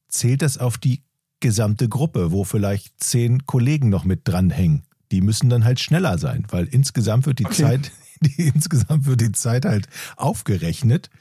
zählt 0.09 0.41
das 0.41 0.57
auf 0.57 0.77
die 0.77 1.04
gesamte 1.45 1.87
Gruppe, 1.87 2.31
wo 2.31 2.43
vielleicht 2.43 3.03
zehn 3.03 3.45
Kollegen 3.45 3.89
noch 3.89 4.03
mit 4.03 4.21
dranhängen. 4.27 4.81
Die 5.11 5.21
müssen 5.21 5.47
dann 5.47 5.63
halt 5.63 5.79
schneller 5.79 6.17
sein, 6.17 6.47
weil 6.49 6.65
insgesamt 6.65 7.27
wird 7.27 7.37
die 7.37 7.45
Okay. 7.45 7.61
Zeit, 7.61 7.91
die, 8.21 8.47
insgesamt 8.47 9.05
wird 9.05 9.21
die 9.21 9.31
Zeit 9.31 9.63
halt 9.63 9.87
aufgerechnet. 10.17 11.11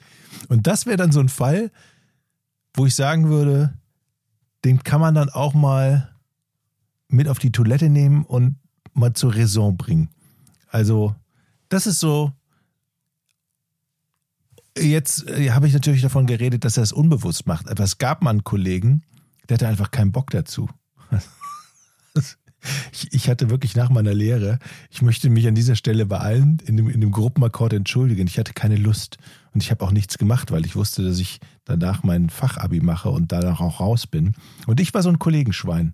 Und 0.48 0.66
das 0.66 0.86
wäre 0.86 0.96
dann 0.96 1.12
so 1.12 1.20
ein 1.20 1.28
Fall, 1.28 1.70
wo 2.72 2.86
ich 2.86 2.94
sagen 2.94 3.28
würde, 3.28 3.74
den 4.64 4.82
kann 4.82 5.02
man 5.02 5.14
dann 5.14 5.28
auch 5.28 5.52
mal 5.52 6.10
mit 7.08 7.28
auf 7.28 7.38
die 7.38 7.52
Toilette 7.52 7.90
nehmen 7.90 8.24
und 8.24 8.56
mal 8.94 9.12
zur 9.12 9.34
Raison 9.34 9.76
bringen. 9.76 10.08
Also, 10.68 11.14
das 11.68 11.86
ist 11.86 12.00
so. 12.00 12.32
Jetzt 14.78 15.28
äh, 15.28 15.50
habe 15.50 15.66
ich 15.66 15.74
natürlich 15.74 16.00
davon 16.00 16.26
geredet, 16.26 16.64
dass 16.64 16.78
er 16.78 16.82
es 16.82 16.92
unbewusst 16.92 17.46
macht. 17.46 17.68
Aber 17.68 17.84
es 17.84 17.98
gab 17.98 18.22
mal 18.22 18.30
einen 18.30 18.42
Kollegen, 18.42 19.02
der 19.48 19.56
hatte 19.56 19.68
einfach 19.68 19.90
keinen 19.90 20.12
Bock 20.12 20.30
dazu. 20.30 20.68
Ich, 23.10 23.28
hatte 23.28 23.50
wirklich 23.50 23.76
nach 23.76 23.90
meiner 23.90 24.14
Lehre, 24.14 24.58
ich 24.88 25.02
möchte 25.02 25.28
mich 25.28 25.46
an 25.46 25.54
dieser 25.54 25.76
Stelle 25.76 26.06
bei 26.06 26.18
allen 26.18 26.62
in 26.64 26.78
dem, 26.78 26.88
in 26.88 27.02
dem 27.02 27.10
Gruppenakkord 27.10 27.74
entschuldigen. 27.74 28.26
Ich 28.26 28.38
hatte 28.38 28.54
keine 28.54 28.76
Lust 28.76 29.18
und 29.52 29.62
ich 29.62 29.70
habe 29.70 29.84
auch 29.84 29.90
nichts 29.90 30.16
gemacht, 30.16 30.50
weil 30.50 30.64
ich 30.64 30.74
wusste, 30.74 31.04
dass 31.04 31.18
ich 31.18 31.40
danach 31.66 32.04
mein 32.04 32.30
Fachabi 32.30 32.80
mache 32.80 33.10
und 33.10 33.32
danach 33.32 33.60
auch 33.60 33.80
raus 33.80 34.06
bin. 34.06 34.34
Und 34.66 34.80
ich 34.80 34.94
war 34.94 35.02
so 35.02 35.10
ein 35.10 35.18
Kollegenschwein. 35.18 35.92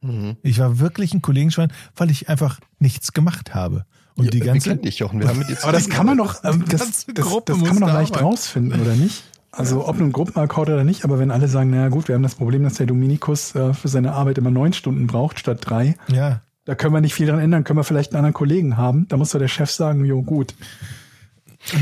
Mhm. 0.00 0.36
Ich 0.42 0.58
war 0.58 0.78
wirklich 0.78 1.14
ein 1.14 1.22
Kollegenschwein, 1.22 1.72
weil 1.94 2.10
ich 2.10 2.28
einfach 2.28 2.58
nichts 2.78 3.12
gemacht 3.12 3.54
habe. 3.54 3.84
Und 4.16 4.24
ja, 4.24 4.30
die 4.30 4.40
ganze. 4.40 4.70
Wir 4.70 4.76
dich, 4.76 4.98
Jochen. 4.98 5.20
Wir 5.20 5.28
haben 5.28 5.38
mit 5.38 5.48
dir 5.48 5.62
Aber 5.62 5.72
das 5.72 5.88
kann 5.88 6.06
man 6.06 6.18
doch, 6.18 6.42
ähm, 6.44 6.64
das, 6.68 6.80
das, 6.80 7.06
das, 7.06 7.26
das 7.44 7.62
kann 7.62 7.78
man 7.78 7.80
doch 7.80 7.94
leicht 7.94 8.20
rausfinden, 8.20 8.80
oder 8.80 8.96
nicht? 8.96 9.22
Also 9.52 9.86
ob 9.88 9.98
nun 9.98 10.12
Gruppenakkord 10.12 10.68
oder 10.68 10.84
nicht, 10.84 11.04
aber 11.04 11.18
wenn 11.18 11.30
alle 11.30 11.48
sagen, 11.48 11.70
naja 11.70 11.88
gut, 11.88 12.06
wir 12.08 12.14
haben 12.14 12.22
das 12.22 12.36
Problem, 12.36 12.62
dass 12.62 12.74
der 12.74 12.86
Dominikus 12.86 13.54
äh, 13.54 13.74
für 13.74 13.88
seine 13.88 14.12
Arbeit 14.12 14.38
immer 14.38 14.50
neun 14.50 14.72
Stunden 14.72 15.06
braucht 15.06 15.40
statt 15.40 15.58
drei. 15.62 15.96
Ja. 16.08 16.42
Da 16.64 16.74
können 16.76 16.94
wir 16.94 17.00
nicht 17.00 17.14
viel 17.14 17.26
dran 17.26 17.40
ändern, 17.40 17.64
können 17.64 17.78
wir 17.78 17.84
vielleicht 17.84 18.12
einen 18.12 18.18
anderen 18.18 18.34
Kollegen 18.34 18.76
haben. 18.76 19.08
Da 19.08 19.16
muss 19.16 19.30
doch 19.30 19.40
der 19.40 19.48
Chef 19.48 19.70
sagen, 19.70 20.04
jo 20.04 20.22
gut. 20.22 20.54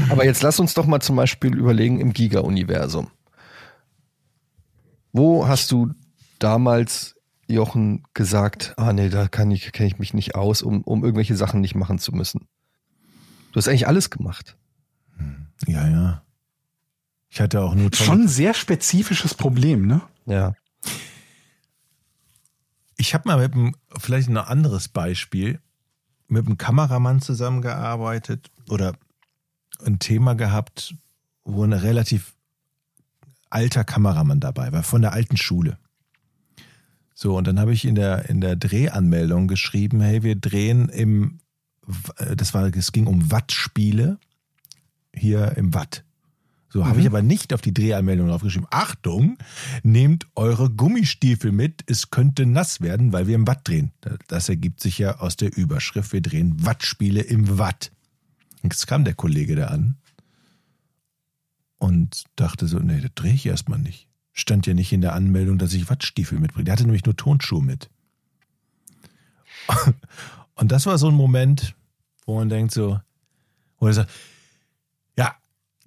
Aber 0.08 0.24
jetzt 0.24 0.42
lass 0.42 0.58
uns 0.60 0.74
doch 0.74 0.86
mal 0.86 1.00
zum 1.00 1.16
Beispiel 1.16 1.56
überlegen 1.56 2.00
im 2.00 2.12
Giga-Universum. 2.12 3.08
Wo 5.12 5.46
hast 5.46 5.70
du 5.70 5.90
damals, 6.38 7.16
Jochen, 7.48 8.04
gesagt, 8.14 8.74
ah 8.76 8.92
nee, 8.92 9.08
da 9.08 9.28
kann 9.28 9.50
ich, 9.50 9.72
kenne 9.72 9.88
ich 9.88 9.98
mich 9.98 10.14
nicht 10.14 10.34
aus, 10.34 10.62
um, 10.62 10.82
um 10.82 11.04
irgendwelche 11.04 11.36
Sachen 11.36 11.60
nicht 11.60 11.74
machen 11.74 11.98
zu 11.98 12.12
müssen? 12.12 12.48
Du 13.52 13.56
hast 13.56 13.68
eigentlich 13.68 13.88
alles 13.88 14.10
gemacht. 14.10 14.56
Ja, 15.66 15.88
ja. 15.88 16.22
Ich 17.30 17.40
hatte 17.40 17.60
auch 17.60 17.74
nur. 17.74 17.90
Schon 17.94 18.22
ein 18.22 18.28
sehr 18.28 18.54
spezifisches 18.54 19.34
Problem, 19.34 19.86
ne? 19.86 20.02
Ja. 20.26 20.54
Ich 22.96 23.14
habe 23.14 23.28
mal 23.28 23.38
mit 23.38 23.54
einem, 23.54 23.74
vielleicht 23.96 24.28
ein 24.28 24.36
anderes 24.36 24.88
Beispiel, 24.88 25.60
mit 26.26 26.46
einem 26.46 26.58
Kameramann 26.58 27.20
zusammengearbeitet 27.20 28.50
oder 28.68 28.94
ein 29.84 29.98
Thema 29.98 30.34
gehabt, 30.34 30.94
wo 31.44 31.64
ein 31.64 31.72
relativ 31.72 32.34
alter 33.50 33.84
Kameramann 33.84 34.40
dabei 34.40 34.72
war, 34.72 34.82
von 34.82 35.00
der 35.00 35.12
alten 35.12 35.36
Schule. 35.36 35.78
So, 37.14 37.36
und 37.36 37.46
dann 37.46 37.58
habe 37.58 37.72
ich 37.72 37.84
in 37.84 37.94
der, 37.94 38.28
in 38.28 38.40
der 38.40 38.56
Drehanmeldung 38.56 39.48
geschrieben, 39.48 40.00
hey, 40.00 40.22
wir 40.22 40.36
drehen 40.36 40.88
im, 40.88 41.40
das 42.36 42.54
war, 42.54 42.64
es 42.64 42.92
ging 42.92 43.06
um 43.06 43.30
Wattspiele 43.30 44.18
hier 45.12 45.56
im 45.56 45.74
Watt. 45.74 46.04
So 46.70 46.84
habe 46.84 46.96
mhm. 46.96 47.00
ich 47.00 47.06
aber 47.06 47.22
nicht 47.22 47.54
auf 47.54 47.62
die 47.62 47.72
Drehanmeldung 47.72 48.28
draufgeschrieben. 48.28 48.68
Achtung, 48.70 49.38
nehmt 49.82 50.26
eure 50.34 50.70
Gummistiefel 50.70 51.50
mit, 51.50 51.82
es 51.86 52.10
könnte 52.10 52.44
nass 52.44 52.80
werden, 52.80 53.12
weil 53.12 53.26
wir 53.26 53.34
im 53.34 53.46
Watt 53.46 53.66
drehen. 53.66 53.92
Das 54.28 54.48
ergibt 54.48 54.80
sich 54.80 54.98
ja 54.98 55.18
aus 55.18 55.36
der 55.36 55.56
Überschrift, 55.56 56.12
wir 56.12 56.20
drehen 56.20 56.64
Wattspiele 56.64 57.22
im 57.22 57.58
Watt. 57.58 57.90
Jetzt 58.62 58.86
kam 58.86 59.04
der 59.04 59.14
Kollege 59.14 59.56
da 59.56 59.66
an 59.68 59.96
und 61.78 62.24
dachte 62.36 62.66
so, 62.66 62.78
nee, 62.78 63.00
das 63.00 63.12
drehe 63.14 63.32
ich 63.32 63.46
erstmal 63.46 63.78
nicht. 63.78 64.08
Stand 64.32 64.66
ja 64.66 64.74
nicht 64.74 64.92
in 64.92 65.00
der 65.00 65.14
Anmeldung, 65.14 65.58
dass 65.58 65.72
ich 65.72 65.88
Wattstiefel 65.88 66.38
mitbringe. 66.38 66.64
Der 66.64 66.72
hatte 66.72 66.84
nämlich 66.84 67.04
nur 67.04 67.16
Tonschuhe 67.16 67.62
mit. 67.62 67.88
Und 70.54 70.72
das 70.72 70.86
war 70.86 70.98
so 70.98 71.08
ein 71.08 71.14
Moment, 71.14 71.74
wo 72.26 72.36
man 72.36 72.48
denkt 72.48 72.72
so, 72.72 73.00
wo 73.78 73.86
er 73.86 73.94
sagt, 73.94 74.10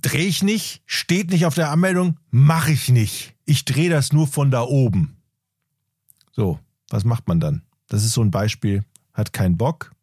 Drehe 0.01 0.25
ich 0.25 0.41
nicht, 0.41 0.81
steht 0.85 1.29
nicht 1.29 1.45
auf 1.45 1.55
der 1.55 1.69
Anmeldung, 1.69 2.19
mache 2.31 2.71
ich 2.71 2.89
nicht. 2.89 3.35
Ich 3.45 3.65
drehe 3.65 3.89
das 3.89 4.11
nur 4.11 4.27
von 4.27 4.49
da 4.49 4.63
oben. 4.63 5.17
So, 6.31 6.59
was 6.89 7.03
macht 7.03 7.27
man 7.27 7.39
dann? 7.39 7.63
Das 7.87 8.03
ist 8.03 8.13
so 8.13 8.21
ein 8.21 8.31
Beispiel, 8.31 8.83
hat 9.13 9.33
keinen 9.33 9.57
Bock. 9.57 9.93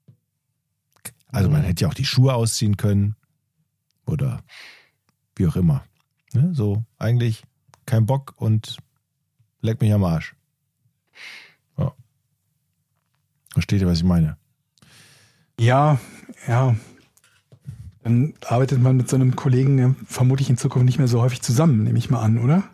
Also 1.28 1.50
man 1.50 1.62
hätte 1.62 1.82
ja 1.82 1.88
auch 1.88 1.94
die 1.94 2.04
Schuhe 2.04 2.34
ausziehen 2.34 2.76
können 2.76 3.16
oder 4.06 4.42
wie 5.36 5.46
auch 5.46 5.56
immer. 5.56 5.84
Ne? 6.32 6.54
So, 6.54 6.84
eigentlich 6.98 7.42
kein 7.86 8.06
Bock 8.06 8.34
und 8.36 8.78
leck 9.60 9.80
mich 9.80 9.92
am 9.92 10.04
Arsch. 10.04 10.34
Ja. 11.76 11.94
Versteht 13.52 13.80
ihr, 13.80 13.86
was 13.86 13.98
ich 13.98 14.04
meine? 14.04 14.36
Ja, 15.58 15.98
ja, 16.46 16.76
dann 18.08 18.34
arbeitet 18.46 18.80
man 18.80 18.96
mit 18.96 19.08
so 19.08 19.16
einem 19.16 19.36
Kollegen 19.36 19.96
vermutlich 20.06 20.48
in 20.48 20.56
Zukunft 20.56 20.86
nicht 20.86 20.98
mehr 20.98 21.08
so 21.08 21.20
häufig 21.20 21.42
zusammen, 21.42 21.84
nehme 21.84 21.98
ich 21.98 22.08
mal 22.08 22.22
an, 22.22 22.38
oder? 22.38 22.64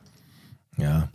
Ja. 0.77 1.09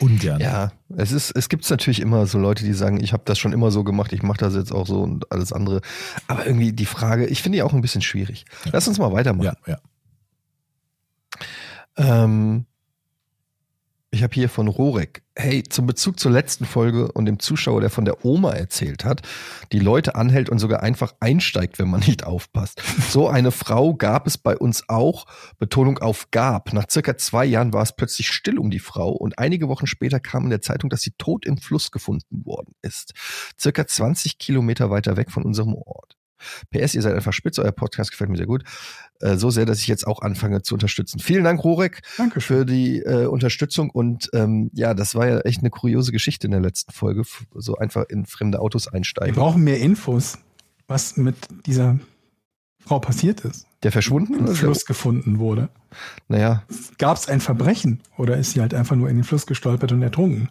Ungern. 0.00 0.40
Ja, 0.40 0.72
es 0.96 1.12
ist, 1.12 1.30
es 1.30 1.48
gibt 1.48 1.68
natürlich 1.70 2.00
immer 2.00 2.26
so 2.26 2.38
Leute, 2.38 2.64
die 2.64 2.72
sagen, 2.72 3.00
ich 3.02 3.12
habe 3.12 3.22
das 3.26 3.38
schon 3.38 3.52
immer 3.52 3.70
so 3.70 3.84
gemacht, 3.84 4.12
ich 4.12 4.22
mache 4.22 4.38
das 4.38 4.54
jetzt 4.54 4.72
auch 4.72 4.86
so 4.86 5.02
und 5.02 5.30
alles 5.30 5.52
andere. 5.52 5.82
Aber 6.26 6.46
irgendwie 6.46 6.72
die 6.72 6.86
Frage, 6.86 7.26
ich 7.26 7.42
finde 7.42 7.56
die 7.56 7.62
auch 7.62 7.72
ein 7.72 7.80
bisschen 7.80 8.02
schwierig. 8.02 8.44
Ja. 8.64 8.72
Lass 8.74 8.88
uns 8.88 8.98
mal 8.98 9.12
weitermachen. 9.12 9.56
Ja, 9.66 9.78
ja. 11.96 12.24
Ähm, 12.24 12.66
ich 14.12 14.24
habe 14.24 14.34
hier 14.34 14.48
von 14.48 14.66
Rorek, 14.66 15.22
hey, 15.36 15.62
zum 15.62 15.86
Bezug 15.86 16.18
zur 16.18 16.32
letzten 16.32 16.64
Folge 16.64 17.12
und 17.12 17.26
dem 17.26 17.38
Zuschauer, 17.38 17.80
der 17.80 17.90
von 17.90 18.04
der 18.04 18.24
Oma 18.24 18.52
erzählt 18.52 19.04
hat, 19.04 19.22
die 19.70 19.78
Leute 19.78 20.16
anhält 20.16 20.50
und 20.50 20.58
sogar 20.58 20.82
einfach 20.82 21.14
einsteigt, 21.20 21.78
wenn 21.78 21.88
man 21.88 22.00
nicht 22.06 22.24
aufpasst. 22.24 22.82
So 23.08 23.28
eine 23.28 23.52
Frau 23.52 23.94
gab 23.94 24.26
es 24.26 24.36
bei 24.36 24.56
uns 24.56 24.88
auch, 24.88 25.26
Betonung 25.58 25.98
auf 25.98 26.30
gab. 26.32 26.72
Nach 26.72 26.90
circa 26.90 27.16
zwei 27.16 27.44
Jahren 27.44 27.72
war 27.72 27.82
es 27.82 27.94
plötzlich 27.94 28.28
still 28.28 28.58
um 28.58 28.70
die 28.70 28.80
Frau 28.80 29.10
und 29.10 29.38
einige 29.38 29.68
Wochen 29.68 29.86
später 29.86 30.18
kam 30.18 30.44
in 30.44 30.50
der 30.50 30.60
Zeitung, 30.60 30.90
dass 30.90 31.02
sie 31.02 31.12
tot 31.16 31.46
im 31.46 31.58
Fluss 31.58 31.92
gefunden 31.92 32.44
worden 32.44 32.74
ist. 32.82 33.14
Circa 33.58 33.86
20 33.86 34.38
Kilometer 34.38 34.90
weiter 34.90 35.16
weg 35.16 35.30
von 35.30 35.44
unserem 35.44 35.74
Ort. 35.74 36.19
PS, 36.70 36.94
ihr 36.94 37.02
seid 37.02 37.14
einfach 37.14 37.32
spitze, 37.32 37.62
euer 37.62 37.72
Podcast 37.72 38.10
gefällt 38.10 38.30
mir 38.30 38.36
sehr 38.36 38.46
gut. 38.46 38.64
Äh, 39.20 39.36
so 39.36 39.50
sehr, 39.50 39.66
dass 39.66 39.80
ich 39.80 39.86
jetzt 39.86 40.06
auch 40.06 40.22
anfange 40.22 40.62
zu 40.62 40.74
unterstützen. 40.74 41.20
Vielen 41.20 41.44
Dank, 41.44 41.62
Rorek, 41.62 42.02
Danke 42.16 42.40
für 42.40 42.64
die 42.64 43.00
äh, 43.00 43.26
Unterstützung. 43.26 43.90
Und 43.90 44.30
ähm, 44.32 44.70
ja, 44.74 44.94
das 44.94 45.14
war 45.14 45.28
ja 45.28 45.40
echt 45.40 45.60
eine 45.60 45.70
kuriose 45.70 46.12
Geschichte 46.12 46.46
in 46.46 46.52
der 46.52 46.60
letzten 46.60 46.92
Folge. 46.92 47.22
So 47.54 47.76
einfach 47.76 48.04
in 48.08 48.26
fremde 48.26 48.60
Autos 48.60 48.88
einsteigen. 48.88 49.34
Wir 49.34 49.42
brauchen 49.42 49.62
mehr 49.62 49.78
Infos, 49.78 50.38
was 50.86 51.16
mit 51.16 51.36
dieser 51.66 51.98
Frau 52.80 52.98
passiert 52.98 53.42
ist. 53.42 53.66
Der 53.82 53.92
verschwunden 53.92 54.34
im 54.34 54.54
Fluss 54.54 54.84
gefunden 54.84 55.38
wurde. 55.38 55.68
Naja. 56.28 56.64
Gab 56.98 57.16
es 57.16 57.28
ein 57.28 57.40
Verbrechen 57.40 58.00
oder 58.16 58.36
ist 58.36 58.52
sie 58.52 58.60
halt 58.60 58.74
einfach 58.74 58.96
nur 58.96 59.08
in 59.08 59.16
den 59.16 59.24
Fluss 59.24 59.46
gestolpert 59.46 59.92
und 59.92 60.02
ertrunken? 60.02 60.48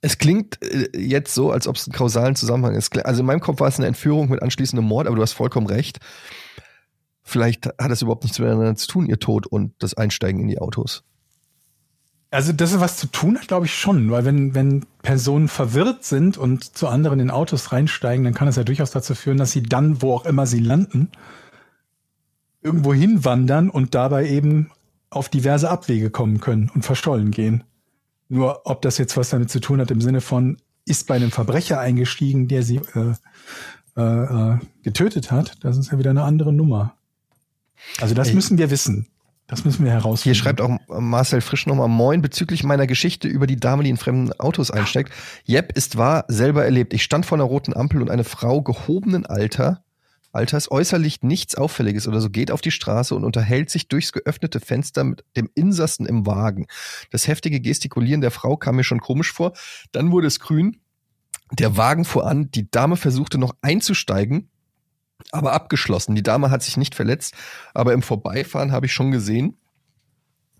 Es 0.00 0.18
klingt 0.18 0.62
äh, 0.62 0.88
jetzt 0.98 1.34
so, 1.34 1.50
als 1.50 1.66
ob 1.66 1.76
es 1.76 1.86
einen 1.86 1.94
kausalen 1.94 2.36
Zusammenhang 2.36 2.74
ist. 2.74 2.96
Also 3.04 3.20
in 3.20 3.26
meinem 3.26 3.40
Kopf 3.40 3.60
war 3.60 3.68
es 3.68 3.78
eine 3.78 3.86
Entführung 3.86 4.30
mit 4.30 4.42
anschließendem 4.42 4.84
Mord, 4.84 5.06
aber 5.06 5.16
du 5.16 5.22
hast 5.22 5.32
vollkommen 5.32 5.66
recht. 5.66 5.98
Vielleicht 7.22 7.66
hat 7.66 7.90
es 7.90 8.02
überhaupt 8.02 8.22
nichts 8.22 8.38
miteinander 8.38 8.76
zu 8.76 8.86
tun, 8.86 9.06
ihr 9.06 9.18
Tod 9.18 9.46
und 9.46 9.72
das 9.80 9.94
Einsteigen 9.94 10.40
in 10.40 10.48
die 10.48 10.58
Autos. 10.58 11.02
Also, 12.30 12.52
dass 12.52 12.72
es 12.72 12.80
was 12.80 12.98
zu 12.98 13.06
tun 13.06 13.38
hat, 13.38 13.48
glaube 13.48 13.66
ich 13.66 13.74
schon, 13.74 14.10
weil 14.10 14.24
wenn, 14.24 14.54
wenn 14.54 14.84
Personen 15.02 15.48
verwirrt 15.48 16.04
sind 16.04 16.36
und 16.36 16.76
zu 16.76 16.88
anderen 16.88 17.20
in 17.20 17.30
Autos 17.30 17.72
reinsteigen, 17.72 18.24
dann 18.24 18.34
kann 18.34 18.48
es 18.48 18.56
ja 18.56 18.64
durchaus 18.64 18.90
dazu 18.90 19.14
führen, 19.14 19.38
dass 19.38 19.52
sie 19.52 19.62
dann, 19.62 20.02
wo 20.02 20.12
auch 20.12 20.26
immer 20.26 20.46
sie 20.46 20.58
landen, 20.58 21.10
irgendwo 22.62 22.92
hinwandern 22.92 23.70
und 23.70 23.94
dabei 23.94 24.28
eben 24.28 24.70
auf 25.08 25.28
diverse 25.28 25.70
Abwege 25.70 26.10
kommen 26.10 26.40
können 26.40 26.70
und 26.74 26.84
verstollen 26.84 27.30
gehen. 27.30 27.64
Nur 28.28 28.62
ob 28.64 28.82
das 28.82 28.98
jetzt 28.98 29.16
was 29.16 29.30
damit 29.30 29.50
zu 29.50 29.60
tun 29.60 29.80
hat 29.80 29.90
im 29.90 30.00
Sinne 30.00 30.20
von, 30.20 30.56
ist 30.84 31.06
bei 31.06 31.16
einem 31.16 31.30
Verbrecher 31.30 31.80
eingestiegen, 31.80 32.48
der 32.48 32.62
sie 32.62 32.80
äh, 32.94 33.14
äh, 33.96 34.02
äh, 34.02 34.58
getötet 34.82 35.30
hat, 35.30 35.56
das 35.60 35.78
ist 35.78 35.90
ja 35.90 35.98
wieder 35.98 36.10
eine 36.10 36.22
andere 36.22 36.52
Nummer. 36.52 36.94
Also 38.00 38.14
das 38.14 38.28
Ey. 38.28 38.34
müssen 38.34 38.58
wir 38.58 38.70
wissen. 38.70 39.06
Das 39.46 39.64
müssen 39.64 39.84
wir 39.84 39.92
herausfinden. 39.92 40.34
Hier 40.34 40.42
schreibt 40.42 40.60
auch 40.60 40.78
Marcel 40.88 41.40
Frisch 41.40 41.66
nochmal 41.66 41.88
Moin 41.88 42.20
bezüglich 42.20 42.64
meiner 42.64 42.86
Geschichte 42.86 43.28
über 43.28 43.46
die 43.46 43.56
Dame, 43.56 43.84
die 43.84 43.90
in 43.90 43.96
fremden 43.96 44.32
Autos 44.40 44.70
einsteigt. 44.72 45.12
Jep, 45.44 45.72
ist 45.76 45.96
wahr, 45.96 46.24
selber 46.26 46.64
erlebt. 46.64 46.92
Ich 46.92 47.04
stand 47.04 47.26
vor 47.26 47.38
einer 47.38 47.44
roten 47.44 47.74
Ampel 47.74 48.02
und 48.02 48.10
eine 48.10 48.24
Frau 48.24 48.60
gehobenen 48.60 49.24
Alter 49.24 49.84
Alters 50.36 50.70
äußerlich 50.70 51.22
nichts 51.22 51.54
Auffälliges 51.54 52.06
oder 52.06 52.20
so 52.20 52.30
geht 52.30 52.50
auf 52.50 52.60
die 52.60 52.70
Straße 52.70 53.14
und 53.14 53.24
unterhält 53.24 53.70
sich 53.70 53.88
durchs 53.88 54.12
geöffnete 54.12 54.60
Fenster 54.60 55.02
mit 55.04 55.24
dem 55.36 55.50
Insassen 55.54 56.06
im 56.06 56.26
Wagen. 56.26 56.66
Das 57.10 57.26
heftige 57.26 57.60
Gestikulieren 57.60 58.20
der 58.20 58.30
Frau 58.30 58.56
kam 58.56 58.76
mir 58.76 58.84
schon 58.84 59.00
komisch 59.00 59.32
vor. 59.32 59.52
Dann 59.92 60.12
wurde 60.12 60.26
es 60.26 60.38
grün. 60.38 60.78
Der 61.52 61.76
Wagen 61.76 62.04
fuhr 62.04 62.26
an. 62.26 62.50
Die 62.50 62.70
Dame 62.70 62.96
versuchte 62.96 63.38
noch 63.38 63.54
einzusteigen, 63.62 64.50
aber 65.32 65.52
abgeschlossen. 65.52 66.14
Die 66.14 66.22
Dame 66.22 66.50
hat 66.50 66.62
sich 66.62 66.76
nicht 66.76 66.94
verletzt, 66.94 67.34
aber 67.74 67.92
im 67.92 68.02
Vorbeifahren 68.02 68.72
habe 68.72 68.86
ich 68.86 68.92
schon 68.92 69.10
gesehen, 69.10 69.56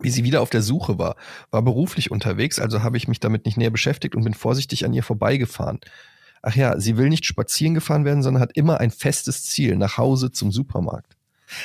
wie 0.01 0.11
sie 0.11 0.25
wieder 0.25 0.43
auf 0.43 0.51
der 0.51 0.63
Suche 0.63 0.99
war, 0.99 1.17
war 1.51 1.63
beruflich 1.63 2.11
unterwegs, 2.11 2.59
also 2.59 2.83
habe 2.83 2.97
ich 2.97 3.09
mich 3.09 3.21
damit 3.21 3.47
nicht 3.47 3.57
näher 3.57 3.71
beschäftigt 3.71 4.15
und 4.15 4.25
bin 4.25 4.35
vorsichtig 4.35 4.85
an 4.85 4.93
ihr 4.93 5.03
vorbeigefahren. 5.03 5.81
Ach 6.49 6.55
ja, 6.55 6.79
sie 6.79 6.97
will 6.97 7.09
nicht 7.09 7.27
spazieren 7.27 7.75
gefahren 7.75 8.05
werden, 8.05 8.23
sondern 8.23 8.41
hat 8.41 8.57
immer 8.57 8.79
ein 8.79 8.93
festes 8.93 9.43
Ziel, 9.43 9.75
nach 9.77 9.99
Hause 9.99 10.31
zum 10.31 10.53
Supermarkt. 10.53 11.17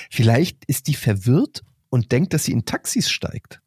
Vielleicht 0.10 0.66
ist 0.66 0.88
die 0.88 0.95
verwirrt 0.95 1.62
und 1.91 2.12
denkt, 2.12 2.34
dass 2.34 2.45
sie 2.45 2.52
in 2.52 2.66
Taxis 2.66 3.12
steigt. 3.12 3.62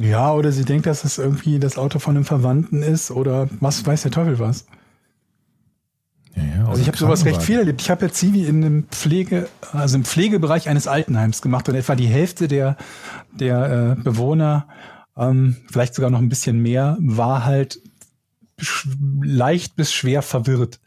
Ja, 0.00 0.32
oder 0.32 0.50
sie 0.50 0.64
denkt, 0.64 0.86
dass 0.86 1.04
es 1.04 1.18
irgendwie 1.18 1.58
das 1.58 1.76
Auto 1.76 1.98
von 1.98 2.16
einem 2.16 2.24
Verwandten 2.24 2.82
ist 2.82 3.10
oder 3.10 3.50
was 3.60 3.84
weiß 3.84 4.00
der 4.00 4.12
Teufel 4.12 4.38
was. 4.38 4.64
Ja, 6.36 6.42
ja, 6.42 6.68
Also 6.68 6.80
ich 6.80 6.88
habe 6.88 6.96
sowas 6.96 7.26
recht 7.26 7.42
viel 7.42 7.58
erlebt. 7.58 7.82
Ich 7.82 7.90
habe 7.90 8.06
jetzt 8.06 8.16
Zivi 8.16 8.46
in 8.46 8.64
einem 8.64 8.84
Pflege, 8.84 9.46
also 9.72 9.96
im 9.98 10.06
Pflegebereich 10.06 10.70
eines 10.70 10.86
Altenheims 10.86 11.42
gemacht 11.42 11.68
und 11.68 11.74
etwa 11.74 11.96
die 11.96 12.06
Hälfte 12.06 12.48
der, 12.48 12.78
der 13.30 13.96
äh, 13.98 14.02
Bewohner, 14.02 14.68
ähm, 15.18 15.58
vielleicht 15.70 15.94
sogar 15.94 16.10
noch 16.10 16.20
ein 16.20 16.30
bisschen 16.30 16.62
mehr, 16.62 16.96
war 16.98 17.44
halt 17.44 17.78
leicht 19.22 19.76
bis 19.76 19.92
schwer 19.92 20.22
verwirrt. 20.22 20.80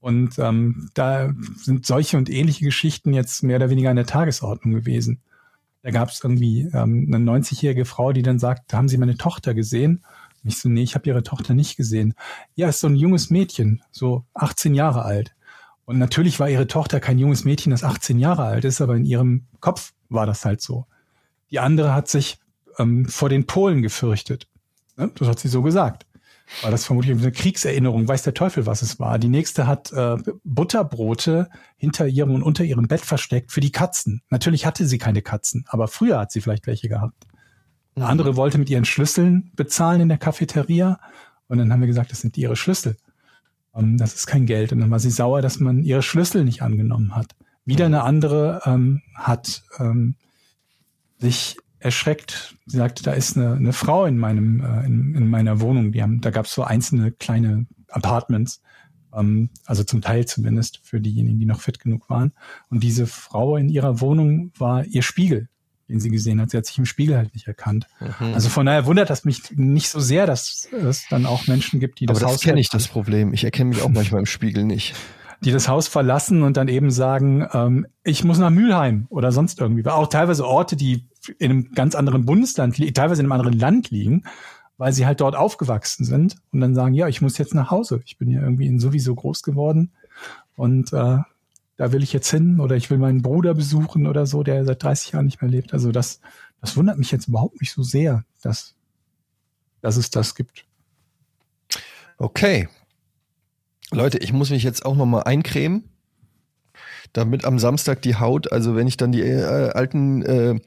Und 0.00 0.38
ähm, 0.38 0.90
da 0.94 1.32
sind 1.56 1.84
solche 1.84 2.16
und 2.16 2.30
ähnliche 2.30 2.64
Geschichten 2.64 3.12
jetzt 3.12 3.42
mehr 3.42 3.56
oder 3.56 3.70
weniger 3.70 3.90
an 3.90 3.96
der 3.96 4.06
Tagesordnung 4.06 4.74
gewesen. 4.74 5.20
Da 5.82 5.90
gab 5.90 6.08
es 6.08 6.22
irgendwie 6.22 6.70
ähm, 6.72 7.10
eine 7.12 7.18
90-jährige 7.18 7.84
Frau, 7.84 8.12
die 8.12 8.22
dann 8.22 8.38
sagt, 8.38 8.72
haben 8.72 8.88
Sie 8.88 8.98
meine 8.98 9.16
Tochter 9.16 9.54
gesehen? 9.54 10.04
Und 10.42 10.48
ich 10.50 10.58
so, 10.58 10.68
nee, 10.68 10.82
ich 10.82 10.94
habe 10.94 11.08
Ihre 11.08 11.22
Tochter 11.22 11.54
nicht 11.54 11.76
gesehen. 11.76 12.14
Ja, 12.54 12.68
ist 12.68 12.80
so 12.80 12.86
ein 12.86 12.96
junges 12.96 13.30
Mädchen, 13.30 13.82
so 13.90 14.24
18 14.34 14.74
Jahre 14.74 15.04
alt. 15.04 15.34
Und 15.90 15.98
natürlich 15.98 16.38
war 16.38 16.48
ihre 16.48 16.68
Tochter 16.68 17.00
kein 17.00 17.18
junges 17.18 17.44
Mädchen, 17.44 17.72
das 17.72 17.82
18 17.82 18.20
Jahre 18.20 18.44
alt 18.44 18.64
ist, 18.64 18.80
aber 18.80 18.94
in 18.94 19.04
ihrem 19.04 19.46
Kopf 19.58 19.92
war 20.08 20.24
das 20.24 20.44
halt 20.44 20.60
so. 20.60 20.86
Die 21.50 21.58
andere 21.58 21.94
hat 21.94 22.06
sich 22.06 22.38
ähm, 22.78 23.06
vor 23.06 23.28
den 23.28 23.46
Polen 23.46 23.82
gefürchtet. 23.82 24.46
Ne? 24.96 25.10
Das 25.16 25.26
hat 25.26 25.40
sie 25.40 25.48
so 25.48 25.62
gesagt. 25.62 26.06
War 26.62 26.70
das 26.70 26.84
vermutlich 26.84 27.16
eine 27.16 27.32
Kriegserinnerung, 27.32 28.08
weiß 28.08 28.22
der 28.22 28.34
Teufel, 28.34 28.66
was 28.66 28.82
es 28.82 28.98
war. 28.98 29.18
Die 29.18 29.28
nächste 29.28 29.66
hat 29.66 29.92
äh, 29.92 30.16
Butterbrote 30.44 31.48
hinter 31.76 32.06
ihrem 32.06 32.34
und 32.34 32.42
unter 32.42 32.64
ihrem 32.64 32.88
Bett 32.88 33.00
versteckt 33.00 33.52
für 33.52 33.60
die 33.60 33.72
Katzen. 33.72 34.22
Natürlich 34.30 34.66
hatte 34.66 34.86
sie 34.86 34.98
keine 34.98 35.22
Katzen, 35.22 35.64
aber 35.68 35.88
früher 35.88 36.18
hat 36.18 36.32
sie 36.32 36.40
vielleicht 36.40 36.66
welche 36.66 36.88
gehabt. 36.88 37.26
Eine 37.94 38.06
andere 38.06 38.36
wollte 38.36 38.58
mit 38.58 38.70
ihren 38.70 38.84
Schlüsseln 38.84 39.52
bezahlen 39.54 40.00
in 40.00 40.08
der 40.08 40.18
Cafeteria. 40.18 41.00
Und 41.48 41.58
dann 41.58 41.72
haben 41.72 41.80
wir 41.80 41.86
gesagt, 41.86 42.12
das 42.12 42.20
sind 42.20 42.36
ihre 42.36 42.56
Schlüssel. 42.56 42.96
Ähm, 43.74 43.96
das 43.96 44.14
ist 44.14 44.26
kein 44.26 44.46
Geld. 44.46 44.72
Und 44.72 44.80
dann 44.80 44.90
war 44.90 45.00
sie 45.00 45.10
sauer, 45.10 45.42
dass 45.42 45.60
man 45.60 45.82
ihre 45.82 46.02
Schlüssel 46.02 46.44
nicht 46.44 46.62
angenommen 46.62 47.16
hat. 47.16 47.34
Wieder 47.64 47.86
eine 47.86 48.02
andere 48.02 48.62
ähm, 48.64 49.02
hat 49.14 49.62
ähm, 49.78 50.16
sich 51.18 51.56
erschreckt. 51.80 52.56
Sie 52.66 52.76
sagte, 52.76 53.02
da 53.02 53.12
ist 53.12 53.36
eine, 53.36 53.54
eine 53.54 53.72
Frau 53.72 54.04
in 54.04 54.18
meinem 54.18 54.60
äh, 54.60 54.86
in, 54.86 55.14
in 55.14 55.28
meiner 55.28 55.60
Wohnung. 55.60 55.92
Die 55.92 56.02
haben, 56.02 56.20
da 56.20 56.30
gab 56.30 56.46
es 56.46 56.52
so 56.52 56.62
einzelne 56.62 57.10
kleine 57.10 57.66
Apartments, 57.88 58.62
ähm, 59.14 59.50
also 59.64 59.82
zum 59.82 60.02
Teil 60.02 60.26
zumindest 60.26 60.80
für 60.84 61.00
diejenigen, 61.00 61.38
die 61.38 61.46
noch 61.46 61.60
fit 61.60 61.80
genug 61.80 62.08
waren. 62.10 62.32
Und 62.68 62.82
diese 62.82 63.06
Frau 63.06 63.56
in 63.56 63.68
ihrer 63.68 64.00
Wohnung 64.00 64.52
war 64.58 64.84
ihr 64.84 65.02
Spiegel, 65.02 65.48
den 65.88 66.00
sie 66.00 66.10
gesehen 66.10 66.40
hat. 66.40 66.50
Sie 66.50 66.56
hat 66.58 66.66
sich 66.66 66.78
im 66.78 66.86
Spiegel 66.86 67.16
halt 67.16 67.34
nicht 67.34 67.48
erkannt. 67.48 67.86
Mhm. 67.98 68.34
Also 68.34 68.50
von 68.50 68.66
daher 68.66 68.86
wundert 68.86 69.10
das 69.10 69.24
mich 69.24 69.50
nicht 69.52 69.88
so 69.88 70.00
sehr, 70.00 70.26
dass 70.26 70.68
es 70.70 71.06
dann 71.08 71.26
auch 71.26 71.46
Menschen 71.46 71.80
gibt, 71.80 72.00
die 72.00 72.06
Aber 72.08 72.14
das, 72.14 72.22
das 72.22 72.32
Haus 72.32 72.40
kenne 72.42 72.60
ich, 72.60 72.68
das 72.68 72.88
Problem. 72.88 73.32
Ich 73.32 73.42
erkenne 73.42 73.70
mich 73.70 73.82
auch 73.82 73.88
manchmal 73.88 74.20
im 74.20 74.26
Spiegel 74.26 74.64
nicht. 74.64 74.94
die 75.42 75.52
das 75.52 75.68
Haus 75.68 75.88
verlassen 75.88 76.42
und 76.42 76.58
dann 76.58 76.68
eben 76.68 76.90
sagen, 76.90 77.48
ähm, 77.52 77.86
ich 78.04 78.24
muss 78.24 78.38
nach 78.38 78.50
Mülheim 78.50 79.06
oder 79.08 79.32
sonst 79.32 79.58
irgendwie. 79.58 79.86
Auch 79.86 80.08
teilweise 80.08 80.46
Orte, 80.46 80.76
die 80.76 81.08
in 81.38 81.50
einem 81.50 81.72
ganz 81.72 81.94
anderen 81.94 82.24
Bundesland, 82.24 82.76
teilweise 82.94 83.22
in 83.22 83.26
einem 83.26 83.32
anderen 83.32 83.58
Land 83.58 83.90
liegen, 83.90 84.24
weil 84.76 84.92
sie 84.92 85.06
halt 85.06 85.20
dort 85.20 85.36
aufgewachsen 85.36 86.04
sind 86.04 86.36
und 86.52 86.60
dann 86.60 86.74
sagen, 86.74 86.94
ja, 86.94 87.08
ich 87.08 87.20
muss 87.20 87.38
jetzt 87.38 87.54
nach 87.54 87.70
Hause. 87.70 88.02
Ich 88.06 88.16
bin 88.16 88.30
ja 88.30 88.40
irgendwie 88.40 88.66
in 88.66 88.80
sowieso 88.80 89.14
groß 89.14 89.42
geworden 89.42 89.92
und 90.56 90.92
äh, 90.92 91.18
da 91.76 91.92
will 91.92 92.02
ich 92.02 92.12
jetzt 92.12 92.30
hin 92.30 92.60
oder 92.60 92.76
ich 92.76 92.90
will 92.90 92.98
meinen 92.98 93.22
Bruder 93.22 93.54
besuchen 93.54 94.06
oder 94.06 94.26
so, 94.26 94.42
der 94.42 94.64
seit 94.64 94.82
30 94.82 95.12
Jahren 95.12 95.24
nicht 95.24 95.40
mehr 95.40 95.50
lebt. 95.50 95.72
Also 95.72 95.92
das, 95.92 96.20
das 96.60 96.76
wundert 96.76 96.98
mich 96.98 97.10
jetzt 97.10 97.28
überhaupt 97.28 97.60
nicht 97.60 97.72
so 97.72 97.82
sehr, 97.82 98.24
dass, 98.42 98.76
dass 99.80 99.96
es 99.96 100.10
das 100.10 100.34
gibt. 100.34 100.66
Okay. 102.18 102.68
Leute, 103.92 104.18
ich 104.18 104.32
muss 104.32 104.50
mich 104.50 104.62
jetzt 104.62 104.84
auch 104.84 104.94
noch 104.94 105.06
mal 105.06 105.22
eincremen, 105.22 105.88
damit 107.12 107.44
am 107.44 107.58
Samstag 107.58 108.02
die 108.02 108.16
Haut, 108.16 108.52
also 108.52 108.76
wenn 108.76 108.86
ich 108.86 108.96
dann 108.96 109.12
die 109.12 109.22
äh, 109.22 109.70
alten 109.70 110.22
äh, 110.22 110.60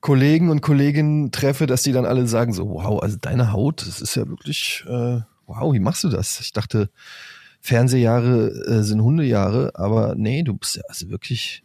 Kollegen 0.00 0.48
und 0.50 0.62
Kolleginnen 0.62 1.32
treffe, 1.32 1.66
dass 1.66 1.82
die 1.82 1.92
dann 1.92 2.06
alle 2.06 2.26
sagen 2.26 2.52
so, 2.52 2.68
wow, 2.70 3.02
also 3.02 3.16
deine 3.20 3.52
Haut, 3.52 3.86
das 3.86 4.00
ist 4.00 4.14
ja 4.14 4.28
wirklich, 4.28 4.84
äh, 4.86 5.20
wow, 5.46 5.72
wie 5.72 5.80
machst 5.80 6.04
du 6.04 6.08
das? 6.08 6.40
Ich 6.40 6.52
dachte, 6.52 6.90
Fernsehjahre 7.60 8.48
äh, 8.66 8.82
sind 8.82 9.02
Hundejahre, 9.02 9.72
aber 9.74 10.14
nee, 10.16 10.42
du 10.42 10.54
bist 10.54 10.76
ja 10.76 10.82
also 10.88 11.10
wirklich, 11.10 11.62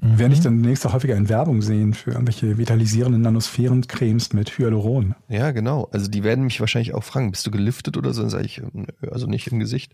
Werde 0.00 0.34
ich 0.34 0.40
dann 0.40 0.60
demnächst 0.62 0.86
auch 0.86 0.92
häufiger 0.92 1.16
in 1.16 1.30
Werbung 1.30 1.62
sehen 1.62 1.94
für 1.94 2.10
irgendwelche 2.10 2.58
vitalisierenden 2.58 3.22
Nanosphärencremes 3.22 4.34
mit 4.34 4.58
Hyaluron. 4.58 5.14
ja 5.28 5.52
genau, 5.52 5.88
also 5.90 6.08
die 6.08 6.22
werden 6.22 6.44
mich 6.44 6.60
wahrscheinlich 6.60 6.92
auch 6.92 7.02
fragen, 7.02 7.30
bist 7.30 7.46
du 7.46 7.50
geliftet 7.50 7.96
oder 7.96 8.12
so? 8.12 8.20
Dann 8.20 8.30
sage 8.30 8.44
ich, 8.44 8.60
nö, 8.72 8.84
also 9.10 9.26
nicht 9.26 9.46
im 9.46 9.58
Gesicht. 9.58 9.92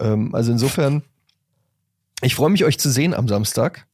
Ähm, 0.00 0.34
also 0.34 0.50
insofern, 0.50 1.02
ich 2.22 2.34
freue 2.34 2.50
mich, 2.50 2.64
euch 2.64 2.78
zu 2.78 2.90
sehen 2.90 3.14
am 3.14 3.28
Samstag. 3.28 3.86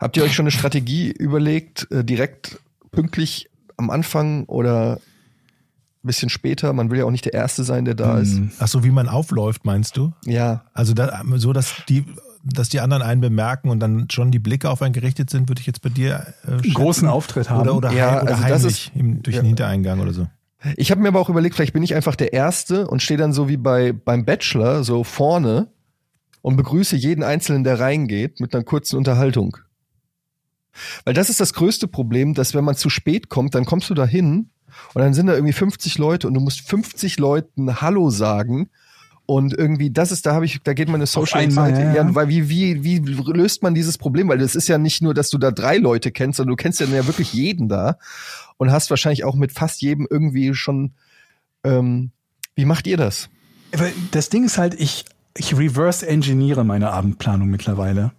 Habt 0.00 0.16
ihr 0.16 0.22
euch 0.22 0.34
schon 0.34 0.44
eine 0.44 0.50
Strategie 0.50 1.10
überlegt, 1.10 1.90
äh, 1.90 2.04
direkt 2.04 2.58
pünktlich 2.90 3.50
am 3.76 3.90
Anfang 3.90 4.44
oder 4.44 4.94
ein 4.94 6.06
bisschen 6.06 6.30
später? 6.30 6.72
Man 6.72 6.90
will 6.90 6.98
ja 7.00 7.04
auch 7.04 7.10
nicht 7.10 7.26
der 7.26 7.34
Erste 7.34 7.64
sein, 7.64 7.84
der 7.84 7.94
da 7.94 8.18
ist. 8.18 8.36
Hm. 8.36 8.50
Ach 8.58 8.68
so, 8.68 8.82
wie 8.82 8.90
man 8.90 9.08
aufläuft, 9.08 9.66
meinst 9.66 9.98
du? 9.98 10.12
Ja, 10.24 10.64
Also 10.72 10.94
da, 10.94 11.22
so, 11.34 11.52
dass 11.52 11.74
die, 11.88 12.06
dass 12.42 12.70
die 12.70 12.80
anderen 12.80 13.02
einen 13.02 13.20
bemerken 13.20 13.68
und 13.68 13.80
dann 13.80 14.08
schon 14.10 14.30
die 14.30 14.38
Blicke 14.38 14.70
auf 14.70 14.80
einen 14.80 14.94
gerichtet 14.94 15.28
sind, 15.28 15.50
würde 15.50 15.60
ich 15.60 15.66
jetzt 15.66 15.82
bei 15.82 15.90
dir 15.90 16.32
äh. 16.46 16.66
Großen 16.70 17.06
Auftritt 17.06 17.50
haben. 17.50 17.60
oder 17.60 17.76
oder, 17.76 17.92
Ja, 17.92 18.12
heim, 18.12 18.22
oder 18.22 18.36
also 18.36 18.68
das 18.68 18.86
heimlich 18.86 18.92
im, 18.94 19.22
durch 19.22 19.36
ja. 19.36 19.42
den 19.42 19.48
Hintereingang 19.48 20.00
oder 20.00 20.14
so. 20.14 20.28
Ich 20.76 20.90
habe 20.90 21.00
mir 21.02 21.08
aber 21.08 21.20
auch 21.20 21.28
überlegt, 21.28 21.56
vielleicht 21.56 21.72
bin 21.72 21.82
ich 21.82 21.94
einfach 21.94 22.16
der 22.16 22.32
Erste 22.32 22.86
und 22.86 23.02
stehe 23.02 23.18
dann 23.18 23.32
so 23.32 23.48
wie 23.48 23.56
bei 23.56 23.92
beim 23.92 24.24
Bachelor 24.24 24.84
so 24.84 25.04
vorne 25.04 25.68
und 26.42 26.56
begrüße 26.56 26.96
jeden 26.96 27.22
Einzelnen, 27.22 27.64
der 27.64 27.80
reingeht, 27.80 28.40
mit 28.40 28.54
einer 28.54 28.64
kurzen 28.64 28.96
Unterhaltung. 28.96 29.56
Weil 31.04 31.14
das 31.14 31.30
ist 31.30 31.40
das 31.40 31.52
größte 31.52 31.88
Problem, 31.88 32.34
dass 32.34 32.54
wenn 32.54 32.64
man 32.64 32.76
zu 32.76 32.90
spät 32.90 33.28
kommt, 33.28 33.54
dann 33.54 33.64
kommst 33.64 33.90
du 33.90 33.94
da 33.94 34.06
hin 34.06 34.50
und 34.94 35.02
dann 35.02 35.14
sind 35.14 35.26
da 35.26 35.34
irgendwie 35.34 35.52
50 35.52 35.98
Leute 35.98 36.28
und 36.28 36.34
du 36.34 36.40
musst 36.40 36.60
50 36.60 37.18
Leuten 37.18 37.80
Hallo 37.80 38.10
sagen. 38.10 38.70
Und 39.26 39.56
irgendwie, 39.56 39.90
das 39.90 40.10
ist, 40.10 40.26
da 40.26 40.34
habe 40.34 40.44
ich, 40.44 40.60
da 40.64 40.72
geht 40.72 40.88
meine 40.88 41.06
Social 41.06 41.42
einmal, 41.42 41.68
Anxiety. 41.68 41.96
ja, 41.96 42.04
Ja, 42.04 42.14
weil 42.16 42.28
wie, 42.28 42.50
wie, 42.50 42.82
wie 42.82 42.98
löst 42.98 43.62
man 43.62 43.74
dieses 43.76 43.96
Problem? 43.96 44.28
Weil 44.28 44.38
das 44.38 44.56
ist 44.56 44.66
ja 44.66 44.76
nicht 44.76 45.02
nur, 45.02 45.14
dass 45.14 45.30
du 45.30 45.38
da 45.38 45.52
drei 45.52 45.76
Leute 45.76 46.10
kennst, 46.10 46.38
sondern 46.38 46.56
du 46.56 46.60
kennst 46.60 46.80
ja, 46.80 46.86
ja 46.86 47.06
wirklich 47.06 47.32
jeden 47.32 47.68
da 47.68 47.98
und 48.56 48.72
hast 48.72 48.90
wahrscheinlich 48.90 49.22
auch 49.22 49.36
mit 49.36 49.52
fast 49.52 49.82
jedem 49.82 50.08
irgendwie 50.10 50.54
schon. 50.54 50.94
Ähm, 51.62 52.10
wie 52.56 52.64
macht 52.64 52.88
ihr 52.88 52.96
das? 52.96 53.28
Das 54.10 54.30
Ding 54.30 54.44
ist 54.44 54.58
halt, 54.58 54.74
ich, 54.74 55.04
ich 55.40 55.56
reverse 55.56 56.06
engineere 56.06 56.64
meine 56.64 56.92
Abendplanung 56.92 57.48
mittlerweile. 57.48 58.12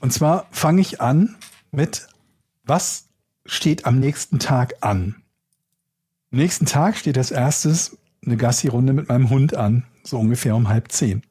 Und 0.00 0.12
zwar 0.12 0.46
fange 0.50 0.80
ich 0.80 1.00
an 1.00 1.36
mit, 1.70 2.08
was 2.64 3.06
steht 3.46 3.86
am 3.86 4.00
nächsten 4.00 4.40
Tag 4.40 4.74
an? 4.80 5.14
Am 6.32 6.38
nächsten 6.38 6.66
Tag 6.66 6.96
steht 6.96 7.16
als 7.16 7.30
erstes 7.30 7.96
eine 8.26 8.36
Gassi-Runde 8.36 8.92
mit 8.92 9.08
meinem 9.08 9.30
Hund 9.30 9.54
an, 9.54 9.84
so 10.02 10.18
ungefähr 10.18 10.56
um 10.56 10.68
halb 10.68 10.90
zehn. 10.90 11.22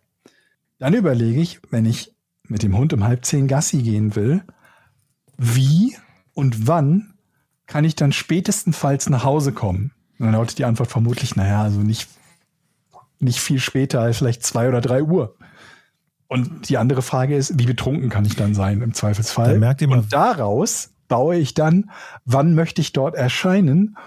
Dann 0.80 0.94
überlege 0.94 1.41
ich, 1.41 1.60
wenn 1.72 1.86
ich 1.86 2.14
mit 2.44 2.64
dem 2.64 2.78
Hund 2.78 2.94
um 2.94 3.04
halb 3.04 3.26
zehn 3.26 3.48
Gassi 3.48 3.82
gehen 3.82 4.16
will, 4.16 4.44
wie 5.38 5.98
und 6.34 6.68
wann 6.68 7.16
kann 7.66 7.84
ich 7.84 7.95
dann 7.95 8.14
spätestenfalls 8.14 9.10
nach 9.10 9.26
Hause 9.26 9.52
kommen? 9.52 9.91
Und 10.20 10.28
dann 10.28 10.36
lautet 10.36 10.58
die 10.58 10.66
Antwort 10.66 10.90
vermutlich, 10.90 11.36
naja, 11.36 11.64
also 11.64 11.82
nicht 11.82 12.08
nicht 13.19 13.39
viel 13.39 13.60
später 13.60 14.02
als 14.02 14.18
vielleicht 14.18 14.44
zwei 14.44 14.68
oder 14.68 14.81
drei 14.81 15.03
Uhr. 15.03 15.35
Und 16.27 16.68
die 16.69 16.77
andere 16.77 17.02
Frage 17.02 17.35
ist, 17.35 17.57
wie 17.57 17.65
betrunken 17.65 18.10
kann 18.10 18.26
ich 18.26 18.35
dann 18.35 18.53
sein 18.53 18.81
im 18.81 18.94
Zweifelsfall? 18.94 19.53
Da 19.53 19.60
merkt 19.60 19.81
ihr 19.81 19.88
mal- 19.88 19.99
Und 19.99 20.11
daraus 20.14 20.89
baue 21.07 21.38
ich 21.38 21.53
dann, 21.53 21.89
wann 22.26 22.53
möchte 22.53 22.81
ich 22.81 22.91
dort 22.91 23.15
erscheinen, 23.15 23.98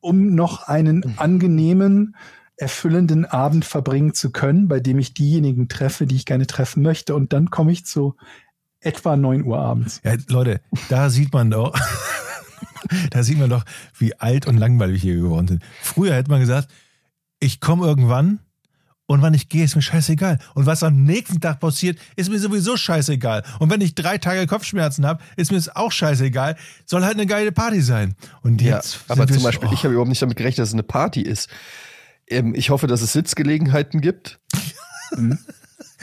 um 0.00 0.34
noch 0.34 0.68
einen 0.68 1.18
angenehmen, 1.18 2.16
erfüllenden 2.56 3.24
Abend 3.24 3.64
verbringen 3.64 4.12
zu 4.12 4.30
können, 4.30 4.68
bei 4.68 4.80
dem 4.80 4.98
ich 4.98 5.14
diejenigen 5.14 5.68
treffe, 5.68 6.06
die 6.06 6.16
ich 6.16 6.26
gerne 6.26 6.46
treffen 6.46 6.82
möchte. 6.82 7.14
Und 7.14 7.32
dann 7.32 7.50
komme 7.50 7.72
ich 7.72 7.86
zu 7.86 8.14
etwa 8.80 9.16
neun 9.16 9.44
Uhr 9.44 9.58
abends. 9.58 10.00
Ja, 10.04 10.14
Leute, 10.28 10.60
da 10.90 11.08
sieht 11.08 11.32
man 11.32 11.50
doch, 11.50 11.74
da 13.10 13.22
sieht 13.22 13.38
man 13.38 13.48
doch, 13.50 13.64
wie 13.96 14.14
alt 14.20 14.46
und 14.46 14.58
langweilig 14.58 15.02
wir 15.04 15.16
geworden 15.16 15.48
sind. 15.48 15.62
Früher 15.82 16.14
hätte 16.14 16.30
man 16.30 16.40
gesagt, 16.40 16.68
ich 17.38 17.60
komme 17.60 17.86
irgendwann 17.86 18.40
Und 19.10 19.22
wann 19.22 19.34
ich 19.34 19.48
gehe, 19.48 19.64
ist 19.64 19.74
mir 19.74 19.82
scheißegal. 19.82 20.38
Und 20.54 20.66
was 20.66 20.84
am 20.84 21.02
nächsten 21.02 21.40
Tag 21.40 21.58
passiert, 21.58 21.98
ist 22.14 22.30
mir 22.30 22.38
sowieso 22.38 22.76
scheißegal. 22.76 23.42
Und 23.58 23.68
wenn 23.68 23.80
ich 23.80 23.96
drei 23.96 24.18
Tage 24.18 24.46
Kopfschmerzen 24.46 25.04
habe, 25.04 25.20
ist 25.34 25.50
mir 25.50 25.56
es 25.56 25.74
auch 25.74 25.90
scheißegal. 25.90 26.54
Soll 26.86 27.02
halt 27.04 27.14
eine 27.14 27.26
geile 27.26 27.50
Party 27.50 27.80
sein. 27.80 28.14
Und 28.44 28.62
Ja, 28.62 28.76
jetzt. 28.76 29.00
aber 29.08 29.22
sind 29.22 29.30
wir- 29.30 29.34
zum 29.38 29.42
Beispiel, 29.42 29.68
oh, 29.68 29.72
ich 29.72 29.82
habe 29.82 29.94
überhaupt 29.94 30.10
nicht 30.10 30.22
damit 30.22 30.36
gerechnet, 30.36 30.60
dass 30.60 30.68
es 30.68 30.74
eine 30.74 30.84
Party 30.84 31.22
ist. 31.22 31.48
Ähm, 32.28 32.54
ich 32.54 32.70
hoffe, 32.70 32.86
dass 32.86 33.02
es 33.02 33.12
Sitzgelegenheiten 33.12 34.00
gibt. 34.00 34.38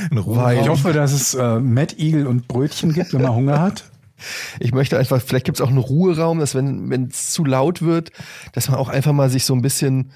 weil- 0.09 0.59
Ich 0.59 0.67
hoffe, 0.67 0.91
dass 0.91 1.13
es 1.13 1.33
äh, 1.33 1.59
Mad 1.61 1.95
Eagle 1.97 2.27
und 2.27 2.49
Brötchen 2.49 2.91
gibt, 2.91 3.13
wenn 3.13 3.21
man 3.21 3.33
Hunger 3.33 3.61
hat. 3.61 3.85
Ich 4.59 4.73
möchte 4.73 4.97
einfach, 4.97 5.21
vielleicht 5.21 5.45
gibt 5.45 5.59
es 5.59 5.61
auch 5.61 5.69
einen 5.69 5.77
Ruheraum, 5.77 6.39
dass 6.39 6.55
wenn 6.55 6.89
wenn 6.89 7.03
es 7.05 7.29
zu 7.29 7.45
laut 7.45 7.83
wird, 7.83 8.11
dass 8.51 8.67
man 8.67 8.79
auch 8.79 8.89
einfach 8.89 9.13
mal 9.13 9.29
sich 9.29 9.45
so 9.45 9.53
ein 9.53 9.61
bisschen 9.61 10.11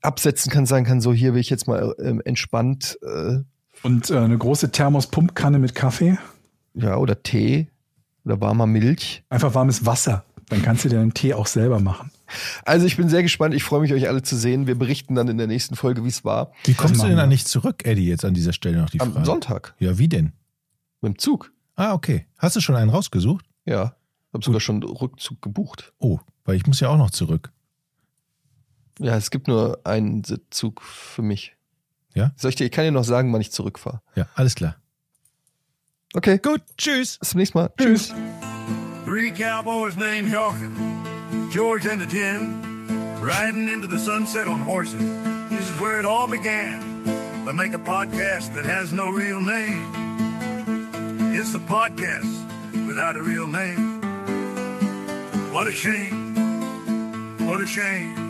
absetzen 0.00 0.50
kann, 0.52 0.66
sagen 0.66 0.84
kann, 0.84 1.00
so 1.00 1.12
hier 1.12 1.34
will 1.34 1.40
ich 1.40 1.50
jetzt 1.50 1.66
mal 1.66 1.94
ähm, 1.98 2.20
entspannt, 2.24 2.98
äh, 3.02 3.38
Und 3.82 4.10
äh, 4.10 4.18
eine 4.18 4.38
große 4.38 4.70
Thermos-Pumpkanne 4.72 5.58
mit 5.58 5.74
Kaffee. 5.74 6.16
ja, 6.74 6.96
oder 6.96 7.22
Tee 7.22 7.68
oder 8.24 8.40
warmer 8.40 8.66
Milch. 8.66 9.22
Einfach 9.28 9.54
warmes 9.54 9.84
Wasser. 9.86 10.24
Dann 10.48 10.62
kannst 10.62 10.84
du 10.84 10.88
dir 10.90 10.98
den 10.98 11.14
Tee 11.14 11.34
auch 11.34 11.46
selber 11.46 11.80
machen. 11.80 12.10
Also 12.64 12.86
ich 12.86 12.96
bin 12.96 13.08
sehr 13.08 13.22
gespannt, 13.22 13.54
ich 13.54 13.62
freue 13.64 13.80
mich, 13.80 13.92
euch 13.94 14.08
alle 14.08 14.22
zu 14.22 14.36
sehen. 14.36 14.66
Wir 14.66 14.74
berichten 14.78 15.14
dann 15.14 15.28
in 15.28 15.38
der 15.38 15.46
nächsten 15.46 15.74
Folge, 15.76 16.04
wie 16.04 16.08
es 16.08 16.24
war. 16.24 16.52
Wie 16.64 16.74
kommst 16.74 17.02
du 17.02 17.06
denn 17.06 17.16
dann 17.16 17.28
nicht 17.28 17.48
zurück, 17.48 17.84
Eddie, 17.86 18.08
jetzt 18.08 18.24
an 18.24 18.34
dieser 18.34 18.52
Stelle 18.52 18.78
noch 18.80 18.90
die 18.90 19.00
Am 19.00 19.12
Frage? 19.12 19.26
Sonntag 19.26 19.74
Ja, 19.78 19.98
wie 19.98 20.08
denn? 20.08 20.32
mit 21.00 21.14
dem 21.14 21.18
Zug. 21.18 21.52
Ah, 21.76 21.92
okay. 21.92 22.26
Hast 22.38 22.56
du 22.56 22.60
schon 22.60 22.76
einen 22.76 22.90
rausgesucht? 22.90 23.44
Ja, 23.66 23.94
habe 24.32 24.44
sogar 24.44 24.60
schon 24.60 24.82
Rückzug 24.82 25.40
gebucht. 25.42 25.92
Oh, 25.98 26.18
weil 26.44 26.56
ich 26.56 26.66
muss 26.66 26.80
ja 26.80 26.88
auch 26.88 26.96
noch 26.98 27.10
zurück. 27.10 27.52
Ja, 28.98 29.16
es 29.16 29.30
gibt 29.30 29.48
nur 29.48 29.80
einen 29.84 30.22
Zug 30.50 30.82
für 30.82 31.22
mich. 31.22 31.56
Ja? 32.14 32.32
Soll 32.36 32.50
ich 32.50 32.56
dir, 32.56 32.64
ich 32.66 32.70
kann 32.72 32.84
dir 32.84 32.92
noch 32.92 33.04
sagen, 33.04 33.32
wann 33.32 33.40
ich 33.40 33.50
zurückfahre. 33.50 34.00
Ja, 34.14 34.26
alles 34.34 34.54
klar. 34.54 34.76
Okay, 36.14 36.38
Gut, 36.38 36.62
tschüss. 36.78 37.18
bis 37.18 37.30
zum 37.30 37.38
nächsten 37.40 37.58
Mal. 37.58 37.70
Tschüss. 37.76 38.14
Three 39.04 39.30
cowboys 39.32 39.96
named 39.96 40.32
Hawkins, 40.32 40.78
George 41.52 41.90
and 41.90 42.00
the 42.00 42.06
Tin, 42.06 42.62
riding 43.20 43.68
into 43.68 43.88
the 43.88 43.98
sunset 43.98 44.46
on 44.46 44.60
horses. 44.60 45.00
This 45.50 45.68
is 45.68 45.80
where 45.80 45.98
it 45.98 46.06
all 46.06 46.28
began. 46.28 46.80
They 47.44 47.52
make 47.52 47.74
a 47.74 47.78
podcast 47.78 48.54
that 48.54 48.64
has 48.64 48.92
no 48.92 49.10
real 49.10 49.40
name. 49.40 49.84
It's 51.34 51.54
a 51.54 51.58
podcast 51.58 52.24
without 52.86 53.16
a 53.16 53.22
real 53.22 53.46
name. 53.48 54.00
What 55.52 55.66
a 55.66 55.72
shame. 55.72 56.34
What 57.46 57.60
a 57.60 57.66
shame. 57.66 58.23